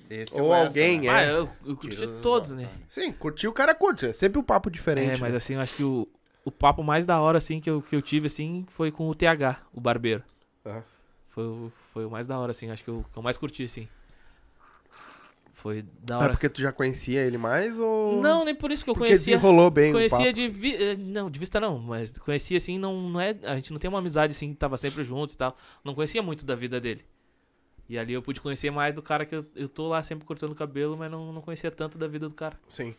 Esse 0.10 0.34
Ou 0.34 0.40
é 0.40 0.42
o 0.50 0.54
essa, 0.54 0.68
alguém, 0.68 1.00
né? 1.02 1.08
é. 1.08 1.10
Ah, 1.12 1.24
eu, 1.26 1.50
eu 1.66 1.76
curti 1.76 2.08
todos, 2.22 2.52
né? 2.52 2.70
Sim, 2.90 3.12
curtiu 3.12 3.52
o 3.52 3.54
cara 3.54 3.76
curte, 3.76 4.06
é 4.08 4.14
sempre 4.14 4.40
um 4.40 4.44
papo 4.44 4.72
diferente. 4.72 5.16
É, 5.16 5.18
mas 5.18 5.32
né? 5.32 5.38
assim, 5.38 5.54
eu 5.56 5.60
acho 5.62 5.74
que 5.76 5.84
o, 5.84 6.08
o 6.46 6.52
papo 6.52 6.82
mais 6.82 7.06
da 7.06 7.20
hora, 7.20 7.38
assim, 7.38 7.60
que 7.60 7.70
eu, 7.70 7.82
que 7.82 7.96
eu 7.96 8.02
tive, 8.02 8.28
assim, 8.28 8.66
foi 8.70 8.90
com 8.92 9.08
o 9.10 9.14
TH, 9.14 9.60
o 9.74 9.82
barbeiro. 9.82 10.24
Aham. 10.66 10.84
Foi, 11.30 11.44
o- 11.44 11.72
foi 11.94 12.06
o 12.06 12.10
mais 12.10 12.26
da 12.26 12.40
hora, 12.40 12.52
assim, 12.52 12.70
acho 12.72 12.84
que 12.84 12.90
eu, 12.90 13.04
que 13.12 13.18
eu 13.18 13.22
mais 13.22 13.38
curti, 13.38 13.64
assim. 13.64 13.88
Foi 15.60 15.84
da 16.04 16.16
Ah, 16.16 16.20
hora. 16.20 16.30
porque 16.30 16.48
tu 16.48 16.62
já 16.62 16.72
conhecia 16.72 17.20
ele 17.26 17.36
mais 17.38 17.80
ou. 17.80 18.22
Não, 18.22 18.46
nem 18.46 18.54
por 18.54 18.72
isso 18.72 18.84
que 18.84 18.92
eu 18.92 18.94
porque 18.94 19.08
conhecia. 19.10 19.36
desenrolou 19.38 19.72
bem 19.72 19.90
o 19.90 19.94
Conhecia 19.96 20.18
papo. 20.20 20.34
de 20.34 20.48
vi... 20.50 20.76
eh, 20.76 20.96
não, 20.96 21.32
de 21.32 21.40
vista 21.40 21.60
não, 21.60 21.80
mas 21.80 22.16
conhecia 22.20 22.58
assim, 22.58 22.78
não, 22.78 23.10
não 23.10 23.20
é, 23.20 23.36
a 23.44 23.56
gente 23.56 23.72
não 23.72 23.80
tem 23.80 23.90
uma 23.90 23.98
amizade 23.98 24.34
assim, 24.34 24.50
que 24.50 24.56
tava 24.56 24.78
sempre 24.78 25.04
junto 25.04 25.34
e 25.34 25.36
tal. 25.38 25.58
Não 25.84 25.96
conhecia 25.96 26.22
muito 26.22 26.46
da 26.46 26.54
vida 26.56 26.80
dele. 26.80 27.04
E 27.90 27.98
ali 27.98 28.14
eu 28.14 28.22
pude 28.22 28.40
conhecer 28.40 28.70
mais 28.70 28.94
do 28.94 29.02
cara 29.02 29.26
que 29.26 29.34
eu, 29.36 29.46
eu 29.56 29.68
tô 29.68 29.88
lá 29.88 30.04
sempre 30.04 30.26
cortando 30.26 30.52
o 30.52 30.56
cabelo, 30.56 30.96
mas 30.96 31.10
não, 31.10 31.34
não 31.34 31.42
conhecia 31.42 31.72
tanto 31.72 31.98
da 31.98 32.08
vida 32.08 32.28
do 32.30 32.36
cara. 32.36 32.56
Sim. 32.70 32.94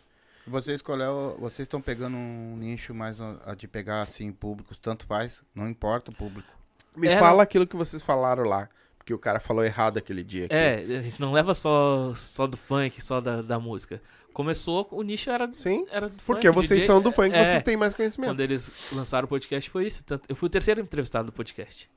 Vocês 0.45 0.83
qual 0.83 1.01
é 1.01 1.07
vocês 1.39 1.61
estão 1.67 1.81
pegando 1.81 2.17
um 2.17 2.57
nicho 2.57 2.93
mais 2.93 3.19
de 3.57 3.69
pegar 3.69 4.03
assim 4.03 4.33
públicos, 4.33 4.81
tanto 4.81 5.07
faz, 5.07 5.43
não 5.55 5.69
importa 5.69 6.11
o 6.11 6.15
público. 6.15 6.49
Me 6.97 7.07
É, 7.07 7.19
fala 7.21 7.43
aquilo 7.45 7.67
que 7.69 7.77
vocês 7.77 8.03
falaram 8.03 8.43
lá. 8.45 8.69
Porque 9.09 9.15
o 9.15 9.19
cara 9.19 9.41
falou 9.41 9.65
errado 9.65 9.97
aquele 9.97 10.23
dia. 10.23 10.45
aqui. 10.45 10.55
É, 10.55 10.85
a 10.99 11.01
gente 11.01 11.19
não 11.19 11.33
leva 11.33 11.55
só, 11.55 12.13
só 12.15 12.47
do 12.47 12.59
funk, 12.59 13.03
só 13.03 13.23
da, 13.23 13.41
da 13.41 13.59
música. 13.59 14.03
Começou, 14.35 14.87
o 14.91 15.01
nicho 15.03 15.31
era, 15.31 15.51
Sim. 15.55 15.87
era 15.91 16.11
do 16.11 16.17
Porque 16.23 16.47
funk, 16.47 16.55
vocês 16.55 16.81
DJ, 16.81 16.87
são 16.87 17.01
do 17.01 17.11
funk, 17.11 17.35
é, 17.35 17.43
vocês 17.43 17.63
têm 17.63 17.75
mais 17.75 17.95
conhecimento. 17.95 18.29
Quando 18.33 18.41
eles 18.41 18.71
lançaram 18.93 19.25
o 19.25 19.29
podcast 19.29 19.71
foi 19.71 19.87
isso. 19.87 20.05
Tanto- 20.05 20.27
eu 20.29 20.37
fui 20.37 20.47
o 20.49 20.51
terceiro 20.51 20.83
entrevistado 20.83 21.25
do 21.25 21.33
podcast. 21.33 21.91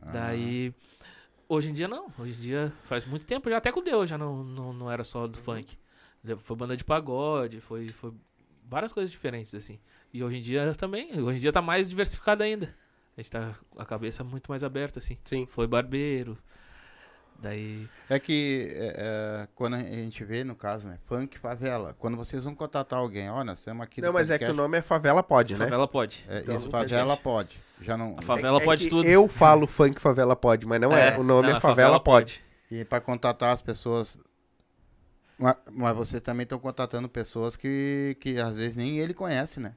Ah, 0.00 0.10
Daí. 0.12 0.72
Hoje 1.48 1.70
em 1.70 1.72
dia 1.72 1.88
não. 1.88 2.06
Hoje 2.16 2.38
em 2.38 2.40
dia 2.40 2.72
faz 2.84 3.04
muito 3.04 3.26
tempo 3.26 3.50
já. 3.50 3.56
Até 3.56 3.72
com 3.72 3.80
o 3.80 3.82
Deus 3.82 4.08
já 4.08 4.16
não, 4.16 4.44
não, 4.44 4.72
não 4.72 4.88
era 4.88 5.02
só 5.02 5.26
do 5.26 5.38
funk. 5.40 5.76
Foi 6.38 6.56
banda 6.56 6.76
de 6.76 6.84
pagode, 6.84 7.60
foi, 7.60 7.88
foi 7.88 8.12
várias 8.64 8.92
coisas 8.92 9.10
diferentes, 9.10 9.52
assim. 9.56 9.80
E 10.14 10.22
hoje 10.22 10.36
em 10.36 10.40
dia 10.40 10.72
também. 10.76 11.20
Hoje 11.20 11.38
em 11.38 11.40
dia 11.40 11.50
tá 11.50 11.60
mais 11.60 11.88
diversificado 11.90 12.44
ainda. 12.44 12.72
A 13.18 13.20
gente 13.20 13.32
tá 13.32 13.52
com 13.68 13.82
a 13.82 13.84
cabeça 13.84 14.22
muito 14.22 14.48
mais 14.48 14.62
aberta, 14.62 15.00
assim. 15.00 15.18
Sim. 15.24 15.44
Foi 15.44 15.66
barbeiro. 15.66 16.38
Daí. 17.36 17.88
É 18.08 18.16
que 18.20 18.68
é, 18.70 18.94
é, 18.96 19.48
quando 19.56 19.74
a 19.74 19.80
gente 19.80 20.22
vê, 20.22 20.44
no 20.44 20.54
caso, 20.54 20.86
né, 20.86 20.98
funk 21.04 21.36
favela, 21.36 21.96
quando 21.98 22.16
vocês 22.16 22.44
vão 22.44 22.54
contratar 22.54 23.00
alguém, 23.00 23.28
olha, 23.28 23.42
nós 23.44 23.58
estamos 23.58 23.82
aqui 23.82 24.00
Não, 24.00 24.12
mas 24.12 24.30
é 24.30 24.38
que 24.38 24.44
o 24.44 24.46
podcast, 24.46 24.56
nome 24.56 24.78
é 24.78 24.82
Favela 24.82 25.20
Pode, 25.20 25.54
né? 25.54 25.64
Favela 25.64 25.88
pode. 25.88 26.24
é, 26.28 26.38
Então, 26.38 26.56
isso, 26.56 26.68
o 26.68 26.70
favela 26.70 27.16
podcast. 27.16 27.22
pode. 27.24 27.60
Já 27.80 27.96
não. 27.96 28.14
A 28.16 28.22
favela 28.22 28.60
É 28.60 28.64
pode 28.64 28.84
que 28.84 28.90
tudo. 28.90 29.04
Eu 29.08 29.26
falo 29.26 29.66
funk 29.66 30.00
Favela 30.00 30.36
Pode, 30.36 30.64
mas 30.64 30.80
não 30.80 30.96
é. 30.96 31.18
O 31.18 31.24
nome 31.24 31.48
não, 31.48 31.54
é 31.54 31.58
a 31.58 31.60
Favela, 31.60 31.98
Pode. 31.98 32.40
E 32.70 32.84
para 32.84 33.00
contratar 33.00 33.52
as 33.52 33.60
pessoas. 33.60 34.16
Mas, 35.36 35.56
mas 35.72 35.96
vocês 35.96 36.22
também 36.22 36.44
estão 36.44 36.60
contratando 36.60 37.08
pessoas 37.08 37.56
que, 37.56 38.16
que 38.20 38.40
às 38.40 38.54
vezes 38.54 38.76
nem 38.76 38.98
ele 38.98 39.12
conhece, 39.12 39.58
né? 39.58 39.74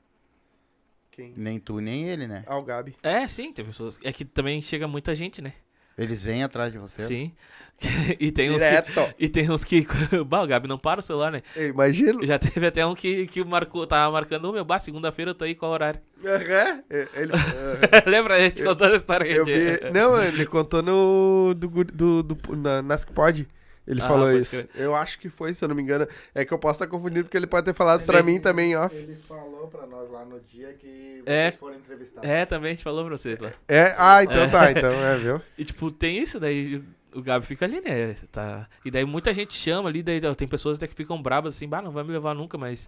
Quem? 1.11 1.33
Nem 1.35 1.59
tu, 1.59 1.81
nem 1.81 2.07
ele, 2.07 2.25
né? 2.25 2.43
Ah, 2.47 2.57
o 2.57 2.63
Gabi. 2.63 2.95
É, 3.03 3.27
sim, 3.27 3.51
tem 3.51 3.65
pessoas. 3.65 3.99
É 4.01 4.13
que 4.13 4.23
também 4.23 4.61
chega 4.61 4.87
muita 4.87 5.13
gente, 5.13 5.41
né? 5.41 5.53
Eles 5.97 6.21
vêm 6.21 6.41
atrás 6.41 6.71
de 6.71 6.79
você. 6.79 7.03
Sim. 7.03 7.33
e 8.17 8.31
tem 8.31 8.49
uns 8.49 8.63
que. 8.63 8.69
Direto. 8.69 9.13
E 9.19 9.29
tem 9.29 9.51
uns 9.51 9.63
que. 9.63 9.85
bah, 10.25 10.41
o 10.41 10.47
Gabi 10.47 10.69
não 10.69 10.77
para 10.77 11.01
o 11.01 11.03
celular, 11.03 11.31
né? 11.31 11.43
Eu 11.53 11.67
imagino. 11.67 12.25
Já 12.25 12.39
teve 12.39 12.65
até 12.65 12.85
um 12.85 12.95
que, 12.95 13.27
que 13.27 13.43
marcou, 13.43 13.85
tava 13.85 14.11
marcando, 14.11 14.45
ô 14.45 14.53
meu, 14.53 14.63
bah, 14.63 14.79
segunda-feira 14.79 15.31
eu 15.31 15.35
tô 15.35 15.43
aí, 15.43 15.53
qual 15.53 15.71
horário? 15.71 15.99
Aham. 16.23 16.83
Ele, 16.89 17.33
aham. 17.33 18.03
Lembra? 18.05 18.35
A 18.35 18.39
gente 18.39 18.63
contou 18.63 18.87
essa 18.87 18.97
história 18.97 19.27
eu 19.29 19.43
vi. 19.43 19.53
Não, 19.93 20.21
ele 20.21 20.45
contou 20.45 20.81
no. 20.81 21.53
Do, 21.53 21.67
do, 21.83 22.23
do, 22.23 22.55
na, 22.55 22.81
nas 22.81 23.03
que 23.03 23.11
pode. 23.11 23.47
Ele 23.87 24.01
Ah, 24.01 24.07
falou 24.07 24.31
isso. 24.31 24.51
crer. 24.51 24.69
Eu 24.75 24.93
acho 24.95 25.17
que 25.19 25.27
foi, 25.29 25.53
se 25.53 25.63
eu 25.63 25.67
não 25.69 25.75
me 25.75 25.81
engano. 25.81 26.07
É 26.35 26.45
que 26.45 26.53
eu 26.53 26.59
posso 26.59 26.75
estar 26.83 26.87
confundindo, 26.87 27.23
porque 27.23 27.35
ele 27.37 27.47
pode 27.47 27.65
ter 27.65 27.73
falado 27.73 28.05
pra 28.05 28.19
Sim. 28.19 28.25
mim 28.25 28.39
também, 28.39 28.75
ó. 28.75 28.87
Ele 28.91 29.15
falou 29.27 29.67
pra 29.67 29.85
nós 29.87 30.09
lá 30.11 30.23
no 30.23 30.39
dia 30.41 30.71
que 30.73 31.23
É. 31.25 31.49
vocês 31.49 31.59
foram 31.59 31.75
entrevistados. 31.77 32.29
É, 32.29 32.45
também 32.45 32.71
a 32.71 32.73
gente 32.75 32.83
falou 32.83 33.03
pra 33.05 33.17
vocês 33.17 33.39
lá. 33.39 33.51
É, 33.67 33.95
ah, 33.97 34.23
então 34.23 34.37
É. 34.43 34.47
tá, 34.47 34.71
então, 34.71 34.91
é, 34.91 35.17
viu? 35.17 35.41
E 35.57 35.65
tipo, 35.65 35.91
tem 35.91 36.21
isso, 36.21 36.39
daí 36.39 36.81
o 37.13 37.21
Gabi 37.21 37.45
fica 37.45 37.65
ali, 37.65 37.81
né? 37.81 38.15
Tá... 38.31 38.67
E 38.85 38.91
daí 38.91 39.03
muita 39.03 39.33
gente 39.33 39.53
chama 39.53 39.89
ali, 39.89 40.01
daí 40.03 40.21
tem 40.35 40.47
pessoas 40.47 40.77
até 40.77 40.87
que 40.87 40.93
ficam 40.95 41.21
brabas 41.21 41.55
assim, 41.55 41.67
bah, 41.67 41.81
não 41.81 41.91
vai 41.91 42.03
me 42.03 42.11
levar 42.11 42.33
nunca, 42.35 42.57
mas 42.57 42.87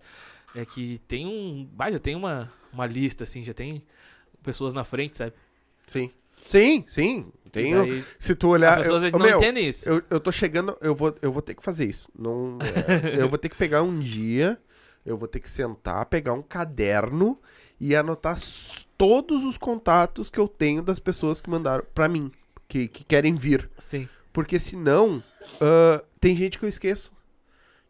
é 0.55 0.63
que 0.63 0.99
tem 1.07 1.25
um. 1.25 1.67
Bah, 1.73 1.89
já 1.91 1.97
tem 1.99 2.15
uma, 2.15 2.51
uma 2.71 2.85
lista, 2.85 3.23
assim, 3.23 3.43
já 3.43 3.53
tem 3.53 3.83
pessoas 4.43 4.73
na 4.73 4.83
frente, 4.83 5.17
sabe? 5.17 5.33
Sim. 5.87 6.11
Sim, 6.47 6.85
sim. 6.87 7.31
Tenho. 7.51 7.85
daí 7.85 8.03
Se 8.17 8.33
tu 8.33 8.49
olhar. 8.49 8.73
as 8.73 8.79
pessoas 8.79 9.03
eu, 9.03 9.11
não 9.11 9.19
meu, 9.19 9.37
entendem 9.37 9.67
isso. 9.67 9.87
Eu, 9.87 10.01
eu 10.09 10.19
tô 10.19 10.31
chegando, 10.31 10.75
eu 10.81 10.95
vou, 10.95 11.15
eu 11.21 11.31
vou 11.31 11.41
ter 11.41 11.53
que 11.53 11.63
fazer 11.63 11.85
isso. 11.85 12.09
Não, 12.17 12.57
é, 12.59 13.21
eu 13.21 13.29
vou 13.29 13.37
ter 13.37 13.47
que 13.47 13.55
pegar 13.55 13.83
um 13.83 13.99
dia, 13.99 14.59
eu 15.05 15.15
vou 15.15 15.27
ter 15.27 15.39
que 15.39 15.49
sentar, 15.49 16.05
pegar 16.07 16.33
um 16.33 16.41
caderno 16.41 17.39
e 17.79 17.95
anotar 17.95 18.37
todos 18.97 19.43
os 19.43 19.55
contatos 19.55 20.31
que 20.31 20.39
eu 20.39 20.47
tenho 20.47 20.81
das 20.81 20.97
pessoas 20.97 21.39
que 21.39 21.49
mandaram 21.49 21.85
pra 21.93 22.07
mim, 22.07 22.31
que, 22.67 22.87
que 22.87 23.03
querem 23.03 23.35
vir. 23.35 23.69
Sim. 23.77 24.09
Porque 24.31 24.57
senão, 24.57 25.21
ah, 25.61 26.03
tem 26.19 26.35
gente 26.35 26.57
que 26.57 26.65
eu 26.65 26.69
esqueço. 26.69 27.12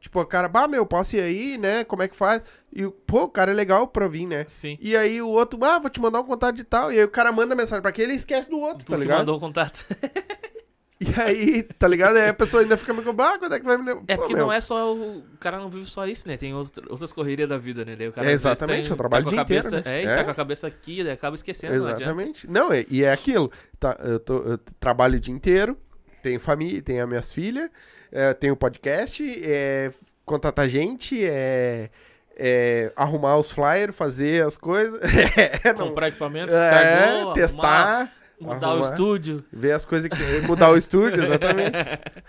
Tipo, 0.03 0.19
o 0.19 0.25
cara, 0.25 0.49
bah, 0.49 0.67
meu, 0.67 0.85
posso 0.85 1.15
ir 1.15 1.21
aí, 1.21 1.57
né? 1.57 1.85
Como 1.85 2.03
é 2.03 2.09
que 2.09 2.15
faz? 2.15 2.43
E, 2.73 2.85
pô, 3.07 3.23
o 3.23 3.29
cara 3.29 3.51
é 3.51 3.53
legal 3.53 3.87
pra 3.87 4.05
vir, 4.05 4.27
né? 4.27 4.43
Sim. 4.47 4.77
E 4.81 4.97
aí 4.97 5.21
o 5.21 5.29
outro, 5.29 5.63
ah, 5.63 5.79
vou 5.79 5.89
te 5.89 6.01
mandar 6.01 6.19
um 6.19 6.25
contato 6.25 6.55
de 6.55 6.65
tal. 6.65 6.91
E 6.91 6.97
aí 6.99 7.03
o 7.05 7.09
cara 7.09 7.31
manda 7.31 7.55
mensagem 7.55 7.81
pra 7.81 7.89
aquele 7.89 8.11
e 8.11 8.15
esquece 8.17 8.49
do 8.49 8.59
outro, 8.59 8.85
Tu 8.85 8.89
tá 8.91 8.95
que 8.97 9.01
ligado? 9.03 9.19
mandou 9.19 9.37
o 9.37 9.39
contato. 9.39 9.79
E 10.99 11.19
aí, 11.19 11.63
tá 11.63 11.85
ligado? 11.85 12.15
Aí 12.15 12.29
a 12.29 12.33
pessoa 12.33 12.63
ainda 12.63 12.77
fica 12.77 12.93
me 12.93 13.01
cobrando, 13.01 13.33
ah, 13.33 13.37
quando 13.39 13.53
é 13.55 13.59
que 13.59 13.65
vai 13.65 13.77
me 13.77 13.83
levar? 13.83 14.03
É 14.07 14.15
porque 14.15 14.33
meu, 14.33 14.45
não 14.45 14.53
é 14.53 14.61
só. 14.61 14.93
O, 14.93 15.17
o 15.17 15.37
cara 15.37 15.57
não 15.57 15.69
vive 15.69 15.89
só 15.89 16.07
isso, 16.07 16.25
né? 16.29 16.37
Tem 16.37 16.53
outra- 16.53 16.85
outras 16.89 17.11
correrias 17.11 17.49
da 17.49 17.57
vida, 17.57 17.83
né? 17.83 17.93
Daí 17.97 18.07
o 18.07 18.13
cara 18.13 18.29
É, 18.29 18.33
exatamente, 18.33 18.83
tem- 18.83 18.93
um 18.93 18.95
trabalho 18.95 19.25
tá 19.25 19.27
o 19.27 19.33
dia 19.33 19.37
cabeça, 19.39 19.79
inteiro, 19.79 19.85
né? 19.89 19.99
É, 19.99 20.03
e 20.03 20.05
É. 20.07 20.15
tá 20.15 20.23
com 20.23 20.31
a 20.31 20.35
cabeça 20.35 20.65
aqui, 20.67 21.03
daí 21.03 21.11
acaba 21.11 21.35
esquecendo. 21.35 21.73
não. 21.77 21.89
Exatamente. 21.89 22.49
Não, 22.49 22.71
é- 22.71 22.85
e 22.89 23.03
é 23.03 23.11
aquilo. 23.11 23.51
Tá, 23.77 23.97
eu, 24.01 24.17
tô, 24.17 24.37
eu 24.43 24.57
trabalho 24.79 25.17
o 25.17 25.19
dia 25.19 25.33
inteiro, 25.33 25.77
tenho 26.23 26.39
família, 26.39 26.81
tenho 26.81 27.03
as 27.03 27.07
minhas 27.09 27.31
filhas, 27.33 27.69
é, 28.11 28.33
tenho 28.33 28.55
podcast, 28.55 29.23
é, 29.45 29.91
contratar 30.25 30.67
gente, 30.69 31.23
é, 31.23 31.89
é, 32.35 32.91
arrumar 32.95 33.37
os 33.37 33.51
flyers, 33.51 33.95
fazer 33.95 34.43
as 34.45 34.57
coisas. 34.57 34.99
É, 35.63 35.73
não- 35.73 35.89
Comprar 35.89 36.07
equipamento, 36.07 36.51
é, 36.51 36.55
descargou, 36.55 37.17
arrumar, 37.19 37.33
testar, 37.33 38.11
mudar 38.39 38.67
o 38.67 38.71
arrumar. 38.71 38.89
estúdio. 38.89 39.45
ver 39.51 39.73
as 39.73 39.85
coisas 39.85 40.09
que. 40.09 40.47
Mudar 40.47 40.71
o 40.71 40.77
estúdio, 40.77 41.21
exatamente. 41.23 41.77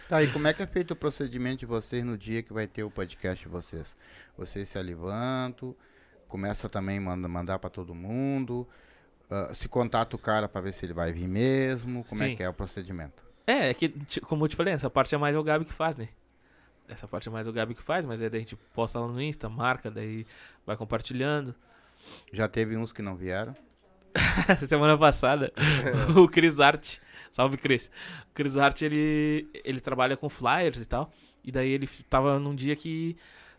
Tá, 0.08 0.22
e 0.22 0.30
como 0.30 0.46
é 0.48 0.52
que 0.52 0.62
é 0.62 0.66
feito 0.66 0.90
o 0.90 0.96
procedimento 0.96 1.58
de 1.60 1.66
vocês 1.66 2.04
no 2.04 2.18
dia 2.18 2.42
que 2.42 2.52
vai 2.52 2.66
ter 2.66 2.82
o 2.84 2.90
podcast 2.90 3.42
de 3.42 3.48
vocês? 3.48 3.96
Vocês 4.36 4.68
se 4.68 4.82
levantam, 4.82 5.74
começa 6.28 6.68
também 6.68 6.98
a 6.98 7.00
manda, 7.00 7.28
mandar 7.28 7.58
pra 7.58 7.70
todo 7.70 7.94
mundo, 7.94 8.68
ah, 9.30 9.52
se 9.54 9.68
contata 9.68 10.14
o 10.16 10.18
cara 10.18 10.48
pra 10.48 10.60
ver 10.60 10.72
se 10.74 10.84
ele 10.84 10.92
vai 10.92 11.12
vir 11.12 11.28
mesmo, 11.28 12.04
como 12.04 12.22
é 12.22 12.26
Sim. 12.26 12.36
que 12.36 12.42
é 12.42 12.48
o 12.48 12.52
procedimento? 12.52 13.23
É, 13.46 13.70
é 13.70 13.74
que, 13.74 13.88
como 14.22 14.44
eu 14.44 14.48
te 14.48 14.56
falei, 14.56 14.72
essa 14.72 14.88
parte 14.88 15.14
é 15.14 15.18
mais 15.18 15.36
o 15.36 15.42
Gabi 15.42 15.64
que 15.64 15.72
faz, 15.72 15.96
né? 15.96 16.08
Essa 16.88 17.08
parte 17.08 17.28
é 17.28 17.32
mais 17.32 17.48
o 17.48 17.52
Gabi 17.52 17.74
que 17.74 17.82
faz, 17.82 18.04
mas 18.04 18.20
aí 18.20 18.28
daí 18.28 18.38
a 18.38 18.40
gente 18.40 18.56
posta 18.74 18.98
lá 19.00 19.08
no 19.08 19.20
Insta, 19.20 19.48
marca, 19.48 19.90
daí 19.90 20.26
vai 20.66 20.76
compartilhando. 20.76 21.54
Já 22.32 22.48
teve 22.48 22.76
uns 22.76 22.92
que 22.92 23.02
não 23.02 23.16
vieram? 23.16 23.54
Semana 24.68 24.96
passada, 24.96 25.52
o 26.16 26.28
Cris 26.28 26.60
Art, 26.60 26.98
salve 27.30 27.56
Cris. 27.56 27.90
O 28.30 28.34
Cris 28.34 28.56
Art, 28.56 28.80
ele, 28.82 29.48
ele 29.64 29.80
trabalha 29.80 30.16
com 30.16 30.28
flyers 30.28 30.80
e 30.80 30.86
tal. 30.86 31.10
E 31.42 31.50
daí 31.50 31.70
ele 31.70 31.88
tava 32.08 32.38
num 32.38 32.54
dia 32.54 32.76
que 32.76 33.16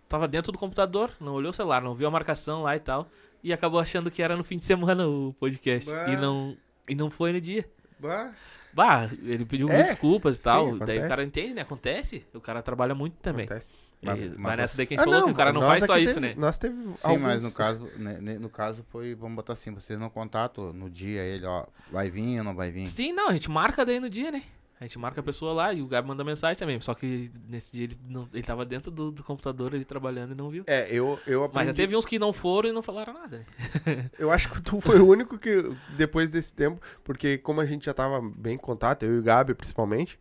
tava 0.07 0.27
dentro 0.27 0.51
do 0.51 0.57
computador, 0.57 1.11
não 1.19 1.33
olhou 1.33 1.49
o 1.49 1.53
celular, 1.53 1.81
não 1.81 1.93
viu 1.93 2.07
a 2.07 2.11
marcação 2.11 2.63
lá 2.63 2.75
e 2.75 2.79
tal. 2.79 3.09
E 3.43 3.53
acabou 3.53 3.79
achando 3.79 4.09
que 4.09 4.23
era 4.23 4.35
no 4.35 4.43
fim 4.43 4.57
de 4.57 4.65
semana 4.65 5.07
o 5.07 5.35
podcast. 5.39 5.89
Bah. 5.89 6.09
E 6.09 6.17
não, 6.17 6.57
e 6.87 6.95
não 6.95 7.09
foi 7.09 7.31
no 7.31 7.41
dia. 7.41 7.67
Bah, 7.99 8.33
Bah, 8.76 9.10
ele 9.23 9.45
pediu 9.45 9.69
É, 9.69 9.84
desculpas 9.84 10.38
e 10.38 10.41
tal. 10.41 10.73
sim, 10.73 10.80
daí 10.80 10.99
o 10.99 11.07
cara 11.07 11.23
entende, 11.23 11.53
né? 11.53 11.61
Acontece. 11.61 12.26
O 12.34 12.41
cara 12.41 12.61
trabalha 12.61 12.93
muito 12.93 13.14
também. 13.22 13.45
acontece. 13.45 13.72
Mas- 14.02 14.19
mas 14.19 14.38
mas 14.38 14.57
nessa 14.57 14.77
daí 14.77 14.85
que 14.85 14.93
a 14.93 14.97
gente 14.97 15.06
falou 15.06 15.26
que 15.26 15.31
o 15.31 15.35
cara 15.35 15.53
não 15.53 15.61
faz 15.61 15.85
só 15.85 15.93
aqui 15.93 16.03
isso, 16.03 16.15
teve- 16.15 16.27
né? 16.27 16.35
Nós 16.38 16.57
teve 16.57 16.76
Sim, 16.76 17.18
mas 17.18 17.19
no 17.19 17.30
alguns- 17.31 17.56
caso, 17.56 17.89
né, 17.97 18.18
né, 18.22 18.38
no 18.38 18.49
caso 18.49 18.85
foi, 18.91 19.15
vamos 19.15 19.35
botar 19.38 19.53
assim, 19.53 19.72
vocês 19.73 19.97
não 19.97 20.10
contatam 20.10 20.73
no 20.73 20.89
dia 20.89 21.22
ele, 21.23 21.45
ó, 21.45 21.65
vai 21.89 22.11
vir 22.11 22.38
ou 22.38 22.43
não 22.43 22.53
vai 22.53 22.69
vir? 22.72 22.85
Sim, 22.85 23.14
não, 23.14 23.30
a 23.30 23.34
gente 23.34 23.49
marca 23.49 23.85
daí 23.85 23.99
no 23.99 24.10
dia, 24.10 24.30
né? 24.30 24.43
A 24.80 24.84
gente 24.84 24.99
marca 24.99 25.22
a 25.22 25.23
pessoa 25.23 25.53
lá 25.53 25.73
e 25.73 25.81
o 25.81 25.88
Gabi 25.88 26.07
manda 26.07 26.22
mensagem 26.23 26.60
também. 26.60 26.80
Só 26.81 26.93
que 26.93 27.31
nesse 27.47 27.72
dia 27.72 27.85
ele, 27.85 27.97
não, 28.10 28.27
ele 28.34 28.43
tava 28.43 28.65
dentro 28.65 28.91
do, 28.91 29.10
do 29.10 29.23
computador 29.23 29.73
ali 29.73 29.85
trabalhando 29.85 30.34
e 30.34 30.35
não 30.35 30.49
viu. 30.49 30.65
É, 30.68 30.88
eu, 30.89 31.18
eu 31.26 31.41
Mas 31.53 31.65
já 31.65 31.72
aprendi- 31.72 31.73
teve 31.77 31.95
uns 31.95 32.06
que 32.06 32.19
não 32.19 32.34
foram 32.34 32.69
e 32.69 32.72
não 32.73 32.84
falaram 32.84 33.14
nada, 33.14 33.45
né? 33.85 34.10
Eu 34.19 34.30
acho 34.31 34.49
que 34.52 34.61
tu 34.61 34.81
foi 34.81 34.99
o 34.99 35.07
único 35.07 35.38
que, 35.38 35.72
depois 35.95 36.30
desse 36.30 36.53
tempo, 36.53 36.81
porque 37.06 37.38
como 37.38 37.61
a 37.61 37.65
gente 37.65 37.85
já 37.85 37.93
tava 37.93 38.22
bem 38.22 38.56
em 38.56 38.57
contato, 38.57 39.03
eu 39.03 39.15
e 39.15 39.19
o 39.19 39.23
Gabi 39.23 39.53
principalmente, 39.53 40.19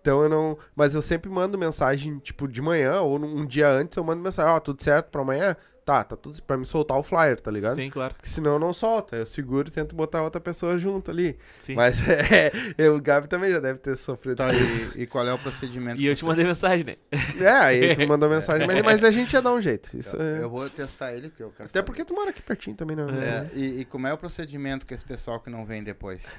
então 0.00 0.22
eu 0.22 0.28
não. 0.30 0.58
Mas 0.74 0.94
eu 0.94 1.02
sempre 1.02 1.28
mando 1.30 1.58
mensagem, 1.58 2.18
tipo, 2.20 2.48
de 2.48 2.62
manhã, 2.62 3.02
ou 3.02 3.18
um 3.18 3.44
dia 3.44 3.68
antes 3.68 3.96
eu 3.98 4.02
mando 4.04 4.22
mensagem, 4.22 4.50
ó, 4.50 4.58
tudo 4.60 4.82
certo 4.82 5.10
pra 5.10 5.20
amanhã? 5.20 5.54
Tá, 5.90 6.04
tá 6.04 6.14
tudo 6.14 6.40
pra 6.44 6.56
me 6.56 6.64
soltar 6.64 6.96
o 6.96 7.02
flyer, 7.02 7.40
tá 7.40 7.50
ligado? 7.50 7.74
Sim, 7.74 7.90
claro. 7.90 8.14
Porque 8.14 8.28
senão 8.28 8.52
eu 8.52 8.58
não 8.60 8.72
solto, 8.72 9.16
eu 9.16 9.26
seguro 9.26 9.66
e 9.66 9.72
tento 9.72 9.92
botar 9.92 10.22
outra 10.22 10.40
pessoa 10.40 10.78
junto 10.78 11.10
ali. 11.10 11.36
Sim. 11.58 11.74
Mas 11.74 11.98
é, 12.08 12.52
eu- 12.78 12.94
o 12.94 13.00
Gabi 13.00 13.26
também 13.26 13.50
já 13.50 13.58
deve 13.58 13.80
ter 13.80 13.96
sofrido 13.96 14.36
Tá, 14.36 14.54
isso. 14.54 14.96
e, 14.96 15.02
e 15.02 15.06
qual 15.08 15.26
é 15.26 15.32
o 15.34 15.38
procedimento? 15.38 16.00
E 16.00 16.06
eu 16.06 16.14
te 16.14 16.24
mandei 16.24 16.44
mensagem, 16.44 16.86
né? 16.86 16.96
É, 17.40 17.48
aí 17.50 17.96
tu 17.96 18.06
mandou 18.06 18.30
mensagem, 18.30 18.68
mas, 18.68 18.80
mas 18.84 19.02
a 19.02 19.10
gente 19.10 19.32
ia 19.32 19.42
dar 19.42 19.52
um 19.52 19.60
jeito. 19.60 19.90
Isso 19.98 20.14
Eu, 20.14 20.22
é... 20.22 20.44
eu 20.44 20.48
vou 20.48 20.70
testar 20.70 21.12
ele, 21.12 21.28
porque 21.28 21.42
eu 21.42 21.50
quero 21.50 21.64
Até 21.68 21.80
saber. 21.80 21.86
porque 21.86 22.04
tu 22.04 22.14
mora 22.14 22.30
aqui 22.30 22.40
pertinho 22.40 22.76
também, 22.76 22.94
não. 22.96 23.08
É, 23.10 23.50
e, 23.52 23.80
e 23.80 23.84
como 23.84 24.06
é 24.06 24.12
o 24.12 24.16
procedimento 24.16 24.86
que 24.86 24.94
esse 24.94 25.04
pessoal 25.04 25.40
que 25.40 25.50
não 25.50 25.66
vem 25.66 25.82
depois? 25.82 26.36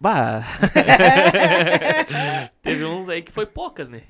Bah. 0.00 0.44
Teve 2.62 2.84
uns 2.84 3.08
aí 3.08 3.20
que 3.20 3.32
foi 3.32 3.46
poucas, 3.46 3.88
né? 3.88 4.02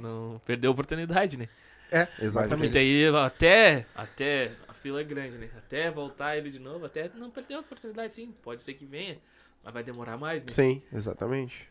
não 0.00 0.40
perdeu 0.46 0.70
a 0.70 0.72
oportunidade, 0.72 1.36
né? 1.36 1.46
É, 1.90 2.08
E 2.20 2.24
exatamente. 2.24 2.72
daí 2.72 3.06
até, 3.24 3.86
até 3.94 4.52
a 4.68 4.74
fila 4.74 5.00
é 5.00 5.04
grande, 5.04 5.38
né? 5.38 5.48
Até 5.56 5.90
voltar 5.90 6.36
ele 6.36 6.50
de 6.50 6.58
novo, 6.58 6.84
até 6.86 7.10
não 7.14 7.30
perdeu 7.30 7.58
a 7.58 7.60
oportunidade, 7.60 8.14
sim. 8.14 8.34
Pode 8.42 8.62
ser 8.62 8.74
que 8.74 8.84
venha, 8.84 9.18
mas 9.62 9.72
vai 9.72 9.82
demorar 9.82 10.16
mais, 10.16 10.44
né? 10.44 10.50
Sim, 10.52 10.82
exatamente. 10.92 11.68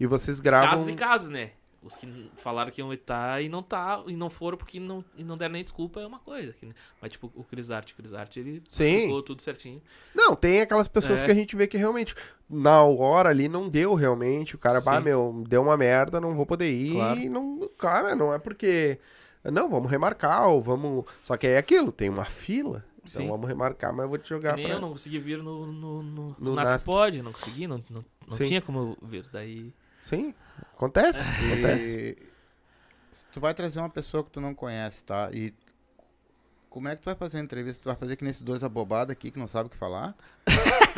E 0.00 0.06
vocês 0.06 0.40
gravam. 0.40 0.70
Casos 0.70 0.88
e 0.88 0.94
casos, 0.94 1.28
né? 1.28 1.50
Os 1.84 1.96
que 1.96 2.30
falaram 2.36 2.70
que 2.70 2.80
iam 2.80 2.92
estar 2.92 3.42
e 3.42 3.48
não 3.48 3.60
tá, 3.60 4.04
e 4.06 4.14
não 4.14 4.30
foram 4.30 4.56
porque 4.56 4.78
não, 4.78 5.04
e 5.16 5.24
não 5.24 5.36
deram 5.36 5.54
nem 5.54 5.62
desculpa 5.64 6.00
é 6.00 6.06
uma 6.06 6.20
coisa. 6.20 6.52
que- 6.52 6.72
mas 7.00 7.10
tipo, 7.10 7.32
o 7.34 7.42
Cris 7.42 7.72
Art, 7.72 7.90
o 7.90 7.94
Cris 7.96 8.14
Art, 8.14 8.36
ele 8.36 8.62
Sim. 8.68 8.86
explicou 8.88 9.20
tudo 9.20 9.42
certinho. 9.42 9.82
Não, 10.14 10.36
tem 10.36 10.60
aquelas 10.60 10.86
pessoas 10.86 11.20
É. 11.22 11.24
que 11.26 11.32
a 11.32 11.34
gente 11.34 11.56
vê 11.56 11.66
que 11.66 11.76
realmente 11.76 12.14
na 12.48 12.82
hora 12.84 13.30
ali 13.30 13.48
não 13.48 13.68
deu 13.68 13.94
realmente. 13.94 14.54
O 14.54 14.58
cara, 14.58 14.80
bah, 14.80 15.00
meu, 15.00 15.42
deu 15.48 15.60
uma 15.60 15.76
merda, 15.76 16.20
não 16.20 16.36
vou 16.36 16.46
poder 16.46 16.70
ir. 16.70 16.92
Claro. 16.92 17.18
E 17.18 17.28
não, 17.28 17.68
cara, 17.76 18.14
não 18.14 18.32
é 18.32 18.38
porque. 18.38 19.00
Não, 19.44 19.68
vamos 19.68 19.90
remarcar, 19.90 20.48
ou 20.48 20.60
vamos. 20.60 21.04
Só 21.22 21.36
que 21.36 21.46
é 21.46 21.58
aquilo, 21.58 21.90
tem 21.90 22.08
uma 22.08 22.24
fila. 22.24 22.84
Então 23.04 23.22
Sim. 23.22 23.28
vamos 23.28 23.48
remarcar, 23.48 23.92
mas 23.92 24.04
eu 24.04 24.08
vou 24.08 24.18
te 24.18 24.28
jogar 24.28 24.54
nem 24.54 24.66
pra. 24.66 24.74
eu 24.76 24.80
não 24.80 24.92
consegui 24.92 25.18
vir 25.18 25.42
no, 25.42 25.66
no, 25.66 26.02
no, 26.02 26.28
No 26.28 26.36
no 26.38 26.54
Nasc 26.54 26.70
Nasc. 26.70 26.86
Pod, 26.86 27.20
não 27.20 27.32
consegui, 27.32 27.66
não, 27.66 27.82
não, 27.90 28.04
não 28.28 28.36
Sim. 28.36 28.44
tinha 28.44 28.62
como 28.62 28.78
eu 28.78 28.98
vir. 29.08 29.26
Daí. 29.32 29.74
Sim, 30.00 30.32
acontece. 30.72 31.26
acontece. 31.50 32.16
E 32.16 33.32
tu 33.32 33.40
vai 33.40 33.52
trazer 33.54 33.80
uma 33.80 33.90
pessoa 33.90 34.22
que 34.22 34.30
tu 34.30 34.40
não 34.40 34.54
conhece, 34.54 35.02
tá? 35.02 35.28
E 35.32 35.52
como 36.70 36.88
é 36.88 36.94
que 36.94 37.02
tu 37.02 37.06
vai 37.06 37.16
fazer 37.16 37.38
uma 37.38 37.44
entrevista? 37.44 37.82
Tu 37.82 37.86
vai 37.86 37.96
fazer 37.96 38.14
que 38.14 38.24
nesses 38.24 38.42
dois 38.42 38.62
abobados 38.62 39.12
aqui 39.12 39.32
que 39.32 39.38
não 39.38 39.48
sabe 39.48 39.66
o 39.66 39.70
que 39.70 39.76
falar? 39.76 40.14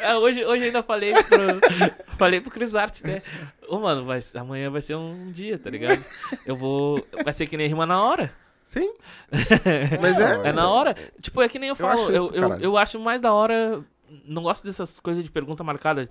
É, 0.00 0.16
hoje, 0.16 0.44
hoje 0.44 0.64
ainda 0.66 0.82
falei 0.82 1.12
pro, 1.12 2.16
falei 2.18 2.40
pro 2.40 2.50
Cris 2.50 2.74
Art, 2.76 3.02
né? 3.02 3.22
Ô, 3.68 3.78
mano, 3.78 4.04
vai, 4.04 4.22
amanhã 4.34 4.70
vai 4.70 4.82
ser 4.82 4.94
um 4.96 5.30
dia, 5.30 5.58
tá 5.58 5.70
ligado? 5.70 6.02
Eu 6.46 6.56
vou. 6.56 7.04
Vai 7.24 7.32
ser 7.32 7.46
que 7.46 7.56
nem 7.56 7.68
rima 7.68 7.86
na 7.86 8.02
hora. 8.02 8.32
Sim. 8.64 8.92
Mas 10.00 10.18
é. 10.18 10.48
É 10.48 10.52
na 10.52 10.68
hora. 10.68 10.94
Tipo, 11.20 11.42
é 11.42 11.48
que 11.48 11.58
nem 11.58 11.68
eu 11.68 11.76
falo. 11.76 12.00
acho 12.00 12.10
Eu, 12.10 12.16
isso 12.16 12.26
do 12.28 12.34
eu, 12.36 12.40
caralho. 12.42 12.64
eu 12.64 12.76
acho 12.76 12.98
mais 12.98 13.20
da 13.20 13.32
hora. 13.32 13.82
Não 14.24 14.42
gosto 14.42 14.64
dessas 14.64 15.00
coisas 15.00 15.22
de 15.22 15.30
pergunta 15.30 15.62
marcada. 15.64 16.08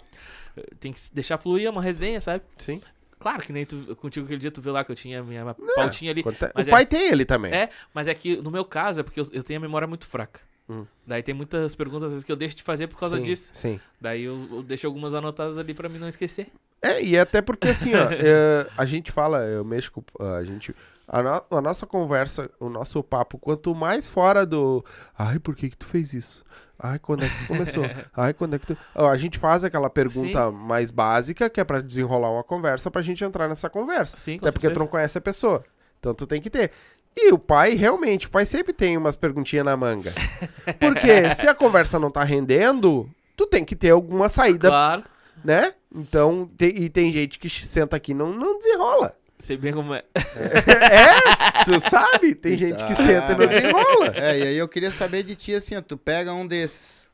Tem 0.80 0.93
que 0.93 0.99
deixar 1.13 1.38
fluir 1.38 1.65
é 1.65 1.69
uma 1.69 1.81
resenha, 1.81 2.21
sabe? 2.21 2.43
Sim. 2.57 2.80
Claro 3.19 3.41
que 3.41 3.53
nem 3.53 3.65
tu, 3.65 3.95
contigo 3.95 4.25
aquele 4.25 4.39
dia 4.39 4.51
tu 4.51 4.61
viu 4.61 4.73
lá 4.73 4.84
que 4.84 4.91
eu 4.91 4.95
tinha 4.95 5.23
minha 5.23 5.55
pautinha 5.75 6.11
ali. 6.11 6.21
O 6.21 6.59
é- 6.59 6.65
pai 6.65 6.85
tem 6.85 7.09
ele 7.09 7.23
também. 7.23 7.53
É, 7.53 7.69
mas 7.93 8.07
é 8.07 8.13
que 8.13 8.35
no 8.38 8.51
meu 8.51 8.65
caso 8.65 8.99
é 8.99 9.03
porque 9.03 9.19
eu, 9.19 9.25
eu 9.31 9.41
tenho 9.41 9.59
a 9.59 9.61
memória 9.61 9.88
muito 9.88 10.05
fraca. 10.05 10.41
Hum. 10.69 10.85
Daí 11.06 11.22
tem 11.22 11.35
muitas 11.35 11.76
perguntas 11.76 12.06
às 12.06 12.11
vezes 12.14 12.26
que 12.26 12.31
eu 12.31 12.35
deixo 12.35 12.56
de 12.56 12.64
fazer 12.64 12.88
por 12.88 12.98
causa 12.98 13.18
sim, 13.18 13.23
disso. 13.23 13.52
Sim. 13.53 13.80
Daí 13.99 14.23
eu, 14.23 14.48
eu 14.52 14.64
deixo 14.64 14.88
algumas 14.88 15.14
anotadas 15.14 15.57
ali 15.57 15.73
pra 15.73 15.90
mim 15.90 15.98
não 15.98 16.07
esquecer. 16.07 16.48
É, 16.81 17.02
e 17.02 17.18
até 17.18 17.41
porque 17.41 17.69
assim, 17.69 17.94
ó, 17.95 18.07
é, 18.11 18.68
a 18.77 18.85
gente 18.85 19.11
fala, 19.11 19.40
eu 19.45 19.64
mexo 19.64 19.91
com. 19.91 20.03
A 20.19 20.44
gente. 20.44 20.76
A, 21.07 21.22
no- 21.22 21.57
a 21.57 21.61
nossa 21.61 21.85
conversa, 21.85 22.49
o 22.60 22.69
nosso 22.69 23.03
papo, 23.03 23.38
quanto 23.38 23.73
mais 23.76 24.07
fora 24.07 24.45
do. 24.45 24.84
Ai, 25.18 25.40
por 25.40 25.56
que 25.56 25.69
que 25.69 25.77
tu 25.77 25.85
fez 25.85 26.14
isso? 26.14 26.44
Ai, 26.80 26.98
quando 26.99 27.23
é 27.23 27.30
que 27.30 27.38
tu 27.40 27.48
começou? 27.48 27.84
Ai, 28.15 28.34
quando 28.34 28.56
é 28.56 28.60
que 28.60 28.68
tu. 28.68 28.77
A 28.95 29.15
gente 29.18 29.38
faz 29.38 29.64
aquela 29.64 29.90
pergunta 29.90 30.49
mais 30.52 30.91
básica, 30.91 31.49
que 31.49 31.60
é 31.60 31.64
pra 31.64 31.81
desenrolar 31.81 32.31
uma 32.31 32.44
conversa, 32.44 32.90
pra 32.90 33.02
gente 33.02 33.23
entrar 33.23 33.48
nessa 33.48 33.69
conversa. 33.69 34.18
Sim, 34.18 34.38
com 34.38 34.45
Até 34.45 34.52
porque 34.52 34.68
tu 34.68 34.69
certeza. 34.69 34.80
não 34.80 34.88
conhece 34.88 35.18
a 35.18 35.22
pessoa. 35.22 35.64
Então 35.99 36.14
tu 36.14 36.27
tem 36.27 36.41
que 36.41 36.49
ter. 36.49 36.72
E 37.15 37.31
o 37.31 37.38
pai, 37.38 37.76
realmente, 37.76 38.27
o 38.27 38.30
pai 38.30 38.45
sempre 38.45 38.73
tem 38.73 38.98
umas 38.98 39.15
perguntinhas 39.15 39.65
na 39.65 39.77
manga. 39.77 40.11
Porque 40.80 41.34
se 41.35 41.48
a 41.48 41.53
conversa 41.53 41.99
não 41.99 42.10
tá 42.11 42.23
rendendo, 42.23 43.10
tu 43.38 43.45
tem 43.45 43.64
que 43.64 43.76
ter 43.76 43.91
alguma 43.91 44.30
saída, 44.30 44.68
Claro. 44.69 45.03
né? 45.44 45.73
Então, 45.94 46.49
te- 46.57 46.65
e 46.76 46.90
tem 46.90 47.11
gente 47.11 47.38
que 47.38 47.48
senta 47.49 47.95
aqui 47.95 48.11
e 48.11 48.15
não, 48.15 48.34
não 48.34 48.57
desenrola. 48.57 49.15
Sei 49.38 49.57
bem 49.57 49.73
como 49.73 49.94
é. 49.94 50.03
É, 50.15 51.64
tu 51.65 51.80
sabe? 51.80 52.34
Tem 52.34 52.57
gente 52.57 52.84
que 52.85 52.95
senta 52.95 53.34
e 53.34 53.38
não 53.38 53.45
desenrola. 53.48 54.14
É, 54.15 54.40
e 54.40 54.41
aí 54.44 54.57
eu 54.57 54.68
queria 54.68 54.91
saber 54.91 55.23
de 55.23 55.35
ti 55.35 55.53
assim, 55.53 55.76
ó, 55.76 55.81
tu 55.81 55.98
pega 55.98 56.34
um 56.34 56.48
desses 56.48 57.10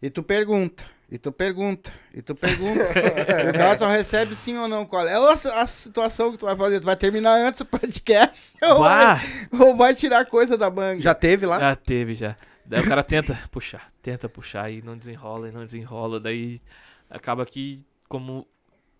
e 0.00 0.08
tu 0.08 0.22
pergunta, 0.22 0.84
e 1.10 1.18
tu 1.18 1.32
pergunta, 1.32 1.92
e 2.14 2.22
tu 2.22 2.34
pergunta. 2.34 2.82
e 2.82 3.50
o 3.50 3.52
cara 3.52 3.78
só 3.78 3.88
recebe 3.88 4.34
sim 4.36 4.56
ou 4.56 4.68
não. 4.68 4.86
Qual 4.86 5.06
é 5.06 5.14
a, 5.14 5.32
a 5.62 5.66
situação 5.66 6.30
que 6.32 6.38
tu 6.38 6.46
vai 6.46 6.56
fazer? 6.56 6.80
Tu 6.80 6.86
vai 6.86 6.96
terminar 6.96 7.34
antes 7.40 7.58
do 7.58 7.66
podcast 7.66 8.52
ou 8.62 8.78
vai, 8.80 9.20
ou 9.52 9.76
vai 9.76 9.94
tirar 9.94 10.24
coisa 10.26 10.56
da 10.56 10.70
manga? 10.70 11.00
Já 11.00 11.14
teve 11.14 11.46
lá? 11.46 11.58
já 11.58 11.74
teve, 11.76 12.14
já. 12.14 12.36
Daí 12.64 12.80
o 12.82 12.88
cara 12.88 13.02
tenta 13.02 13.36
puxar, 13.50 13.90
tenta 14.00 14.28
puxar 14.28 14.70
e 14.70 14.80
não 14.82 14.96
desenrola, 14.96 15.48
e 15.48 15.52
não 15.52 15.64
desenrola. 15.64 16.20
Daí 16.20 16.62
acaba 17.10 17.44
que, 17.44 17.84
como 18.08 18.46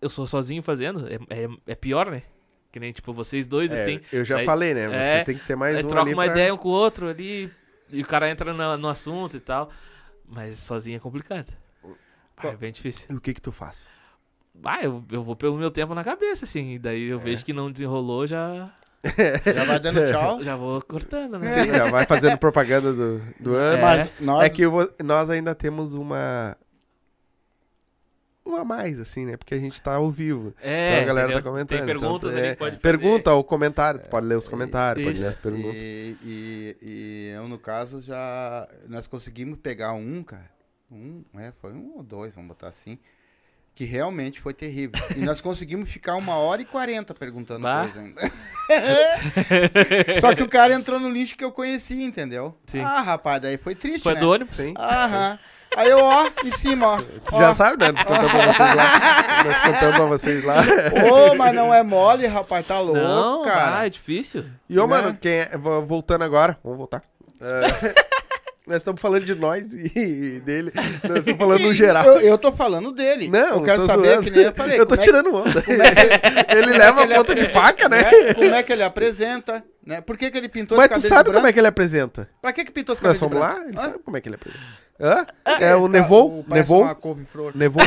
eu 0.01 0.09
sou 0.09 0.27
sozinho 0.27 0.61
fazendo, 0.61 1.07
é, 1.07 1.15
é, 1.29 1.47
é 1.67 1.75
pior, 1.75 2.11
né? 2.11 2.23
Que 2.69 2.79
nem, 2.79 2.91
tipo, 2.91 3.13
vocês 3.13 3.47
dois, 3.47 3.71
É, 3.71 3.81
assim. 3.81 4.01
eu 4.11 4.25
já 4.25 4.37
daí- 4.37 4.45
falei, 4.45 4.73
né? 4.73 4.87
Você 4.87 4.95
é, 4.95 5.23
tem 5.23 5.37
que 5.37 5.45
ter 5.45 5.55
mais 5.55 5.77
Aí 5.77 5.83
um 5.83 5.87
troca 5.87 6.03
ali 6.03 6.13
uma 6.13 6.23
pra- 6.23 6.31
ideia 6.33 6.53
um 6.53 6.57
com 6.57 6.67
o 6.67 6.71
outro 6.71 7.07
ali, 7.09 7.49
e 7.89 8.01
o 8.01 8.05
cara 8.05 8.29
entra 8.29 8.51
no, 8.53 8.77
no 8.77 8.87
assunto 8.89 9.37
e 9.37 9.39
tal. 9.39 9.69
Mas 10.25 10.57
sozinho 10.59 10.97
é 10.97 10.99
complicado. 10.99 11.53
Ah, 12.37 12.47
é 12.47 12.55
bem 12.55 12.71
difícil. 12.71 13.07
E 13.09 13.13
o 13.15 13.21
que 13.21 13.33
que 13.33 13.41
tu 13.41 13.51
faz? 13.51 13.89
Ah, 14.63 14.83
eu, 14.83 15.03
eu 15.11 15.23
vou 15.23 15.35
pelo 15.35 15.57
meu 15.57 15.71
tempo 15.71 15.93
na 15.95 16.03
cabeça, 16.03 16.45
assim. 16.45 16.73
E 16.73 16.79
daí 16.79 17.03
eu 17.09 17.19
vejo 17.19 17.43
que 17.45 17.53
não 17.53 17.71
desenrolou, 17.71 18.27
já, 18.27 18.71
Já 19.55 19.63
vai 19.65 19.79
dando 19.79 19.99
tchau. 20.11 20.43
já 20.43 20.55
vou 20.55 20.79
cortando, 20.81 21.39
né? 21.39 21.49
Sim, 21.49 21.73
já 21.73 21.89
vai 21.89 22.05
fazendo 22.05 22.37
propaganda 22.37 22.93
do, 22.93 23.19
do 23.39 23.55
ano. 23.55 23.77
É. 23.77 23.81
Mas 23.81 24.11
nós, 24.19 24.43
É 24.43 24.49
que 24.49 24.61
eu 24.61 24.69
vou- 24.71 24.89
nós 25.03 25.29
ainda 25.29 25.55
temos 25.55 25.93
uma. 25.93 26.55
Um 28.45 28.55
a 28.55 28.65
mais, 28.65 28.99
assim, 28.99 29.25
né? 29.25 29.37
Porque 29.37 29.53
a 29.53 29.59
gente 29.59 29.79
tá 29.81 29.95
ao 29.95 30.09
vivo. 30.09 30.53
É, 30.61 30.91
Então 30.93 31.03
a 31.03 31.05
galera 31.05 31.27
entendeu? 31.27 31.43
tá 31.43 31.49
comentando. 31.49 31.77
Tem 31.77 31.85
perguntas 31.85 32.29
então, 32.33 32.39
ali 32.39 32.47
é, 32.47 32.51
que 32.53 32.59
pode 32.59 32.71
fazer. 32.77 32.81
Pergunta 32.81 33.33
ou 33.33 33.43
comentário. 33.43 33.99
Tu 34.01 34.09
pode 34.09 34.25
ler 34.25 34.35
os 34.35 34.47
comentários, 34.47 35.03
pode 35.05 35.15
Isso. 35.17 35.25
ler 35.25 35.31
as 35.31 35.37
perguntas. 35.37 35.75
e, 35.75 36.17
e, 36.23 36.77
e 36.81 37.31
eu, 37.35 37.47
no 37.47 37.57
caso, 37.59 38.01
já. 38.01 38.67
Nós 38.87 39.05
conseguimos 39.07 39.59
pegar 39.59 39.93
um, 39.93 40.23
cara. 40.23 40.49
Um, 40.91 41.23
é, 41.37 41.51
foi 41.61 41.71
um 41.73 41.93
ou 41.97 42.03
dois, 42.03 42.33
vamos 42.35 42.49
botar 42.49 42.67
assim. 42.67 42.97
Que 43.73 43.85
realmente 43.85 44.41
foi 44.41 44.53
terrível. 44.53 44.99
E 45.15 45.21
nós 45.21 45.39
conseguimos 45.41 45.89
ficar 45.89 46.15
uma 46.15 46.35
hora 46.35 46.61
e 46.61 46.65
quarenta 46.65 47.13
perguntando 47.13 47.61
Bah. 47.61 47.83
coisa 47.89 48.01
ainda. 48.01 48.21
Só 50.19 50.35
que 50.35 50.43
o 50.43 50.47
cara 50.49 50.73
entrou 50.73 50.99
no 50.99 51.09
lixo 51.09 51.37
que 51.37 51.43
eu 51.43 51.51
conheci, 51.51 52.03
entendeu? 52.03 52.55
Sim. 52.65 52.81
Ah, 52.81 53.01
rapaz, 53.01 53.41
daí 53.41 53.57
foi 53.57 53.73
triste, 53.75 54.03
Foi 54.03 54.13
né? 54.15 54.19
do 54.19 54.29
ônibus? 54.29 54.53
Sim. 54.55 54.73
Aham. 54.77 55.39
Aí 55.77 55.89
eu, 55.89 55.99
ó, 56.03 56.27
em 56.43 56.51
cima, 56.51 56.85
ó. 56.89 56.97
Tu 56.97 57.33
ó. 57.33 57.39
já 57.39 57.55
sabe, 57.55 57.77
né? 57.81 57.93
Nós 57.93 58.03
contamos 58.03 58.31
pra 58.33 58.45
vocês 58.53 58.75
lá. 58.75 59.43
Nós 59.45 59.59
contamos 59.61 59.95
pra 59.95 60.05
vocês 60.05 60.43
lá. 60.43 60.55
Ô, 61.31 61.35
mas 61.35 61.53
não 61.55 61.73
é 61.73 61.81
mole, 61.81 62.27
rapaz, 62.27 62.67
tá 62.67 62.77
louco, 62.81 62.99
Não, 62.99 63.41
cara. 63.43 63.79
ah, 63.79 63.85
é 63.85 63.89
difícil. 63.89 64.43
E, 64.67 64.77
ô, 64.77 64.81
Né? 64.85 64.87
mano, 64.87 65.17
quem 65.17 65.31
é- 65.31 65.57
vo- 65.57 65.81
voltando 65.85 66.25
agora, 66.25 66.59
vamos 66.61 66.77
voltar. 66.77 67.01
É, 67.39 67.61
nós 68.71 68.77
estamos 68.79 68.99
falando 69.01 69.23
de 69.25 69.35
nós 69.35 69.71
e 69.73 70.41
dele. 70.43 70.71
Nós 71.03 71.17
estamos 71.17 71.37
falando 71.39 71.61
no 71.61 71.73
geral. 71.73 72.05
Eu, 72.05 72.19
eu 72.21 72.37
tô 72.37 72.51
falando 72.51 72.91
dele. 72.91 73.29
Não, 73.29 73.57
eu 73.57 73.61
quero 73.61 73.85
saber, 73.85 74.07
zoando. 74.09 74.23
que 74.23 74.29
nem 74.31 74.41
eu 74.45 74.53
falei. 74.53 74.79
Eu 74.79 74.85
tô 74.85 74.95
é- 74.95 74.97
tirando 74.97 75.35
onda. 75.35 75.63
é 75.67 75.71
ele- 76.57 76.65
Ele 76.65 76.75
é 76.75 76.77
leva 76.77 77.03
ele 77.03 77.13
a 77.13 77.17
ponta 77.17 77.35
de 77.35 77.45
faca, 77.47 77.87
né? 77.87 78.03
Como 78.33 78.55
é 78.55 78.63
que 78.63 78.73
ele 78.73 78.83
apresenta, 78.83 79.63
né? 79.85 80.01
Por 80.01 80.17
que, 80.17 80.31
que 80.31 80.37
ele 80.37 80.49
pintou 80.49 80.77
Mas 80.77 80.89
tu 80.89 81.01
sabe 81.01 81.23
branco? 81.25 81.33
como 81.35 81.47
é 81.47 81.53
que 81.53 81.59
ele 81.59 81.67
apresenta? 81.67 82.29
Pra 82.41 82.51
que 82.53 82.65
que 82.65 82.71
pintou 82.71 82.93
esse 82.93 83.03
Nós 83.03 83.19
cabelo 83.19 83.33
de 83.33 83.39
fomos 83.39 83.57
lá, 83.57 83.63
ele 83.67 83.77
Hã? 83.77 83.81
sabe 83.91 83.99
como 84.03 84.17
é 84.17 84.21
que 84.21 84.27
ele 84.29 84.35
apresenta. 84.35 84.65
Hã? 84.99 85.25
É, 85.45 85.51
Esse 85.53 85.65
o 85.75 85.79
cara- 85.81 85.87
Nevou, 85.89 86.45
Nevou. 86.47 86.85
Nevou. 87.55 87.81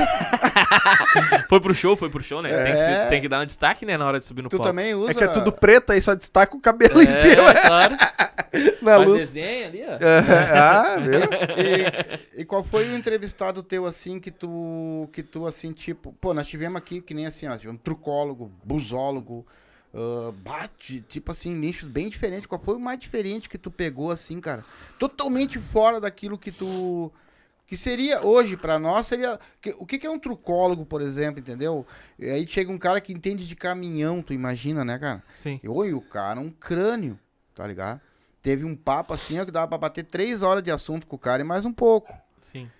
Foi 1.48 1.60
pro 1.60 1.74
show, 1.74 1.96
foi 1.96 2.10
pro 2.10 2.22
show, 2.22 2.42
né? 2.42 2.48
Tem, 2.48 2.72
que, 2.72 2.78
É. 2.78 3.02
se- 3.04 3.08
tem 3.08 3.20
que 3.20 3.28
dar 3.28 3.40
um 3.42 3.46
destaque, 3.46 3.86
né, 3.86 3.96
na 3.96 4.06
hora 4.06 4.18
de 4.18 4.24
subir 4.24 4.42
no 4.42 4.48
Tu 4.48 4.56
palco. 4.56 4.68
também 4.70 4.94
usa... 4.94 5.10
É 5.12 5.14
que 5.14 5.24
é 5.24 5.28
tudo 5.28 5.52
preto, 5.52 5.92
aí 5.92 6.02
só 6.02 6.14
destaca 6.14 6.56
o 6.56 6.60
cabelo 6.60 7.00
em 7.02 7.06
É, 7.06 7.20
cima, 7.22 7.54
claro. 7.54 7.94
na 8.82 8.96
Faz 8.96 9.08
luz. 9.08 9.20
desenho 9.20 9.66
ali, 9.66 9.82
ó. 9.86 9.98
ah, 10.54 10.96
viu? 10.98 11.20
E, 12.36 12.42
e 12.42 12.44
qual 12.44 12.64
foi 12.64 12.88
o 12.88 12.96
entrevistado 12.96 13.62
teu, 13.62 13.86
assim, 13.86 14.18
que 14.18 14.30
tu, 14.30 15.08
que 15.12 15.22
tu, 15.22 15.46
assim, 15.46 15.72
tipo... 15.72 16.12
Pô, 16.20 16.34
nós 16.34 16.46
tivemos 16.48 16.76
aqui, 16.78 17.00
que 17.00 17.14
nem 17.14 17.26
assim, 17.26 17.46
ó, 17.46 17.56
tivemos 17.56 17.80
trucólogo, 17.82 18.50
busólogo, 18.64 19.46
ah, 19.94 20.32
bate, 20.42 21.00
tipo 21.08 21.30
assim, 21.32 21.54
nichos 21.54 21.88
bem 21.88 22.08
diferentes. 22.08 22.46
Qual 22.46 22.60
foi 22.60 22.74
o 22.76 22.80
mais 22.80 22.98
diferente 22.98 23.48
que 23.48 23.56
tu 23.58 23.70
pegou, 23.70 24.10
assim, 24.10 24.40
cara? 24.40 24.64
Totalmente 24.98 25.58
fora 25.58 26.00
daquilo 26.00 26.36
que 26.38 26.50
tu... 26.50 27.12
Que 27.66 27.78
seria, 27.78 28.22
hoje, 28.22 28.58
pra 28.58 28.78
nós, 28.78 29.06
seria... 29.06 29.40
que- 29.60 29.74
o 29.78 29.86
que, 29.86 29.96
que 29.98 30.06
é 30.06 30.10
um 30.10 30.18
trucólogo, 30.18 30.84
por 30.84 31.00
exemplo, 31.00 31.40
entendeu? 31.40 31.86
E 32.18 32.28
aí 32.28 32.46
chega 32.46 32.70
um 32.70 32.76
cara 32.78 33.00
que 33.00 33.10
entende 33.12 33.46
de 33.48 33.56
caminhão, 33.56 34.20
tu 34.20 34.34
imagina, 34.34 34.84
né, 34.84 34.98
cara? 34.98 35.22
Sim. 35.34 35.58
Oi, 35.66 35.94
o 35.94 36.00
cara, 36.02 36.38
um 36.38 36.50
crânio, 36.50 37.18
tá 37.54 37.66
ligado? 37.66 38.00
Teve 38.42 38.66
um 38.66 38.76
papo 38.76 39.14
assim, 39.14 39.40
ó, 39.40 39.44
que 39.46 39.50
dava 39.50 39.66
pra 39.66 39.78
bater 39.78 40.04
três 40.04 40.42
horas 40.42 40.62
de 40.62 40.70
assunto 40.70 41.06
com 41.06 41.16
o 41.16 41.18
cara 41.18 41.40
e 41.40 41.44
mais 41.44 41.64
um 41.64 41.72
pouco. 41.72 42.12
Sim. 42.52 42.70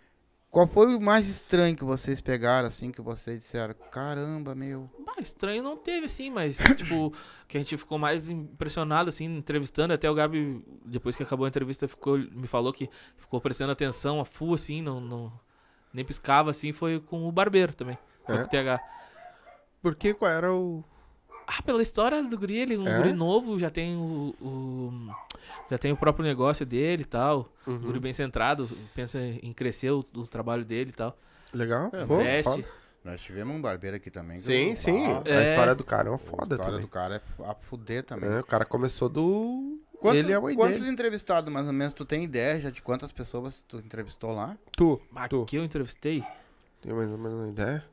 Qual 0.54 0.68
foi 0.68 0.94
o 0.94 1.00
mais 1.00 1.28
estranho 1.28 1.74
que 1.74 1.82
vocês 1.82 2.20
pegaram, 2.20 2.68
assim, 2.68 2.92
que 2.92 3.02
vocês 3.02 3.40
disseram? 3.40 3.74
Caramba, 3.90 4.54
meu. 4.54 4.88
Ah, 5.04 5.20
estranho 5.20 5.64
não 5.64 5.76
teve, 5.76 6.06
assim, 6.06 6.30
mas, 6.30 6.58
tipo, 6.78 7.12
que 7.48 7.56
a 7.56 7.60
gente 7.60 7.76
ficou 7.76 7.98
mais 7.98 8.30
impressionado, 8.30 9.08
assim, 9.08 9.24
entrevistando. 9.24 9.92
Até 9.92 10.08
o 10.08 10.14
Gabi, 10.14 10.64
depois 10.84 11.16
que 11.16 11.24
acabou 11.24 11.44
a 11.44 11.48
entrevista, 11.48 11.88
ficou, 11.88 12.18
me 12.18 12.46
falou 12.46 12.72
que 12.72 12.88
ficou 13.16 13.40
prestando 13.40 13.72
atenção 13.72 14.20
a 14.20 14.24
full, 14.24 14.54
assim, 14.54 14.80
não, 14.80 15.00
não, 15.00 15.32
nem 15.92 16.04
piscava, 16.04 16.52
assim, 16.52 16.72
foi 16.72 17.00
com 17.00 17.26
o 17.26 17.32
barbeiro 17.32 17.74
também. 17.74 17.98
Foi 18.24 18.36
É? 18.36 18.38
com 18.38 18.44
o 18.44 18.48
TH. 18.48 18.80
Porque 19.82 20.14
qual 20.14 20.30
era 20.30 20.52
o. 20.52 20.84
Ah, 21.46 21.62
pela 21.62 21.82
história 21.82 22.22
do 22.22 22.38
guri, 22.38 22.56
ele 22.58 22.74
é 22.74 22.78
um 22.78 22.88
É? 22.88 22.96
guri 22.96 23.12
novo, 23.12 23.58
já 23.58 23.70
tem 23.70 23.96
o, 23.96 24.34
o- 24.40 25.14
já 25.70 25.76
tem 25.78 25.92
o 25.92 25.96
próprio 25.96 26.24
negócio 26.24 26.64
dele 26.64 27.02
e 27.02 27.06
tal. 27.06 27.48
Um 27.66 27.72
Uhum. 27.72 27.78
guri 27.80 28.00
bem 28.00 28.12
centrado, 28.12 28.68
pensa 28.94 29.18
em 29.20 29.52
crescer 29.52 29.90
o, 29.90 30.04
o 30.14 30.26
trabalho 30.26 30.64
dele 30.64 30.90
e 30.90 30.94
tal. 30.94 31.16
Legal? 31.52 31.90
É, 31.92 32.04
Pô, 32.06 32.20
Investe. 32.20 32.64
Nós 33.04 33.20
tivemos 33.20 33.54
um 33.54 33.60
barbeiro 33.60 33.96
aqui 33.96 34.10
também. 34.10 34.40
Sim, 34.40 34.70
eu- 34.70 34.76
sim. 34.76 35.06
Ah, 35.06 35.22
A 35.26 35.28
É. 35.42 35.44
história 35.44 35.74
do 35.74 35.84
cara 35.84 36.08
é 36.08 36.10
uma 36.10 36.16
A 36.16 36.18
foda 36.18 36.54
história 36.54 36.64
também. 36.64 36.80
do 36.80 36.88
cara 36.88 37.16
é 37.38 37.44
a 37.50 37.54
fuder 37.54 38.02
também. 38.02 38.30
É, 38.30 38.40
o 38.40 38.44
cara 38.44 38.64
começou 38.64 39.08
do. 39.10 39.78
Quantos, 40.00 40.22
Ele 40.22 40.32
é 40.32 40.36
a 40.36 40.40
mãe 40.40 40.54
quantos 40.54 40.86
entrevistados, 40.88 41.52
mais 41.52 41.66
ou 41.66 41.72
menos, 41.72 41.92
tu 41.94 42.04
tem 42.04 42.24
ideia 42.24 42.60
já 42.60 42.70
de 42.70 42.80
quantas 42.82 43.10
pessoas 43.12 43.62
tu 43.68 43.78
entrevistou 43.78 44.32
lá? 44.32 44.56
Tu. 44.76 45.00
Mas 45.10 45.28
Tu. 45.28 45.44
que 45.46 45.56
eu 45.56 45.64
entrevistei, 45.64 46.22
Tem 46.80 46.92
mais 46.92 47.10
ou 47.10 47.16
menos 47.18 47.38
uma 47.38 47.48
ideia? 47.48 47.84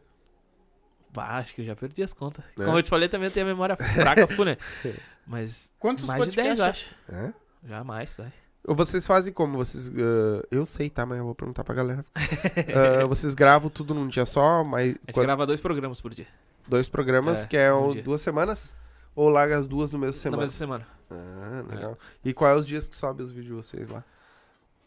Bah, 1.14 1.38
acho 1.38 1.54
que 1.56 1.62
eu 1.62 1.66
já 1.66 1.76
perdi 1.76 2.04
as 2.04 2.14
contas. 2.14 2.44
É. 2.60 2.64
Como 2.64 2.78
eu 2.78 2.84
te 2.84 2.90
falei, 2.90 3.08
também 3.10 3.28
eu 3.28 3.32
tenho 3.34 3.46
a 3.46 3.50
memória 3.50 3.76
fraca, 3.76 4.28
full, 4.28 4.46
né? 4.46 4.58
Mas 5.28 5.70
Quantos 5.80 6.06
mais 6.06 6.30
de 6.30 6.36
10, 6.36 6.48
eu 6.60 6.66
podcasts? 6.66 6.96
acho. 7.10 7.16
É? 7.16 7.34
Já 7.68 7.84
mais, 7.84 8.14
vai. 8.14 8.32
Ou 8.68 8.76
vocês 8.76 9.06
fazem 9.08 9.34
como? 9.34 9.58
Vocês. 9.58 9.90
ah, 9.90 10.46
eu 10.52 10.66
sei, 10.66 10.90
tá? 10.90 11.06
Mas 11.06 11.18
eu 11.20 11.26
vou 11.26 11.34
perguntar 11.36 11.64
pra 11.64 11.74
galera. 11.76 12.06
Ah, 13.04 13.06
vocês 13.08 13.34
gravam 13.34 13.70
tudo 13.70 13.94
num 13.94 14.08
dia 14.08 14.26
só, 14.26 14.64
mas. 14.64 14.84
A 14.84 14.88
gente 14.88 15.00
quando- 15.14 15.26
grava 15.26 15.46
dois 15.46 15.60
programas 15.62 16.00
por 16.02 16.14
dia. 16.14 16.28
dois 16.68 16.88
programas, 16.90 17.44
É, 17.44 17.48
que 17.48 17.58
é 17.58 17.74
um 17.74 17.92
duas 18.02 18.22
semanas? 18.22 18.74
Ou 19.16 19.30
larga 19.30 19.58
as 19.58 19.66
duas 19.68 19.92
no 19.92 20.00
mesmo 20.00 20.14
Na 20.16 20.22
semana? 20.22 20.42
mesma 20.44 20.54
semana. 20.58 20.88
Ah, 21.10 21.64
legal. 21.70 21.98
E 22.24 22.34
quais 22.34 22.56
é 22.56 22.60
os 22.60 22.66
dias 22.68 22.88
que 22.88 22.96
sobe 22.96 23.24
os 23.24 23.32
vídeos 23.32 23.48
de 23.48 23.54
vocês 23.54 23.90
lá? 23.90 24.04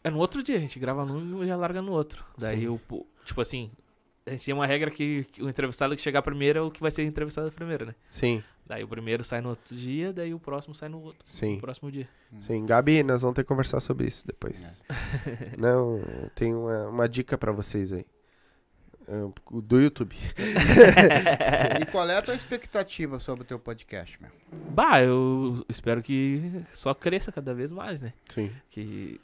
É 0.03 0.09
no 0.09 0.17
outro 0.19 0.41
dia, 0.41 0.55
a 0.55 0.59
gente 0.59 0.79
grava 0.79 1.05
num 1.05 1.43
e 1.43 1.47
já 1.47 1.55
larga 1.55 1.81
no 1.81 1.91
outro. 1.91 2.23
Daí 2.37 2.59
Sim. 2.59 2.65
eu, 2.65 2.81
tipo 3.25 3.41
assim, 3.41 3.71
a 4.25 4.31
gente 4.31 4.45
tem 4.45 4.53
uma 4.53 4.65
regra 4.65 4.89
que, 4.89 5.23
que 5.25 5.41
o 5.43 5.49
entrevistado 5.49 5.95
que 5.95 6.01
chegar 6.01 6.21
primeiro 6.21 6.59
é 6.59 6.61
o 6.61 6.71
que 6.71 6.81
vai 6.81 6.91
ser 6.91 7.03
entrevistado 7.03 7.51
primeiro, 7.51 7.85
né? 7.85 7.95
Sim, 8.09 8.43
Daí 8.67 8.83
o 8.83 8.87
primeiro 8.87 9.23
sai 9.23 9.41
no 9.41 9.49
outro 9.49 9.75
dia, 9.75 10.11
daí 10.11 10.33
o 10.33 10.39
próximo 10.39 10.73
sai 10.73 10.89
no 10.89 10.99
outro. 10.99 11.19
sim. 11.23 11.55
No 11.55 11.61
próximo 11.61 11.91
dia. 11.91 12.09
Sim, 12.41 12.65
Gabi, 12.65 13.03
nós 13.03 13.21
vamos 13.21 13.35
ter 13.35 13.43
que 13.43 13.47
conversar 13.47 13.79
sobre 13.79 14.07
isso 14.07 14.25
depois. 14.25 14.83
Não, 15.55 16.01
tem 16.33 16.53
uma, 16.55 16.87
uma 16.87 17.07
dica 17.07 17.37
pra 17.37 17.51
vocês 17.51 17.93
aí. 17.93 18.05
É, 19.07 19.13
Do 19.51 19.79
YouTube. 19.79 20.15
E 21.79 21.85
qual 21.91 22.09
é 22.09 22.17
a 22.17 22.21
tua 22.23 22.33
expectativa 22.33 23.19
sobre 23.19 23.43
o 23.43 23.45
teu 23.45 23.59
podcast, 23.59 24.19
meu? 24.19 24.31
Bah, 24.71 24.99
eu 25.03 25.63
espero 25.69 26.01
que 26.01 26.41
só 26.71 26.93
cresça 26.95 27.31
cada 27.31 27.53
vez 27.53 27.71
mais, 27.71 28.01
né? 28.01 28.13
Sim. 28.29 28.51
Que 28.71 29.21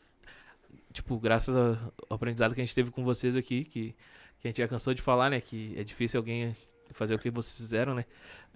tipo, 0.94 1.18
graças 1.18 1.56
ao 1.56 1.78
aprendizado 2.10 2.54
que 2.54 2.62
a 2.62 2.64
gente 2.64 2.76
teve 2.76 2.92
com 2.92 3.04
vocês 3.04 3.36
aqui, 3.36 3.64
que, 3.64 3.96
que 4.42 4.48
a 4.48 4.50
gente 4.50 4.58
já 4.58 4.68
cansou 4.68 4.94
de 4.94 5.02
falar, 5.02 5.30
né? 5.30 5.40
Que 5.40 5.74
é 5.78 5.84
difícil 5.84 6.18
alguém 6.20 6.56
fazer 6.92 7.16
o 7.16 7.20
que 7.20 7.30
vocês 7.30 7.56
fizeram, 7.58 7.94
né? 7.96 8.06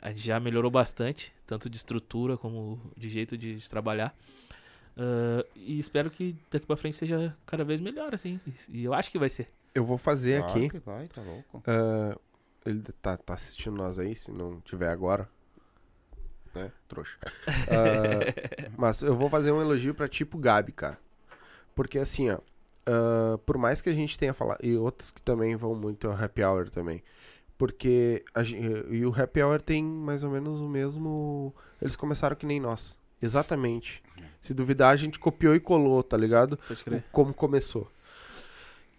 A 0.01 0.09
gente 0.09 0.21
já 0.25 0.39
melhorou 0.39 0.69
bastante, 0.69 1.33
tanto 1.45 1.69
de 1.69 1.77
estrutura 1.77 2.35
como 2.37 2.81
de 2.97 3.07
jeito 3.09 3.37
de, 3.37 3.55
de 3.55 3.69
trabalhar. 3.69 4.13
Ah, 4.97 5.45
e 5.55 5.79
espero 5.79 6.09
que 6.09 6.35
daqui 6.51 6.65
pra 6.65 6.75
frente 6.77 6.97
seja 6.97 7.35
cada 7.45 7.63
vez 7.63 7.79
melhor, 7.79 8.13
assim. 8.13 8.39
E 8.69 8.83
eu 8.83 8.93
acho 8.93 9.11
que 9.11 9.19
vai 9.19 9.29
ser. 9.29 9.47
Eu 9.73 9.83
vou 9.85 9.97
fazer 9.97 10.41
Claro 10.41 10.57
aqui. 10.57 10.69
que 10.69 10.79
vai, 10.79 11.07
tá 11.07 11.21
louco. 11.21 11.63
ah, 11.67 12.17
ele 12.65 12.81
tá, 13.01 13.15
tá 13.17 13.33
assistindo 13.33 13.75
nós 13.75 13.99
aí, 13.99 14.15
se 14.15 14.31
não 14.31 14.59
tiver 14.61 14.89
agora. 14.89 15.29
Né? 16.53 16.71
Trouxa. 16.87 17.17
Ah, 17.47 18.69
mas 18.77 19.01
eu 19.01 19.15
vou 19.15 19.29
fazer 19.29 19.51
um 19.51 19.61
elogio 19.61 19.93
pra 19.93 20.07
tipo 20.07 20.37
Gabi, 20.37 20.71
cara. 20.71 20.97
Porque 21.75 21.99
assim, 21.99 22.29
ó. 22.29 22.39
Ah, 22.85 23.39
por 23.45 23.57
mais 23.57 23.81
que 23.81 23.89
a 23.89 23.93
gente 23.93 24.17
tenha 24.17 24.33
falado. 24.33 24.59
E 24.63 24.75
outros 24.77 25.11
que 25.11 25.21
também 25.21 25.55
vão 25.55 25.75
muito 25.75 26.07
ao 26.07 26.13
happy 26.13 26.43
hour 26.43 26.69
também. 26.69 27.03
Porque. 27.57 28.23
a 28.33 28.41
e 28.43 29.05
o 29.05 29.13
happy 29.13 29.41
hour 29.41 29.61
tem 29.61 29.83
mais 29.83 30.23
ou 30.23 30.29
menos 30.29 30.59
o 30.59 30.67
mesmo. 30.67 31.53
Eles 31.81 31.95
começaram 31.95 32.35
que 32.35 32.45
nem 32.45 32.59
nós. 32.59 32.97
Exatamente. 33.21 34.03
Se 34.39 34.53
duvidar, 34.53 34.91
a 34.91 34.95
gente 34.95 35.17
copiou 35.17 35.55
e 35.55 35.59
colou, 35.59 36.03
tá 36.03 36.17
ligado? 36.17 36.57
Pode 36.67 36.83
crer. 36.83 37.03
como 37.11 37.33
começou. 37.33 37.89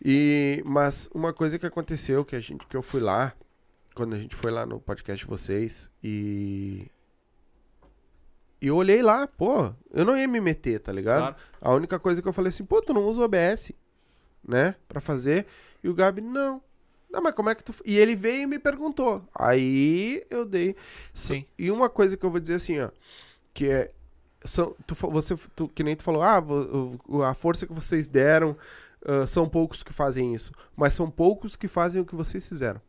E 0.05 0.63
mas 0.67 1.09
uma 1.15 1.33
coisa 1.33 1.59
que 1.59 1.67
aconteceu 1.67 2.25
que 2.25 2.37
a 2.37 2.41
gente 2.41 2.67
que 2.67 2.77
eu 2.77 2.83
fui 2.83 3.01
lá 3.01 3.33
quando 3.95 4.15
a 4.15 4.19
gente 4.19 4.37
foi 4.37 4.51
lá 4.51 4.67
no 4.67 4.79
podcast 4.79 5.25
de 5.25 5.31
vocês 5.31 5.91
e 6.03 6.87
e 8.66 8.68
eu 8.68 8.76
olhei 8.76 9.01
lá, 9.02 9.26
pô, 9.26 9.72
eu 9.93 10.05
não 10.05 10.16
ia 10.16 10.26
me 10.26 10.40
meter, 10.40 10.80
tá 10.80 10.90
ligado? 10.93 11.20
Claro. 11.20 11.36
A 11.60 11.72
única 11.72 11.98
coisa 11.98 12.20
que 12.20 12.26
eu 12.28 12.32
falei 12.32 12.48
assim, 12.51 12.64
pô, 12.64 12.82
tu 12.82 12.93
não 12.93 13.05
usa 13.06 13.20
o 13.20 13.24
OBS, 13.24 13.72
né, 14.47 14.74
Pra 14.88 15.01
fazer. 15.01 15.47
E 15.82 15.88
o 15.88 15.94
Gabi, 15.94 16.20
não. 16.20 16.60
Não, 17.09 17.22
mas 17.22 17.34
como 17.34 17.48
é 17.48 17.55
que 17.55 17.62
tu. 17.62 17.72
f-" 17.72 17.82
E 17.86 17.97
ele 17.97 18.16
veio 18.16 18.43
e 18.43 18.47
me 18.47 18.59
perguntou. 18.59 19.22
Aí 19.34 20.24
eu 20.28 20.44
dei. 20.44 20.74
Sim. 21.14 21.44
E 21.56 21.70
uma 21.70 21.88
coisa 21.88 22.16
que 22.16 22.26
eu 22.26 22.30
vou 22.30 22.40
dizer 22.40 22.55
assim, 22.55 22.80
ó. 22.80 22.90
Que 23.55 23.68
é. 23.70 23.93
São, 24.44 24.74
tu, 24.86 24.94
você, 25.10 25.36
tu, 25.55 25.68
que 25.68 25.82
nem 25.82 25.94
tu 25.97 26.02
falou, 26.02 26.22
ah, 26.22 26.43
a 27.28 27.34
força 27.34 27.66
que 27.66 27.72
vocês 27.72 28.09
deram. 28.09 28.56
ah, 29.05 29.26
são 29.26 29.48
poucos 29.48 29.82
que 29.84 29.93
fazem 29.93 30.34
isso. 30.34 30.52
Mas 30.76 30.94
são 30.94 31.09
poucos 31.10 31.55
que 31.56 31.68
fazem 31.68 32.02
o 32.02 32.05
que 32.05 32.14
vocês 32.16 32.47
fizeram. 32.48 32.80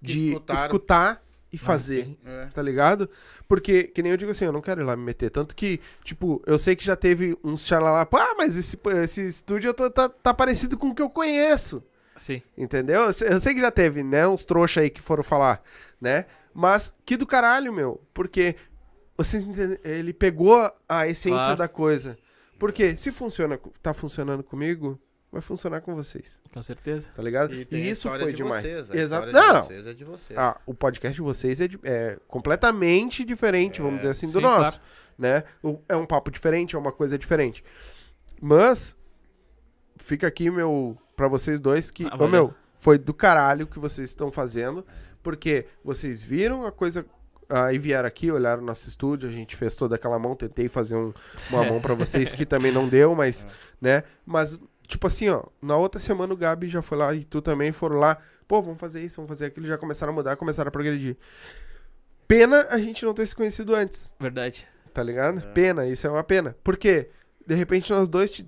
Que 0.00 0.06
De 0.06 0.28
escutaram. 0.30 0.60
escutar 0.62 1.22
e 1.52 1.56
Ah, 1.56 1.58
fazer. 1.58 2.16
É. 2.24 2.46
tá 2.46 2.62
ligado? 2.62 3.08
Porque, 3.46 3.84
que 3.84 4.02
nem 4.02 4.10
eu 4.12 4.16
digo 4.16 4.30
assim, 4.30 4.44
eu 4.46 4.52
não 4.52 4.60
quero 4.62 4.80
ir 4.80 4.84
lá 4.84 4.96
me 4.96 5.04
meter. 5.04 5.30
Tanto 5.30 5.54
que, 5.54 5.80
tipo, 6.02 6.42
eu 6.46 6.58
sei 6.58 6.74
que 6.74 6.84
já 6.84 6.96
teve 6.96 7.36
uns 7.44 7.66
xalalá, 7.66 8.08
ah, 8.10 8.34
mas 8.38 8.56
esse, 8.56 8.78
esse 9.02 9.26
estúdio 9.28 9.74
tá, 9.74 9.90
tá, 9.90 10.08
tá 10.08 10.32
parecido 10.34 10.76
com 10.78 10.88
o 10.88 10.94
que 10.94 11.02
eu 11.02 11.10
conheço. 11.10 11.82
Sim. 12.16 12.40
Entendeu? 12.56 13.02
Eu 13.02 13.12
sei, 13.12 13.28
eu 13.28 13.40
sei 13.40 13.54
que 13.54 13.60
já 13.60 13.70
teve, 13.70 14.02
né? 14.02 14.26
Uns 14.26 14.44
trouxa 14.44 14.80
aí 14.80 14.90
que 14.90 15.00
foram 15.00 15.22
falar, 15.22 15.62
né? 16.00 16.26
Mas 16.54 16.94
que 17.04 17.16
do 17.16 17.26
caralho, 17.26 17.72
meu. 17.72 18.00
Porque 18.14 18.56
vocês 19.16 19.44
entendem, 19.44 19.78
ele 19.84 20.12
pegou 20.12 20.70
a 20.88 21.06
essência 21.06 21.38
Claro. 21.38 21.56
da 21.58 21.68
coisa. 21.68 22.16
Porque 22.58 22.96
se 22.96 23.10
funciona, 23.10 23.58
tá 23.82 23.92
funcionando 23.92 24.42
comigo, 24.42 24.98
vai 25.32 25.40
funcionar 25.40 25.80
com 25.80 25.94
vocês, 25.94 26.38
Com 26.52 26.62
certeza. 26.62 27.08
tá 27.16 27.22
ligado? 27.22 27.54
E, 27.54 27.66
E, 27.72 27.90
isso 27.90 28.08
foi 28.08 28.26
de 28.26 28.32
demais. 28.34 28.62
Vocês, 28.62 28.90
a 28.90 28.94
Exato. 28.96 29.26
de 29.28 29.32
Não, 29.32 29.62
vocês 29.64 29.86
é 29.86 29.94
de 29.94 30.04
vocês. 30.04 30.38
ah, 30.38 30.60
o 30.66 30.74
podcast 30.74 31.14
de 31.16 31.22
vocês 31.22 31.60
é, 31.60 31.66
de- 31.68 31.80
é 31.82 32.18
completamente 32.28 33.24
diferente, 33.24 33.80
vamos 33.80 33.96
dizer 34.00 34.10
assim, 34.10 34.26
do 34.26 34.32
Sim, 34.34 34.40
nosso, 34.40 34.78
claro. 34.78 34.92
né? 35.18 35.44
O- 35.62 35.80
É 35.88 35.96
um 35.96 36.04
papo 36.06 36.30
diferente, 36.30 36.76
é 36.76 36.78
uma 36.78 36.92
coisa 36.92 37.16
diferente. 37.18 37.64
Mas 38.40 38.94
fica 39.96 40.26
aqui 40.26 40.50
meu 40.50 40.98
para 41.16 41.28
vocês 41.28 41.58
dois 41.60 41.90
que, 41.90 42.04
Ah, 42.10 42.16
ô, 42.22 42.28
meu, 42.28 42.52
foi 42.78 42.98
do 42.98 43.14
caralho 43.14 43.64
o 43.64 43.68
que 43.68 43.78
vocês 43.78 44.08
estão 44.10 44.30
fazendo, 44.30 44.84
porque 45.22 45.66
vocês 45.84 46.22
viram 46.22 46.66
a 46.66 46.72
coisa 46.72 47.06
aí 47.48 47.78
vieram 47.78 48.08
aqui, 48.08 48.30
olharam 48.30 48.62
nosso 48.62 48.88
estúdio, 48.88 49.28
a 49.28 49.32
gente 49.32 49.54
fez 49.56 49.76
toda 49.76 49.94
aquela 49.96 50.18
mão, 50.18 50.34
tentei 50.34 50.68
fazer 50.68 50.96
um- 50.96 51.12
uma 51.50 51.62
mão 51.64 51.80
pra 51.82 51.92
vocês 51.94 52.32
que 52.32 52.46
também 52.46 52.72
não 52.72 52.88
deu, 52.88 53.14
mas, 53.14 53.46
né? 53.80 54.04
Mas 54.24 54.58
tipo 54.86 55.06
assim, 55.06 55.28
ó, 55.28 55.44
na 55.60 55.76
outra 55.76 56.00
semana 56.00 56.32
o 56.32 56.36
Gabi 56.36 56.68
já 56.68 56.82
foi 56.82 56.98
lá 56.98 57.14
e 57.14 57.24
tu 57.24 57.40
também 57.42 57.72
foram 57.72 57.96
lá, 57.98 58.18
pô, 58.46 58.60
vamos 58.62 58.78
fazer 58.80 59.02
isso, 59.04 59.16
vamos 59.16 59.28
fazer 59.28 59.46
aquilo, 59.46 59.66
já 59.66 59.78
começaram 59.78 60.12
a 60.12 60.16
mudar, 60.16 60.36
começaram 60.36 60.68
a 60.68 60.72
progredir. 60.72 61.16
Pena 62.26 62.66
a 62.70 62.78
gente 62.78 63.04
não 63.04 63.12
ter 63.14 63.26
se 63.26 63.34
conhecido 63.34 63.74
antes, 63.74 64.12
Verdade. 64.18 64.66
tá 64.94 65.02
ligado? 65.02 65.42
Pena, 65.52 65.86
isso 65.86 66.06
é 66.06 66.10
uma 66.10 66.24
pena. 66.24 66.56
Por 66.64 66.76
quê? 66.76 67.10
De 67.46 67.54
repente 67.54 67.90
nós 67.90 68.08
dois 68.08 68.42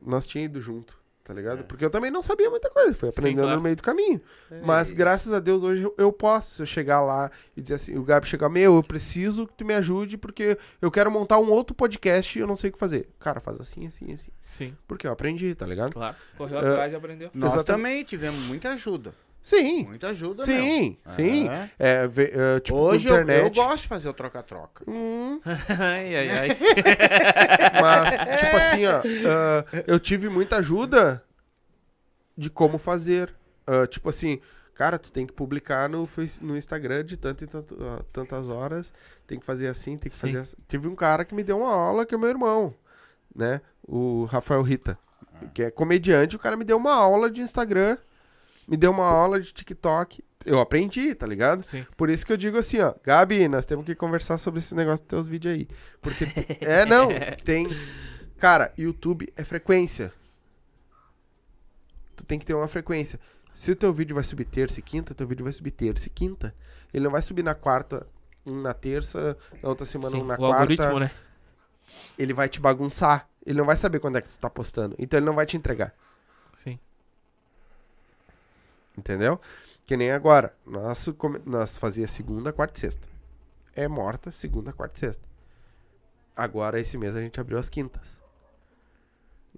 nós 0.00 0.26
tínhamos 0.26 0.50
ido 0.50 0.60
junto, 0.60 0.98
tá 1.24 1.32
ligado? 1.34 1.60
É. 1.60 1.62
Porque 1.62 1.84
eu 1.84 1.90
também 1.90 2.10
não 2.10 2.20
sabia 2.22 2.48
muita 2.50 2.68
coisa, 2.70 2.92
fui 2.94 3.10
Sim, 3.10 3.18
aprendendo 3.18 3.42
claro. 3.44 3.56
no 3.56 3.62
meio 3.62 3.74
do 3.74 3.82
caminho. 3.82 4.20
É, 4.50 4.60
Mas 4.64 4.92
graças 4.92 5.32
a 5.32 5.40
Deus 5.40 5.62
hoje 5.62 5.90
eu- 5.96 6.12
posso 6.12 6.54
se 6.56 6.62
eu 6.62 6.66
chegar 6.66 7.00
lá 7.00 7.30
e 7.56 7.62
dizer 7.62 7.74
assim, 7.76 7.96
o 7.96 8.04
Gabi 8.04 8.26
chegar, 8.28 8.48
meu, 8.48 8.76
eu 8.76 8.82
preciso 8.82 9.46
que 9.46 9.54
tu 9.54 9.64
me 9.64 9.74
ajude 9.74 10.16
porque 10.18 10.56
eu 10.80 10.90
quero 10.90 11.10
montar 11.10 11.38
um 11.38 11.50
outro 11.50 11.74
podcast 11.74 12.38
e 12.38 12.42
eu 12.42 12.46
não 12.46 12.54
sei 12.54 12.70
o 12.70 12.72
que 12.74 12.78
fazer. 12.78 13.08
Cara, 13.18 13.40
faz 13.40 13.58
assim, 13.58 13.86
assim, 13.86 14.12
assim. 14.12 14.30
Sim, 14.44 14.76
Porque 14.86 15.06
eu 15.06 15.12
aprendi, 15.12 15.54
tá 15.54 15.66
ligado? 15.66 15.92
claro. 15.94 16.14
Correu 16.36 16.58
É. 16.58 16.70
atrás 16.70 16.92
e 16.92 16.96
aprendeu. 16.96 17.30
Nós 17.34 17.54
Exatamente. 17.54 17.66
também 17.66 18.04
tivemos 18.04 18.40
muita 18.46 18.68
ajuda. 18.74 19.14
Sim, 19.44 19.84
Muita 19.84 20.08
ajuda 20.08 20.42
sim, 20.42 20.96
mesmo. 21.04 21.14
sim. 21.14 21.48
É. 21.50 21.68
É, 21.78 22.08
ve- 22.08 22.32
é, 22.34 22.60
tipo, 22.60 22.78
Hoje 22.78 23.06
eu, 23.06 23.16
eu 23.28 23.50
gosto 23.50 23.82
de 23.82 23.88
fazer 23.88 24.08
o 24.08 24.14
troca-troca. 24.14 24.82
Hum, 24.90 25.38
ai, 25.44 26.16
ai, 26.16 26.30
ai. 26.30 26.48
mas, 27.78 28.40
tipo 28.40 28.56
assim, 28.56 28.86
ó, 28.86 29.02
ah, 29.28 29.82
eu 29.86 30.00
tive 30.00 30.30
muita 30.30 30.56
ajuda 30.56 31.22
de 32.34 32.48
como 32.48 32.78
fazer. 32.78 33.34
Ah, 33.66 33.86
tipo 33.86 34.08
assim, 34.08 34.40
cara, 34.74 34.98
tu 34.98 35.12
tem 35.12 35.26
que 35.26 35.32
publicar 35.34 35.90
no, 35.90 36.08
no 36.40 36.56
Instagram 36.56 37.04
de 37.04 37.18
tanto 37.18 37.44
e 37.44 37.46
tanto, 37.46 37.76
ah, 37.82 38.02
tantas 38.14 38.48
horas, 38.48 38.94
tem 39.26 39.38
que 39.38 39.44
fazer 39.44 39.68
assim, 39.68 39.98
tem 39.98 40.10
que 40.10 40.16
Sim. 40.16 40.28
fazer 40.28 40.38
assim. 40.38 40.56
Tive 40.66 40.88
um 40.88 40.94
cara 40.96 41.22
que 41.22 41.34
me 41.34 41.44
deu 41.44 41.58
uma 41.58 41.70
aula, 41.70 42.06
que 42.06 42.14
é 42.14 42.18
meu 42.18 42.30
irmão, 42.30 42.74
né? 43.36 43.60
O 43.82 44.24
Rafael 44.24 44.62
Rita, 44.62 44.98
que 45.52 45.64
é 45.64 45.70
comediante, 45.70 46.34
o 46.34 46.38
cara 46.38 46.56
me 46.56 46.64
deu 46.64 46.78
uma 46.78 46.94
aula 46.94 47.30
de 47.30 47.42
Instagram, 47.42 47.98
me 48.66 48.76
deu 48.76 48.90
uma 48.90 49.06
aula 49.06 49.40
de 49.40 49.52
TikTok. 49.52 50.24
Eu 50.44 50.60
aprendi, 50.60 51.14
tá 51.14 51.26
ligado? 51.26 51.62
Sim. 51.62 51.86
Por 51.96 52.10
isso 52.10 52.24
que 52.24 52.32
eu 52.32 52.36
digo 52.36 52.58
assim, 52.58 52.80
ó, 52.80 52.94
Gabi, 53.02 53.48
nós 53.48 53.64
temos 53.64 53.84
que 53.86 53.94
conversar 53.94 54.36
sobre 54.38 54.58
esse 54.58 54.74
negócio 54.74 55.02
dos 55.02 55.08
teus 55.08 55.28
vídeos 55.28 55.54
aí. 55.54 55.68
Porque, 56.00 56.26
é, 56.60 56.84
não, 56.84 57.08
tem... 57.42 57.68
Cara, 58.38 58.72
YouTube 58.76 59.32
é 59.36 59.44
frequência. 59.44 60.12
Tu 62.14 62.26
tem 62.26 62.38
que 62.38 62.44
ter 62.44 62.54
uma 62.54 62.68
frequência. 62.68 63.18
Se 63.54 63.70
o 63.70 63.76
teu 63.76 63.92
vídeo 63.92 64.14
vai 64.14 64.24
subir 64.24 64.44
terça 64.44 64.80
e 64.80 64.82
quinta, 64.82 65.14
teu 65.14 65.26
vídeo 65.26 65.44
vai 65.44 65.52
subir 65.52 65.70
terça 65.70 66.08
e 66.08 66.10
quinta. 66.10 66.54
Ele 66.92 67.04
não 67.04 67.10
vai 67.10 67.22
subir 67.22 67.42
na 67.42 67.54
quarta, 67.54 68.06
um 68.44 68.60
na 68.60 68.74
terça, 68.74 69.36
na 69.62 69.68
outra 69.68 69.86
semana 69.86 70.10
Sim, 70.10 70.22
um 70.22 70.26
na 70.26 70.34
o 70.34 70.38
quarta. 70.38 70.60
algoritmo, 70.60 71.00
né? 71.00 71.10
Ele 72.18 72.34
vai 72.34 72.48
te 72.48 72.60
bagunçar. 72.60 73.28
Ele 73.46 73.58
não 73.58 73.64
vai 73.64 73.76
saber 73.76 74.00
quando 74.00 74.18
é 74.18 74.20
que 74.20 74.28
tu 74.28 74.38
tá 74.38 74.50
postando. 74.50 74.94
Então 74.98 75.18
ele 75.18 75.26
não 75.26 75.34
vai 75.34 75.46
te 75.46 75.56
entregar. 75.56 75.94
Sim. 76.56 76.78
Entendeu? 78.96 79.40
Que 79.86 79.96
nem 79.96 80.10
agora. 80.12 80.54
Nós, 80.64 81.06
nós 81.44 81.76
fazia 81.76 82.06
segunda, 82.08 82.52
quarta 82.52 82.78
e 82.78 82.80
sexta. 82.80 83.06
É 83.74 83.88
morta 83.88 84.30
segunda, 84.30 84.72
quarta 84.72 84.96
e 84.96 85.00
sexta. 85.00 85.22
Agora, 86.36 86.80
esse 86.80 86.96
mês, 86.98 87.16
a 87.16 87.20
gente 87.20 87.38
abriu 87.40 87.58
as 87.58 87.68
quintas. 87.68 88.22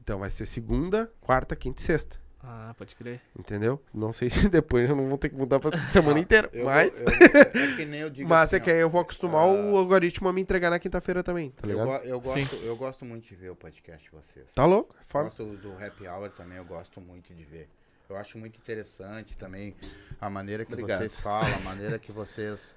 Então 0.00 0.18
vai 0.18 0.30
ser 0.30 0.46
segunda, 0.46 1.10
quarta, 1.20 1.56
quinta 1.56 1.80
e 1.80 1.84
sexta. 1.84 2.18
Ah, 2.48 2.72
pode 2.78 2.94
crer. 2.94 3.20
Entendeu? 3.36 3.82
Não 3.92 4.12
sei 4.12 4.30
se 4.30 4.46
depois 4.50 4.88
eu 4.88 4.94
não 4.94 5.08
vou 5.08 5.18
ter 5.18 5.30
que 5.30 5.34
mudar 5.34 5.58
pra 5.58 5.76
semana 5.90 6.20
inteira. 6.20 6.48
Eu, 6.52 6.66
mas 6.66 6.92
eu- 6.94 7.08
é 7.08 7.76
que 7.76 7.84
nem 7.86 8.00
eu 8.00 8.10
digo 8.10 8.28
mas 8.28 8.42
assim, 8.44 8.56
é 8.56 8.60
que 8.60 8.70
aí 8.70 8.78
eu 8.80 8.88
vou 8.88 9.00
acostumar 9.00 9.42
ah, 9.42 9.46
o 9.46 9.76
algoritmo 9.76 10.28
a 10.28 10.32
me 10.32 10.40
entregar 10.42 10.70
na 10.70 10.78
quinta-feira 10.78 11.24
também, 11.24 11.50
tá 11.50 11.66
eu, 11.66 11.70
ligado? 11.70 12.04
eu 12.04 12.22
Sim. 12.24 12.40
gosto, 12.42 12.56
eu 12.56 12.76
gosto 12.76 13.04
muito 13.04 13.26
de 13.26 13.34
ver 13.34 13.50
o 13.50 13.56
podcast 13.56 14.04
de 14.04 14.10
vocês. 14.12 14.46
Tá 14.54 14.64
louco? 14.64 14.94
É 15.00 15.04
Foda. 15.04 15.24
Gosto 15.24 15.44
do 15.56 15.72
Happy 15.72 16.06
Hour 16.06 16.30
também, 16.30 16.58
eu 16.58 16.64
gosto 16.64 17.00
muito 17.00 17.34
de 17.34 17.42
ver. 17.42 17.68
Eu 18.08 18.16
acho 18.16 18.38
muito 18.38 18.56
interessante 18.58 19.36
também 19.36 19.74
a 20.20 20.30
maneira 20.30 20.64
que 20.64 20.72
Obrigado. 20.72 20.98
vocês 20.98 21.16
falam, 21.16 21.54
a 21.54 21.60
maneira 21.60 21.98
que 21.98 22.12
vocês 22.12 22.76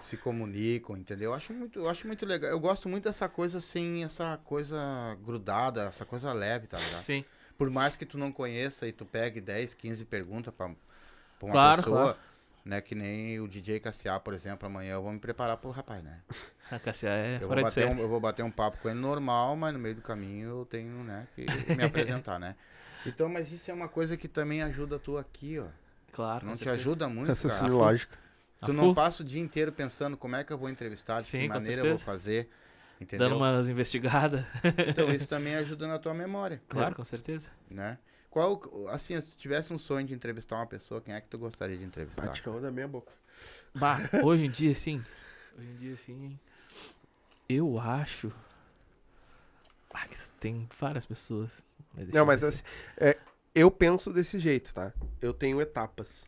se 0.00 0.16
comunicam, 0.16 0.96
entendeu? 0.96 1.30
Eu 1.30 1.34
acho 1.34 1.52
muito, 1.52 1.78
eu 1.78 1.88
acho 1.88 2.06
muito 2.06 2.24
legal. 2.24 2.50
Eu 2.50 2.58
gosto 2.60 2.88
muito 2.88 3.04
dessa 3.04 3.28
coisa 3.28 3.58
assim, 3.58 4.02
essa 4.04 4.38
coisa 4.44 4.78
grudada, 5.24 5.82
essa 5.84 6.04
coisa 6.06 6.32
leve, 6.32 6.66
tá 6.66 6.78
ligado? 6.78 7.02
Sim. 7.02 7.24
Por 7.58 7.68
mais 7.70 7.94
que 7.94 8.06
tu 8.06 8.16
não 8.18 8.32
conheça 8.32 8.86
e 8.86 8.92
tu 8.92 9.04
pegue 9.04 9.40
10, 9.40 9.74
15 9.74 10.04
perguntas 10.06 10.52
pra, 10.54 10.68
pra 10.68 11.46
uma 11.46 11.52
Claro, 11.52 11.82
pessoa, 11.82 12.02
claro. 12.02 12.18
né? 12.64 12.80
Que 12.80 12.94
nem 12.94 13.38
o 13.40 13.46
DJ 13.46 13.78
Cassiá, 13.80 14.18
por 14.18 14.32
exemplo, 14.34 14.66
amanhã 14.66 14.94
eu 14.94 15.02
vou 15.02 15.12
me 15.12 15.18
preparar 15.20 15.58
pro 15.58 15.70
rapaz, 15.70 16.02
né? 16.02 16.20
A 16.70 16.78
Cassia 16.78 17.10
é 17.10 17.38
Eu 17.42 17.46
vou, 17.46 17.60
bater 17.62 17.86
um, 17.86 17.98
eu 18.00 18.08
vou 18.08 18.18
bater 18.18 18.42
um 18.42 18.50
papo 18.50 18.78
com 18.78 18.88
ele 18.88 18.98
normal, 18.98 19.54
mas 19.54 19.72
no 19.74 19.78
meio 19.78 19.94
do 19.94 20.00
caminho 20.00 20.48
eu 20.60 20.64
tenho, 20.64 21.04
né, 21.04 21.28
que 21.34 21.44
me 21.76 21.84
apresentar, 21.84 22.40
né? 22.40 22.56
Então, 23.06 23.28
mas 23.28 23.50
isso 23.52 23.70
é 23.70 23.74
uma 23.74 23.88
coisa 23.88 24.16
que 24.16 24.28
também 24.28 24.62
ajuda 24.62 24.98
tu 24.98 25.16
aqui, 25.18 25.58
ó. 25.58 25.66
Claro, 26.12 26.46
Não 26.46 26.54
te 26.54 26.58
certeza. 26.64 26.82
ajuda 26.82 27.08
muito, 27.08 27.26
cara. 27.26 27.34
Raciocínio 27.34 27.72
fu- 27.72 27.78
lógico. 27.78 28.16
Tu 28.62 28.72
não 28.72 28.94
passa 28.94 29.22
o 29.22 29.26
dia 29.26 29.40
inteiro 29.40 29.70
pensando 29.72 30.16
como 30.16 30.36
é 30.36 30.44
que 30.44 30.52
eu 30.52 30.56
vou 30.58 30.70
entrevistar, 30.70 31.20
de 31.20 31.26
Sim, 31.26 31.42
que 31.42 31.48
maneira 31.48 31.82
eu 31.82 31.86
vou 31.88 31.98
fazer. 31.98 32.48
Entendeu? 33.00 33.28
dando 33.28 33.36
umas 33.36 33.68
investigadas. 33.68 34.44
Então 34.88 35.12
isso 35.12 35.26
também 35.28 35.54
ajuda 35.56 35.86
na 35.86 35.98
tua 35.98 36.14
memória. 36.14 36.62
Claro, 36.68 36.94
com 36.94 37.04
certeza. 37.04 37.50
Né? 37.70 37.98
Qual, 38.30 38.60
assim, 38.88 39.20
se 39.20 39.32
tu 39.32 39.36
tivesse 39.36 39.72
um 39.72 39.78
sonho 39.78 40.06
de 40.06 40.14
entrevistar 40.14 40.56
uma 40.56 40.66
pessoa, 40.66 41.00
quem 41.00 41.14
é 41.14 41.20
que 41.20 41.28
tu 41.28 41.38
gostaria 41.38 41.76
de 41.76 41.84
entrevistar? 41.84 42.26
Bate 42.26 42.42
calma 42.42 42.60
da 42.60 42.70
minha 42.70 42.88
boca. 42.88 43.12
Bah, 43.74 43.98
hoje 44.22 44.44
em 44.44 44.50
dia, 44.50 44.74
sim. 44.74 45.04
Hoje 45.58 45.68
em 45.68 45.76
dia, 45.76 45.96
sim. 45.96 46.38
Eu 47.48 47.78
acho. 47.78 48.32
Ah, 49.92 50.06
que 50.08 50.16
tem 50.40 50.68
várias 50.80 51.06
pessoas. 51.06 51.50
Mas 51.96 52.08
Não, 52.08 52.24
mas 52.26 52.42
assim, 52.44 52.62
é, 52.96 53.16
eu 53.54 53.70
penso 53.70 54.12
desse 54.12 54.38
jeito, 54.38 54.72
tá? 54.74 54.92
Eu 55.20 55.32
tenho 55.32 55.60
etapas. 55.60 56.26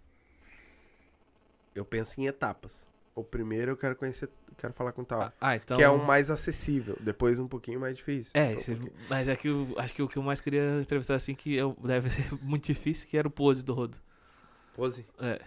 Eu 1.74 1.84
penso 1.84 2.20
em 2.20 2.26
etapas. 2.26 2.86
O 3.14 3.22
primeiro 3.24 3.72
eu 3.72 3.76
quero 3.76 3.96
conhecer, 3.96 4.28
quero 4.58 4.72
falar 4.74 4.92
com 4.92 5.02
tal. 5.04 5.20
Ah, 5.22 5.32
ah, 5.40 5.56
então. 5.56 5.76
Que 5.76 5.82
é 5.82 5.90
um 5.90 6.02
mais 6.02 6.30
acessível. 6.30 6.96
Depois 7.00 7.38
um 7.38 7.48
pouquinho 7.48 7.80
mais 7.80 7.96
difícil. 7.96 8.32
É, 8.34 8.52
Então, 8.52 8.74
um 8.74 8.78
pouquinho- 8.78 8.92
mas 9.08 9.28
é 9.28 9.36
que 9.36 9.48
eu 9.48 9.74
acho 9.78 9.94
que 9.94 10.02
o 10.02 10.08
que 10.08 10.16
eu 10.18 10.22
mais 10.22 10.40
queria 10.40 10.80
entrevistar 10.80 11.14
assim, 11.14 11.34
que 11.34 11.54
eu, 11.54 11.76
deve 11.82 12.10
ser 12.10 12.32
muito 12.42 12.66
difícil, 12.66 13.08
que 13.08 13.16
era 13.16 13.26
o 13.26 13.30
pose 13.30 13.64
do 13.64 13.72
Rodo. 13.74 13.96
Pose. 14.74 15.06
É, 15.20 15.40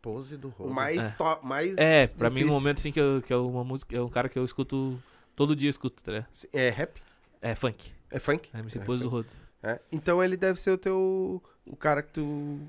Pose 0.00 0.36
do 0.36 0.48
O 0.48 0.50
rolo. 0.50 0.74
mais 0.74 0.98
É. 0.98 1.10
top, 1.12 1.46
mais. 1.46 1.76
é 1.78 2.08
pra 2.08 2.28
mim, 2.28 2.36
um 2.36 2.38
difícil. 2.38 2.52
momento 2.60 2.78
assim 2.78 2.90
que, 2.90 2.98
eu, 3.00 3.22
que 3.24 3.32
é 3.32 3.36
uma 3.36 3.62
música, 3.62 3.96
é 3.96 4.00
um 4.00 4.08
cara 4.08 4.28
que 4.28 4.36
eu 4.38 4.44
escuto. 4.44 5.00
Todo 5.36 5.54
dia 5.54 5.68
eu 5.68 5.70
escuto, 5.70 6.02
tá 6.02 6.10
ligado? 6.12 6.26
É 6.52 6.70
rap? 6.70 7.00
É 7.40 7.54
funk. 7.54 7.92
É 8.12 8.18
funk? 8.18 8.50
É 8.54 8.58
MC 8.60 8.78
É 8.78 8.82
Pose 8.84 9.02
do. 9.02 9.08
Rodo. 9.08 9.28
É. 9.62 9.80
Então 9.90 10.22
ele 10.22 10.36
deve 10.36 10.60
ser 10.60 10.70
o 10.70 10.78
teu. 10.78 11.42
O 11.66 11.76
cara 11.76 12.02
que 12.02 12.12
tu. 12.12 12.60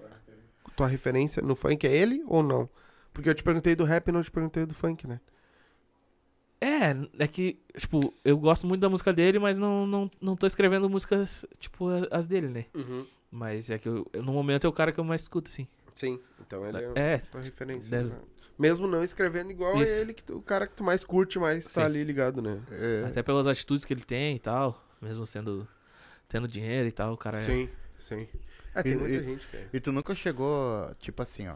Tua 0.76 0.88
referência 0.88 1.41
no 1.44 1.56
funk 1.56 1.86
é 1.86 1.95
ele 1.95 2.24
ou 2.28 2.41
não? 2.41 2.68
Porque 3.14 3.30
eu 3.30 3.36
te 3.36 3.44
perguntei 3.44 3.76
do 3.76 3.84
rap 3.84 4.07
e 4.07 4.11
não 4.11 4.24
te 4.24 4.32
perguntei 4.32 4.65
do 4.65 4.74
funk, 4.74 5.06
né? 5.06 5.20
É, 6.60 6.95
é 7.20 7.28
que, 7.28 7.60
tipo, 7.78 8.14
eu 8.24 8.38
gosto 8.38 8.65
muito 8.65 8.80
da 8.82 8.90
música 8.90 9.11
dele, 9.11 9.38
mas 9.38 9.60
não, 9.60 9.86
não, 9.86 10.10
não 10.22 10.36
tô 10.36 10.48
escrevendo 10.48 10.90
músicas, 10.90 11.45
tipo, 11.60 11.88
as 12.10 12.26
dele, 12.26 12.48
né? 12.48 12.65
Mas 13.30 13.70
é 13.70 13.78
que 13.78 13.88
eu, 13.90 14.07
eu- 14.14 14.24
no 14.24 14.32
momento 14.32 14.65
é 14.65 14.70
o 14.70 14.74
cara 14.74 14.91
que 14.91 14.99
eu 14.99 15.03
mais 15.03 15.24
escuto, 15.24 15.52
assim. 15.52 15.68
Sim. 15.94 16.20
Então 16.40 16.65
ele 16.65 16.78
é, 16.78 16.91
É, 16.95 17.18
tua 17.18 17.41
referência. 17.41 17.98
Deve- 17.98 18.10
né? 18.10 18.20
Mesmo 18.57 18.88
não 18.88 19.03
escrevendo 19.03 19.52
igual 19.52 19.76
Isso. 19.82 19.94
é 19.94 20.02
ele, 20.02 20.14
que 20.14 20.24
tu- 20.24 20.38
o 20.38 20.41
cara 20.41 20.65
que 20.68 20.74
tu 20.76 20.84
mais 20.84 21.03
curte, 21.03 21.38
mais 21.38 21.65
Sim. 21.65 21.74
tá 21.82 21.86
ali 21.86 22.03
ligado, 22.03 22.41
né? 22.41 22.61
É. 22.72 23.03
até 23.07 23.22
pelas 23.22 23.45
atitudes 23.45 23.84
que 23.84 23.94
ele 23.94 24.03
tem 24.03 24.36
e 24.36 24.40
tal, 24.40 24.82
mesmo 25.03 25.25
sendo, 25.25 25.67
tendo 26.27 26.47
dinheiro 26.47 26.88
e 26.88 26.91
tal, 26.91 27.13
o 27.13 27.17
cara 27.17 27.38
é... 27.38 27.41
Sim, 27.43 27.69
sim. 27.99 28.27
É, 28.73 28.81
tem 28.81 28.93
E- 28.93 28.95
muita 28.97 29.15
e- 29.15 29.23
gente 29.23 29.47
que 29.47 29.57
é. 29.57 29.67
E 29.73 29.80
tu 29.80 29.91
nunca 29.91 30.15
chegou, 30.15 30.93
tipo 30.99 31.21
assim, 31.21 31.47
ó. 31.47 31.55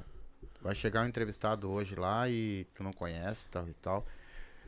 Vai 0.61 0.75
chegar 0.75 1.03
um 1.03 1.07
entrevistado 1.07 1.69
hoje 1.69 1.95
lá 1.95 2.27
e 2.29 2.65
tu 2.75 2.83
não 2.83 2.91
conhece 2.91 3.47
tal 3.47 3.67
e 3.67 3.73
tal. 3.75 4.05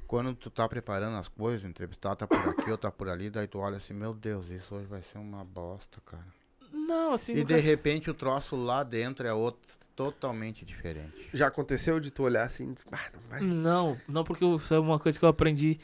Quando 0.08 0.34
tu 0.34 0.50
tá 0.50 0.68
preparando 0.68 1.18
as 1.18 1.28
coisas, 1.28 1.64
o 1.64 1.68
entrevistado 1.68 2.16
tá 2.16 2.28
por 2.28 2.38
aqui 2.50 2.72
ou 2.72 2.78
tá 2.78 2.90
por 2.92 3.10
ali, 3.10 3.30
daí 3.30 3.46
tu 3.48 3.60
olha 3.60 3.78
assim, 3.78 3.94
meu 3.94 4.14
Deus, 4.14 4.50
isso 4.50 4.74
hoje 4.74 4.88
vai 4.88 5.02
ser 5.04 5.18
uma 5.20 5.44
bosta, 5.44 6.00
cara. 6.06 6.26
Não, 6.72 7.14
assim, 7.14 7.34
E 7.34 7.38
nunca- 7.42 7.56
de 7.56 7.60
repente 7.60 8.10
o 8.10 8.14
troço 8.14 8.56
lá 8.56 8.84
dentro 8.84 9.28
é 9.28 9.34
outro 9.34 9.78
totalmente 9.96 10.64
diferente. 10.66 11.30
Já 11.34 11.48
aconteceu 11.48 12.00
de 12.00 12.10
tu 12.10 12.24
olhar 12.24 12.44
assim 12.44 12.74
ah, 12.92 13.00
não 13.14 13.22
vai. 13.30 13.42
Não, 13.42 14.00
não 14.08 14.24
porque 14.24 14.44
eu- 14.44 14.56
isso 14.56 14.74
é 14.74 14.80
uma 14.80 14.98
coisa 15.00 15.20
que 15.20 15.26
eu 15.26 15.30
aprendi. 15.30 15.80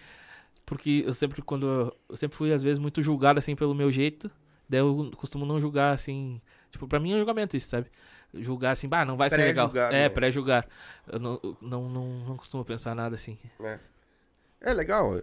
Porque 0.65 1.03
eu 1.05 1.13
sempre, 1.13 1.41
quando 1.41 1.67
eu, 1.67 1.97
eu 2.09 2.17
sempre 2.17 2.35
fui, 2.35 2.51
às 2.51 2.63
vezes, 2.63 2.79
muito 2.79 3.03
julgado, 3.03 3.37
assim, 3.37 3.55
pelo 3.55 3.75
meu 3.75 3.91
jeito. 3.91 4.29
Daí 4.67 4.79
eu 4.79 5.11
costumo 5.15 5.45
não 5.45 5.59
julgar, 5.59 5.93
assim. 5.93 6.41
Tipo, 6.71 6.87
pra 6.87 6.99
mim 6.99 7.11
é 7.11 7.15
um 7.15 7.19
julgamento 7.19 7.55
isso, 7.55 7.69
sabe? 7.69 7.87
Julgar 8.33 8.71
assim, 8.71 8.89
bah, 8.89 9.05
não 9.05 9.15
vai 9.15 9.29
ser 9.29 9.37
legal. 9.37 9.71
É, 9.75 9.91
né? 9.91 10.09
pré-julgar. 10.09 10.67
Eu 11.07 11.19
não, 11.19 11.39
não, 11.61 11.89
não, 11.89 12.07
não 12.27 12.37
costumo 12.37 12.65
pensar 12.65 12.93
nada 12.93 13.15
assim. 13.15 13.37
É 14.59 14.73
legal. 14.73 15.13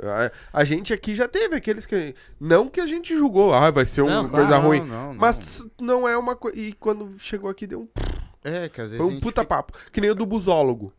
A, 0.53 0.61
a 0.61 0.65
gente 0.65 0.95
aqui 0.95 1.15
já 1.15 1.29
teve 1.29 1.57
aqueles 1.57 1.85
que. 1.85 2.15
Não 2.41 2.69
que 2.69 2.81
a 2.81 2.87
gente 2.87 3.15
julgou, 3.15 3.53
ah, 3.53 3.71
vai 3.71 3.85
ser 3.85 4.03
uma 4.03 4.29
coisa 4.29 4.47
claro, 4.47 4.67
ruim. 4.67 4.81
Não, 4.81 5.09
não. 5.09 5.15
Mas 5.15 5.67
não 5.81 6.09
é 6.09 6.17
uma 6.17 6.37
coisa. 6.37 6.57
E 6.59 6.73
quando 6.73 7.19
chegou 7.19 7.51
aqui 7.51 7.67
deu 7.67 7.83
um. 7.83 7.89
É, 8.45 8.69
que 8.69 8.81
às 8.81 8.89
vezes 8.89 9.05
Foi 9.05 9.15
um 9.15 9.21
puta 9.21 9.43
fica- 9.43 9.55
papo. 9.57 9.79
Que 9.91 10.01
nem 10.01 10.11
o 10.11 10.15
do 10.15 10.25
busólogo. 10.25 10.93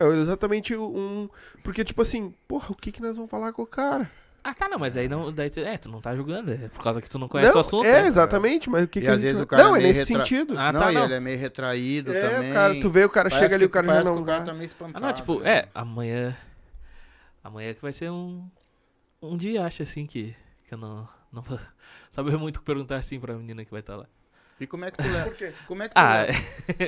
É 0.00 0.06
exatamente 0.08 0.74
um. 0.74 1.28
Porque, 1.62 1.84
tipo 1.84 2.00
assim, 2.02 2.34
porra, 2.48 2.70
o 2.70 2.74
que 2.74 2.90
que 2.90 3.02
nós 3.02 3.16
vamos 3.16 3.30
falar 3.30 3.52
com 3.52 3.62
o 3.62 3.66
cara? 3.66 4.10
Ah, 4.42 4.54
tá, 4.54 4.66
não, 4.70 4.78
mas 4.78 4.96
aí 4.96 5.06
não. 5.06 5.30
Daí, 5.30 5.50
tu- 5.50 5.60
é, 5.60 5.76
tu 5.76 5.90
não 5.90 6.00
tá 6.00 6.16
julgando. 6.16 6.50
É 6.50 6.68
por 6.68 6.82
causa 6.82 7.02
que 7.02 7.10
tu 7.10 7.18
não 7.18 7.28
conhece 7.28 7.50
não, 7.50 7.58
o 7.58 7.60
assunto. 7.60 7.84
É, 7.84 8.00
né? 8.02 8.08
exatamente, 8.08 8.70
mas 8.70 8.84
o 8.84 8.88
que 8.88 8.98
E 9.00 9.02
que 9.02 9.08
às 9.08 9.16
gente 9.16 9.24
vezes 9.24 9.42
o 9.42 9.46
cara 9.46 9.62
Não, 9.64 9.76
é 9.76 9.80
meio 9.80 9.88
nesse 9.92 10.12
retra- 10.14 10.26
sentido. 10.26 10.58
Ah, 10.58 10.72
não, 10.72 10.80
tá, 10.80 10.90
e 10.90 10.94
não. 10.94 11.04
ele 11.04 11.14
é 11.14 11.20
meio 11.20 11.38
retraído 11.38 12.14
é, 12.16 12.20
também. 12.30 12.52
cara, 12.54 12.80
tu 12.80 12.88
vê 12.88 13.04
o 13.04 13.10
cara 13.10 13.28
Parece 13.28 13.44
chega 13.44 13.54
ali, 13.56 13.66
o 13.66 13.70
cara 13.70 13.86
já 13.86 14.02
não. 14.04 14.16
o 14.16 14.24
cara 14.24 14.42
tá 14.42 14.52
meio 14.54 14.64
Ah, 14.64 14.66
espantado. 14.66 15.04
não, 15.04 15.12
tipo, 15.12 15.40
né? 15.40 15.50
é, 15.58 15.68
amanhã. 15.74 16.34
Amanhã 17.44 17.74
que 17.74 17.82
vai 17.82 17.92
ser 17.92 18.10
um. 18.10 18.48
Um 19.22 19.36
dia, 19.36 19.66
acho 19.66 19.82
assim, 19.82 20.06
que, 20.06 20.34
que 20.66 20.72
eu 20.72 20.78
não, 20.78 21.06
não 21.30 21.42
vou 21.42 21.58
saber 22.10 22.38
muito 22.38 22.62
perguntar 22.62 22.96
assim 22.96 23.20
pra 23.20 23.34
menina 23.34 23.62
que 23.62 23.70
vai 23.70 23.80
estar 23.80 23.96
lá. 23.96 24.06
E 24.60 24.66
como 24.66 24.84
é 24.84 24.90
que 24.90 24.98
tu 24.98 25.08
leva? 25.08 25.24
Por 25.30 25.34
quê? 25.36 25.52
Como 25.66 25.82
é 25.82 25.88
que 25.88 25.94
tu 25.94 25.98
Ah, 25.98 26.22
leva? 26.22 26.32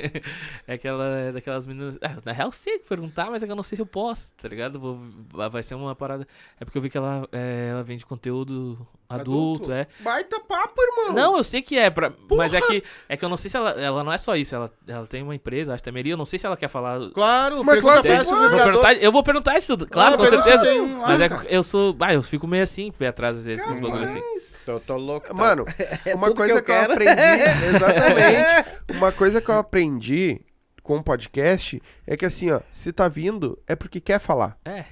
é 0.67 0.73
aquela, 0.73 1.05
é 1.19 1.31
daquelas 1.31 1.65
meninas. 1.65 1.97
Ah, 2.01 2.17
na 2.23 2.31
real, 2.31 2.49
eu 2.49 2.51
sei 2.51 2.77
que 2.79 2.87
perguntar, 2.87 3.31
mas 3.31 3.41
é 3.41 3.45
que 3.47 3.51
eu 3.51 3.55
não 3.55 3.63
sei 3.63 3.75
se 3.75 3.81
eu 3.81 3.85
posso, 3.85 4.33
tá 4.35 4.47
ligado? 4.47 4.79
Vou, 4.79 4.99
vai- 5.33 5.49
vai 5.49 5.63
ser 5.63 5.75
uma 5.75 5.95
parada. 5.95 6.27
É 6.59 6.65
porque 6.65 6.77
eu 6.77 6.81
vi 6.81 6.89
que 6.89 6.97
ela, 6.97 7.27
é, 7.31 7.69
ela 7.71 7.83
vende 7.83 8.05
conteúdo 8.05 8.87
adulto, 9.15 9.71
Adulto? 9.71 9.71
é. 9.71 9.87
Baita 9.99 10.39
papo, 10.39 10.81
irmão. 10.81 11.13
Não, 11.13 11.37
eu 11.37 11.43
sei 11.43 11.61
que 11.61 11.77
é, 11.77 11.89
pra, 11.89 12.11
mas 12.29 12.53
é 12.53 12.61
que, 12.61 12.83
é 13.09 13.17
que 13.17 13.23
eu 13.23 13.29
não 13.29 13.37
sei 13.37 13.49
se 13.49 13.57
ela. 13.57 13.71
Ela 13.71 14.03
não 14.03 14.11
é 14.11 14.17
só 14.17 14.35
isso, 14.35 14.55
ela, 14.55 14.71
ela 14.87 15.05
tem 15.05 15.21
uma 15.23 15.35
empresa, 15.35 15.73
acho 15.73 15.83
que 15.83 15.89
é 15.89 15.93
eu 16.05 16.17
não 16.17 16.25
sei 16.25 16.37
se 16.39 16.45
ela 16.45 16.57
quer 16.57 16.67
falar. 16.67 16.99
Claro, 17.13 17.63
Mas 17.63 17.81
claro 17.81 18.01
que 18.01 18.07
Eu 18.07 18.15
vai. 18.15 18.25
vou, 18.25 18.59
perguntar, 18.59 18.93
eu 18.95 19.11
vou 19.11 19.23
perguntar 19.23 19.57
isso 19.57 19.67
tudo, 19.77 19.87
claro, 19.87 20.15
Ah, 20.15 20.17
com 20.17 20.25
certeza. 20.25 20.63
Mas 21.01 21.21
é, 21.21 21.29
que 21.29 21.35
eu 21.47 21.63
sou. 21.63 21.95
Ah, 21.99 22.13
eu 22.13 22.21
fico 22.21 22.47
meio 22.47 22.63
assim, 22.63 22.91
pé 22.91 23.07
atrás 23.07 23.33
às 23.33 23.45
vezes, 23.45 23.65
com 23.65 23.73
os 23.73 23.79
bagulhos 23.79 24.11
assim. 24.11 24.21
Tô, 24.65 24.77
tô 24.79 24.97
louco. 24.97 25.27
tá? 25.27 25.33
Mano, 25.33 25.65
uma 26.15 26.27
tudo 26.27 26.37
coisa 26.37 26.61
que 26.61 26.65
que, 26.65 26.71
eu 26.71 26.75
eu, 26.75 26.81
quero. 26.81 26.93
aprendi. 26.93 27.21
Exatamente. 27.75 28.83
Uma 28.97 29.11
coisa 29.11 29.41
que 29.41 29.49
eu 29.49 29.55
aprendi 29.57 30.41
com 30.81 30.97
o 30.97 31.03
podcast 31.03 31.81
é 32.05 32.15
que 32.17 32.25
assim, 32.25 32.51
ó, 32.51 32.59
se 32.69 32.91
tá 32.91 33.07
vindo, 33.07 33.57
é 33.67 33.75
porque 33.75 33.99
quer 33.99 34.19
falar. 34.19 34.57
É. 34.65 34.85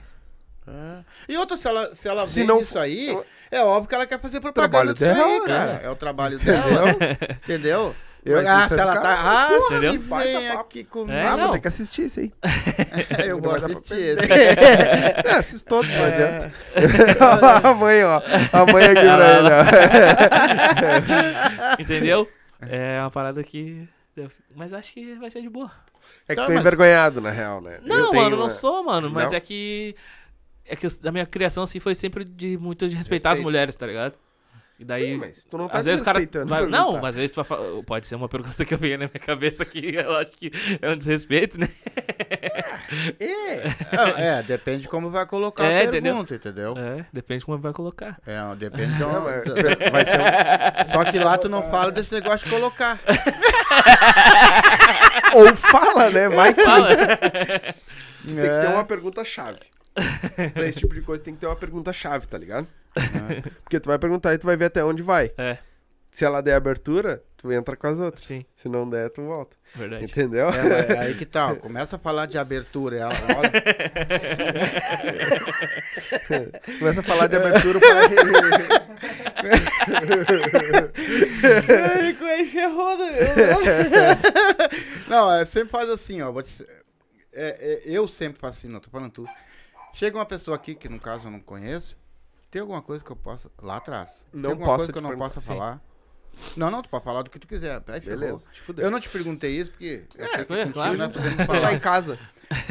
É. 0.68 1.00
E 1.28 1.36
outra, 1.38 1.58
se 1.58 1.68
ela, 1.68 1.96
se 1.96 2.08
ela 2.08 2.28
Se 2.28 2.36
vende 2.36 2.48
não 2.48 2.62
isso 2.62 2.78
aí, 2.78 3.18
é 3.50 3.64
óbvio 3.64 3.90
que 3.90 3.96
ela 3.96 4.06
quer 4.06 4.20
fazer 4.20 4.40
Trabalho 4.40 4.54
propaganda 4.70 4.94
disso 4.94 5.10
aí, 5.10 5.16
dela, 5.16 5.44
cara. 5.46 5.74
né? 5.74 5.80
É 5.84 5.90
o 5.90 5.96
trabalho 5.96 6.36
Entendeu? 6.36 6.62
dela, 6.64 6.96
entendeu? 7.44 7.96
Eu, 8.24 8.38
ah, 8.38 8.66
é 8.66 8.68
se 8.70 8.80
ela 8.80 8.94
cara. 8.94 9.02
tá... 9.02 9.14
Ah, 9.20 9.48
Porra, 9.48 9.62
se 9.62 9.80
vem 9.80 10.00
papo. 10.00 10.60
aqui 10.60 10.84
comigo. 10.84 11.12
É, 11.12 11.24
ah, 11.26 11.30
vou 11.36 11.46
não. 11.46 11.52
ter 11.54 11.60
que 11.60 11.68
assistir 11.68 12.04
isso 12.06 12.20
aí. 12.20 12.32
eu 13.28 13.42
vou 13.42 13.56
assistir 13.56 13.96
esse. 13.98 14.20
é, 14.32 15.32
assisto 15.32 15.68
todos, 15.68 15.90
não 15.90 15.98
É. 15.98 16.14
adianta. 16.14 16.52
a 17.68 17.74
mãe, 17.74 18.04
ó. 18.04 18.22
A 18.54 18.64
mãe 18.72 18.84
aqui 18.86 18.94
pra 18.94 19.40
ele, 19.40 19.50
ó. 19.50 19.64
Entendeu? 21.82 22.30
É 22.62 23.00
uma 23.02 23.10
parada 23.12 23.44
que. 23.44 23.88
eu 24.16 24.30
Mas 24.56 24.72
acho 24.72 24.94
que 24.94 25.16
vai 25.16 25.32
ser 25.32 25.42
de 25.42 25.50
boa. 25.50 25.72
É 26.28 26.36
que 26.36 26.42
Tá, 26.42 26.46
é 26.46 26.50
mas- 26.50 26.60
envergonhado, 26.60 27.22
na 27.22 27.30
real, 27.32 27.60
né? 27.62 27.80
Eu 27.82 27.88
Não, 27.88 28.12
tenho 28.12 28.24
mano, 28.24 28.36
não 28.36 28.44
uma- 28.44 28.50
sou, 28.52 28.84
mano. 28.84 29.10
Mas 29.10 29.32
Não? 29.32 29.38
é 29.38 29.40
que. 29.40 29.96
É 30.66 30.76
que 30.76 30.86
eu- 30.86 30.92
a 31.06 31.12
minha 31.12 31.26
criação, 31.26 31.64
assim, 31.64 31.80
foi 31.80 31.96
sempre 31.96 32.24
de 32.24 32.58
muito 32.58 32.88
de 32.88 32.96
respeitar 32.96 33.30
as 33.32 33.38
Respeito. 33.40 33.46
mulheres, 33.52 33.76
tá 33.76 33.86
ligado? 33.88 34.14
E 34.80 34.84
daí. 34.84 35.12
Sim, 35.14 35.18
mas 35.18 35.46
tu 35.46 35.58
não 35.60 35.70
tá 35.70 35.78
às 35.78 35.86
vezes 35.86 36.02
o 36.02 36.04
cara. 36.04 36.18
vai- 36.18 36.26
perguntar. 36.28 36.66
não, 36.68 37.06
às 37.06 37.14
vezes 37.16 37.32
tu 37.32 37.36
vai 37.36 37.44
falar- 37.46 37.84
pode 37.84 38.08
ser 38.08 38.16
uma 38.16 38.28
pergunta 38.28 38.66
que 38.66 38.74
eu 38.74 38.80
venho 38.80 38.98
na 38.98 39.06
minha 39.06 39.20
cabeça 39.20 39.64
que 39.64 39.78
eu 39.96 40.18
acho 40.18 40.32
que 40.32 40.52
é 40.82 40.90
um 40.90 40.98
desrespeito, 40.98 41.60
né? 41.60 41.68
É. 43.20 43.62
Ah, 43.96 44.22
É, 44.22 44.44
depende 44.44 44.82
de 44.84 44.88
como 44.88 45.12
vai 45.12 45.26
colocar 45.28 45.66
É, 45.66 45.82
a 45.82 45.84
entendeu? 45.84 46.14
pergunta, 46.14 46.34
entendeu? 46.36 46.74
É, 46.78 47.06
depende 47.14 47.42
de 47.42 47.46
como 47.46 47.58
vai 47.60 47.72
colocar. 47.74 48.20
É, 48.26 48.40
depende 48.56 48.94
de 48.94 49.00
Não, 49.00 49.30
é- 49.30 49.44
vai 49.92 50.04
ser 50.06 50.20
um- 50.20 50.86
Só 50.92 51.06
que 51.06 51.20
lá 51.20 51.38
tu 51.38 51.48
não 51.48 51.62
fala 51.70 51.92
desse 51.92 52.14
negócio 52.16 52.46
de 52.50 52.52
colocar. 52.54 53.00
Ou 55.36 55.56
fala, 55.56 56.10
né? 56.10 56.28
Vai 56.30 56.54
que 56.54 56.64
Fala. 56.64 56.90
tem 56.98 57.06
que 58.28 58.34
ter 58.36 58.66
É. 58.66 58.68
uma 58.70 58.84
pergunta-chave. 58.84 59.60
pra 60.54 60.66
esse 60.68 60.80
tipo 60.80 60.94
de 60.94 61.02
coisa 61.02 61.22
tem 61.22 61.34
que 61.34 61.40
ter 61.42 61.48
uma 61.48 61.56
pergunta-chave, 61.56 62.28
tá 62.28 62.38
ligado? 62.38 62.68
Porque 63.64 63.80
tu 63.80 63.88
vai 63.90 64.00
perguntar 64.00 64.34
e 64.34 64.38
tu 64.38 64.46
vai 64.46 64.56
ver 64.58 64.66
até 64.66 64.84
onde 64.84 65.02
vai. 65.04 65.32
É, 65.38 65.58
Se 66.12 66.24
ela 66.26 66.42
der 66.42 66.56
abertura, 66.56 67.22
tu 67.38 67.52
entra 67.52 67.76
com 67.76 67.88
as 67.88 68.00
outras. 68.00 68.24
sim, 68.24 68.46
Se 68.56 68.68
não 68.70 68.90
der, 68.90 69.10
tu 69.10 69.22
volta. 69.22 69.56
verdade. 69.76 70.04
Entendeu? 70.06 70.50
É, 70.50 70.94
é 70.94 71.00
aí 71.00 71.14
que 71.16 71.26
tá, 71.26 71.48
ó, 71.52 71.56
começa 71.56 71.96
a 71.96 72.00
falar 72.00 72.26
de 72.26 72.38
abertura. 72.38 72.96
Ela, 72.98 73.14
olha, 73.38 73.52
Começa 76.80 77.00
a 77.00 77.04
falar 77.04 77.28
de 77.28 77.36
abertura 77.38 77.80
pra... 77.80 77.90
Ele 82.00 82.14
com 82.14 82.46
ferrou, 82.52 82.98
né? 82.98 83.06
Não, 85.08 85.32
é, 85.34 85.46
sempre 85.46 85.70
faz 85.70 85.90
assim, 85.90 86.22
ó. 86.22 86.32
vou 86.32 86.44
te- 86.44 86.66
é, 87.34 87.58
é, 87.60 87.82
eu 87.86 88.08
sempre 88.08 88.40
faço 88.40 88.60
assim, 88.60 88.68
não, 88.68 88.80
tô 88.80 88.90
falando 88.90 89.12
tu. 89.12 89.28
Chega 89.94 90.18
uma 90.18 90.26
pessoa 90.26 90.56
aqui, 90.56 90.76
que 90.76 90.88
no 90.90 91.00
caso 91.00 91.28
eu 91.28 91.32
não 91.32 91.40
conheço, 91.40 91.98
tem 92.50 92.62
alguma 92.62 92.82
coisa 92.82 93.04
que 93.04 93.12
eu 93.12 93.16
possa. 93.16 93.50
Lá 93.62 93.78
atrás. 93.78 94.24
Não 94.34 94.42
tem 94.42 94.52
alguma 94.52 94.68
posso 94.68 94.78
coisa 94.78 94.92
que 94.94 94.98
eu 94.98 95.02
não 95.02 95.18
possa 95.18 95.40
Sim. 95.40 95.48
falar. 95.48 95.82
Não, 96.56 96.72
não, 96.72 96.82
tu 96.82 96.90
pode 96.90 97.04
falar 97.04 97.22
do 97.24 97.30
que 97.30 97.38
tu 97.40 97.48
quiser. 97.48 97.84
Aí. 97.88 98.00
Beleza. 98.00 98.44
Eu 98.78 98.90
não 98.90 99.00
te 99.00 99.10
perguntei 99.10 99.52
isso 99.52 99.72
porque 99.72 100.06
eu 100.16 100.28
sei 100.28 100.46
que 100.46 100.54
é, 100.54 100.58
contigo, 100.66 100.74
claro. 100.74 100.98
né, 100.98 101.08
Tô 101.08 101.20
lá 101.20 101.46
falar. 101.46 101.74
em 101.74 101.80
casa. 101.80 102.18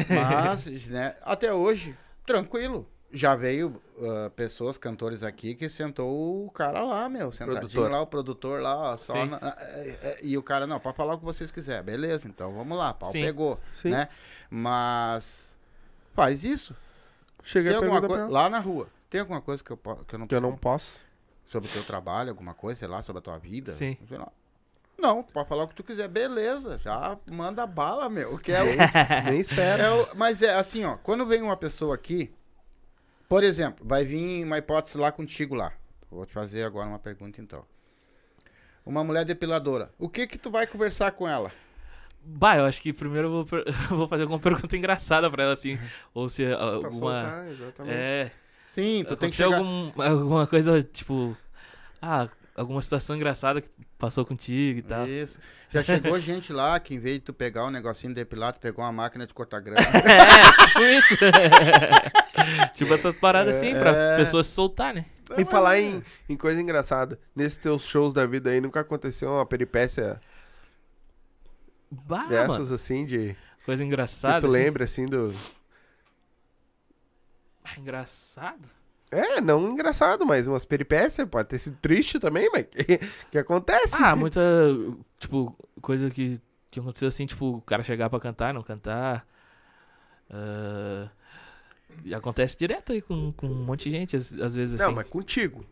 Mas, 0.09 0.65
né, 0.89 1.15
até 1.21 1.53
hoje, 1.53 1.95
tranquilo. 2.25 2.87
Já 3.13 3.35
veio 3.35 3.81
ah, 4.01 4.31
pessoas, 4.35 4.77
cantores 4.77 5.21
aqui, 5.21 5.53
que 5.53 5.69
sentou 5.69 6.45
o 6.45 6.49
cara 6.49 6.81
lá, 6.81 7.09
meu. 7.09 7.31
Sentadinho 7.31 7.59
Produtor. 7.59 7.91
lá, 7.91 8.01
o 8.01 8.07
produtor 8.07 8.61
lá, 8.61 8.93
ó, 8.93 8.97
só. 8.97 9.25
Na- 9.25 9.37
é, 9.59 9.97
é, 10.01 10.19
e 10.23 10.37
o 10.37 10.41
cara, 10.43 10.65
não, 10.65 10.79
pode 10.79 10.95
falar 10.95 11.15
o 11.15 11.19
que 11.19 11.25
vocês 11.25 11.51
quiserem. 11.51 11.83
Beleza, 11.83 12.27
então 12.27 12.53
vamos 12.53 12.77
lá, 12.77 12.93
pau 12.93 13.11
Sim. 13.11 13.21
pegou, 13.21 13.59
Sim. 13.81 13.89
né? 13.89 14.07
Mas 14.49 15.55
faz 16.13 16.43
isso. 16.43 16.75
Chega 17.43 17.69
Tem 17.69 17.75
a 17.77 17.81
alguma 17.81 17.99
pergunta 18.01 18.19
coisa 18.21 18.33
lá 18.33 18.49
na 18.49 18.59
rua. 18.59 18.87
Tem 19.09 19.19
alguma 19.21 19.41
coisa 19.41 19.63
que 19.63 19.71
eu, 19.71 19.77
que 19.77 20.15
eu 20.15 20.19
não 20.19 20.27
Que 20.27 20.35
eu 20.35 20.41
não 20.41 20.55
posso. 20.55 20.99
sobre 21.47 21.69
o 21.69 21.73
teu 21.73 21.83
trabalho, 21.83 22.29
alguma 22.29 22.53
coisa, 22.53 22.79
sei 22.79 22.87
lá, 22.87 23.03
sobre 23.03 23.19
a 23.19 23.21
tua 23.21 23.37
vida? 23.37 23.71
Sim. 23.71 23.97
Sei 24.07 24.17
lá. 24.17 24.31
Não, 24.97 25.23
pode 25.23 25.49
falar 25.49 25.63
o 25.63 25.67
que 25.67 25.75
tu 25.75 25.83
quiser, 25.83 26.07
beleza. 26.07 26.77
Já 26.77 27.17
manda 27.25 27.65
bala, 27.65 28.07
meu. 28.07 28.37
Que 28.37 28.51
é 28.51 28.61
o, 28.61 29.29
Nem 29.31 29.39
espera. 29.39 29.83
é 29.83 29.91
o- 29.91 30.07
mas 30.15 30.41
é 30.41 30.53
assim, 30.55 30.85
ó. 30.85 30.95
Quando 30.97 31.25
vem 31.25 31.41
uma 31.41 31.57
pessoa 31.57 31.95
aqui, 31.95 32.31
por 33.27 33.43
exemplo, 33.43 33.83
vai 33.85 34.05
vir 34.05 34.45
uma 34.45 34.57
hipótese 34.59 34.97
lá 34.97 35.11
contigo 35.11 35.55
lá. 35.55 35.73
Vou 36.09 36.25
te 36.25 36.33
fazer 36.33 36.63
agora 36.63 36.87
uma 36.87 36.99
pergunta 36.99 37.41
então. 37.41 37.65
Uma 38.85 39.03
mulher 39.03 39.25
depiladora. 39.25 39.91
O 39.97 40.07
que 40.09 40.27
que 40.27 40.37
tu 40.37 40.51
vai 40.51 40.67
conversar 40.67 41.11
com 41.11 41.27
ela? 41.27 41.51
Bah, 42.23 42.57
eu 42.57 42.65
acho 42.65 42.81
que 42.81 42.93
primeiro 42.93 43.27
eu 43.27 43.31
vou, 43.31 43.45
per- 43.45 43.63
eu 43.91 43.97
vou 43.97 44.07
fazer 44.07 44.23
alguma 44.23 44.39
pergunta 44.39 44.75
engraçada 44.77 45.29
pra 45.29 45.43
ela, 45.43 45.53
assim. 45.53 45.77
Ou 46.13 46.29
se 46.29 46.45
ah, 46.45 46.57
Pra 46.57 46.65
alguma. 46.67 46.91
soltar, 47.23 47.47
exatamente. 47.49 47.95
É. 47.95 48.31
Sim, 48.67 49.03
tu 49.07 49.15
tem 49.15 49.29
que 49.29 49.35
chegar... 49.35 49.57
algum, 49.57 49.91
alguma 50.01 50.47
coisa, 50.47 50.81
tipo. 50.81 51.35
Ah, 52.01 52.27
alguma 52.55 52.81
situação 52.81 53.15
engraçada 53.15 53.59
que 53.61 53.69
passou 53.97 54.25
contigo 54.25 54.79
e 54.79 54.81
tal. 54.81 55.07
Isso. 55.07 55.37
Já 55.73 55.83
chegou 55.83 56.19
gente 56.19 56.51
lá 56.51 56.79
que 56.79 56.93
em 56.95 56.99
vez 56.99 57.15
de 57.15 57.21
tu 57.21 57.33
pegar 57.33 57.65
um 57.65 57.69
negocinho 57.69 58.13
depilado, 58.13 58.57
tu 58.57 58.61
pegou 58.61 58.83
uma 58.83 58.91
máquina 58.91 59.25
de 59.25 59.33
cortar 59.33 59.59
grama. 59.59 59.81
É, 59.91 60.67
tipo 60.67 60.81
isso. 60.83 61.17
tipo 62.75 62.93
essas 62.93 63.15
paradas 63.15 63.55
assim, 63.57 63.71
pra 63.73 63.91
É. 63.91 64.17
pessoas 64.17 64.47
se 64.47 64.53
soltar, 64.53 64.93
né? 64.93 65.05
E 65.37 65.45
falar 65.45 65.79
em, 65.79 66.03
em 66.27 66.35
coisa 66.35 66.59
engraçada. 66.61 67.17
Nesses 67.35 67.57
teus 67.57 67.85
shows 67.85 68.13
da 68.13 68.25
vida 68.25 68.49
aí, 68.49 68.59
nunca 68.59 68.81
aconteceu 68.81 69.29
uma 69.29 69.45
peripécia 69.45 70.19
Bah, 71.91 72.25
dessas, 72.27 72.57
mano. 72.59 72.73
assim, 72.75 73.05
de... 73.05 73.35
Coisa 73.65 73.83
Que 73.83 73.87
engraçada. 73.87 74.39
tu 74.39 74.45
assim. 74.47 74.53
lembra, 74.53 74.85
assim, 74.85 75.05
do... 75.05 75.33
Ah, 77.63 77.73
engraçado? 77.77 78.69
É, 79.11 79.41
não 79.41 79.69
engraçado, 79.69 80.25
mas 80.25 80.47
umas 80.47 80.63
peripécias. 80.65 81.27
Pode 81.27 81.49
ter 81.49 81.59
sido 81.59 81.77
triste 81.81 82.17
também, 82.19 82.49
mas 82.51 82.65
que, 82.71 82.97
que 83.29 83.37
acontece. 83.37 83.95
Ah, 83.99 84.15
muita. 84.15 84.41
Tipo, 85.19 85.53
coisa 85.81 86.09
que, 86.09 86.41
que 86.71 86.79
aconteceu 86.79 87.07
assim, 87.09 87.25
tipo, 87.25 87.57
o 87.57 87.61
cara 87.61 87.83
chegar 87.83 88.09
pra 88.09 88.19
cantar, 88.19 88.53
não 88.53 88.63
cantar. 88.63 89.27
E 92.05 92.13
acontece 92.15 92.57
direto 92.57 92.93
aí 92.93 93.01
com, 93.01 93.31
com 93.33 93.47
um 93.47 93.63
monte 93.65 93.89
de 93.89 93.91
gente, 93.91 94.15
às, 94.15 94.31
às 94.33 94.55
vezes 94.55 94.75
assim. 94.75 94.85
Não, 94.89 94.95
mas 94.95 95.07
contigo. 95.07 95.63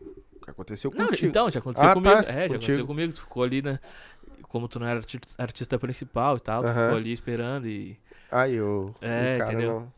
Que 0.44 0.50
aconteceu 0.50 0.90
Não, 0.94 1.06
contigo. 1.08 1.28
então, 1.28 1.50
já 1.50 1.60
aconteceu 1.60 1.88
Ah, 1.90 1.94
comigo. 1.94 2.14
tá, 2.14 2.20
É, 2.20 2.24
já 2.24 2.32
contigo. 2.32 2.54
aconteceu 2.54 2.86
comigo. 2.86 3.12
Tu 3.12 3.20
ficou 3.22 3.42
ali, 3.42 3.62
né? 3.62 3.78
Como 4.50 4.68
tu 4.68 4.78
não 4.78 4.86
era 4.86 4.98
arti- 4.98 5.20
artista 5.38 5.78
principal 5.78 6.36
e 6.36 6.40
tal, 6.40 6.62
tu 6.62 6.68
ficou 6.68 6.96
ali 6.96 7.12
esperando 7.12 7.66
e, 7.66 7.98
Aí 8.30 8.60
o, 8.60 8.94
É, 9.00 9.36
o 9.36 9.38
cara 9.38 9.52
entendeu? 9.52 9.80
não... 9.80 9.92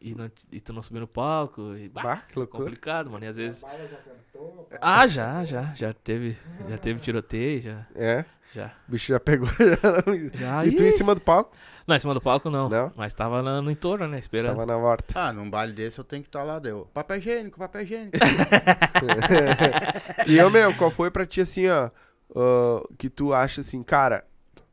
e, 0.00 0.14
não, 0.14 0.30
e 0.50 0.60
tu 0.60 0.72
não 0.72 0.82
subiu 0.82 1.00
no 1.02 1.06
palco. 1.08 1.74
E, 1.76 1.88
bah, 1.88 2.02
Bah, 2.02 2.16
que 2.28 2.38
loucura. 2.38 2.64
complicado, 2.64 3.10
mano. 3.10 3.24
E 3.24 3.28
às 3.28 3.36
vezes. 3.36 3.60
Já 3.60 3.68
cantou. 3.68 4.68
Ah, 4.80 5.06
já, 5.06 5.44
já. 5.44 5.72
Já 5.74 5.92
teve, 5.92 6.36
já 6.68 6.78
teve 6.78 7.00
tiroteio, 7.00 7.60
já. 7.60 7.86
É, 7.94 8.24
Já. 8.54 8.72
o 8.88 8.92
bicho 8.92 9.12
já 9.12 9.20
pegou. 9.20 9.48
já 10.34 10.64
e 10.64 10.72
tu 10.72 10.82
Ih! 10.82 10.88
em 10.88 10.92
cima 10.92 11.14
do 11.14 11.20
palco? 11.20 11.52
Não, 11.86 11.96
em 11.96 12.00
cima 12.00 12.14
do 12.14 12.20
palco 12.20 12.48
não. 12.50 12.68
Não? 12.68 12.92
Mas 12.96 13.12
tava 13.14 13.42
na- 13.42 13.60
no 13.62 13.70
entorno, 13.70 14.06
né? 14.08 14.18
Esperando. 14.18 14.52
Tava 14.56 14.66
na 14.66 14.76
horta. 14.76 15.12
Ah, 15.16 15.32
num 15.32 15.48
baile 15.50 15.72
desse 15.72 15.98
eu 15.98 16.04
tenho 16.04 16.22
que 16.22 16.28
estar 16.28 16.42
lá, 16.44 16.58
deu. 16.58 16.88
Papel 16.94 17.18
higiênico, 17.18 17.58
papel 17.58 17.82
higiênico. 17.82 18.18
E 20.26 20.36
eu, 20.36 20.50
meu, 20.50 20.74
qual 20.76 20.90
foi 20.90 21.10
pra 21.10 21.26
ti, 21.26 21.40
assim, 21.40 21.68
ó, 21.68 21.90
ah, 22.34 22.82
que 22.98 23.08
tu 23.10 23.32
acha, 23.32 23.60
assim, 23.60 23.82
cara, 23.82 24.26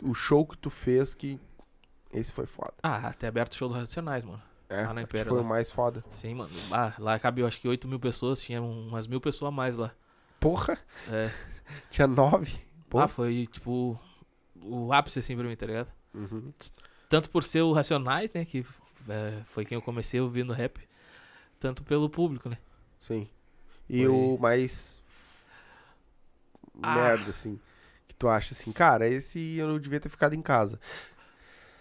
o 0.03 0.13
show 0.13 0.45
que 0.45 0.57
tu 0.57 0.69
fez 0.69 1.13
que 1.13 1.39
esse 2.11 2.31
foi 2.31 2.45
foda. 2.45 2.73
Ah, 2.81 3.07
até 3.07 3.27
aberto 3.27 3.53
o 3.53 3.55
show 3.55 3.67
do 3.69 3.75
Racionais, 3.75 4.25
mano. 4.25 4.41
É, 4.69 4.83
Lá 4.85 4.93
na 4.93 5.01
Império, 5.01 5.29
foi 5.29 5.37
lá. 5.39 5.43
o 5.43 5.47
mais 5.47 5.71
foda. 5.71 6.03
Sim, 6.09 6.35
mano. 6.35 6.51
Ah, 6.71 6.93
lá 6.99 7.17
cabia 7.17 7.45
acho 7.47 7.59
que 7.59 7.67
8 7.67 7.87
mil 7.87 7.99
pessoas, 7.99 8.39
tinha 8.41 8.61
umas 8.61 9.07
mil 9.07 9.19
pessoas 9.19 9.49
a 9.49 9.51
mais 9.51 9.75
lá. 9.77 9.91
Porra, 10.39 10.77
É. 11.11 11.31
tinha 11.89 12.07
nove. 12.07 12.53
Pô. 12.89 12.99
Ah, 12.99 13.07
foi 13.07 13.47
tipo 13.47 13.99
o 14.61 14.91
ápice 14.93 15.19
assim 15.19 15.35
pra 15.35 15.47
mim, 15.47 15.55
tá 15.55 15.65
ligado? 15.65 15.91
Uhum. 16.13 16.51
Tanto 17.09 17.29
por 17.29 17.43
ser 17.43 17.61
o 17.61 17.71
Racionais, 17.73 18.31
né? 18.33 18.45
Que 18.45 18.63
é, 19.07 19.41
foi 19.45 19.65
quem 19.65 19.75
eu 19.75 19.81
comecei 19.81 20.19
ouvindo 20.21 20.53
rap. 20.53 20.79
Tanto 21.59 21.83
pelo 21.83 22.09
público, 22.09 22.47
né? 22.47 22.57
Sim. 22.99 23.27
E 23.89 24.05
Foi- 24.05 24.07
o 24.07 24.37
mais 24.39 25.01
Ah. 26.81 26.95
merda, 26.95 27.29
assim, 27.29 27.59
que 28.07 28.13
tu 28.15 28.27
acha, 28.27 28.53
assim, 28.53 28.71
cara, 28.71 29.07
esse 29.07 29.55
eu 29.57 29.79
devia 29.79 29.99
ter 29.99 30.09
ficado 30.09 30.33
em 30.33 30.41
casa. 30.41 30.79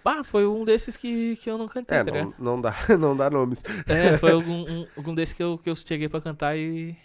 Ah, 0.04 0.24
foi 0.24 0.46
um 0.46 0.64
desses 0.64 0.96
que, 0.96 1.36
que 1.36 1.50
eu 1.50 1.58
não 1.58 1.68
cantei, 1.68 1.98
É, 1.98 2.04
tá 2.04 2.10
não, 2.10 2.34
não 2.38 2.60
dá, 2.60 2.74
não 2.98 3.16
dá 3.16 3.28
nomes. 3.28 3.62
É, 3.86 4.16
foi 4.16 4.30
algum, 4.32 4.62
um, 4.62 4.86
algum 4.96 5.14
desses 5.14 5.34
que 5.34 5.42
eu, 5.42 5.58
que 5.58 5.68
eu 5.68 5.76
cheguei 5.76 6.08
pra 6.08 6.20
cantar 6.20 6.56
e, 6.56 6.96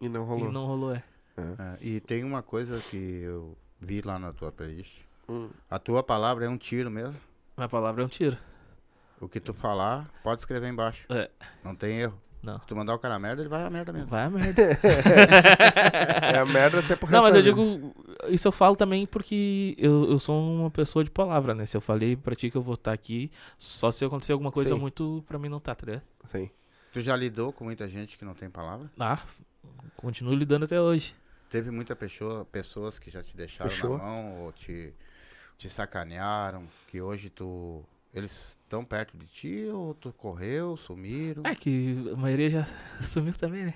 E 0.00 0.08
não 0.08 0.22
e 0.22 0.26
rolou. 0.26 0.52
não 0.52 0.66
rolou, 0.66 0.94
é. 0.94 1.02
É, 1.38 1.76
e 1.80 2.00
tem 2.00 2.24
uma 2.24 2.42
coisa 2.42 2.78
que 2.90 2.96
eu 2.96 3.56
vi 3.80 4.02
lá 4.02 4.18
na 4.18 4.32
tua 4.34 4.52
playlist. 4.52 4.92
Hum. 5.28 5.48
A 5.70 5.78
tua 5.78 6.02
palavra 6.02 6.44
é 6.44 6.48
um 6.48 6.58
tiro 6.58 6.90
mesmo. 6.90 7.18
Minha 7.56 7.68
palavra 7.68 8.02
é 8.02 8.04
um 8.04 8.08
tiro. 8.08 8.36
O 9.18 9.28
que 9.28 9.40
tu 9.40 9.54
falar, 9.54 10.10
pode 10.22 10.40
escrever 10.42 10.68
embaixo. 10.68 11.06
É. 11.10 11.30
Não 11.64 11.74
tem 11.74 12.00
erro. 12.00 12.20
Não. 12.42 12.60
Se 12.60 12.66
tu 12.66 12.76
mandar 12.76 12.94
o 12.94 12.98
cara 12.98 13.16
a 13.16 13.18
merda, 13.18 13.42
ele 13.42 13.48
vai 13.48 13.62
a 13.64 13.70
merda 13.70 13.92
mesmo. 13.92 14.08
Vai 14.08 14.24
a 14.24 14.30
merda. 14.30 14.62
É 16.22 16.38
a 16.38 16.44
merda 16.44 16.80
até 16.80 16.96
pro 16.96 17.10
Não, 17.10 17.22
mas 17.22 17.34
eu 17.34 17.42
digo, 17.42 17.94
isso 18.28 18.46
eu 18.46 18.52
falo 18.52 18.76
também 18.76 19.06
porque 19.06 19.74
eu, 19.78 20.10
eu 20.10 20.18
sou 20.18 20.40
uma 20.40 20.70
pessoa 20.70 21.04
de 21.04 21.10
palavra, 21.10 21.54
né? 21.54 21.66
Se 21.66 21.76
eu 21.76 21.80
falei 21.80 22.16
pra 22.16 22.34
ti 22.34 22.50
que 22.50 22.56
eu 22.56 22.62
vou 22.62 22.74
estar 22.74 22.92
aqui, 22.92 23.30
só 23.56 23.90
se 23.90 24.04
acontecer 24.04 24.32
alguma 24.32 24.52
coisa 24.52 24.74
Sim. 24.74 24.80
muito 24.80 25.24
pra 25.26 25.38
mim 25.38 25.48
não 25.48 25.60
tá, 25.60 25.74
tá 25.74 25.86
ligado? 25.86 26.02
Sim. 26.24 26.50
Tu 26.92 27.00
já 27.00 27.14
lidou 27.16 27.52
com 27.52 27.64
muita 27.64 27.88
gente 27.88 28.16
que 28.16 28.24
não 28.24 28.34
tem 28.34 28.48
palavra? 28.48 28.90
Ah, 28.98 29.18
continuo 29.96 30.34
lidando 30.34 30.64
até 30.64 30.80
hoje. 30.80 31.14
Teve 31.48 31.70
muita 31.70 31.94
pessoa, 31.94 32.44
pessoas 32.44 32.98
que 32.98 33.10
já 33.10 33.22
te 33.22 33.36
deixaram 33.36 33.70
Fechou. 33.70 33.98
na 33.98 34.04
mão 34.04 34.42
ou 34.42 34.52
te, 34.52 34.92
te 35.56 35.68
sacanearam, 35.68 36.66
que 36.88 37.00
hoje 37.00 37.30
tu. 37.30 37.84
Eles 38.18 38.56
estão 38.62 38.84
perto 38.84 39.16
de 39.16 39.26
ti 39.26 39.68
ou 39.72 39.94
tu 39.94 40.12
correu, 40.12 40.76
sumiram? 40.76 41.42
É 41.44 41.54
que 41.54 42.10
a 42.12 42.16
maioria 42.16 42.48
já 42.50 42.66
sumiu 43.02 43.34
também, 43.34 43.66
né? 43.66 43.72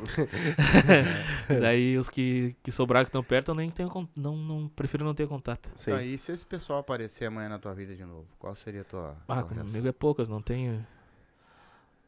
Daí 1.60 1.96
os 1.98 2.08
que, 2.08 2.56
que 2.62 2.72
sobraram 2.72 3.04
que 3.04 3.08
estão 3.10 3.22
perto 3.22 3.50
eu 3.50 3.54
nem 3.54 3.70
tenho 3.70 4.08
não, 4.16 4.36
não 4.36 4.68
prefiro 4.68 5.04
não 5.04 5.14
ter 5.14 5.28
contato. 5.28 5.70
Sim. 5.76 5.90
Tá, 5.92 6.02
e 6.02 6.18
se 6.18 6.32
esse 6.32 6.44
pessoal 6.44 6.78
aparecer 6.80 7.26
amanhã 7.26 7.48
na 7.48 7.58
tua 7.58 7.74
vida 7.74 7.94
de 7.94 8.04
novo, 8.04 8.26
qual 8.38 8.54
seria 8.54 8.80
a 8.80 8.84
tua, 8.84 9.16
Ah, 9.28 9.42
tua 9.42 9.48
reação? 9.52 9.66
comigo 9.66 9.88
é 9.88 9.92
poucas, 9.92 10.28
não 10.28 10.40
tenho. 10.42 10.84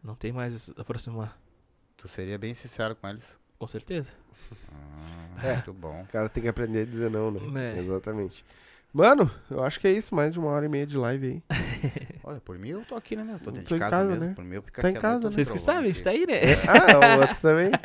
Não 0.02 0.14
tem 0.14 0.32
mais 0.32 0.70
aproximar. 0.76 1.38
Tu 1.96 2.08
seria 2.08 2.36
bem 2.38 2.54
sincero 2.54 2.96
com 2.96 3.08
eles? 3.08 3.38
Com 3.58 3.66
certeza. 3.66 4.10
Ah, 4.72 5.46
É. 5.46 5.54
Muito 5.54 5.72
bom. 5.72 6.02
O 6.02 6.06
cara 6.06 6.28
tem 6.28 6.42
que 6.42 6.48
aprender 6.48 6.82
a 6.82 6.84
dizer 6.86 7.10
não, 7.10 7.30
né? 7.30 7.76
É. 7.76 7.78
Exatamente. 7.78 8.44
Mano, 8.92 9.30
eu 9.50 9.62
acho 9.64 9.78
que 9.80 9.86
é 9.86 9.92
isso. 9.92 10.14
Mais 10.14 10.32
de 10.32 10.38
uma 10.40 10.50
hora 10.50 10.66
e 10.66 10.68
meia 10.68 10.86
de 10.86 10.96
live 10.98 11.26
aí. 11.26 11.42
Olha, 12.24 12.40
por 12.40 12.58
mim 12.58 12.68
eu 12.70 12.84
tô 12.84 12.94
aqui, 12.94 13.16
né, 13.16 13.24
meu? 13.24 13.38
Tô 13.40 13.50
dentro 13.50 13.68
Tô 13.68 13.74
de 13.74 13.76
em 13.76 13.78
casa, 13.80 13.90
casa, 13.96 14.08
mesmo. 14.10 14.24
né? 14.26 14.34
Por 14.34 14.44
mim 14.44 14.54
eu 14.56 14.62
fico 14.62 14.80
Tá 14.80 14.88
aqui 14.88 14.98
em 14.98 15.00
casa, 15.00 15.24
né? 15.28 15.34
Vocês 15.34 15.50
que 15.50 15.58
sabem, 15.58 15.90
a 15.90 15.92
gente 15.92 16.02
tá 16.02 16.10
aí, 16.10 16.26
né? 16.26 16.40
Ah, 16.68 17.16
o 17.16 17.20
outro 17.20 17.36
também. 17.40 17.70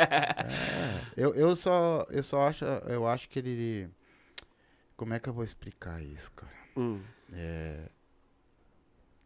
É, 1.17 1.23
eu, 1.23 1.33
eu 1.33 1.55
só, 1.55 2.05
eu 2.11 2.21
só 2.23 2.47
acho, 2.47 2.63
eu 2.65 3.07
acho 3.07 3.27
que 3.29 3.39
ele... 3.39 3.89
Como 4.95 5.13
é 5.13 5.19
que 5.19 5.27
eu 5.27 5.33
vou 5.33 5.43
explicar 5.43 6.01
isso, 6.01 6.31
cara? 6.35 6.51
Hum. 6.75 6.99
É, 7.33 7.89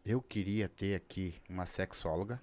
eu 0.04 0.20
queria 0.22 0.68
ter 0.68 0.94
aqui 0.94 1.34
uma 1.48 1.66
sexóloga, 1.66 2.40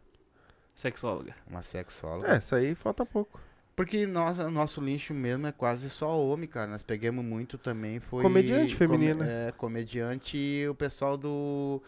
Sexóloga. 0.75 1.35
uma 1.47 1.61
sexóloga. 1.61 2.35
É, 2.35 2.37
isso 2.37 2.55
aí 2.55 2.73
falta 2.75 3.05
pouco. 3.05 3.41
Porque 3.75 4.05
nós, 4.05 4.37
nosso 4.51 4.81
lixo 4.81 5.13
mesmo 5.13 5.47
é 5.47 5.51
quase 5.51 5.89
só 5.89 6.19
homem, 6.21 6.47
cara. 6.47 6.69
Nós 6.69 6.83
pegamos 6.83 7.23
muito 7.23 7.57
também, 7.57 7.99
foi... 7.99 8.21
Comediante 8.23 8.75
feminina. 8.75 9.25
É, 9.25 9.51
comediante 9.53 10.37
e 10.37 10.67
o 10.67 10.75
pessoal 10.75 11.17
do... 11.17 11.81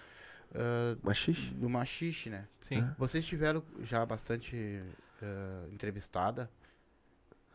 ah, 0.54 0.98
Machixe. 1.04 1.54
do 1.54 1.70
machixe, 1.70 2.30
né? 2.30 2.48
Sim. 2.60 2.88
Vocês 2.98 3.26
tiveram 3.26 3.64
já 3.82 4.06
bastante 4.06 4.82
ah, 5.22 5.66
entrevistada? 5.72 6.50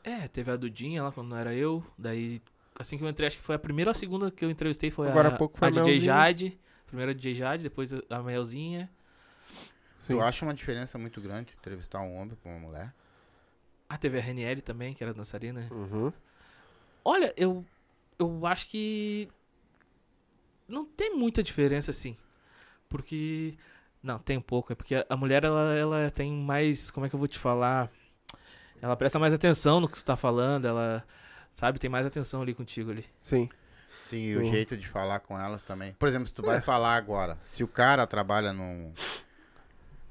É, 0.03 0.29
teve 0.29 0.51
a 0.51 0.57
Dudinha 0.57 1.03
lá 1.03 1.13
quando 1.13 1.29
não 1.29 1.37
era 1.37 1.53
eu. 1.55 1.85
Daí, 1.99 2.41
assim 2.79 2.97
que 2.97 3.05
eu 3.05 3.09
entrei, 3.09 3.27
acho 3.27 3.39
que 3.39 3.43
foi 3.45 3.57
a 3.57 3.59
primeira 3.59 3.91
ou 3.91 3.93
a 3.93 3.95
segunda 3.95 4.31
que 4.31 4.45
eu 4.45 4.51
entrevistei 4.51 4.91
foi 4.91 5.09
Agora 5.09 5.31
a, 5.31 5.35
há 5.35 5.37
pouco 5.37 5.59
foi 5.59 5.69
a 5.69 5.71
a 5.71 5.75
DJ. 5.75 6.01
Jade. 6.01 6.61
Primeiro 6.87 7.11
a 7.11 7.15
DJ 7.15 7.35
Jade, 7.35 7.63
depois 7.65 7.93
a- 7.93 8.23
Melzinha. 8.23 8.89
Sim. 10.07 10.15
Tu 10.15 10.21
acha 10.21 10.45
uma 10.45 10.55
diferença 10.55 10.97
muito 10.99 11.21
grande 11.21 11.53
entrevistar 11.59 12.01
um 12.01 12.15
homem 12.17 12.37
com 12.41 12.49
uma 12.51 12.61
mulher? 12.69 12.95
Ah, 13.89 13.99
teve 13.99 14.19
a 14.19 14.21
Reniele 14.21 14.63
também, 14.63 14.95
que 14.95 15.03
era 15.03 15.13
dançarina. 15.13 15.67
Uhum. 15.73 16.13
Olha, 17.05 17.35
eu, 17.37 17.65
eu 18.19 18.47
acho 18.47 18.69
que 18.69 19.29
não 20.69 20.85
tem 20.85 21.17
muita 21.17 21.43
diferença 21.43 21.91
assim. 21.91 22.17
Porque 22.89 23.55
Não, 24.03 24.19
tem 24.19 24.37
um 24.39 24.43
pouco. 24.43 24.73
É 24.73 24.77
porque 24.77 25.05
a 25.09 25.17
mulher, 25.17 25.45
ela, 25.45 25.75
ela 25.75 26.11
tem 26.11 26.31
mais. 26.33 26.91
Como 26.91 27.07
é 27.07 27.09
que 27.09 27.15
eu 27.15 27.19
vou 27.19 27.29
te 27.29 27.39
falar? 27.39 27.91
Ela 28.81 28.97
presta 28.97 29.19
mais 29.19 29.33
atenção 29.35 29.81
no 29.81 29.89
que 29.89 29.97
tu 29.97 30.05
tá 30.05 30.17
falando. 30.17 30.67
Ela, 30.67 31.05
sabe, 31.53 31.79
tem 31.79 31.91
mais 31.91 32.07
atenção 32.07 32.43
ali 32.43 32.55
contigo 32.55 32.91
ali. 32.91 33.05
Sim. 33.23 33.49
Sim, 34.03 34.19
e 34.19 34.37
o 34.37 34.41
Sim. 34.45 34.53
jeito 34.53 34.77
de 34.77 34.87
falar 34.87 35.19
com 35.21 35.37
elas 35.41 35.65
também. 35.65 35.93
Por 35.95 36.07
exemplo, 36.09 36.29
se 36.29 36.35
tu 36.35 36.43
É. 36.43 36.47
vai 36.47 36.61
falar 36.61 36.95
agora, 36.95 37.37
se 37.49 37.65
o 37.65 37.69
cara 37.69 38.07
trabalha 38.07 38.53
num. 38.53 38.93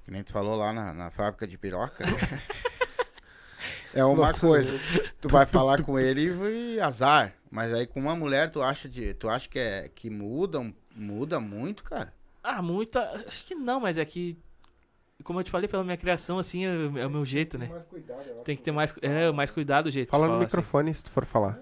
Que 0.04 0.12
nem 0.12 0.22
tu 0.24 0.34
falou 0.34 0.56
lá 0.58 0.74
na, 0.74 0.94
na 0.94 1.10
fábrica 1.10 1.48
de 1.48 1.58
piroca. 1.58 2.04
é 3.94 4.04
uma 4.04 4.28
Nossa. 4.28 4.40
coisa. 4.40 4.80
Tu 5.22 5.30
vai 5.30 5.46
falar 5.46 5.82
com 5.84 5.98
ele 5.98 6.30
e 6.76 6.80
azar. 6.80 7.34
Mas 7.50 7.74
aí 7.74 7.88
com 7.88 8.02
uma 8.02 8.16
mulher, 8.16 8.52
tu 8.52 8.62
acha, 8.62 8.90
de, 8.90 9.14
tu 9.14 9.30
acha 9.30 9.48
que, 9.48 9.58
é, 9.58 9.90
que 9.96 10.10
muda, 10.10 10.60
muda 10.94 11.40
muito, 11.40 11.84
cara? 11.84 12.14
Ah, 12.46 12.62
muita. 12.62 13.02
Acho 13.28 13.44
que 13.44 13.56
não, 13.56 13.80
mas 13.80 13.98
é 13.98 14.06
que. 14.06 14.38
Como 15.24 15.40
eu 15.40 15.44
te 15.44 15.50
falei, 15.50 15.68
pela 15.68 15.84
minha 15.84 15.98
criação, 15.98 16.38
assim, 16.38 16.66
é, 16.66 17.02
é 17.02 17.08
o 17.08 17.10
meu 17.10 17.26
jeito, 17.26 17.58
né? 17.58 17.68
Mais 17.68 17.86
cuidado. 17.86 18.44
Tem 18.44 18.56
que 18.56 18.62
ter 18.62 18.72
mais, 18.72 18.94
é, 19.02 19.32
mais 19.32 19.50
cuidado 19.50 19.86
do 19.86 19.92
jeito. 19.92 20.08
de 20.08 20.12
Fala 20.12 20.26
no 20.26 20.34
falar, 20.34 20.46
assim. 20.46 20.58
microfone 20.58 20.94
se 20.94 21.04
tu 21.04 21.10
for 21.10 21.26
falar. 21.26 21.58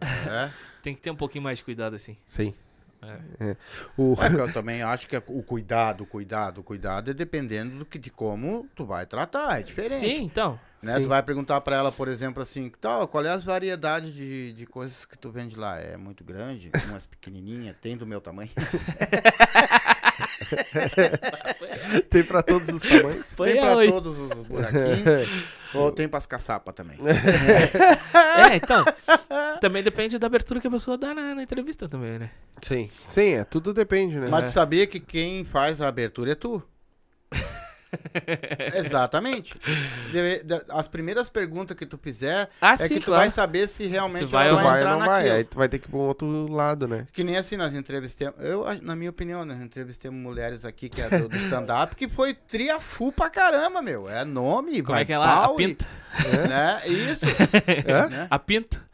É. 0.00 0.50
Tem 0.82 0.94
que 0.94 1.00
ter 1.00 1.10
um 1.10 1.16
pouquinho 1.16 1.44
mais 1.44 1.58
de 1.58 1.64
cuidado, 1.64 1.94
assim. 1.94 2.16
Sim. 2.26 2.54
É. 3.00 3.50
É. 3.50 3.56
O... 3.96 4.14
É 4.20 4.28
que 4.28 4.36
eu 4.36 4.52
também 4.52 4.82
acho 4.82 5.06
que 5.06 5.16
o 5.16 5.42
cuidado, 5.42 6.02
o 6.02 6.06
cuidado, 6.06 6.58
o 6.58 6.64
cuidado 6.64 7.10
é 7.10 7.14
dependendo 7.14 7.78
do 7.78 7.84
que, 7.84 7.98
de 7.98 8.10
como 8.10 8.68
tu 8.74 8.84
vai 8.84 9.06
tratar, 9.06 9.60
é 9.60 9.62
diferente. 9.62 10.00
Sim, 10.00 10.24
então. 10.24 10.58
Né? 10.82 10.96
Sim. 10.96 11.02
Tu 11.02 11.08
vai 11.08 11.22
perguntar 11.22 11.60
pra 11.60 11.76
ela, 11.76 11.92
por 11.92 12.08
exemplo, 12.08 12.42
assim, 12.42 12.70
tal, 12.80 13.06
qual 13.08 13.24
é 13.24 13.30
as 13.30 13.44
variedades 13.44 14.12
de, 14.14 14.52
de 14.52 14.66
coisas 14.66 15.04
que 15.04 15.16
tu 15.18 15.30
vende 15.30 15.56
lá? 15.56 15.78
É 15.78 15.96
muito 15.96 16.22
grande, 16.24 16.70
umas 16.88 17.06
pequenininhas, 17.06 17.76
tem 17.80 17.96
do 17.96 18.06
meu 18.06 18.20
tamanho. 18.20 18.50
Tem 22.10 22.22
pra 22.24 22.42
todos 22.42 22.68
os 22.68 22.82
tamanhos. 22.82 23.34
Foi 23.34 23.52
tem 23.52 23.60
pra 23.60 23.74
todos 23.86 24.18
os 24.18 24.46
buraquinhos, 24.46 25.30
ou 25.74 25.90
tem 25.90 26.08
pras 26.08 26.26
caçapas 26.26 26.74
também. 26.74 26.98
É, 28.38 28.56
então. 28.56 28.84
Também 29.60 29.82
depende 29.82 30.18
da 30.18 30.26
abertura 30.26 30.60
que 30.60 30.68
a 30.68 30.70
pessoa 30.70 30.96
dá 30.96 31.12
na, 31.12 31.34
na 31.34 31.42
entrevista 31.42 31.88
também, 31.88 32.18
né? 32.18 32.30
Sim. 32.62 32.88
Sim, 33.08 33.34
é, 33.34 33.44
tudo 33.44 33.74
depende, 33.74 34.16
né? 34.16 34.28
Mas 34.30 34.46
tu 34.46 34.54
sabia 34.54 34.86
que 34.86 35.00
quem 35.00 35.44
faz 35.44 35.80
a 35.80 35.88
abertura 35.88 36.32
é 36.32 36.34
tu. 36.34 36.62
Exatamente. 38.74 39.54
De- 40.12 40.42
de- 40.44 40.62
as 40.70 40.88
primeiras 40.88 41.28
perguntas 41.28 41.76
que 41.76 41.86
tu 41.86 41.98
fizer 41.98 42.48
Ah, 42.60 42.74
é 42.74 42.76
sim, 42.76 42.88
que 42.94 43.00
tu 43.00 43.06
claro. 43.06 43.20
vai 43.22 43.30
saber 43.30 43.68
se 43.68 43.86
realmente 43.86 44.20
Se 44.20 44.32
vai 44.32 44.48
ela 44.48 44.56
ou 44.58 44.62
vai 44.62 44.70
vai 44.72 44.78
entrar 44.80 44.92
ou 44.94 44.98
não 45.00 45.06
vai. 45.06 45.16
naquilo. 45.18 45.36
Aí 45.36 45.44
tu 45.44 45.56
vai 45.56 45.68
ter 45.68 45.78
que 45.78 45.88
ir 45.88 45.94
um 45.94 45.98
outro 45.98 46.52
lado, 46.52 46.86
né? 46.88 47.06
Que 47.12 47.24
nem 47.24 47.36
assim, 47.36 47.56
nós 47.56 47.74
entrevistamos. 47.74 48.34
Eu, 48.40 48.64
na 48.82 48.94
minha 48.96 49.10
opinião, 49.10 49.44
nós 49.44 49.60
entrevistamos 49.60 50.20
mulheres 50.20 50.64
aqui 50.64 50.88
que 50.88 51.00
é 51.00 51.08
do, 51.08 51.28
do 51.28 51.36
stand-up, 51.36 51.94
que 51.96 52.08
foi 52.08 52.34
triafu 52.34 53.12
pra 53.12 53.30
caramba, 53.30 53.80
meu. 53.82 54.08
É 54.08 54.24
nome, 54.24 54.82
Como 54.82 54.92
vai 54.94 55.02
é 55.02 55.04
que 55.04 55.12
é 55.12 55.18
lá? 55.18 55.44
A 55.44 55.48
pau 55.48 55.60
e- 55.60 55.66
pinta. 55.68 55.86
né? 56.48 56.80
Isso. 56.86 57.26
É? 57.86 58.08
né? 58.08 58.26
A 58.30 58.38
pinta. 58.38 58.87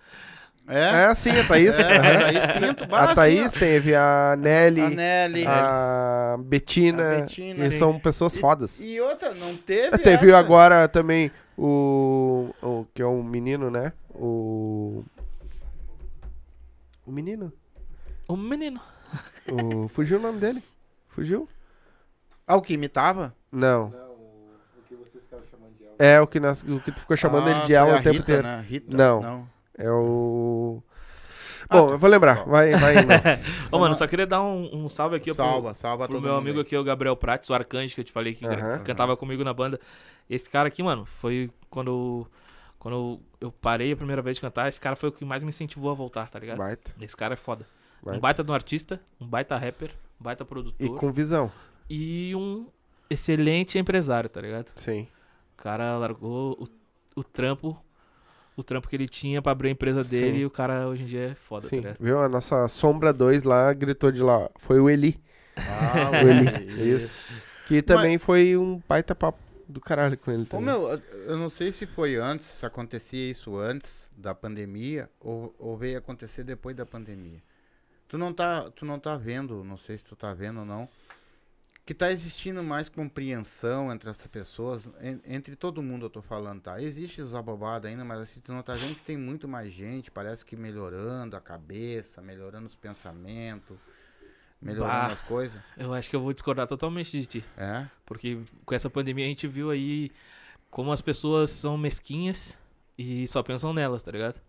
É. 0.66 1.10
É, 1.10 1.14
sim, 1.14 1.30
a 1.30 1.46
Thaís. 1.46 1.78
É, 1.78 1.96
a 1.96 2.00
Thaís 2.20 2.68
Pinto, 2.68 2.86
bah, 2.86 3.02
a 3.02 3.14
Thaís 3.14 3.52
teve 3.52 3.94
a 3.94 4.34
Nelly, 4.38 4.80
a 4.80 4.88
Nelly. 4.90 5.44
a 5.46 6.36
Betina. 6.40 7.18
A 7.18 7.20
Betina. 7.20 7.66
E 7.66 7.70
Sim. 7.70 7.78
são 7.78 7.98
pessoas 7.98 8.36
fodas. 8.36 8.80
E 8.80 8.98
outra, 9.00 9.34
não 9.34 9.54
teve. 9.56 9.98
Teve 9.98 10.28
essa. 10.28 10.38
agora 10.38 10.88
também 10.88 11.30
o, 11.56 12.48
o. 12.62 12.86
que 12.94 13.02
é 13.02 13.06
um 13.06 13.22
menino, 13.22 13.70
né? 13.70 13.92
O. 14.14 15.04
O 17.06 17.12
menino. 17.12 17.52
O 18.26 18.36
menino. 18.36 18.80
O, 19.46 19.86
fugiu 19.88 20.18
o 20.18 20.22
nome 20.22 20.40
dele? 20.40 20.62
Fugiu? 21.08 21.46
Ah, 22.46 22.56
o 22.56 22.62
que 22.62 22.72
imitava? 22.72 23.34
Não. 23.52 23.90
Não, 23.90 23.98
o, 23.98 24.50
o 24.78 24.82
que 24.88 24.94
vocês 24.94 25.22
ficaram 25.24 25.44
chamando 25.50 25.74
de. 25.76 25.84
É 25.98 26.18
o 26.22 26.26
que, 26.26 26.40
nós, 26.40 26.62
o 26.62 26.80
que 26.80 26.90
tu 26.90 27.00
ficou 27.00 27.16
chamando 27.18 27.48
Ah, 27.48 27.50
ele 27.50 27.66
de 27.66 27.74
ela 27.74 27.96
o 27.98 28.02
tempo 28.02 28.08
Rita, 28.16 28.22
inteiro. 28.22 28.42
Né? 28.42 28.64
Rita, 28.66 28.96
Não. 28.96 29.53
É 29.76 29.90
o. 29.90 30.82
Ah, 31.68 31.76
Bom, 31.78 31.86
tu- 31.88 31.92
eu 31.94 31.98
vou 31.98 32.10
lembrar. 32.10 32.44
Vai, 32.44 32.72
vai. 32.76 32.94
Ô, 33.72 33.78
mano, 33.78 33.94
só 33.94 34.06
queria 34.06 34.26
dar 34.26 34.42
um, 34.42 34.84
um 34.84 34.88
salve 34.88 35.16
aqui 35.16 35.30
ó, 35.30 35.34
pro- 35.34 35.44
salva, 35.44 35.74
salva 35.74 36.06
pro 36.06 36.16
todo 36.16 36.24
meu 36.24 36.36
amigo 36.36 36.58
aí. 36.58 36.62
aqui, 36.62 36.76
o 36.76 36.84
Gabriel 36.84 37.16
Prates, 37.16 37.48
o 37.50 37.54
Arcanjo, 37.54 37.94
que 37.94 38.00
eu 38.00 38.04
te 38.04 38.12
falei 38.12 38.34
que 38.34 38.44
cantava 38.84 39.16
comigo 39.16 39.42
na 39.42 39.52
banda. 39.54 39.80
Esse 40.28 40.48
cara 40.48 40.68
aqui, 40.68 40.82
mano, 40.82 41.04
foi 41.06 41.50
quando, 41.70 42.26
quando 42.78 43.18
eu 43.40 43.50
parei 43.50 43.92
a 43.92 43.96
primeira 43.96 44.20
vez 44.22 44.36
de 44.36 44.42
cantar, 44.42 44.68
esse 44.68 44.80
cara 44.80 44.94
foi 44.94 45.08
o 45.08 45.12
que 45.12 45.24
mais 45.24 45.42
me 45.42 45.48
incentivou 45.48 45.90
a 45.90 45.94
voltar, 45.94 46.28
tá 46.28 46.38
ligado? 46.38 46.58
Baita, 46.58 46.92
Esse 47.00 47.16
cara 47.16 47.32
é 47.34 47.36
foda. 47.36 47.66
Um 48.02 48.06
baita. 48.06 48.20
baita 48.20 48.44
de 48.44 48.50
um 48.50 48.54
artista, 48.54 49.00
um 49.20 49.26
baita 49.26 49.56
rapper, 49.56 49.90
um 50.20 50.24
baita 50.24 50.42
E 50.44 50.46
produtor 50.46 50.98
com 50.98 51.10
visão. 51.12 51.50
e 51.88 52.34
um 52.36 52.66
excelente 53.08 53.78
empresário, 53.78 54.28
tá 54.28 54.40
ligado? 54.40 54.70
Sim. 54.76 55.08
O 55.58 55.62
cara 55.62 55.96
largou 55.96 56.52
o, 56.60 57.20
o 57.20 57.24
trampo, 57.24 57.76
o 58.56 58.62
trampo 58.62 58.88
que 58.88 58.96
ele 58.96 59.08
tinha 59.08 59.40
pra 59.42 59.52
abrir 59.52 59.68
a 59.68 59.72
empresa 59.72 60.02
Sim. 60.02 60.20
dele 60.20 60.38
e 60.38 60.46
o 60.46 60.50
cara 60.50 60.86
hoje 60.88 61.02
em 61.02 61.06
dia 61.06 61.30
é 61.30 61.34
foda, 61.34 61.68
Sim. 61.68 61.82
tá? 61.82 61.96
Viu? 61.98 62.20
A 62.20 62.28
nossa 62.28 62.66
Sombra 62.68 63.12
2 63.12 63.42
lá 63.44 63.72
gritou 63.72 64.10
de 64.12 64.22
lá. 64.22 64.48
Foi 64.56 64.78
o 64.80 64.88
Eli. 64.88 65.20
Ah, 65.56 66.10
O 66.22 66.28
Eli. 66.28 66.90
Isso. 66.94 67.24
Que 67.68 67.80
também 67.82 68.18
foi 68.18 68.56
um 68.56 68.80
baita 68.88 69.14
papo 69.14 69.38
do 69.66 69.80
caralho 69.80 70.18
com 70.18 70.30
ele 70.30 70.42
Ô, 70.42 70.46
também. 70.46 70.66
meu, 70.66 70.88
eu 71.26 71.36
não 71.38 71.48
sei 71.48 71.72
se 71.72 71.86
foi 71.86 72.16
antes, 72.16 72.46
se 72.46 72.66
acontecia 72.66 73.30
isso 73.30 73.56
antes 73.56 74.10
da 74.14 74.34
pandemia 74.34 75.08
ou, 75.18 75.54
ou 75.58 75.74
veio 75.76 75.96
acontecer 75.98 76.44
depois 76.44 76.76
da 76.76 76.84
pandemia. 76.84 77.42
Tu 78.06 78.18
não 78.18 78.32
tá, 78.32 78.70
tu 78.70 78.84
não 78.84 78.98
tá 78.98 79.16
vendo, 79.16 79.64
não 79.64 79.78
sei 79.78 79.96
se 79.96 80.04
tu 80.04 80.14
tá 80.14 80.34
vendo 80.34 80.60
ou 80.60 80.66
não, 80.66 80.86
que 81.86 81.92
tá 81.92 82.10
existindo 82.10 82.62
mais 82.64 82.88
compreensão 82.88 83.92
entre 83.92 84.08
as 84.08 84.26
pessoas, 84.26 84.86
en- 85.02 85.20
entre 85.26 85.54
todo 85.54 85.82
mundo 85.82 86.06
eu 86.06 86.10
tô 86.10 86.22
falando, 86.22 86.62
tá? 86.62 86.80
Existe 86.80 87.20
os 87.20 87.34
abobados 87.34 87.88
ainda, 87.90 88.04
mas 88.04 88.22
assim, 88.22 88.40
tu 88.40 88.52
não 88.52 88.62
tá 88.62 88.74
vendo 88.74 88.94
que 88.94 89.02
tem 89.02 89.16
muito 89.18 89.46
mais 89.46 89.70
gente, 89.70 90.10
parece 90.10 90.44
que 90.44 90.56
melhorando 90.56 91.36
a 91.36 91.40
cabeça, 91.40 92.22
melhorando 92.22 92.66
os 92.66 92.74
pensamentos, 92.74 93.76
melhorando 94.62 94.92
Bah. 95.08 95.12
as 95.12 95.20
coisas. 95.20 95.60
Eu 95.76 95.92
acho 95.92 96.08
que 96.08 96.16
eu 96.16 96.22
vou 96.22 96.32
discordar 96.32 96.66
totalmente 96.66 97.10
de 97.20 97.26
ti. 97.26 97.44
É? 97.56 97.86
Porque 98.06 98.38
com 98.64 98.74
essa 98.74 98.88
pandemia 98.88 99.26
a 99.26 99.28
gente 99.28 99.46
viu 99.46 99.68
aí 99.70 100.10
como 100.70 100.90
as 100.90 101.02
pessoas 101.02 101.50
são 101.50 101.76
mesquinhas 101.76 102.56
e 102.96 103.28
só 103.28 103.42
pensam 103.42 103.74
nelas, 103.74 104.02
tá 104.02 104.10
ligado? 104.10 104.40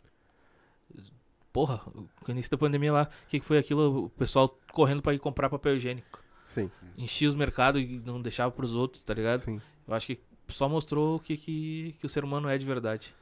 Porra, 1.51 1.81
no 1.93 2.09
início 2.29 2.51
da 2.51 2.57
pandemia 2.57 2.91
lá, 2.91 3.03
o 3.03 3.27
que, 3.29 3.39
que 3.39 3.45
foi 3.45 3.57
aquilo? 3.57 4.05
O 4.05 4.09
pessoal 4.09 4.49
correndo 4.71 5.01
pra 5.01 5.13
ir 5.13 5.19
comprar 5.19 5.49
papel 5.49 5.75
higiênico. 5.75 6.23
Sim, 6.45 6.69
Enchia 6.97 7.27
os 7.27 7.35
mercados 7.35 7.81
e 7.81 8.01
não 8.05 8.21
deixava 8.21 8.51
pros 8.51 8.73
outros, 8.73 9.03
tá 9.03 9.13
ligado? 9.13 9.41
sim. 9.41 9.61
Eu 9.87 9.93
acho 9.93 10.07
que 10.07 10.19
só 10.47 10.67
mostrou 10.69 11.15
o 11.17 11.19
que, 11.19 11.37
que, 11.37 11.95
que 11.99 12.05
o 12.05 12.09
ser 12.09 12.23
humano 12.23 12.47
é 12.49 12.57
de 12.57 12.65
verdade. 12.65 13.13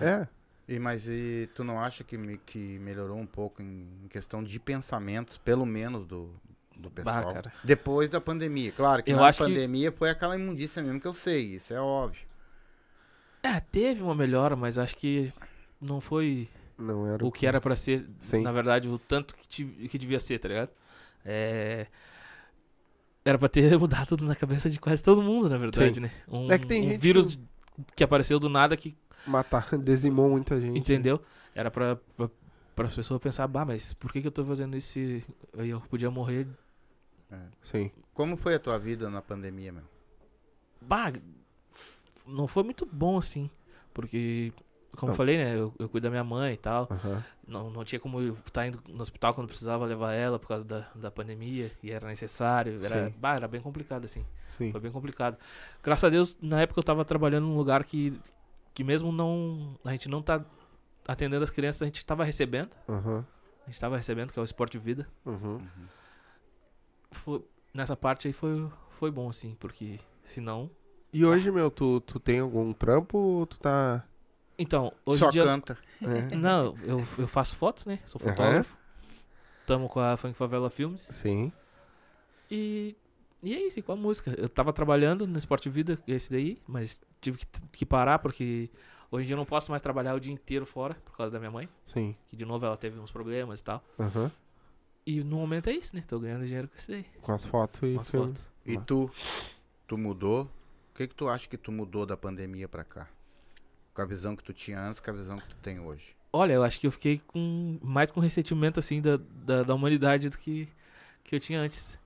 É. 0.00 0.26
E, 0.68 0.78
mas 0.78 1.06
e 1.08 1.48
tu 1.54 1.64
não 1.64 1.80
acha 1.80 2.04
que, 2.04 2.16
me- 2.18 2.38
que 2.38 2.78
melhorou 2.80 3.16
um 3.18 3.26
pouco 3.26 3.62
em 3.62 3.86
questão 4.10 4.42
de 4.44 4.58
pensamentos, 4.60 5.38
pelo 5.38 5.64
menos 5.64 6.06
do, 6.06 6.30
do 6.76 6.90
pessoal? 6.90 7.24
Bah, 7.24 7.32
cara. 7.32 7.52
Depois 7.64 8.10
da 8.10 8.20
pandemia. 8.20 8.70
Claro 8.72 9.02
que 9.02 9.10
Eu 9.12 9.16
na 9.16 9.26
acho 9.28 9.38
que- 9.38 9.44
pandemia 9.44 9.90
foi 9.92 10.10
aquela 10.10 10.36
imundícia 10.36 10.82
mesmo 10.82 11.00
que 11.00 11.06
eu 11.06 11.14
sei, 11.14 11.54
isso 11.56 11.72
é 11.72 11.80
óbvio. 11.80 12.20
É, 13.42 13.60
teve 13.60 14.02
uma 14.02 14.14
melhora, 14.14 14.54
mas 14.56 14.76
acho 14.78 14.96
que 14.96 15.32
não 15.80 16.00
foi 16.00 16.48
Não 16.76 17.06
era 17.12 17.24
o 17.24 17.30
que 17.32 17.46
era 17.46 17.60
pra 17.60 17.74
ser, 17.76 18.06
Sim. 18.18 18.42
na 18.42 18.52
verdade, 18.52 18.88
o 18.88 18.98
tanto 18.98 19.34
que, 19.34 19.46
ti- 19.48 19.88
que 19.90 19.96
devia 19.98 20.20
ser, 20.20 20.38
tá 20.38 20.48
ligado? 20.48 20.70
É... 21.24 21.86
Era 23.24 23.38
pra 23.38 23.48
ter 23.48 23.76
mudado 23.78 24.08
tudo 24.08 24.24
na 24.24 24.34
cabeça 24.34 24.70
de 24.70 24.78
quase 24.80 25.02
todo 25.02 25.22
mundo, 25.22 25.48
na 25.48 25.58
verdade, 25.58 25.96
Sim. 25.96 26.00
né? 26.00 26.10
Um, 26.28 26.50
É 26.50 26.58
que 26.58 26.66
tem 26.66 26.86
um 26.86 26.90
gente 26.90 27.00
vírus 27.00 27.38
que 27.94 28.02
apareceu 28.02 28.38
do 28.38 28.48
nada 28.48 28.76
que, 28.76 28.96
matar, 29.26 29.66
dizimou 29.78 30.30
muita 30.30 30.60
gente. 30.60 30.78
entendeu? 30.78 31.20
Era 31.54 31.70
pra, 31.70 31.96
pra, 32.16 32.30
pra 32.74 32.88
pessoa 32.88 33.20
pensar, 33.20 33.46
bah, 33.46 33.64
mas 33.64 33.92
por 33.92 34.12
que, 34.12 34.20
que 34.20 34.26
eu 34.26 34.32
tô 34.32 34.44
fazendo 34.44 34.76
isso 34.76 34.98
eu 35.54 35.80
podia 35.82 36.10
morrer? 36.10 36.46
Sim. 37.62 37.90
Como 38.14 38.36
foi 38.36 38.54
a 38.54 38.58
tua 38.58 38.78
vida 38.78 39.10
na 39.10 39.20
pandemia, 39.20 39.72
meu? 39.72 39.84
Bah, 40.80 41.12
não 42.26 42.46
foi 42.48 42.62
muito 42.62 42.86
bom 42.86 43.18
assim, 43.18 43.50
porque, 43.92 44.52
como 44.98 45.12
eu 45.12 45.16
falei, 45.16 45.38
né, 45.38 45.54
eu, 45.56 45.72
eu 45.78 45.88
cuido 45.88 46.04
da 46.04 46.10
minha 46.10 46.24
mãe 46.24 46.54
e 46.54 46.56
tal, 46.56 46.88
Aham. 46.90 47.24
não, 47.46 47.70
não 47.70 47.84
tinha 47.84 47.98
como 48.00 48.20
estar 48.20 48.66
indo 48.66 48.82
no 48.88 49.00
hospital 49.00 49.32
quando 49.34 49.46
precisava 49.48 49.84
levar 49.86 50.12
ela 50.12 50.38
por 50.38 50.48
causa 50.48 50.64
da, 50.64 50.86
da 50.94 51.10
pandemia 51.10 51.70
e 51.82 51.90
era 51.90 52.06
necessário. 52.08 52.84
Era, 52.84 53.10
bah, 53.16 53.36
era 53.36 53.48
bem 53.48 53.60
complicado, 53.60 54.04
assim. 54.04 54.24
Sim. 54.56 54.72
Foi 54.72 54.80
bem 54.80 54.90
complicado. 54.90 55.36
Graças 55.82 56.04
a 56.04 56.08
Deus, 56.08 56.36
na 56.42 56.60
época 56.60 56.80
eu 56.80 56.84
tava 56.84 57.04
trabalhando 57.04 57.46
num 57.46 57.56
lugar 57.56 57.84
que, 57.84 58.18
que 58.74 58.82
mesmo 58.82 59.12
não. 59.12 59.74
A 59.84 59.92
gente 59.92 60.08
não 60.08 60.20
tá 60.20 60.44
atendendo 61.06 61.44
as 61.44 61.50
crianças, 61.50 61.82
a 61.82 61.84
gente 61.86 62.04
tava 62.04 62.24
recebendo. 62.24 62.70
Aham. 62.88 63.24
A 63.66 63.70
gente 63.70 63.80
tava 63.80 63.96
recebendo, 63.96 64.32
que 64.32 64.38
é 64.38 64.42
o 64.42 64.44
esporte 64.44 64.72
de 64.72 64.78
vida. 64.78 65.06
Uhum. 65.24 65.60
Foi- 67.10 67.44
nessa 67.72 67.96
parte 67.96 68.26
aí 68.26 68.32
foi, 68.32 68.68
foi 68.90 69.10
bom, 69.10 69.28
assim, 69.28 69.56
porque 69.58 69.98
senão. 70.24 70.70
E 71.12 71.24
hoje, 71.24 71.50
meu, 71.50 71.70
tu, 71.70 72.00
tu 72.00 72.18
tem 72.20 72.40
algum 72.40 72.72
trampo 72.72 73.16
ou 73.16 73.46
tu 73.46 73.58
tá. 73.58 74.04
Então, 74.58 74.92
hoje 75.06 75.20
Só 75.20 75.28
em 75.28 75.32
dia. 75.32 75.44
canta. 75.44 75.78
É. 76.02 76.34
Não, 76.34 76.74
eu, 76.82 76.98
eu 77.18 77.28
faço 77.28 77.56
fotos, 77.56 77.86
né? 77.86 77.98
Sou 78.06 78.20
fotógrafo. 78.20 78.76
Tamo 79.66 79.88
com 79.88 80.00
a 80.00 80.16
Funk 80.16 80.36
Favela 80.36 80.68
Filmes. 80.70 81.02
Sim. 81.02 81.52
E 82.50 82.96
E 83.42 83.54
é 83.54 83.66
isso, 83.66 83.78
e 83.78 83.82
com 83.82 83.92
a 83.92 83.96
música. 83.96 84.34
Eu 84.36 84.48
tava 84.48 84.72
trabalhando 84.72 85.26
no 85.26 85.38
Esporte 85.38 85.68
Vida, 85.68 85.98
esse 86.08 86.30
daí, 86.30 86.60
mas 86.66 87.00
tive 87.20 87.38
que, 87.38 87.46
que 87.72 87.86
parar 87.86 88.18
porque 88.18 88.68
hoje 89.12 89.24
em 89.24 89.26
dia 89.28 89.34
eu 89.34 89.38
não 89.38 89.44
posso 89.44 89.70
mais 89.70 89.80
trabalhar 89.82 90.14
o 90.14 90.20
dia 90.20 90.32
inteiro 90.32 90.66
fora 90.66 90.94
por 91.04 91.16
causa 91.16 91.32
da 91.32 91.38
minha 91.38 91.50
mãe, 91.50 91.68
Sim. 91.84 92.16
que 92.26 92.36
de 92.36 92.44
novo 92.44 92.64
ela 92.66 92.76
teve 92.76 92.98
uns 92.98 93.10
problemas 93.12 93.60
e 93.60 93.64
tal. 93.64 93.84
Aham. 93.98 94.30
E 95.06 95.22
no 95.22 95.36
momento 95.36 95.68
é 95.70 95.72
isso, 95.72 95.94
né? 95.96 96.02
Tô 96.06 96.18
ganhando 96.18 96.44
dinheiro 96.44 96.68
com 96.68 96.76
isso 96.76 96.90
daí, 96.90 97.06
Com 97.22 97.32
as 97.32 97.44
fotos 97.44 97.80
e 97.82 97.94
com 97.94 98.00
as 98.00 98.10
filme. 98.10 98.26
fotos. 98.28 98.50
E 98.66 98.76
tu, 98.76 99.10
tu 99.86 99.96
mudou? 99.96 100.42
O 100.90 100.94
que 100.98 101.06
que 101.06 101.14
tu 101.14 101.28
acha 101.28 101.48
que 101.48 101.56
tu 101.56 101.70
mudou 101.72 102.04
da 102.04 102.16
pandemia 102.16 102.68
pra 102.68 102.82
cá? 102.84 103.08
Com 103.98 104.02
a 104.02 104.06
visão 104.06 104.36
que 104.36 104.44
tu 104.44 104.52
tinha 104.52 104.80
antes, 104.80 105.00
com 105.00 105.10
a 105.10 105.12
visão 105.12 105.40
que 105.40 105.48
tu 105.48 105.56
tem 105.56 105.80
hoje. 105.80 106.14
Olha, 106.32 106.52
eu 106.52 106.62
acho 106.62 106.78
que 106.78 106.86
eu 106.86 106.92
fiquei 106.92 107.20
com 107.26 107.80
mais 107.82 108.12
com 108.12 108.20
ressentimento 108.20 108.78
assim 108.78 109.02
da, 109.02 109.16
da, 109.44 109.64
da 109.64 109.74
humanidade 109.74 110.28
do 110.28 110.38
que, 110.38 110.68
que 111.24 111.34
eu 111.34 111.40
tinha 111.40 111.58
antes. 111.60 111.98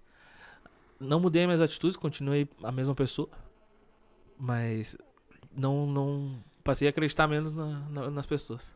Não 0.98 1.20
mudei 1.20 1.44
minhas 1.44 1.60
atitudes, 1.60 1.98
continuei 1.98 2.48
a 2.62 2.73
mesma 2.73 2.94
pessoa, 2.94 3.28
mas 4.39 4.97
não 5.55 5.86
não 5.86 6.43
passei 6.64 6.89
a 6.89 6.90
acreditar 6.90 7.28
menos 7.28 7.55
na- 7.55 7.81
na- 7.90 8.10
nas 8.10 8.24
pessoas, 8.24 8.74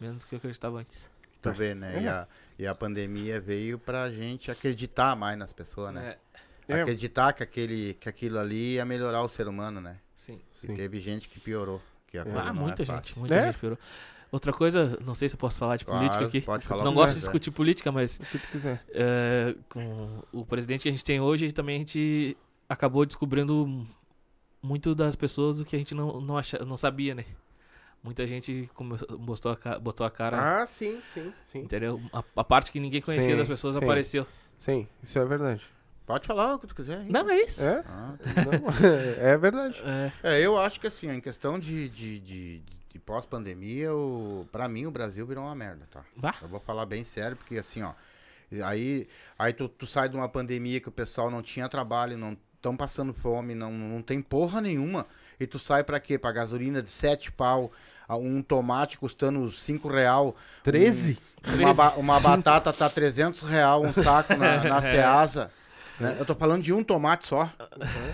menos 0.00 0.24
do 0.24 0.28
que 0.28 0.34
eu 0.34 0.38
acreditava 0.38 0.80
antes. 0.80 1.08
Tu 1.40 1.52
vê, 1.52 1.72
né? 1.72 2.02
E, 2.02 2.08
a, 2.08 2.28
e 2.58 2.66
a 2.66 2.74
pandemia 2.74 3.40
veio 3.40 3.78
pra 3.78 4.10
gente 4.10 4.50
acreditar 4.50 5.14
mais 5.14 5.38
nas 5.38 5.52
pessoas, 5.52 5.94
né? 5.94 6.16
É. 6.66 6.80
Acreditar 6.80 7.32
que, 7.32 7.44
aquele, 7.44 7.94
que 7.94 8.08
aquilo 8.08 8.40
ali 8.40 8.74
ia 8.74 8.84
melhorar 8.84 9.22
o 9.22 9.28
ser 9.28 9.46
humano, 9.46 9.80
né? 9.80 10.00
Sim. 10.16 10.40
E 10.64 10.66
Sim. 10.66 10.74
teve 10.74 10.98
gente 10.98 11.28
que 11.28 11.38
piorou. 11.38 11.80
Que 12.22 12.28
a 12.28 12.32
coisa 12.32 12.48
Ah, 12.48 12.52
não 12.52 12.62
muita 12.62 12.82
é 12.82 12.84
gente, 12.86 12.96
fácil. 12.96 13.18
muita 13.20 13.34
É? 13.34 13.46
gente 13.46 13.58
piorou. 13.58 13.78
Outra 14.32 14.52
coisa, 14.52 14.98
não 15.04 15.14
sei 15.14 15.28
se 15.28 15.34
eu 15.34 15.38
posso 15.38 15.58
falar 15.58 15.76
de 15.76 15.84
política 15.84 16.10
Claro, 16.10 16.26
aqui. 16.26 16.40
Pode 16.40 16.66
falar 16.66 16.84
Não 16.84 16.90
que 16.92 16.96
gosto 16.96 17.12
de 17.14 17.14
quiser. 17.20 17.26
discutir 17.30 17.50
política, 17.52 17.92
mas 17.92 18.18
O 18.18 18.26
que 18.26 18.38
tu 18.38 18.48
quiser. 18.48 18.84
é, 18.90 19.54
com 19.68 20.22
o 20.32 20.44
presidente 20.44 20.82
que 20.82 20.88
a 20.88 20.92
gente 20.92 21.04
tem 21.04 21.20
hoje, 21.20 21.52
também 21.52 21.76
a 21.76 21.78
gente 21.78 22.36
acabou 22.68 23.06
descobrindo 23.06 23.86
muito 24.60 24.94
das 24.94 25.14
pessoas 25.14 25.58
do 25.58 25.64
que 25.64 25.76
a 25.76 25.78
gente 25.78 25.94
não, 25.94 26.20
não, 26.20 26.36
acha, 26.36 26.58
não 26.64 26.76
sabia, 26.76 27.14
né? 27.14 27.24
Muita 28.02 28.26
gente 28.26 28.68
começou, 28.74 29.16
botou, 29.18 29.52
a, 29.52 29.56
ca- 29.56 29.78
botou 29.78 30.04
a 30.06 30.10
cara, 30.10 30.62
Ah, 30.62 30.66
sim, 30.66 31.00
sim, 31.14 31.32
sim. 31.46 31.60
entendeu? 31.60 32.00
A, 32.12 32.22
a 32.36 32.44
parte 32.44 32.70
que 32.72 32.78
ninguém 32.80 33.00
conhecia 33.00 33.32
Sim, 33.32 33.38
das 33.38 33.48
pessoas 33.48 33.76
sim. 33.76 33.82
apareceu. 33.82 34.26
Sim, 34.58 34.86
isso 35.02 35.18
é 35.18 35.24
verdade. 35.24 35.62
Pode 36.06 36.26
falar 36.26 36.54
o 36.54 36.58
que 36.58 36.66
tu 36.68 36.74
quiser. 36.74 37.00
hein? 37.00 37.08
Não, 37.10 37.28
é 37.28 37.40
isso. 37.42 37.66
É? 37.66 37.82
Ah, 37.86 38.14
Não, 38.36 38.70
é 39.18 39.36
verdade. 39.36 39.82
É, 40.22 40.36
É, 40.36 40.40
eu 40.40 40.56
acho 40.58 40.78
que 40.80 40.86
assim, 40.86 41.10
em 41.10 41.20
questão 41.20 41.58
de, 41.58 41.88
de, 41.88 42.18
de, 42.20 42.62
de 42.92 42.98
pós-pandemia, 43.00 43.92
o, 43.92 44.46
pra 44.52 44.68
mim 44.68 44.86
o 44.86 44.90
Brasil 44.90 45.26
virou 45.26 45.44
uma 45.44 45.54
merda, 45.54 45.84
tá? 45.90 46.04
Bah. 46.16 46.34
Eu 46.40 46.48
vou 46.48 46.60
falar 46.60 46.86
bem 46.86 47.02
sério, 47.04 47.36
porque 47.36 47.58
assim, 47.58 47.82
ó. 47.82 47.92
Aí, 48.64 49.08
aí 49.36 49.52
tu, 49.52 49.68
tu 49.68 49.86
sai 49.86 50.08
de 50.08 50.16
uma 50.16 50.28
pandemia 50.28 50.78
que 50.80 50.88
o 50.88 50.92
pessoal 50.92 51.28
não 51.30 51.42
tinha 51.42 51.68
trabalho, 51.68 52.16
não 52.16 52.36
estão 52.54 52.76
passando 52.76 53.12
fome, 53.12 53.54
não, 53.56 53.72
não 53.72 54.00
tem 54.00 54.22
porra 54.22 54.60
nenhuma. 54.60 55.04
E 55.40 55.46
tu 55.46 55.58
sai 55.58 55.82
pra 55.82 55.98
quê? 55.98 56.16
Pra 56.16 56.30
gasolina 56.30 56.80
de 56.80 56.88
7 56.88 57.32
pau, 57.32 57.72
a- 58.08 58.16
um 58.16 58.40
tomate 58.42 58.96
custando 58.98 59.50
5 59.50 59.88
real. 59.88 60.36
13? 60.62 61.18
Uma, 61.58 61.74
ba- 61.74 61.94
uma 61.96 62.20
batata 62.20 62.72
tá 62.72 62.88
300 62.88 63.42
real 63.42 63.82
um 63.84 63.92
saco 63.92 64.34
na, 64.36 64.62
na 64.64 64.80
Ceasa. 64.82 65.50
Né? 66.00 66.16
Eu 66.18 66.24
tô 66.24 66.34
falando 66.34 66.62
de 66.62 66.72
um 66.72 66.82
tomate 66.82 67.26
só. 67.26 67.48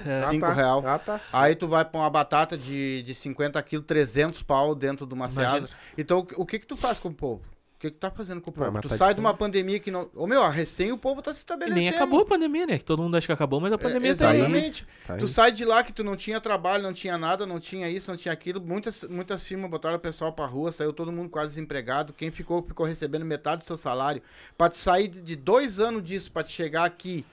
é. 0.06 0.22
Cinco 0.22 0.46
tá. 0.46 0.52
real. 0.52 0.82
Ah, 0.86 0.98
tá. 0.98 1.20
Aí 1.32 1.54
tu 1.54 1.66
vai 1.68 1.84
pra 1.84 2.00
uma 2.00 2.10
batata 2.10 2.56
de, 2.56 3.02
de 3.02 3.14
50 3.14 3.62
quilos, 3.62 3.86
300 3.86 4.42
pau 4.42 4.74
dentro 4.74 5.06
de 5.06 5.14
uma. 5.14 5.30
Ceasa. 5.30 5.68
Então, 5.96 6.18
o 6.20 6.24
que- 6.26 6.34
o 6.40 6.46
que 6.46 6.58
que 6.58 6.66
tu 6.66 6.76
faz 6.76 6.98
com 6.98 7.08
o 7.08 7.14
povo? 7.14 7.42
O 7.74 7.78
que 7.82 7.90
que 7.90 7.96
tu 7.96 8.00
tá 8.00 8.12
fazendo 8.12 8.40
com 8.40 8.50
o 8.50 8.52
povo? 8.52 8.66
Tu 8.68 8.72
matar 8.74 8.96
sai 8.96 9.12
de 9.12 9.18
uma 9.18 9.34
pandemia 9.34 9.80
que 9.80 9.90
não... 9.90 10.08
Ô, 10.14 10.24
meu, 10.24 10.40
a 10.40 10.48
recém 10.48 10.92
o 10.92 10.96
povo 10.96 11.20
tá 11.20 11.32
se 11.34 11.40
E 11.40 11.42
estabelecendo. 11.42 11.80
nem 11.80 11.88
acabou 11.88 12.20
a 12.20 12.24
pandemia, 12.24 12.64
né? 12.64 12.78
Que 12.78 12.84
todo 12.84 13.02
mundo 13.02 13.16
acha 13.16 13.26
que 13.26 13.32
acabou, 13.32 13.60
mas 13.60 13.72
a 13.72 13.74
É, 13.74 13.78
pandemia 13.78 14.14
tá 14.16 14.30
aí. 14.30 14.36
exatamente. 14.38 14.86
Tá 15.04 15.16
Tu 15.16 15.24
aí. 15.24 15.28
sai 15.28 15.50
de 15.50 15.64
lá 15.64 15.82
que 15.82 15.92
tu 15.92 16.04
não 16.04 16.14
tinha 16.14 16.40
trabalho, 16.40 16.80
não 16.84 16.92
tinha 16.92 17.18
nada, 17.18 17.44
não 17.44 17.58
tinha 17.58 17.88
isso, 17.88 18.08
não 18.08 18.16
tinha 18.16 18.32
aquilo. 18.32 18.60
Muitas, 18.60 19.02
muitas 19.10 19.42
firmas 19.44 19.68
botaram 19.68 19.96
o 19.96 19.98
pessoal 19.98 20.32
pra 20.32 20.46
rua, 20.46 20.70
saiu 20.70 20.92
todo 20.92 21.10
mundo 21.10 21.28
quase 21.28 21.48
desempregado. 21.48 22.12
Quem 22.12 22.30
ficou, 22.30 22.62
ficou 22.62 22.86
recebendo 22.86 23.24
metade 23.24 23.62
do 23.62 23.64
seu 23.64 23.76
salário. 23.76 24.22
Pra 24.56 24.68
te 24.68 24.76
sair 24.78 25.08
de 25.08 25.20
de 25.20 25.34
dois 25.34 25.80
anos 25.80 26.04
disso, 26.04 26.30
pra 26.30 26.44
te 26.44 26.52
chegar 26.52 26.84
aqui 26.84 27.24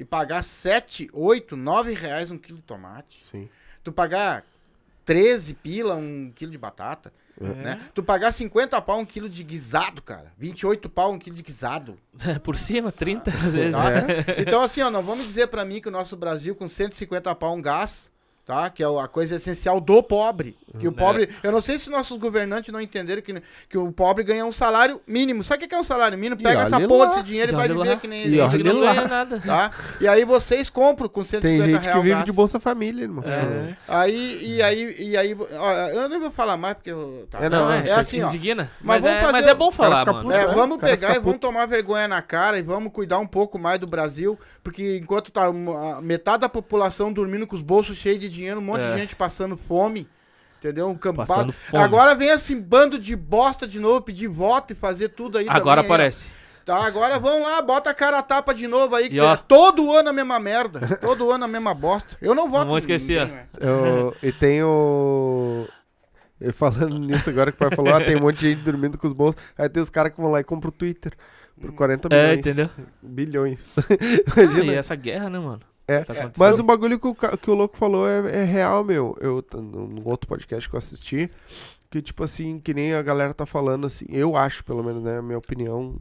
e 0.00 0.04
pagar 0.04 0.42
7, 0.42 1.10
8, 1.12 1.54
9 1.56 1.92
reais 1.92 2.30
um 2.30 2.38
quilo 2.38 2.56
de 2.56 2.64
tomate. 2.64 3.22
Sim. 3.30 3.50
Tu 3.84 3.92
pagar 3.92 4.46
13 5.04 5.52
pila 5.54 5.94
um 5.94 6.32
quilo 6.34 6.50
de 6.50 6.56
batata, 6.56 7.12
É. 7.38 7.44
né? 7.44 7.80
Tu 7.92 8.02
pagar 8.02 8.32
50 8.32 8.80
pau 8.80 8.98
um 9.00 9.04
quilo 9.04 9.28
de 9.28 9.44
guisado, 9.44 10.00
cara. 10.00 10.32
28 10.38 10.88
pau 10.88 11.12
um 11.12 11.18
quilo 11.18 11.36
de 11.36 11.42
guisado. 11.42 11.98
Por 12.42 12.56
cima, 12.56 12.90
30 12.90 13.30
às 13.30 13.52
vezes. 13.54 13.76
Tá? 13.76 13.90
É. 13.92 14.40
Então, 14.40 14.62
assim, 14.62 14.80
ó, 14.80 14.90
não 14.90 15.02
vamos 15.02 15.26
dizer 15.26 15.48
pra 15.48 15.66
mim 15.66 15.82
que 15.82 15.88
o 15.88 15.92
nosso 15.92 16.16
Brasil, 16.16 16.54
com 16.56 16.66
150 16.66 17.34
pau 17.34 17.54
um 17.54 17.60
gás, 17.60 18.10
tá? 18.44 18.68
Que 18.70 18.82
é 18.82 18.86
a 18.86 19.06
coisa 19.08 19.36
essencial 19.36 19.80
do 19.80 20.02
pobre. 20.02 20.56
Que 20.78 20.86
o 20.86 20.90
É. 20.90 20.94
pobre. 20.94 21.28
Eu 21.42 21.50
não 21.50 21.60
sei 21.60 21.78
se 21.78 21.90
nossos 21.90 22.16
governantes 22.16 22.72
não 22.72 22.80
entenderam 22.80 23.20
que, 23.22 23.42
que 23.68 23.76
o 23.76 23.90
pobre 23.90 24.22
ganha 24.22 24.44
um 24.46 24.52
salário 24.52 25.00
mínimo. 25.06 25.42
Sabe 25.42 25.64
o 25.64 25.68
que 25.68 25.74
é 25.74 25.78
um 25.78 25.82
salário 25.84 26.16
mínimo? 26.16 26.40
Pega 26.40 26.62
essa 26.62 26.80
porra 26.80 27.08
desse 27.08 27.22
dinheiro 27.24 27.52
e 27.52 27.54
vai 27.56 27.68
viver 27.68 27.78
lá. 27.90 27.96
que 27.96 28.06
nem 28.08 28.22
E 28.26 28.48
que 28.48 28.62
não 28.62 28.80
ganha 28.80 29.08
nada. 29.08 29.40
tá? 29.44 29.70
E 30.00 30.06
aí 30.06 30.24
vocês 30.24 30.70
compram 30.70 31.08
com 31.08 31.24
150 31.24 31.64
Tem 31.64 31.74
gente 31.74 31.82
real 31.84 31.96
que 31.96 32.02
vive 32.02 32.14
gás. 32.14 32.24
de 32.24 32.32
Bolsa 32.32 32.60
Família, 32.60 33.02
irmão. 33.02 33.24
É. 33.26 33.76
Aí, 33.88 34.40
e 34.44 34.62
aí, 34.62 34.96
e 34.98 35.16
aí, 35.16 35.36
ó, 35.58 35.72
eu 35.88 36.08
não 36.08 36.20
vou 36.20 36.30
falar 36.30 36.56
mais 36.56 36.74
porque 36.74 36.90
eu. 36.92 37.26
Tá, 37.28 37.38
É, 37.44 37.48
Não, 37.48 37.64
não, 37.66 37.72
é, 37.72 37.84
é 37.84 37.88
é 37.88 37.92
assim, 37.94 38.22
ó. 38.22 38.28
indigna. 38.28 38.70
Mas 38.80 39.02
Mas, 39.02 39.04
vamos 39.04 39.18
é, 39.18 39.20
fazer 39.22 39.32
mas 39.32 39.46
é 39.48 39.54
bom 39.54 39.70
falar, 39.72 40.06
mano. 40.06 40.22
puto, 40.22 40.34
É, 40.34 40.46
né? 40.46 40.54
vamos 40.54 40.78
pegar 40.78 41.16
e 41.16 41.18
vamos 41.20 41.38
tomar 41.40 41.66
vergonha 41.66 42.06
na 42.06 42.22
cara 42.22 42.58
e 42.58 42.62
vamos 42.62 42.92
cuidar 42.92 43.18
um 43.18 43.26
pouco 43.26 43.58
mais 43.58 43.78
do 43.80 43.86
Brasil, 43.86 44.38
porque 44.62 44.98
enquanto 45.02 45.32
tá 45.32 45.50
metade 46.00 46.42
da 46.42 46.48
população 46.48 47.12
dormindo 47.12 47.46
com 47.46 47.56
os 47.56 47.62
bolsos 47.62 47.96
cheios 47.98 48.20
de 48.20 48.29
dinheiro, 48.30 48.60
um 48.60 48.62
monte 48.64 48.82
É. 48.82 48.92
de 48.92 48.98
gente 49.00 49.14
passando 49.16 49.56
fome, 49.56 50.08
entendeu? 50.58 50.88
Um 50.88 50.96
campado. 50.96 51.28
Passando 51.28 51.52
fome. 51.52 51.82
Agora 51.82 52.14
vem 52.14 52.30
assim, 52.30 52.60
bando 52.60 52.98
de 52.98 53.14
bosta 53.16 53.66
de 53.66 53.78
novo, 53.80 54.00
pedir 54.02 54.28
voto 54.28 54.72
e 54.72 54.76
fazer 54.76 55.08
tudo 55.10 55.38
aí 55.38 55.46
Agora 55.48 55.62
também, 55.62 55.80
aí, 55.80 55.84
aparece. 55.86 56.30
Tá, 56.64 56.84
agora 56.86 57.18
vão 57.18 57.42
lá, 57.42 57.60
bota 57.62 57.90
a 57.90 57.94
cara 57.94 58.18
a 58.18 58.22
tapa 58.22 58.54
de 58.54 58.66
novo 58.68 58.94
aí, 58.94 59.08
que 59.08 59.16
E, 59.16 59.20
ó. 59.20 59.32
é 59.32 59.36
todo 59.36 59.90
ano 59.92 60.10
a 60.10 60.12
mesma 60.12 60.38
merda, 60.38 60.96
todo 61.00 61.30
ano 61.32 61.44
a 61.44 61.48
mesma 61.48 61.74
bosta. 61.74 62.16
Eu 62.20 62.34
não 62.34 62.50
voto 62.50 62.66
vamos 62.68 62.74
em 62.74 62.78
esquecer, 62.92 63.26
ninguém. 63.26 63.44
Eu, 63.58 64.14
e 64.22 64.30
tem 64.30 64.62
o. 64.62 65.66
eu 66.40 66.52
falando 66.52 66.98
nisso 66.98 67.28
agora 67.30 67.50
que 67.50 67.56
o 67.56 67.58
pai 67.68 67.74
falou, 67.74 67.94
ah, 67.94 68.04
tem 68.04 68.14
um 68.16 68.20
monte 68.20 68.40
de 68.40 68.50
gente 68.50 68.62
dormindo 68.62 68.98
com 68.98 69.06
os 69.06 69.12
bolsos. 69.14 69.40
Aí 69.58 69.68
tem 69.68 69.82
os 69.82 69.90
caras 69.90 70.12
que 70.12 70.20
vão 70.20 70.30
lá 70.30 70.40
e 70.40 70.44
compram 70.44 70.68
o 70.68 70.72
Twitter 70.72 71.12
por 71.60 71.72
40 71.72 72.08
É, 72.14 72.20
milhões. 72.28 72.38
entendeu? 72.38 72.70
Bilhões. 73.02 73.70
Ah, 74.36 74.62
e 74.62 74.74
essa 74.74 74.94
guerra, 74.94 75.28
né, 75.30 75.38
mano? 75.38 75.60
É, 75.90 76.04
Tá. 76.04 76.14
Mas 76.38 76.58
o 76.58 76.62
bagulho 76.62 76.98
que 76.98 77.06
o, 77.08 77.14
que 77.14 77.50
o 77.50 77.54
louco 77.54 77.76
falou 77.76 78.08
é, 78.08 78.42
é 78.42 78.44
real, 78.44 78.84
meu. 78.84 79.16
Eu, 79.20 79.44
num 79.54 80.02
outro 80.06 80.28
podcast 80.28 80.68
que 80.68 80.74
eu 80.74 80.78
assisti, 80.78 81.30
que 81.90 82.00
tipo 82.00 82.22
assim, 82.22 82.60
que 82.60 82.72
nem 82.72 82.94
a 82.94 83.02
galera 83.02 83.34
tá 83.34 83.44
falando 83.44 83.86
assim, 83.86 84.06
eu 84.08 84.36
acho, 84.36 84.64
pelo 84.64 84.82
menos, 84.84 85.02
né, 85.02 85.18
a 85.18 85.22
minha 85.22 85.38
opinião, 85.38 85.96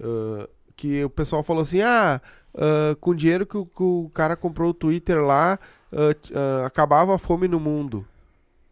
ah, 0.00 0.48
que 0.74 1.04
o 1.04 1.10
pessoal 1.10 1.42
falou 1.42 1.62
assim, 1.62 1.80
ah, 1.80 2.20
ah, 2.54 2.96
com 3.00 3.10
o 3.10 3.14
dinheiro 3.14 3.46
que 3.46 3.56
o, 3.56 3.64
que 3.64 3.82
o 3.82 4.10
cara 4.12 4.36
comprou 4.36 4.70
o 4.70 4.74
Twitter 4.74 5.22
lá, 5.22 5.58
ah, 5.92 6.66
acabava 6.66 7.14
a 7.14 7.18
fome 7.18 7.46
no 7.46 7.60
mundo, 7.60 8.06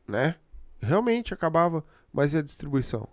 né? 0.08 0.34
Realmente 0.82 1.32
acabava, 1.32 1.84
mas 2.12 2.34
e 2.34 2.38
a 2.38 2.42
distribuição? 2.42 3.08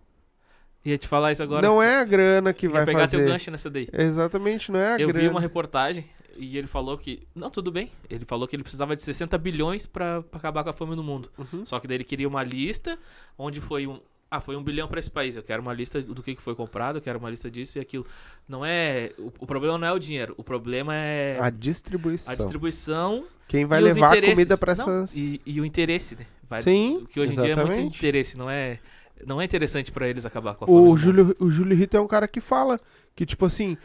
Ia 0.84 0.98
te 0.98 1.08
falar 1.08 1.32
isso 1.32 1.44
agora. 1.44 1.62
Não 1.62 1.82
é 1.82 2.00
a 2.00 2.04
grana 2.04 2.52
que 2.54 2.68
vai 2.68 2.84
pegar 2.86 3.08
teu 3.08 3.20
fazer. 3.20 3.32
gancho 3.32 3.52
nessa 3.52 3.70
daí. 3.70 3.88
Exatamente, 3.94 4.72
não 4.72 4.80
é 4.80 4.94
a 4.96 5.00
Eu 5.00 5.10
grana. 5.10 5.20
vi 5.20 5.28
uma 5.30 5.40
reportagem 5.40 6.10
e 6.38 6.58
ele 6.58 6.68
falou 6.68 6.98
que. 6.98 7.28
Não, 7.36 7.50
tudo 7.50 7.72
bem. 7.72 7.92
Ele 8.10 8.26
falou 8.26 8.48
que 8.48 8.56
ele 8.56 8.64
precisava 8.64 8.96
de 8.96 9.04
60 9.04 9.38
bilhões 9.38 9.86
pra, 9.86 10.22
pra 10.24 10.38
acabar 10.40 10.64
com 10.64 10.70
a 10.70 10.74
fome 10.74 10.96
no 10.96 11.04
mundo. 11.04 11.32
Uhum. 11.38 11.66
Só 11.66 11.80
que 11.80 11.88
daí 11.88 11.98
ele 11.98 12.04
queria 12.04 12.28
uma 12.28 12.44
lista 12.44 12.98
onde 13.38 13.60
foi 13.62 13.88
um. 13.88 14.00
Ah, 14.30 14.40
foi 14.40 14.56
um 14.56 14.64
bilhão 14.64 14.88
pra 14.88 14.98
esse 15.00 15.12
país. 15.12 15.36
Eu 15.36 15.44
quero 15.44 15.62
uma 15.62 15.74
lista 15.74 16.02
do 16.02 16.24
que 16.24 16.36
foi 16.38 16.56
comprado, 16.56 16.98
eu 16.98 17.02
quero 17.02 17.20
uma 17.20 17.30
lista 17.30 17.52
disso 17.52 17.78
e 17.78 17.82
aquilo. 17.82 18.06
Não 18.48 18.66
é. 18.66 19.12
O, 19.18 19.28
o 19.40 19.46
problema 19.46 19.78
não 19.78 19.88
é 19.88 19.92
o 19.92 20.00
dinheiro. 20.00 20.34
O 20.38 20.44
problema 20.44 20.96
é 20.96 21.38
A 21.40 21.48
a, 21.48 21.50
distribuição. 21.50 22.34
distribuição. 22.36 23.26
Quem 23.48 23.66
vai 23.66 23.82
levar 23.82 24.18
a 24.18 24.22
comida 24.22 24.58
pra 24.58 24.74
Não, 24.74 25.04
essas. 25.04 25.18
E, 25.18 25.42
e 25.46 25.60
o 25.60 25.66
interesse, 25.66 26.16
né? 26.16 26.26
Vai- 26.50 26.62
Sim, 26.62 27.06
Que 27.10 27.20
hoje 27.20 27.34
em 27.34 27.36
dia 27.36 27.52
é 27.52 27.56
muito 27.56 27.72
exatamente. 27.72 27.98
interesse, 27.98 28.38
não 28.38 28.50
é. 28.50 28.80
Não 29.26 29.40
é 29.42 29.46
interessante 29.46 29.92
pra 29.92 30.08
eles 30.08 30.26
acabar 30.26 30.56
com 30.56 30.64
a 30.64 30.68
fome. 30.68 30.88
O. 30.90 30.96
Júlio, 30.98 31.36
o 31.38 31.52
Júlio 31.52 31.76
Rito 31.78 31.98
é 31.98 32.02
um 32.02 32.08
cara 32.08 32.28
que 32.28 32.40
fala 32.42 32.80
que, 33.14 33.26
tipo 33.26 33.46
assim, 33.46 33.78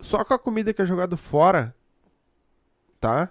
só 0.00 0.24
com 0.24 0.32
a 0.34 0.38
comida 0.38 0.72
que 0.72 0.80
é 0.80 0.86
jogada 0.86 1.16
fora, 1.16 1.74
tá? 3.00 3.28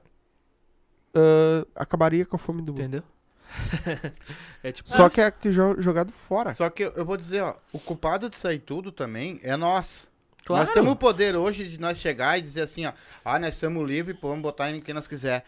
Ah, 1.14 1.66
acabaria 1.76 2.26
com 2.26 2.36
a 2.36 2.40
fome 2.40 2.62
do 2.62 2.72
mundo. 2.72 2.82
Entendeu? 2.82 3.04
é 4.64 4.72
tipo. 4.72 4.90
Só 4.90 5.10
que 5.10 5.22
é 5.22 5.32
que 5.32 5.52
jo- 5.52 5.80
jogado 5.82 6.12
fora. 6.12 6.54
Só 6.54 6.70
que 6.70 6.84
eu, 6.84 7.06
vou 7.06 7.18
dizer, 7.18 7.42
ó, 7.42 7.56
o 7.74 7.80
culpado 7.80 8.30
disso 8.30 8.48
aí 8.48 8.60
tudo 8.60 8.92
também 8.92 9.40
é 9.44 9.56
nós. 9.58 10.08
Claro. 10.46 10.64
Nós 10.64 10.72
temos 10.74 10.92
o 10.92 10.96
poder 10.96 11.36
hoje 11.36 11.68
de 11.68 11.80
nós 11.80 11.98
chegar 11.98 12.38
e 12.38 12.42
dizer 12.42 12.64
assim, 12.64 12.86
ó, 12.86 12.94
ah, 13.24 13.40
nós 13.40 13.56
somos 13.56 13.88
livres, 13.88 14.18
pô, 14.20 14.30
vamos 14.30 14.44
botar 14.44 14.72
em 14.72 14.82
quem 14.82 14.94
nós 14.94 15.08
quiser. 15.08 15.44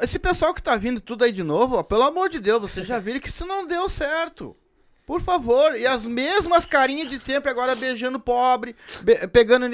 Esse 0.00 0.18
pessoal 0.18 0.52
que 0.52 0.62
tá 0.62 0.76
vindo 0.76 1.00
tudo 1.00 1.22
aí 1.24 1.30
de 1.30 1.42
novo, 1.44 1.76
ó, 1.76 1.82
pelo 1.82 2.02
amor 2.02 2.28
de 2.28 2.40
Deus, 2.40 2.60
vocês 2.60 2.86
já 2.86 2.98
viram 2.98 3.20
que 3.20 3.28
isso 3.28 3.46
não 3.46 3.66
deu 3.66 3.88
certo. 3.88 4.56
Por 5.06 5.20
favor, 5.20 5.76
e 5.76 5.86
as 5.86 6.06
mesmas 6.06 6.64
carinhas 6.66 7.08
de 7.10 7.20
sempre, 7.20 7.50
agora 7.50 7.76
beijando 7.76 8.18
pobre, 8.18 8.74
be- 9.02 9.28
pegando 9.28 9.66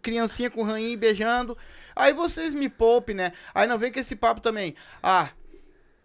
criancinha 0.00 0.50
com 0.50 0.62
rainha 0.62 0.88
e 0.88 0.96
beijando. 0.96 1.56
Aí 1.96 2.12
vocês 2.12 2.52
me 2.54 2.68
poupem, 2.68 3.14
né? 3.14 3.32
Aí 3.54 3.66
não 3.66 3.78
vem 3.78 3.92
com 3.92 4.00
esse 4.00 4.16
papo 4.16 4.40
também. 4.40 4.74
Ah, 5.02 5.28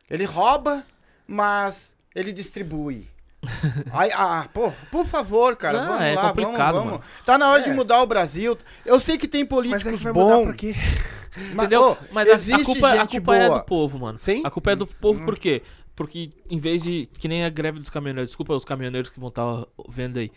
ele 0.09 0.25
rouba, 0.25 0.85
mas 1.27 1.95
ele 2.15 2.31
distribui. 2.31 3.07
Aí, 3.93 4.11
ah, 4.13 4.47
pô, 4.53 4.71
por 4.91 5.05
favor, 5.05 5.55
cara, 5.55 5.79
Não, 5.81 5.87
vamos 5.87 6.01
é 6.01 6.13
lá, 6.13 6.21
vamos, 6.23 6.43
complicado, 6.45 6.73
vamos. 6.75 6.91
mano. 6.93 7.03
Tá 7.25 7.37
na 7.37 7.49
hora 7.49 7.63
de 7.63 7.69
É. 7.69 7.73
mudar 7.73 8.01
o 8.01 8.05
Brasil. 8.07 8.57
Eu 8.85 8.99
sei 8.99 9.17
que 9.17 9.27
tem 9.27 9.43
Mas 9.43 9.49
políticos 9.49 9.83
gente 9.83 10.03
vai 10.03 10.11
mudar 10.13 10.35
bons. 10.35 10.45
por 10.45 10.55
quê? 10.55 10.75
mas, 11.53 11.53
Entendeu? 11.53 11.91
ô, 11.91 11.97
Mas 12.11 12.27
a- 12.27 12.31
a, 12.33 12.35
existe 12.35 12.63
culpa, 12.65 12.91
a 12.91 13.07
culpa 13.07 13.35
é 13.37 13.49
do 13.49 13.63
povo, 13.63 13.97
mano. 13.99 14.17
Sim. 14.17 14.41
A 14.43 14.51
culpa 14.51 14.71
é 14.71 14.75
do 14.75 14.85
povo 14.85 15.23
por 15.23 15.37
quê? 15.39 15.61
Porque 15.95 16.31
em 16.49 16.57
vez 16.59 16.81
de. 16.83 17.05
Que 17.17 17.27
nem 17.29 17.45
a 17.45 17.49
greve 17.49 17.79
dos 17.79 17.89
caminhoneiros. 17.89 18.29
Desculpa 18.31 18.53
os 18.53 18.65
caminhoneiros 18.65 19.09
que 19.09 19.19
vão 19.19 19.29
estar 19.29 19.65
vendo 19.87 20.17
aí. 20.19 20.31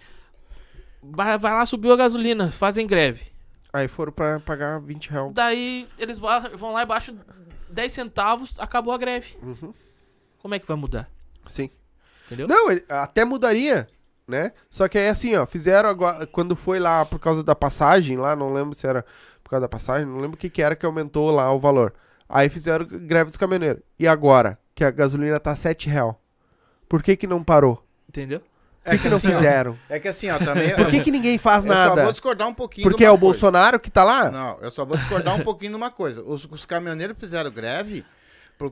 Vai, 1.03 1.37
vai 1.39 1.53
lá, 1.53 1.67
subiu 1.67 1.93
a 1.93 1.97
gasolina, 1.97 2.51
fazem 2.53 2.87
greve. 2.87 3.32
Aí 3.73 3.89
foram 3.89 4.13
pra 4.13 4.39
pagar 4.41 4.79
20 4.81 5.11
reais. 5.11 5.33
Daí 5.33 5.89
eles 5.99 6.19
vão 6.19 6.73
lá 6.73 6.83
e 6.83 6.87
baixam 6.87 7.19
10 7.71 7.93
centavos, 7.93 8.61
acabou 8.61 8.93
a 8.93 8.99
greve. 8.99 9.37
Uhum. 9.43 9.73
Como 10.39 10.55
é 10.55 10.59
que 10.59 10.67
vai 10.67 10.77
mudar? 10.77 11.09
Sim. 11.47 11.71
Entendeu? 12.27 12.47
Não, 12.47 12.71
ele 12.71 12.85
até 12.89 13.25
mudaria, 13.25 13.89
né? 14.29 14.53
Só 14.69 14.89
que 14.89 14.99
é 14.99 15.09
assim, 15.09 15.35
ó, 15.37 15.47
fizeram 15.47 15.89
agora, 15.89 16.27
quando 16.27 16.55
foi 16.55 16.79
lá 16.79 17.05
por 17.05 17.19
causa 17.19 17.43
da 17.43 17.55
passagem, 17.55 18.17
lá, 18.17 18.37
não 18.37 18.53
lembro 18.53 18.75
se 18.75 18.87
era 18.87 19.05
por 19.43 19.51
causa 19.51 19.63
da 19.63 19.69
passagem, 19.69 20.07
não 20.07 20.21
lembro 20.21 20.35
o 20.35 20.39
que 20.39 20.51
que 20.51 20.63
era 20.63 20.77
que 20.77 20.85
aumentou 20.85 21.31
lá 21.31 21.51
o 21.53 21.59
valor. 21.59 21.95
Aí 22.29 22.49
fizeram 22.49 22.87
greve 22.87 23.31
dos 23.31 23.37
caminhoneiros. 23.37 23.83
E 23.99 24.07
agora, 24.07 24.59
que 24.75 24.85
a 24.85 24.91
gasolina 24.91 25.39
tá 25.41 25.55
7 25.55 25.89
real, 25.89 26.23
por 26.89 27.03
que 27.03 27.17
que 27.17 27.27
não 27.27 27.43
parou? 27.43 27.87
Entendeu? 28.09 28.43
Por 28.85 28.91
que 28.91 28.99
que 28.99 29.09
não 29.09 29.17
assim, 29.19 29.29
ó, 29.29 29.31
fizeram? 29.37 29.79
É 29.89 30.01
que 30.01 30.09
assim, 30.09 30.29
ó, 30.31 30.39
também. 30.39 30.75
Por 30.75 30.89
que 30.89 31.01
que 31.01 31.11
ninguém 31.11 31.39
faz 31.39 31.65
Eu 31.65 31.71
só 31.71 31.77
nada? 31.77 32.03
vou 32.03 32.11
discordar 32.13 32.49
um 32.49 32.55
pouquinho. 32.55 32.85
Porque 32.85 32.99
de 32.99 33.05
é 33.05 33.11
uma 33.11 33.15
o 33.17 33.19
coisa. 33.19 33.33
Bolsonaro 33.35 33.79
que 33.81 33.91
tá 33.91 34.03
lá? 34.03 34.31
Não, 34.31 34.59
eu 34.61 34.71
só 34.71 34.85
vou 34.85 34.97
discordar 34.97 35.35
um 35.37 35.45
pouquinho 35.45 35.73
numa 35.73 35.91
coisa. 35.91 36.23
Os, 36.23 36.47
os 36.51 36.67
caminhoneiros 36.67 37.17
fizeram 37.19 37.51
greve 37.51 38.05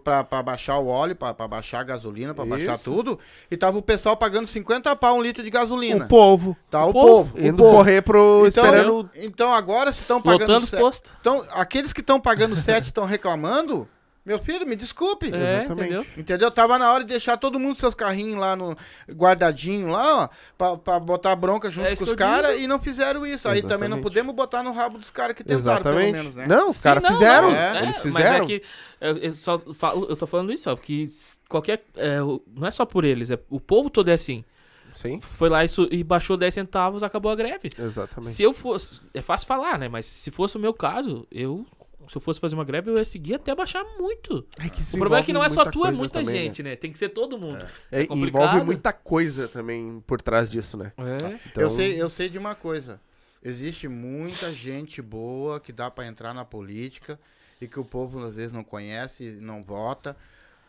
pra 0.04 0.42
baixar 0.42 0.78
o 0.78 0.86
óleo, 0.86 1.16
pra, 1.16 1.34
pra 1.34 1.48
baixar 1.48 1.80
a 1.80 1.84
gasolina, 1.84 2.32
pra 2.34 2.44
baixar 2.44 2.78
tudo. 2.78 3.18
E 3.50 3.56
tava 3.56 3.76
o 3.78 3.82
pessoal 3.82 4.16
pagando 4.16 4.46
50 4.46 4.94
pau 4.94 5.16
um 5.16 5.22
litro 5.22 5.42
de 5.42 5.50
gasolina. 5.50 6.04
O 6.04 6.08
povo. 6.08 6.56
Tá, 6.70 6.84
o, 6.86 6.90
O 6.90 6.92
povo. 6.92 7.06
povo, 7.32 7.38
o 7.38 7.46
Indo 7.46 7.56
povo. 7.62 7.76
correr 7.76 8.02
pro. 8.02 8.44
Então, 8.46 8.64
esperando. 8.64 9.10
então 9.16 9.52
agora 9.52 9.90
se 9.92 10.00
estão 10.00 10.20
pagando. 10.22 10.40
Lotando 10.42 10.64
os 10.64 10.70
postos. 10.70 11.12
Então, 11.20 11.44
aqueles 11.52 11.92
que 11.92 12.00
estão 12.00 12.20
pagando 12.20 12.54
7 12.54 12.84
estão 12.86 13.04
reclamando. 13.04 13.88
Meu 14.24 14.38
filho, 14.38 14.66
me 14.66 14.76
desculpe. 14.76 15.26
É, 15.34 15.60
Exatamente. 15.60 15.72
entendeu? 15.88 16.06
Entendeu? 16.16 16.50
Tava 16.50 16.78
na 16.78 16.92
hora 16.92 17.02
de 17.02 17.08
deixar 17.08 17.36
todo 17.38 17.58
mundo 17.58 17.74
seus 17.74 17.94
carrinhos 17.94 18.38
lá 18.38 18.54
no 18.54 18.76
guardadinho 19.10 19.88
lá, 19.88 20.24
ó, 20.24 20.28
pra, 20.58 20.76
pra 20.76 21.00
botar 21.00 21.34
bronca 21.36 21.70
junto 21.70 21.86
É 21.88 21.92
isso 21.94 22.04
com 22.04 22.10
os 22.10 22.16
caras 22.16 22.58
e 22.60 22.66
não 22.66 22.78
fizeram 22.78 23.26
isso. 23.26 23.48
Aí 23.48 23.60
também 23.62 23.88
não 23.88 23.96
Exatamente. 23.96 24.02
podemos 24.02 24.34
botar 24.34 24.62
no 24.62 24.72
rabo 24.72 24.98
dos 24.98 25.10
caras 25.10 25.34
que 25.34 25.42
tentaram, 25.42 25.60
Exatamente. 25.60 26.12
pelo 26.12 26.12
menos, 26.12 26.34
né? 26.34 26.46
Não, 26.46 26.68
os 26.70 26.80
caras 26.80 27.06
fizeram. 27.06 27.50
não, 27.50 27.56
É, 27.56 27.76
Eles 27.82 27.86
Mas 27.86 27.98
fizeram. 28.00 28.44
é 28.44 28.46
que 28.46 28.62
eu, 29.00 29.16
eu 29.16 29.32
só 29.32 29.58
falo, 29.74 30.06
eu 30.08 30.16
tô 30.16 30.26
falando 30.26 30.52
isso, 30.52 30.70
ó, 30.70 30.76
porque 30.76 31.08
qualquer. 31.48 31.82
é, 31.96 32.18
não 32.54 32.66
é 32.66 32.70
só 32.70 32.84
por 32.84 33.04
eles, 33.04 33.30
é, 33.30 33.38
o 33.48 33.58
povo 33.58 33.88
todo 33.88 34.10
é 34.10 34.14
assim. 34.14 34.44
Sim, 34.92 35.20
Foi 35.20 35.48
lá 35.48 35.66
su- 35.68 35.88
e 35.90 36.02
baixou 36.02 36.36
10 36.36 36.52
centavos, 36.52 37.02
acabou 37.04 37.30
a 37.30 37.36
greve. 37.36 37.70
exatamente. 37.78 38.32
Se 38.34 38.42
eu 38.42 38.52
fosse. 38.52 39.00
É 39.14 39.22
fácil 39.22 39.46
falar, 39.46 39.78
né? 39.78 39.88
Mas 39.88 40.04
se 40.04 40.30
fosse 40.32 40.56
o 40.56 40.60
meu 40.60 40.74
caso, 40.74 41.26
eu. 41.30 41.64
Se 42.08 42.16
eu 42.16 42.20
fosse 42.20 42.40
fazer 42.40 42.54
uma 42.54 42.64
greve, 42.64 42.90
eu 42.90 42.96
ia 42.96 43.04
seguir 43.04 43.34
até 43.34 43.54
baixar 43.54 43.84
muito. 43.98 44.46
É 44.58 44.68
que 44.68 44.82
o 44.82 44.98
problema 44.98 45.18
é 45.18 45.22
que 45.22 45.32
não 45.32 45.44
é 45.44 45.48
só 45.48 45.64
muita 45.64 45.70
tu, 45.70 45.86
é 45.86 45.90
muita 45.92 46.20
também, 46.20 46.34
gente, 46.44 46.62
né? 46.62 46.74
Tem 46.76 46.90
que 46.92 46.98
ser 46.98 47.10
todo 47.10 47.38
mundo. 47.38 47.64
É, 47.92 48.00
É 48.00 48.02
e 48.02 48.06
complicado. 48.06 48.42
envolve 48.44 48.64
muita 48.66 48.92
coisa 48.92 49.46
também 49.48 50.02
por 50.06 50.20
trás 50.20 50.48
disso, 50.50 50.76
né? 50.76 50.92
É. 50.98 51.38
Então, 51.46 51.62
Eu, 51.62 51.70
sei, 51.70 52.00
eu 52.00 52.10
sei 52.10 52.28
de 52.28 52.38
uma 52.38 52.54
coisa. 52.54 53.00
Existe 53.42 53.86
muita 53.88 54.52
gente 54.52 55.00
boa 55.00 55.60
que 55.60 55.72
dá 55.72 55.90
pra 55.90 56.06
entrar 56.06 56.34
na 56.34 56.44
política 56.44 57.18
e 57.60 57.66
que 57.68 57.78
o 57.78 57.84
povo 57.84 58.18
às 58.24 58.34
vezes 58.34 58.52
não 58.52 58.64
conhece 58.64 59.24
e 59.24 59.30
não 59.40 59.62
vota. 59.62 60.16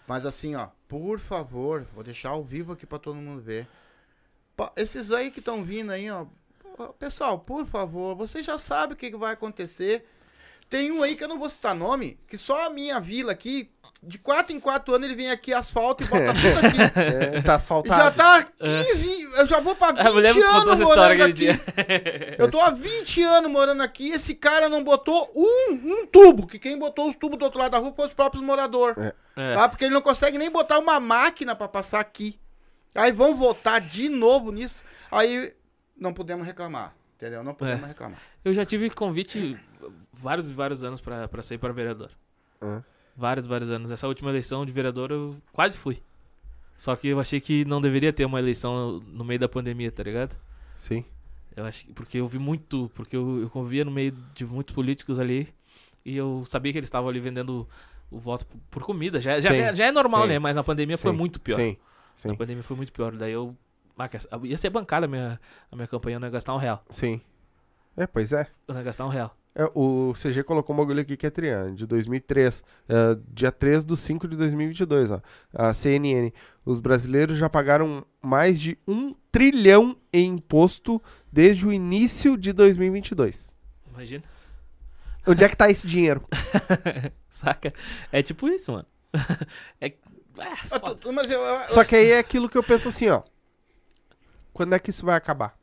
Mas 0.07 0.25
assim, 0.25 0.55
ó, 0.55 0.67
por 0.87 1.19
favor, 1.19 1.85
vou 1.93 2.03
deixar 2.03 2.29
ao 2.29 2.43
vivo 2.43 2.73
aqui 2.73 2.85
pra 2.85 2.99
todo 2.99 3.15
mundo 3.15 3.41
ver. 3.41 3.67
Pa- 4.55 4.71
Esses 4.75 5.11
aí 5.11 5.31
que 5.31 5.39
estão 5.39 5.63
vindo 5.63 5.91
aí, 5.91 6.09
ó. 6.09 6.25
Pessoal, 6.99 7.39
por 7.39 7.65
favor, 7.65 8.15
vocês 8.15 8.45
já 8.45 8.57
sabem 8.57 8.93
o 8.93 8.97
que 8.97 9.11
que 9.11 9.17
vai 9.17 9.33
acontecer. 9.33 10.05
Tem 10.71 10.89
um 10.89 11.03
aí 11.03 11.15
que 11.17 11.23
eu 11.23 11.27
não 11.27 11.37
vou 11.37 11.49
citar 11.49 11.75
nome, 11.75 12.17
que 12.29 12.37
só 12.37 12.67
a 12.67 12.69
minha 12.69 12.97
vila 12.97 13.33
aqui, 13.33 13.69
de 14.01 14.17
4 14.17 14.55
em 14.55 14.59
4 14.61 14.95
anos, 14.95 15.05
ele 15.05 15.17
vem 15.17 15.29
aqui, 15.29 15.53
asfalto 15.53 16.01
e 16.01 16.07
bota 16.07 16.31
tudo 16.33 16.65
aqui. 16.65 16.99
é, 17.37 17.41
tá 17.41 17.55
asfaltado. 17.55 18.01
já 18.03 18.09
tá 18.11 18.43
15, 18.63 19.23
eu 19.37 19.45
já 19.47 19.59
vou 19.59 19.75
pra 19.75 19.91
20 19.91 19.99
A 20.07 20.11
mulher 20.13 20.33
me 20.33 20.41
contou 20.41 20.55
anos 20.61 20.69
essa 20.79 20.83
história 20.83 21.17
morando 21.17 21.31
aquele 21.33 21.49
aqui. 21.51 21.61
dia. 21.61 22.35
Eu 22.39 22.49
tô 22.49 22.61
há 22.61 22.69
20 22.71 23.21
anos 23.21 23.51
morando 23.51 23.83
aqui, 23.83 24.11
esse 24.11 24.33
cara 24.33 24.69
não 24.69 24.81
botou 24.81 25.29
um, 25.35 25.71
um 25.73 26.07
tubo, 26.07 26.47
que 26.47 26.57
quem 26.57 26.79
botou 26.79 27.09
os 27.09 27.17
tubos 27.17 27.37
do 27.37 27.43
outro 27.43 27.59
lado 27.59 27.71
da 27.73 27.77
rua 27.77 27.91
foi 27.93 28.07
os 28.07 28.13
próprios 28.13 28.41
moradores. 28.43 28.95
É. 29.35 29.53
Tá? 29.53 29.67
Porque 29.67 29.83
ele 29.83 29.93
não 29.93 30.01
consegue 30.01 30.37
nem 30.37 30.49
botar 30.49 30.79
uma 30.79 30.99
máquina 31.01 31.53
pra 31.53 31.67
passar 31.67 31.99
aqui. 31.99 32.39
Aí 32.95 33.11
vão 33.11 33.35
votar 33.35 33.81
de 33.81 34.07
novo 34.07 34.51
nisso. 34.53 34.83
Aí 35.11 35.53
não 35.97 36.13
podemos 36.13 36.45
reclamar, 36.47 36.93
entendeu? 37.17 37.43
Não 37.43 37.53
podemos 37.53 37.83
É. 37.83 37.87
reclamar. 37.87 38.19
Eu 38.43 38.53
já 38.53 38.65
tive 38.65 38.89
convite 38.89 39.57
vários 40.21 40.49
e 40.49 40.53
vários 40.53 40.83
anos 40.83 41.01
pra, 41.01 41.27
pra 41.27 41.41
sair 41.41 41.57
para 41.57 41.73
vereador. 41.73 42.11
Hã? 42.61 42.83
Vários, 43.15 43.47
vários 43.47 43.69
anos. 43.69 43.91
Essa 43.91 44.07
última 44.07 44.29
eleição 44.29 44.65
de 44.65 44.71
vereador 44.71 45.11
eu 45.11 45.35
quase 45.51 45.77
fui. 45.77 46.01
Só 46.77 46.95
que 46.95 47.07
eu 47.09 47.19
achei 47.19 47.39
que 47.39 47.65
não 47.65 47.79
deveria 47.81 48.11
ter 48.13 48.25
uma 48.25 48.39
eleição 48.39 48.99
no 49.07 49.23
meio 49.23 49.39
da 49.39 49.47
pandemia, 49.49 49.91
tá 49.91 50.01
ligado? 50.03 50.35
Sim. 50.77 51.05
Eu 51.55 51.65
acho 51.65 51.85
que 51.85 51.93
porque 51.93 52.17
eu 52.19 52.27
vi 52.27 52.39
muito, 52.39 52.89
porque 52.95 53.15
eu, 53.15 53.41
eu 53.41 53.49
convivia 53.49 53.83
no 53.85 53.91
meio 53.91 54.11
de 54.33 54.45
muitos 54.45 54.73
políticos 54.73 55.19
ali 55.19 55.53
e 56.03 56.15
eu 56.15 56.43
sabia 56.47 56.71
que 56.71 56.79
eles 56.79 56.87
estavam 56.87 57.09
ali 57.09 57.19
vendendo 57.19 57.67
o 58.09 58.17
voto 58.17 58.45
por, 58.69 58.83
comida. 58.83 59.19
Já, 59.19 59.39
já, 59.39 59.51
Sim. 59.51 59.57
é- 59.57 59.75
já 59.75 59.85
é 59.85 59.91
normal, 59.91 60.23
Sim. 60.23 60.29
né? 60.29 60.39
Mas 60.39 60.55
na 60.55 60.63
pandemia 60.63 60.97
foi 60.97 61.11
Sim. 61.11 61.17
muito 61.17 61.39
pior. 61.39 61.57
Sim. 61.57 61.77
Sim. 62.15 62.27
Na 62.29 62.35
pandemia 62.35 62.63
foi 62.63 62.77
muito 62.77 62.91
pior. 62.91 63.15
Daí 63.15 63.31
eu. 63.31 63.55
Ah, 63.97 64.09
ia 64.43 64.57
ser 64.57 64.69
bancada 64.71 65.05
a 65.05 65.09
minha, 65.09 65.39
a 65.71 65.75
minha 65.75 65.87
campanha, 65.87 66.15
eu 66.15 66.19
não 66.19 66.27
ia 66.27 66.31
gastar 66.31 66.55
um 66.55 66.57
real. 66.57 66.83
Sim. 66.89 67.21
É, 67.95 68.07
pois 68.07 68.33
é. 68.33 68.47
Eu 68.67 68.73
não 68.73 68.81
ia 68.81 68.85
gastar 68.85 69.05
um 69.05 69.09
real. 69.09 69.35
É, 69.53 69.69
o 69.75 70.13
CG 70.13 70.43
colocou 70.43 70.73
um 70.73 70.79
bagulho 70.79 71.01
aqui 71.01 71.17
que 71.17 71.25
é 71.27 71.29
triano, 71.29 71.75
de 71.75 71.85
2003. 71.85 72.63
é, 72.87 73.17
dia 73.33 73.51
3 73.51 73.83
de 73.83 73.97
5 73.97 74.27
de 74.27 74.37
2022, 74.37 75.11
ó. 75.11 75.21
A 75.53 75.73
CNN. 75.73 76.31
Os 76.65 76.79
brasileiros 76.79 77.37
já 77.37 77.49
pagaram 77.49 78.05
mais 78.21 78.59
de 78.61 78.77
um 78.87 79.13
trilhão 79.31 79.97
em 80.13 80.29
imposto 80.35 81.01
desde 81.31 81.67
o 81.67 81.73
início 81.73 82.37
de 82.37 82.53
2022. 82.53 83.53
Imagina. 83.91 84.23
Onde 85.27 85.43
é 85.43 85.49
que 85.49 85.55
tá 85.57 85.69
esse 85.69 85.85
dinheiro? 85.85 86.25
Saca? 87.29 87.73
É 88.11 88.23
tipo 88.23 88.47
isso, 88.47 88.71
mano. 88.71 88.87
é. 89.81 89.93
Ah, 90.39 90.55
Ah, 90.73 91.69
Só 91.69 91.83
que 91.83 91.95
aí 91.95 92.11
é 92.11 92.19
aquilo 92.19 92.49
que 92.49 92.57
eu 92.57 92.63
penso 92.63 92.87
assim, 92.87 93.09
ó. 93.09 93.21
Quando 94.53 94.73
é 94.73 94.79
que 94.79 94.89
isso 94.89 95.05
vai 95.05 95.15
acabar? 95.15 95.57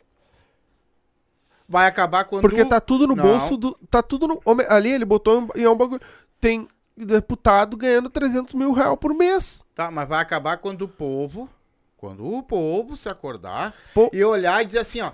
Vai 1.68 1.86
acabar 1.86 2.24
quando. 2.24 2.42
Porque 2.42 2.64
tá 2.64 2.80
tudo 2.80 3.06
no 3.06 3.14
Não. 3.14 3.22
bolso 3.24 3.56
do. 3.56 3.78
Tá 3.90 4.02
tudo 4.02 4.26
no. 4.26 4.40
Ali 4.68 4.90
ele 4.90 5.04
botou 5.04 5.48
em, 5.54 5.62
em 5.62 5.66
um 5.66 5.76
bagulho. 5.76 6.00
Tem 6.40 6.66
deputado 6.96 7.76
ganhando 7.76 8.10
300 8.10 8.54
mil 8.54 8.72
reais 8.72 8.96
por 9.00 9.14
mês. 9.14 9.64
Tá, 9.74 9.90
mas 9.90 10.08
vai 10.08 10.20
acabar 10.20 10.56
quando 10.56 10.82
o 10.82 10.88
povo, 10.88 11.48
quando 11.96 12.26
o 12.26 12.42
povo 12.42 12.96
se 12.96 13.08
acordar 13.08 13.74
Pô- 13.94 14.10
e 14.12 14.24
olhar 14.24 14.62
e 14.62 14.66
dizer 14.66 14.80
assim, 14.80 15.00
ó, 15.00 15.12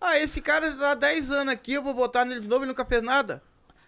ah, 0.00 0.18
esse 0.18 0.40
cara 0.40 0.70
já 0.70 0.76
tá 0.78 0.90
há 0.92 0.94
10 0.94 1.30
anos 1.30 1.52
aqui, 1.52 1.72
eu 1.72 1.82
vou 1.82 1.94
votar 1.94 2.24
nele 2.24 2.40
de 2.40 2.48
novo 2.48 2.64
e 2.64 2.68
nunca 2.68 2.84
fez 2.84 3.02
nada. 3.02 3.42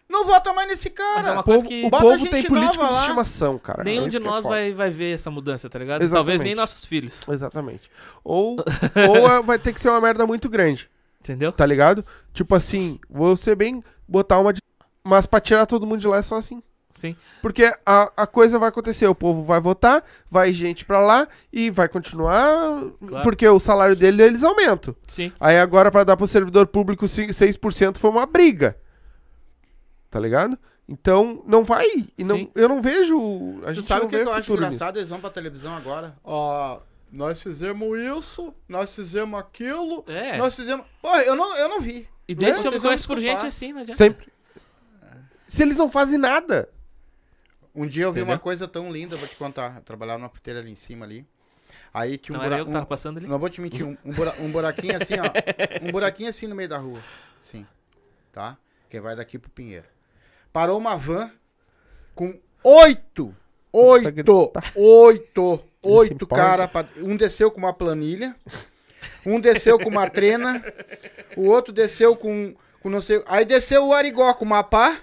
Não 0.08 0.24
vota 0.24 0.52
mais 0.54 0.66
nesse 0.66 0.88
é 0.88 0.90
cara. 0.90 1.32
uma 1.32 1.42
O 1.42 1.44
coisa 1.44 1.62
povo, 1.62 1.68
que 1.68 1.84
o 1.86 1.90
Bota 1.90 2.02
povo 2.02 2.18
gente 2.18 2.30
tem 2.30 2.44
político 2.44 2.86
de 2.88 2.94
estimação, 2.94 3.58
cara. 3.58 3.84
nenhum 3.84 4.06
É 4.06 4.08
de 4.08 4.16
é 4.16 4.20
nós 4.20 4.42
foda. 4.42 4.48
vai, 4.54 4.72
vai 4.72 4.90
ver 4.90 5.14
essa 5.14 5.30
mudança, 5.30 5.68
tá 5.68 5.78
ligado? 5.78 6.00
Exatamente. 6.00 6.16
Talvez 6.16 6.40
nem 6.40 6.54
nossos 6.54 6.82
filhos. 6.84 7.20
Exatamente. 7.28 7.90
Ou, 8.24 8.56
ou 9.10 9.28
é- 9.30 9.42
vai 9.42 9.58
ter 9.58 9.72
que 9.74 9.80
ser 9.80 9.90
uma 9.90 10.00
merda 10.00 10.26
muito 10.26 10.48
grande, 10.48 10.90
Entendeu? 11.20 11.52
tá 11.52 11.66
ligado? 11.66 12.04
Tipo 12.32 12.54
assim, 12.54 12.98
vou 13.08 13.36
ser 13.36 13.54
bem. 13.56 13.82
Botar 14.06 14.38
uma. 14.38 14.52
de- 14.52 14.60
Mas 15.04 15.26
pra 15.26 15.40
tirar 15.40 15.66
todo 15.66 15.86
mundo 15.86 16.00
de 16.00 16.06
lá 16.08 16.18
é 16.18 16.22
só 16.22 16.36
assim. 16.36 16.62
Sim. 16.92 17.14
Porque 17.42 17.72
a, 17.86 18.10
a 18.16 18.26
coisa 18.26 18.58
vai 18.58 18.70
acontecer, 18.70 19.06
o 19.06 19.14
povo 19.14 19.44
vai 19.44 19.60
votar, 19.60 20.02
vai 20.28 20.52
gente 20.52 20.84
pra 20.84 20.98
lá 21.00 21.28
e 21.52 21.70
vai 21.70 21.88
continuar. 21.88 22.82
Claro. 23.06 23.22
Porque 23.22 23.46
o 23.46 23.60
salário 23.60 23.94
dele 23.94 24.22
eles 24.22 24.42
aumentam. 24.42 24.96
Sim. 25.06 25.30
Aí 25.38 25.58
agora 25.58 25.90
pra 25.92 26.02
dar 26.02 26.16
pro 26.16 26.26
servidor 26.26 26.66
público 26.66 27.06
ci- 27.06 27.28
6% 27.32 27.98
foi 27.98 28.10
uma 28.10 28.26
briga. 28.26 28.76
Tá 30.10 30.18
ligado? 30.18 30.58
Então 30.88 31.42
não 31.46 31.64
vai. 31.64 31.86
E 32.16 32.24
não, 32.24 32.36
Sim. 32.36 32.50
eu 32.54 32.68
não 32.68 32.80
vejo. 32.80 33.60
A 33.62 33.66
Tu 33.68 33.74
gente 33.74 33.86
sabe 33.86 34.00
não 34.00 34.06
o 34.06 34.10
que, 34.10 34.16
eu 34.16 34.32
acho 34.32 34.42
futuro 34.48 34.60
nisso. 34.62 34.74
engraçado? 34.76 34.96
Eles 34.96 35.08
vão 35.08 35.20
pra 35.20 35.30
televisão 35.30 35.76
agora. 35.76 36.16
Ó, 36.24 36.80
nós 37.10 37.40
fizemos 37.42 37.98
isso, 37.98 38.54
nós 38.68 38.94
fizemos 38.94 39.38
aquilo, 39.40 40.04
É. 40.06 40.36
nós 40.36 40.54
fizemos. 40.54 40.86
Pô, 41.00 41.14
eu 41.16 41.34
não, 41.36 41.56
eu 41.56 41.68
não 41.68 41.80
vi. 41.80 42.08
E 42.26 42.34
desde 42.34 42.60
que 42.62 42.68
eu 42.68 42.72
me 42.72 42.80
conheço 42.80 43.06
por 43.06 43.18
gente 43.20 43.46
assim, 43.46 43.72
não 43.72 43.80
adianta. 43.82 43.96
Sempre. 43.96 44.28
Se 45.48 45.62
eles 45.62 45.78
não 45.78 45.88
fazem 45.90 46.18
nada. 46.18 46.68
Um 47.74 47.86
dia 47.86 48.04
eu 48.04 48.12
vi 48.12 48.20
Entendeu? 48.20 48.34
uma 48.34 48.38
coisa 48.38 48.66
tão 48.68 48.90
linda, 48.92 49.16
vou 49.16 49.28
te 49.28 49.36
contar. 49.36 49.76
Eu 49.76 49.82
trabalhava 49.82 50.18
numa 50.18 50.28
porteira 50.28 50.58
ali 50.60 50.70
em 50.70 50.74
cima 50.74 51.06
ali. 51.06 51.26
Aí 51.94 52.18
tinha 52.18 52.36
um 52.36 52.38
Não 52.38 52.44
era 52.44 52.56
eu 52.56 52.58
buraco. 52.58 52.70
que 52.70 52.72
tava 52.74 52.86
passando 52.86 53.18
ali? 53.18 53.26
Não 53.26 53.38
vou 53.38 53.48
te 53.48 53.60
mentir, 53.60 53.86
um, 53.86 53.96
um 54.04 54.12
bura- 54.12 54.34
um 54.40 54.50
buraquinho 54.50 54.96
assim, 55.00 55.14
ó. 55.14 55.24
Um 55.86 55.90
buraquinho 55.92 56.28
assim 56.28 56.46
no 56.46 56.54
meio 56.54 56.68
da 56.68 56.76
rua. 56.76 57.00
Sim. 57.42 57.66
Tá? 58.32 58.58
Que 58.90 59.00
vai 59.00 59.16
daqui 59.16 59.38
pro 59.38 59.50
Pinheiro. 59.50 59.86
Parou 60.52 60.76
uma 60.76 60.96
van 60.96 61.30
com 62.14 62.38
oito. 62.64 63.34
Oito. 63.72 64.52
Oito. 64.74 65.64
Oito 65.82 66.24
empolga. 66.24 66.42
cara. 66.44 66.68
pra- 66.68 66.86
Um 66.98 67.16
desceu 67.16 67.50
com 67.50 67.58
uma 67.58 67.72
planilha. 67.72 68.34
Um 69.24 69.40
desceu 69.40 69.78
com 69.78 69.88
uma 69.88 70.08
trena. 70.10 70.62
O 71.36 71.44
outro 71.44 71.72
desceu 71.72 72.16
com, 72.16 72.54
com 72.80 72.90
não 72.90 73.00
sei. 73.00 73.22
Aí 73.26 73.44
desceu 73.44 73.86
o 73.86 73.92
Arigó 73.92 74.32
com 74.34 74.44
uma 74.44 74.62
pá. 74.64 74.98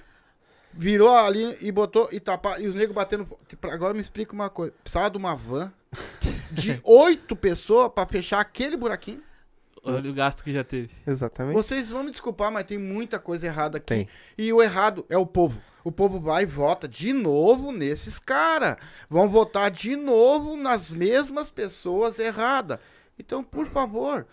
Virou 0.73 1.15
ali 1.15 1.57
e 1.61 1.71
botou 1.71 2.09
e 2.11 2.19
tapar. 2.19 2.59
E 2.61 2.67
os 2.67 2.75
negros 2.75 2.93
batendo. 2.95 3.25
Tipo, 3.47 3.69
Agora 3.69 3.93
me 3.93 4.01
explica 4.01 4.33
uma 4.33 4.49
coisa. 4.49 4.73
Precisava 4.83 5.09
de 5.09 5.17
uma 5.17 5.33
van 5.35 5.71
de 6.51 6.79
oito 6.83 7.35
pessoas 7.35 7.89
pra 7.93 8.05
fechar 8.05 8.39
aquele 8.41 8.75
buraquinho. 8.75 9.21
Olha 9.85 10.09
o 10.09 10.13
gasto 10.13 10.43
que 10.43 10.51
já 10.51 10.63
teve. 10.63 10.89
Exatamente. 11.05 11.55
Vocês 11.55 11.89
vão 11.89 12.03
me 12.03 12.11
desculpar, 12.11 12.51
mas 12.51 12.63
tem 12.63 12.77
muita 12.77 13.19
coisa 13.19 13.45
errada 13.47 13.77
aqui. 13.77 13.85
Tem. 13.85 14.07
E 14.37 14.51
o 14.51 14.61
errado 14.61 15.05
é 15.09 15.17
o 15.17 15.25
povo. 15.25 15.61
O 15.83 15.91
povo 15.91 16.19
vai 16.19 16.43
e 16.43 16.45
vota 16.47 16.87
de 16.87 17.13
novo 17.13 17.71
nesses 17.71 18.17
caras. 18.17 18.77
Vão 19.09 19.29
votar 19.29 19.69
de 19.69 19.95
novo 19.95 20.57
nas 20.57 20.89
mesmas 20.89 21.49
pessoas 21.49 22.17
erradas. 22.17 22.79
Então, 23.19 23.43
por 23.43 23.67
favor, 23.67 24.25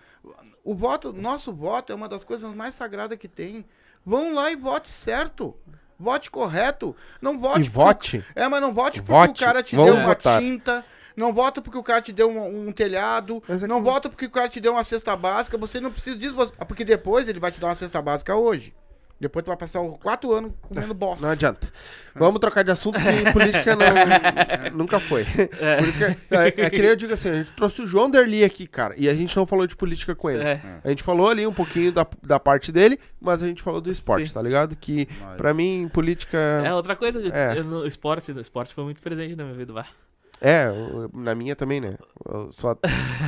o 0.65 0.75
voto, 0.75 1.13
nosso 1.13 1.53
voto 1.53 1.93
é 1.93 1.95
uma 1.95 2.09
das 2.09 2.25
coisas 2.25 2.53
mais 2.55 2.75
sagradas 2.75 3.19
que 3.19 3.29
tem. 3.29 3.65
Vão 4.05 4.35
lá 4.35 4.51
e 4.51 4.57
vote 4.57 4.91
certo. 4.91 5.55
Vote 5.99 6.31
correto. 6.31 6.97
Não 7.21 7.39
vote 7.39 7.61
E 7.61 7.71
porque- 7.71 8.19
vote. 8.19 8.25
É, 8.35 8.49
mas 8.49 8.61
não 8.61 8.73
vote 8.73 9.01
porque 9.03 9.13
Vote. 9.29 9.43
o 9.43 9.47
cara 9.47 9.63
te 9.63 9.77
deu 9.77 9.95
uma 9.95 10.07
votar. 10.07 10.41
tinta. 10.41 10.85
Não 11.17 11.33
vota 11.33 11.61
porque 11.63 11.79
o 11.79 11.83
cara 11.83 12.01
te 12.01 12.13
deu 12.13 12.31
um, 12.31 12.69
um 12.69 12.73
telhado. 12.73 13.43
É 13.49 13.67
não 13.67 13.79
que- 13.83 13.85
vota 13.91 14.09
porque 14.09 14.27
o 14.27 14.31
cara 14.31 14.49
te 14.49 14.61
deu 14.61 14.73
uma 14.73 14.85
cesta 14.85 15.15
básica. 15.17 15.57
Você 15.59 15.81
não 15.81 15.91
precisa 15.91 16.17
disso. 16.19 16.35
você- 16.35 16.53
ah, 16.59 16.65
Porque 16.65 16.85
depois 16.85 17.29
ele 17.29 17.41
vai 17.41 17.51
te 17.53 17.61
dar 17.61 17.69
uma 17.69 17.75
cesta 17.75 18.01
básica 18.01 18.35
hoje. 18.35 18.75
Depois 19.21 19.45
tu 19.45 19.49
vai 19.49 19.57
passar 19.57 19.79
quatro 20.03 20.33
anos 20.33 20.51
comendo 20.63 20.93
bosta. 20.93 21.25
Não 21.25 21.33
adianta. 21.33 21.69
Vamos 22.13 22.41
trocar 22.41 22.65
de 22.65 22.73
assunto 22.73 22.99
que 22.99 23.33
política 23.33 23.77
não, 23.77 23.87
nunca 24.77 24.99
foi. 24.99 25.25
Por 25.25 25.89
isso 25.89 25.99
que, 25.99 26.35
é, 26.35 26.47
é 26.67 26.71
que 26.71 26.79
nem 26.79 26.89
eu 26.89 26.97
digo 26.97 27.13
assim, 27.13 27.29
a 27.29 27.35
gente 27.37 27.53
trouxe 27.53 27.83
o 27.83 27.87
João 27.87 28.11
Derli 28.11 28.43
aqui, 28.43 28.67
cara, 28.67 28.95
e 28.99 29.09
a 29.09 29.15
gente 29.15 29.37
não 29.37 29.47
falou 29.47 29.65
de 29.65 29.77
política 29.77 30.13
com 30.17 30.29
ele. 30.29 30.43
É. 30.43 30.61
A 30.83 30.89
gente 30.89 31.05
falou 31.05 31.29
ali 31.31 31.47
um 31.47 31.53
pouquinho 31.55 31.93
da, 31.93 32.05
da 32.21 32.41
parte 32.41 32.73
dele, 32.73 32.99
mas 33.21 33.45
a 33.45 33.47
gente 33.47 33.63
falou 33.63 33.81
do 33.81 33.89
esporte, 33.89 34.27
Sim. 34.27 34.35
tá 34.35 34.43
ligado? 34.43 34.75
Que 34.75 35.07
Mas- 35.21 35.37
pra 35.37 35.55
mim, 35.55 35.89
política. 35.95 36.37
É, 36.65 36.75
outra 36.75 36.97
coisa, 36.97 37.21
É. 37.33 37.57
eu 37.57 37.63
no 37.63 37.87
esporte, 37.87 38.33
no 38.33 38.41
esporte 38.41 38.75
foi 38.75 38.83
muito 38.83 39.01
presente 39.01 39.37
na 39.37 39.45
minha 39.45 39.57
vida, 39.57 39.73
vá. 39.73 39.87
É, 40.45 40.67
na 41.15 41.35
minha 41.35 41.55
também, 41.55 41.81
né? 41.81 41.97
Eu 42.29 42.51
só 42.51 42.77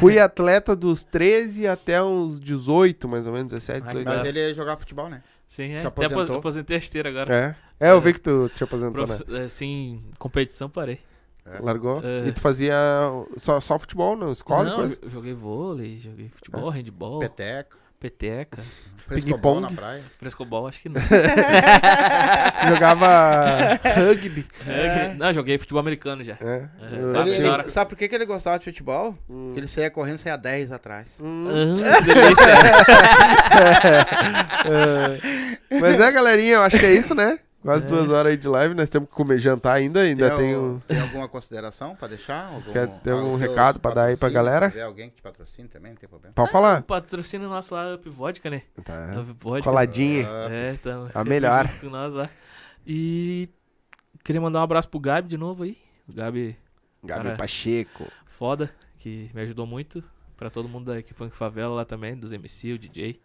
fui 0.01 0.19
atleta 0.19 0.74
dos 0.74 1.05
13 1.05 1.66
até 1.69 2.03
uns 2.03 2.41
18, 2.41 3.09
mais 3.09 3.27
ou 3.27 3.32
menos, 3.32 3.53
17, 3.53 3.86
18 3.86 4.05
Mas 4.05 4.15
anos. 4.16 4.28
ele 4.28 4.41
ia 4.41 4.53
jogar 4.55 4.77
futebol, 4.77 5.09
né? 5.09 5.23
Sim, 5.47 5.73
é. 5.74 5.81
Se 5.81 5.86
Até 5.86 6.05
aposentou? 6.07 6.23
apos- 6.24 6.36
aposentei 6.39 6.74
a 6.77 6.78
esteira 6.78 7.09
agora. 7.11 7.57
É. 7.81 7.89
É, 7.89 7.91
eu 7.93 8.01
vi 8.01 8.15
que 8.15 8.20
tu 8.20 8.51
te 8.55 8.65
aposentou, 8.65 9.07
né? 9.07 9.16
Prof- 9.16 9.36
Assim, 9.45 10.03
competição 10.19 10.69
parei. 10.69 10.99
É. 11.47 11.59
Largou. 11.61 12.01
É. 12.03 12.27
E 12.28 12.32
tu 12.32 12.41
fazia 12.41 12.74
só, 13.36 13.61
só 13.61 13.78
futebol, 13.78 14.16
não? 14.16 14.32
Escola 14.32 14.65
Não, 14.65 14.77
coisa? 14.77 14.99
eu 15.03 15.11
joguei 15.11 15.35
vôlei, 15.35 15.99
joguei 15.99 16.28
futebol, 16.31 16.69
handball, 16.70 17.20
Peteca. 17.20 17.77
peteca, 18.01 18.62
Frescobol 19.07 19.61
na 19.61 19.69
Ping-pong. 19.69 19.75
praia. 19.77 20.03
frescobol, 20.19 20.67
acho 20.67 20.81
que 20.81 20.89
não. 20.89 21.01
Jogava 22.69 23.79
rugby. 23.97 24.47
Rugby- 24.65 25.19
Não, 25.19 25.33
joguei 25.33 25.59
futebol 25.59 25.81
americano 25.81 26.23
já. 26.25 26.35
É. 26.41 26.47
É. 26.47 26.69
Ah, 27.15 27.21
Ele- 27.21 27.31
ele- 27.31 27.39
melhor. 27.43 27.65
sabe 27.71 27.91
por 27.91 27.99
que, 27.99 28.09
que 28.09 28.15
ele 28.15 28.25
gostava 28.25 28.59
de 28.59 28.65
futebol? 28.65 29.17
Hum. 29.29 29.47
Porque 29.49 29.61
ele 29.61 29.69
saía 29.69 29.91
correndo, 29.91 30.19
saía 30.19 30.37
10 30.37 30.73
atrás. 30.73 31.07
Hum. 31.21 31.77
Ah, 31.85 32.01
delícia. 32.05 32.55
É. 35.71 35.81
Mas 35.81 36.01
é, 36.01 36.13
galerinha, 36.13 36.55
eu 36.55 36.63
acho 36.63 36.79
que 36.79 36.87
é 36.87 36.93
isso, 36.95 37.15
né? 37.15 37.39
Quase 37.65 37.86
É. 37.86 37.89
duas 37.89 38.11
horas 38.11 38.31
aí 38.32 38.36
de 38.36 38.47
live, 38.47 38.74
nós 38.74 38.91
temos 38.91 39.09
que 39.09 39.15
comer 39.15 39.39
jantar 39.39 39.73
ainda, 39.73 40.01
ainda 40.03 40.28
tem, 40.31 40.39
tem 40.39 40.57
um... 40.57 40.78
tem 40.81 41.01
alguma 41.01 41.27
consideração 41.28 41.97
pra 41.97 42.07
deixar? 42.09 42.47
Algum, 42.53 42.70
Quer 42.73 42.89
ter 43.01 43.11
algum 43.12 43.36
recado 43.36 43.81
pra 43.81 43.91
dar 43.95 44.05
aí 44.05 44.16
pra 44.19 44.28
galera? 44.28 44.66
Se 44.66 44.73
tiver 44.73 44.82
alguém 44.85 45.09
que 45.09 45.16
te 45.16 45.23
patrocine 45.23 45.66
também, 45.69 45.93
não 45.93 45.97
tem 45.99 46.09
problema. 46.09 46.35
Pode 46.35 46.51
falar. 46.53 46.82
Patrocínio 46.82 47.49
nosso 47.49 47.74
lá, 47.74 47.95
Up 47.95 48.09
Vodka, 48.11 48.51
né? 48.51 48.62
Tá. 48.85 49.19
Up 49.20 49.35
Vodka. 49.41 49.65
Coladinha. 49.70 50.28
Ah, 50.28 50.49
É, 50.53 50.73
então. 50.74 51.05
A 51.07 51.12
sempre 51.12 51.28
melhor. 51.31 51.66
junto 51.70 51.81
Com 51.81 51.89
nós 51.91 52.12
lá. 52.12 52.28
E 52.86 53.49
queria 54.23 54.41
mandar 54.43 54.61
um 54.61 54.62
abraço 54.62 54.89
pro 54.89 55.01
Gabi 55.01 55.28
de 55.28 55.39
novo 55.39 55.62
aí. 55.62 55.78
O 56.07 56.12
Gabi 56.12 56.57
Gabi 57.03 57.23
Cara. 57.24 57.36
Pacheco. 57.36 58.07
foda, 58.27 58.70
que 58.99 59.31
me 59.35 59.41
ajudou 59.41 59.66
muito. 59.66 60.05
Pra 60.36 60.51
todo 60.51 60.69
mundo 60.69 60.86
da 60.93 60.99
equipe 60.99 61.16
Punk 61.16 61.35
Favela 61.35 61.74
lá 61.74 61.85
também, 61.86 62.15
dos 62.16 62.31
MC, 62.32 62.73
o 62.73 62.78
DJ. 62.78 63.20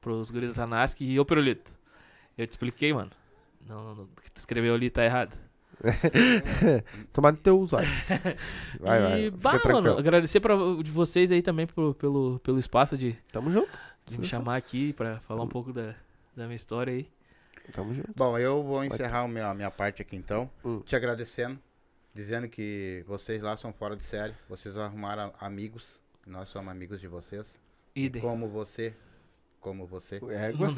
Pros 0.00 0.30
guris 0.30 0.48
da 0.50 0.54
Tanask 0.54 1.00
e 1.02 1.18
ô 1.20 1.24
Pirulito. 1.24 1.70
Eu 2.38 2.46
te 2.46 2.50
expliquei, 2.50 2.94
mano. 2.94 3.10
Não, 3.68 3.94
não, 3.94 4.04
o 4.04 4.08
que 4.22 4.30
tu 4.32 4.36
escreveu 4.36 4.74
ali 4.74 4.88
tá 4.90 5.04
errado. 5.04 5.36
Tomar 7.12 7.32
no 7.32 7.38
teu 7.38 7.58
usuário. 7.60 7.88
Vai, 8.80 9.00
vai. 9.00 9.20
e, 9.20 9.24
Fica 9.26 9.36
bah, 9.38 9.50
tranquilo. 9.58 9.82
mano, 9.82 9.98
agradecer 9.98 10.40
pra, 10.40 10.54
de 10.82 10.90
vocês 10.90 11.30
aí 11.30 11.42
também 11.42 11.66
pro- 11.66 11.94
pelo, 11.94 12.38
pelo 12.40 12.58
espaço 12.58 12.96
de, 12.96 13.12
Tamo 13.32 13.50
junto. 13.50 13.78
de 14.06 14.18
me 14.18 14.26
chamar 14.26 14.56
aqui 14.56 14.92
pra 14.92 15.20
falar 15.20 15.42
um 15.42 15.48
pouco 15.48 15.72
da, 15.72 15.94
da 16.36 16.44
minha 16.44 16.56
história 16.56 16.92
aí. 16.92 17.08
Tamo 17.72 17.94
junto. 17.94 18.10
Bom, 18.16 18.38
eu 18.38 18.62
vou 18.62 18.82
encerrar 18.84 19.20
a 19.22 19.28
minha, 19.28 19.46
a 19.50 19.54
minha 19.54 19.70
parte 19.70 20.00
aqui 20.02 20.16
então, 20.16 20.50
Hum. 20.64 20.80
te 20.80 20.96
agradecendo, 20.96 21.58
dizendo 22.14 22.48
que 22.48 23.04
vocês 23.06 23.42
lá 23.42 23.56
são 23.56 23.72
fora 23.72 23.94
de 23.94 24.04
série, 24.04 24.34
vocês 24.48 24.76
arrumaram 24.78 25.32
amigos, 25.38 26.00
nós 26.26 26.48
somos 26.48 26.70
amigos 26.72 27.00
de 27.00 27.06
vocês, 27.06 27.58
Idem. 27.94 28.22
como 28.22 28.48
você, 28.48 28.94
como 29.68 29.86
você. 29.86 30.16
Égua. 30.16 30.72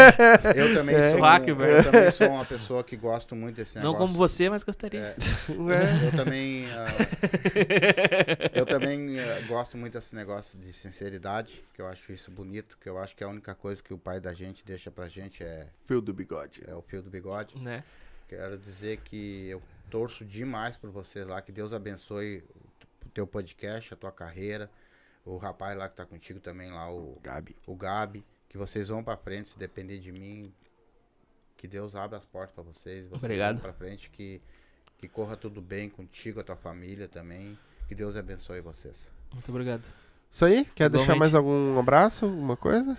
Eu 0.56 0.74
também, 0.74 0.94
É. 0.94 1.08
sou, 1.10 1.16
um- 1.18 1.20
Vaca, 1.20 1.50
eu 1.50 1.56
velho. 1.56 1.84
também 1.84 2.10
sou 2.12 2.28
uma 2.28 2.44
pessoa 2.44 2.84
que 2.84 2.96
gosto 2.96 3.34
muito 3.34 3.56
desse 3.56 3.76
Não 3.76 3.92
negócio. 3.92 4.06
como 4.06 4.16
você, 4.18 4.48
mas 4.48 4.62
gostaria. 4.62 5.00
É, 5.00 5.14
Ué. 5.58 6.06
eu 6.06 6.16
também, 6.16 6.66
ah, 6.70 6.88
eu 8.54 8.66
também 8.66 9.18
ah, 9.20 9.40
gosto 9.48 9.76
muito 9.76 9.92
desse 9.94 10.14
negócio 10.14 10.58
de 10.58 10.72
sinceridade, 10.72 11.62
que 11.74 11.80
eu 11.82 11.86
acho 11.88 12.12
isso 12.12 12.30
bonito, 12.30 12.76
que 12.80 12.88
eu 12.88 12.98
acho 12.98 13.16
que 13.16 13.24
a 13.24 13.28
única 13.28 13.54
coisa 13.54 13.82
que 13.82 13.92
o 13.92 13.98
pai 13.98 14.20
da 14.20 14.32
gente 14.32 14.64
deixa 14.64 14.90
pra 14.90 15.08
gente 15.08 15.42
é, 15.42 15.66
Fio 15.84 16.00
do 16.00 16.12
bigode. 16.12 16.62
é 16.66 16.74
o 16.74 16.82
fio 16.82 17.02
do 17.02 17.10
bigode. 17.10 17.58
Né? 17.58 17.82
Quero 18.28 18.56
dizer 18.58 18.98
que 19.04 19.48
eu 19.48 19.60
torço 19.90 20.24
demais 20.24 20.76
por 20.76 20.90
vocês 20.90 21.26
lá, 21.26 21.42
que 21.42 21.50
Deus 21.50 21.72
abençoe 21.72 22.44
o 23.04 23.08
teu 23.10 23.26
podcast, 23.26 23.92
a 23.92 23.96
tua 23.96 24.12
carreira, 24.12 24.70
o 25.34 25.38
rapaz 25.38 25.76
lá 25.76 25.88
que 25.88 25.96
tá 25.96 26.04
contigo 26.04 26.40
também 26.40 26.70
lá, 26.70 26.90
o, 26.90 27.18
Gabi. 27.22 27.56
o 27.66 27.74
Gabi, 27.74 28.24
que 28.48 28.58
vocês 28.58 28.88
vão 28.88 29.02
pra 29.02 29.16
frente, 29.16 29.50
se 29.50 29.58
depender 29.58 29.98
de 29.98 30.10
mim, 30.10 30.52
que 31.56 31.68
Deus 31.68 31.94
abra 31.94 32.18
as 32.18 32.24
portas 32.24 32.54
pra 32.54 32.64
vocês, 32.64 33.08
vocês 33.08 33.22
Obrigado. 33.22 33.54
vão 33.56 33.62
pra 33.62 33.72
frente, 33.72 34.10
que, 34.10 34.40
que 34.98 35.08
corra 35.08 35.36
tudo 35.36 35.60
bem 35.60 35.88
contigo, 35.88 36.40
a 36.40 36.44
tua 36.44 36.56
família 36.56 37.06
também, 37.06 37.56
que 37.86 37.94
Deus 37.94 38.16
abençoe 38.16 38.60
vocês. 38.60 39.10
Muito 39.32 39.48
obrigado. 39.50 39.82
Isso 40.30 40.44
aí? 40.44 40.64
Quer 40.74 40.88
deixar 40.88 41.04
Igualmente. 41.04 41.18
mais 41.18 41.34
algum 41.34 41.78
abraço? 41.78 42.24
Alguma 42.24 42.56
coisa? 42.56 42.96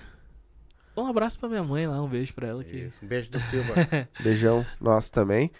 Um 0.96 1.08
abraço 1.08 1.40
pra 1.40 1.48
minha 1.50 1.64
mãe 1.64 1.88
lá, 1.88 2.02
um 2.02 2.10
beijo 2.10 2.34
pra 2.34 2.48
ela. 2.48 2.64
Que... 2.64 2.76
Isso. 2.76 2.98
Um 3.04 3.08
beijo 3.08 3.32
do 3.32 3.40
Silva. 3.40 3.74
Beijão 4.22 4.66
nosso 4.80 5.12
também. 5.12 5.52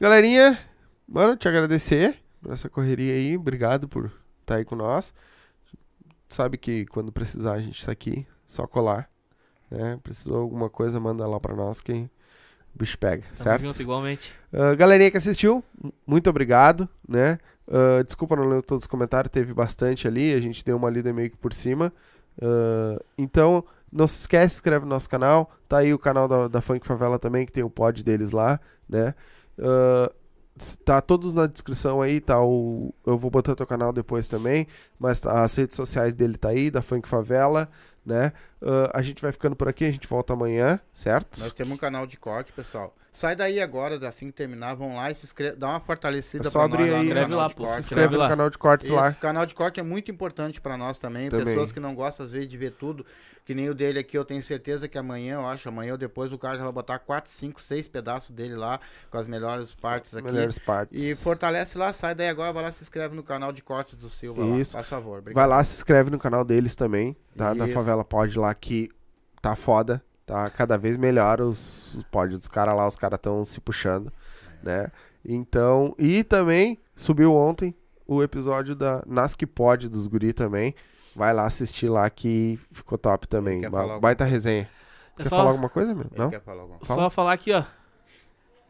Galerinha, 0.00 0.58
mano, 1.08 1.36
te 1.36 1.48
agradecer 1.48 2.18
por 2.42 2.52
essa 2.52 2.68
correria 2.68 3.14
aí. 3.14 3.36
Obrigado 3.36 3.88
por 3.88 4.12
estar 4.40 4.56
aí 4.56 4.64
com 4.64 4.74
nós. 4.74 5.14
Sabe 6.34 6.58
que 6.58 6.84
quando 6.86 7.12
precisar 7.12 7.52
a 7.54 7.60
gente 7.60 7.84
tá 7.84 7.92
aqui, 7.92 8.26
só 8.46 8.66
colar. 8.66 9.08
Né? 9.70 9.98
Precisou 10.02 10.38
alguma 10.40 10.68
coisa, 10.68 10.98
manda 11.00 11.26
lá 11.26 11.38
pra 11.40 11.54
nós 11.54 11.80
que 11.80 11.92
o 11.92 12.78
bicho 12.78 12.98
pega, 12.98 13.22
Tamo 13.22 13.36
certo? 13.36 13.62
junto 13.62 13.80
igualmente. 13.80 14.34
Ah, 14.52 14.74
galerinha 14.74 15.10
que 15.10 15.16
assistiu, 15.16 15.62
muito 16.06 16.28
obrigado, 16.28 16.88
né? 17.08 17.38
Ah, 17.70 18.02
desculpa 18.04 18.36
não 18.36 18.48
ler 18.48 18.62
todos 18.62 18.84
os 18.84 18.88
comentários, 18.88 19.30
teve 19.30 19.54
bastante 19.54 20.06
ali, 20.08 20.34
a 20.34 20.40
gente 20.40 20.64
deu 20.64 20.76
uma 20.76 20.90
lida 20.90 21.12
meio 21.12 21.30
que 21.30 21.36
por 21.36 21.52
cima. 21.52 21.92
Ah, 22.42 23.00
então, 23.16 23.64
não 23.92 24.06
se 24.08 24.20
esquece, 24.20 24.54
se 24.54 24.56
inscreve 24.56 24.84
no 24.84 24.90
nosso 24.90 25.08
canal, 25.08 25.50
tá 25.68 25.78
aí 25.78 25.94
o 25.94 25.98
canal 25.98 26.26
da, 26.28 26.48
da 26.48 26.60
Funk 26.60 26.84
Favela 26.86 27.18
também, 27.18 27.46
que 27.46 27.52
tem 27.52 27.62
o 27.64 27.70
pod 27.70 28.02
deles 28.02 28.32
lá, 28.32 28.58
né? 28.88 29.14
S- 29.56 30.10
tá 30.84 31.00
todos 31.00 31.34
na 31.34 31.46
descrição 31.46 32.00
aí, 32.00 32.20
tá 32.20 32.40
o... 32.42 32.94
Eu 33.04 33.18
vou 33.18 33.30
botar 33.30 33.54
teu 33.54 33.66
canal 33.66 33.92
depois 33.92 34.28
também, 34.28 34.66
mas 34.98 35.20
tá- 35.20 35.42
as 35.42 35.54
redes 35.56 35.76
sociais 35.76 36.14
dele 36.14 36.36
tá 36.36 36.50
aí, 36.50 36.70
da 36.70 36.80
Funk 36.80 37.08
Favela, 37.08 37.68
né? 38.04 38.32
Ah, 38.62 38.90
a 38.94 39.02
gente 39.02 39.20
vai 39.20 39.32
ficando 39.32 39.56
por 39.56 39.68
aqui, 39.68 39.84
a 39.84 39.90
gente 39.90 40.06
volta 40.06 40.32
amanhã, 40.32 40.78
certo? 40.92 41.40
Nós 41.40 41.54
temos 41.54 41.74
um 41.74 41.78
canal 41.78 42.06
de 42.06 42.16
corte, 42.16 42.52
pessoal. 42.52 42.94
Sai 43.16 43.36
daí 43.36 43.60
agora, 43.60 43.96
assim 44.08 44.26
que 44.26 44.32
terminar, 44.32 44.74
vão 44.74 44.96
lá 44.96 45.08
e 45.08 45.14
se 45.14 45.24
inscreve, 45.24 45.54
dá 45.54 45.68
uma 45.68 45.78
fortalecida 45.78 46.48
É 46.48 46.50
só 46.50 46.62
abrir 46.62 46.86
nós 46.86 46.94
aí. 46.94 46.98
no 46.98 47.04
Inscreve 47.04 47.20
canal 47.26 47.38
lá, 47.38 47.46
de 47.46 47.54
pô, 47.54 47.64
se 47.64 47.70
inscreve 47.70 47.80
inscreve 47.84 48.14
no 48.14 48.18
lá. 48.20 48.28
canal 48.28 48.50
de 48.50 48.58
cortes 48.58 48.86
Esse 48.90 48.96
lá. 48.96 49.12
canal 49.14 49.46
de 49.46 49.54
corte 49.54 49.78
é 49.78 49.82
muito 49.84 50.10
importante 50.10 50.60
pra 50.60 50.76
nós 50.76 50.98
também. 50.98 51.30
Também. 51.30 51.44
Pessoas 51.46 51.70
que 51.70 51.78
não 51.78 51.94
gostam, 51.94 52.26
às 52.26 52.32
vezes, 52.32 52.48
de 52.48 52.56
ver 52.58 52.72
tudo. 52.72 53.06
Que 53.44 53.54
nem 53.54 53.68
o 53.68 53.74
dele 53.74 53.98
aqui, 54.00 54.18
eu 54.18 54.24
tenho 54.24 54.42
certeza 54.42 54.88
que 54.88 54.98
amanhã, 54.98 55.34
eu 55.34 55.46
acho, 55.46 55.68
amanhã 55.68 55.92
ou 55.92 55.98
depois, 55.98 56.32
o 56.32 56.38
cara 56.38 56.56
já 56.56 56.64
vai 56.64 56.72
botar 56.72 56.98
4, 56.98 57.30
5, 57.30 57.60
6 57.60 57.86
pedaços 57.86 58.30
dele 58.30 58.56
lá, 58.56 58.80
com 59.10 59.18
as 59.18 59.26
melhores 59.28 59.74
partes 59.76 60.12
aqui. 60.14 60.24
Melhores 60.24 60.58
partes. 60.58 61.00
E 61.00 61.14
fortalece 61.14 61.78
lá, 61.78 61.92
sai 61.92 62.14
daí 62.16 62.28
agora, 62.28 62.52
vai 62.52 62.64
lá, 62.64 62.72
se 62.72 62.82
inscreve 62.82 63.14
no 63.14 63.22
canal 63.22 63.52
de 63.52 63.62
cortes 63.62 63.94
do 63.94 64.08
Silva 64.10 64.44
Isso. 64.58 64.74
lá. 64.76 64.82
Por 64.82 64.88
favor, 64.88 65.18
obrigado. 65.18 65.34
Vai 65.40 65.46
lá, 65.46 65.62
se 65.62 65.76
inscreve 65.76 66.10
no 66.10 66.18
canal 66.18 66.44
deles 66.44 66.74
também, 66.74 67.14
tá? 67.36 67.52
Da 67.54 67.66
Isso. 67.66 67.74
Favela 67.74 68.02
Pod 68.04 68.36
lá, 68.38 68.52
que 68.54 68.90
tá 69.42 69.54
foda, 69.54 70.02
tá 70.26 70.48
cada 70.50 70.76
vez 70.76 70.96
melhor 70.96 71.40
os, 71.40 71.94
os 71.94 72.02
pod 72.04 72.36
dos 72.36 72.48
caras 72.48 72.76
lá, 72.76 72.86
os 72.86 72.96
caras 72.96 73.18
estão 73.18 73.44
se 73.44 73.60
puxando, 73.60 74.12
né? 74.62 74.90
Então, 75.24 75.94
e 75.98 76.22
também 76.22 76.78
subiu 76.94 77.34
ontem 77.34 77.74
o 78.06 78.22
episódio 78.22 78.74
da 78.74 79.02
Nasc 79.06 79.40
Pod 79.46 79.88
dos 79.88 80.06
guri 80.06 80.32
também. 80.32 80.74
Vai 81.16 81.32
lá 81.32 81.46
assistir 81.46 81.88
lá 81.88 82.10
que 82.10 82.58
ficou 82.72 82.98
top 82.98 83.26
também. 83.28 83.64
alguma 83.64 84.00
baita 84.00 84.24
resenha. 84.24 84.68
É 85.16 85.22
Quer 85.22 85.28
só, 85.28 85.36
falar 85.36 85.50
alguma 85.50 85.68
coisa, 85.68 85.94
meu? 85.94 86.06
Não? 86.16 86.28
quer 86.28 86.42
falar 86.42 86.62
alguma 86.62 86.78
coisa? 86.78 86.94
só 86.94 87.08
falar 87.08 87.32
aqui, 87.32 87.52
ó. 87.52 87.62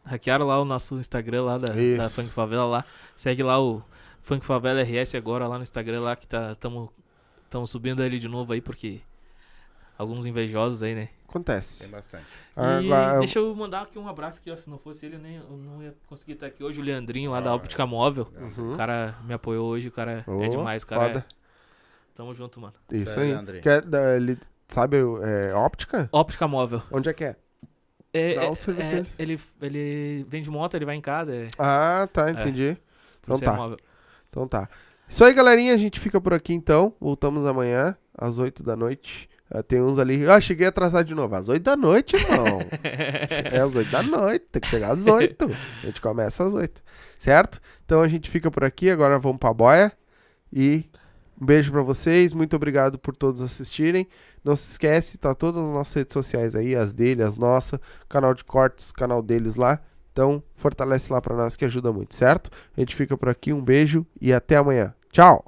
Hackearam 0.05 0.47
lá 0.47 0.60
o 0.60 0.64
nosso 0.64 0.98
Instagram 0.98 1.43
lá 1.43 1.59
da, 1.59 1.74
Isso. 1.74 2.02
da 2.02 2.09
Funk 2.10 2.28
Favela 2.28 2.66
lá. 2.66 2.85
Segue 3.16 3.43
lá 3.43 3.59
o 3.60 3.82
Funk 4.20 4.44
Favela 4.44 4.82
RS 4.82 5.14
agora 5.14 5.48
lá 5.48 5.56
no 5.56 5.62
Instagram 5.62 6.02
lá 6.02 6.14
que 6.14 6.26
tá 6.28 6.55
tamo, 6.56 6.93
tamo 7.48 7.66
subindo 7.66 8.02
ele 8.02 8.18
de 8.18 8.28
novo 8.28 8.52
aí 8.52 8.60
porque 8.60 9.01
alguns 9.97 10.26
invejosos 10.26 10.82
aí, 10.82 10.94
né? 10.94 11.09
Acontece. 11.35 11.81
Tem 11.81 11.89
bastante. 11.90 12.24
E 12.56 12.61
Agora- 12.93 13.19
deixa 13.19 13.40
eu 13.40 13.52
mandar 13.56 13.82
aqui 13.82 13.98
um 13.98 14.06
abraço 14.09 14.40
ó. 14.48 14.55
Se 14.56 14.70
não 14.70 14.78
fosse 14.78 15.05
ele, 15.05 15.16
eu, 15.16 15.20
nem, 15.20 15.36
eu 15.36 15.56
não 15.56 15.82
ia 15.82 15.93
conseguir 16.06 16.35
estar 16.35 16.47
aqui 16.47 16.62
hoje. 16.62 16.81
O 16.81 16.85
Leandrinho 16.85 17.32
lá 17.32 17.40
da 17.40 17.51
Ah, 17.51 17.55
Óptica 17.55 17.85
Móvel. 17.85 18.28
Uhum. 18.56 18.74
O 18.74 18.77
cara 18.77 19.16
me 19.24 19.35
apoiou 19.35 19.69
hoje, 19.69 19.89
o 19.89 19.90
cara 19.93 20.23
Ô, 20.28 20.43
é 20.44 20.48
demais. 20.48 20.85
O 20.85 20.86
cara 20.86 21.09
foda. 21.09 21.19
é... 21.28 21.35
Tamo 22.15 22.32
junto, 22.32 22.61
mano. 22.61 22.74
Isso 22.93 23.19
aí. 23.19 23.35
Quer, 23.61 23.82
da- 23.82 24.15
ele, 24.15 24.39
sabe, 24.69 24.98
é, 24.98 25.52
óptica? 25.55 26.09
Óptica 26.12 26.47
Móvel. 26.47 26.81
Onde 26.93 27.09
é 27.09 27.12
que 27.12 27.24
é? 27.24 27.36
É, 28.12 28.35
Dá 28.36 28.44
é- 28.44 28.48
o 28.48 28.55
serviço 28.55 28.86
é- 28.89 28.90
dele. 28.93 29.11
Ele, 29.19 29.40
ele 29.61 30.27
vende 30.28 30.48
moto, 30.48 30.74
ele 30.77 30.85
vai 30.85 30.94
em 30.94 31.01
casa. 31.01 31.35
É, 31.35 31.48
Ah, 31.59 32.09
tá, 32.12 32.31
entendi. 32.31 32.77
Então 33.20 33.35
é 33.35 33.40
tá. 33.40 33.52
móvel. 33.55 33.78
Então 34.31 34.47
tá. 34.47 34.69
Isso 35.09 35.24
aí, 35.24 35.35
galerinha. 35.35 35.74
A 35.74 35.77
gente 35.77 35.98
fica 35.98 36.20
por 36.20 36.32
aqui 36.32 36.52
então. 36.55 36.94
Voltamos 37.01 37.44
amanhã, 37.44 37.97
às 38.16 38.39
8 38.39 38.62
da 38.62 38.77
noite. 38.77 39.28
Ah, 39.51 39.62
tem 39.62 39.81
uns 39.81 39.99
ali. 39.99 40.29
Ah, 40.29 40.41
cheguei 40.41 40.66
atrasado 40.66 41.07
de 41.07 41.15
novo. 41.15 41.35
Às 41.35 41.49
8 41.49 41.62
da 41.62 41.77
noite, 41.77 42.16
irmão. 42.16 42.61
é 42.83 43.61
às 43.61 43.75
8 43.75 43.91
da 43.91 44.03
noite. 44.03 44.47
Tem 44.51 44.61
que 44.61 44.69
chegar 44.69 44.93
às 44.93 45.07
8. 45.07 45.51
A 45.83 45.87
gente 45.87 46.01
começa 46.01 46.45
às 46.45 46.55
8. 46.55 46.83
Certo? 47.19 47.61
Então 47.85 48.01
a 48.01 48.09
gente 48.09 48.31
fica 48.31 48.51
por 48.51 48.65
aqui. 48.65 48.91
Agora 48.91 49.19
vamos 49.19 49.39
pra 49.39 49.53
boia. 49.53 49.93
E 50.53 50.85
um 51.41 51.45
beijo 51.45 51.71
pra 51.71 51.83
vocês. 51.83 52.33
Muito 52.33 52.57
obrigado 52.57 52.99
por 52.99 53.15
todos 53.15 53.43
assistirem. 53.43 54.09
Não 54.43 54.55
se 54.55 54.73
esquece, 54.73 55.19
tá 55.19 55.35
todas 55.35 55.62
as 55.62 55.71
nossas 55.71 55.95
redes 55.95 56.12
sociais 56.12 56.55
aí, 56.55 56.77
as 56.77 56.93
dele, 56.93 57.23
as 57.23 57.39
nossas, 57.39 57.81
canal 58.09 58.35
de 58.35 58.45
cortes, 58.45 58.93
canal 58.93 59.23
deles 59.23 59.57
lá. 59.57 59.81
Então, 60.12 60.43
fortalece 60.55 61.12
lá 61.12 61.21
pra 61.21 61.35
nós 61.35 61.57
que 61.57 61.65
ajuda 61.65 61.93
muito, 61.93 62.15
certo? 62.15 62.51
A 62.77 62.81
gente 62.81 62.95
fica 62.95 63.16
por 63.16 63.29
aqui, 63.29 63.53
um 63.53 63.62
beijo 63.62 64.07
e 64.21 64.33
até 64.33 64.57
amanhã. 64.57 64.95
Tchau! 65.11 65.45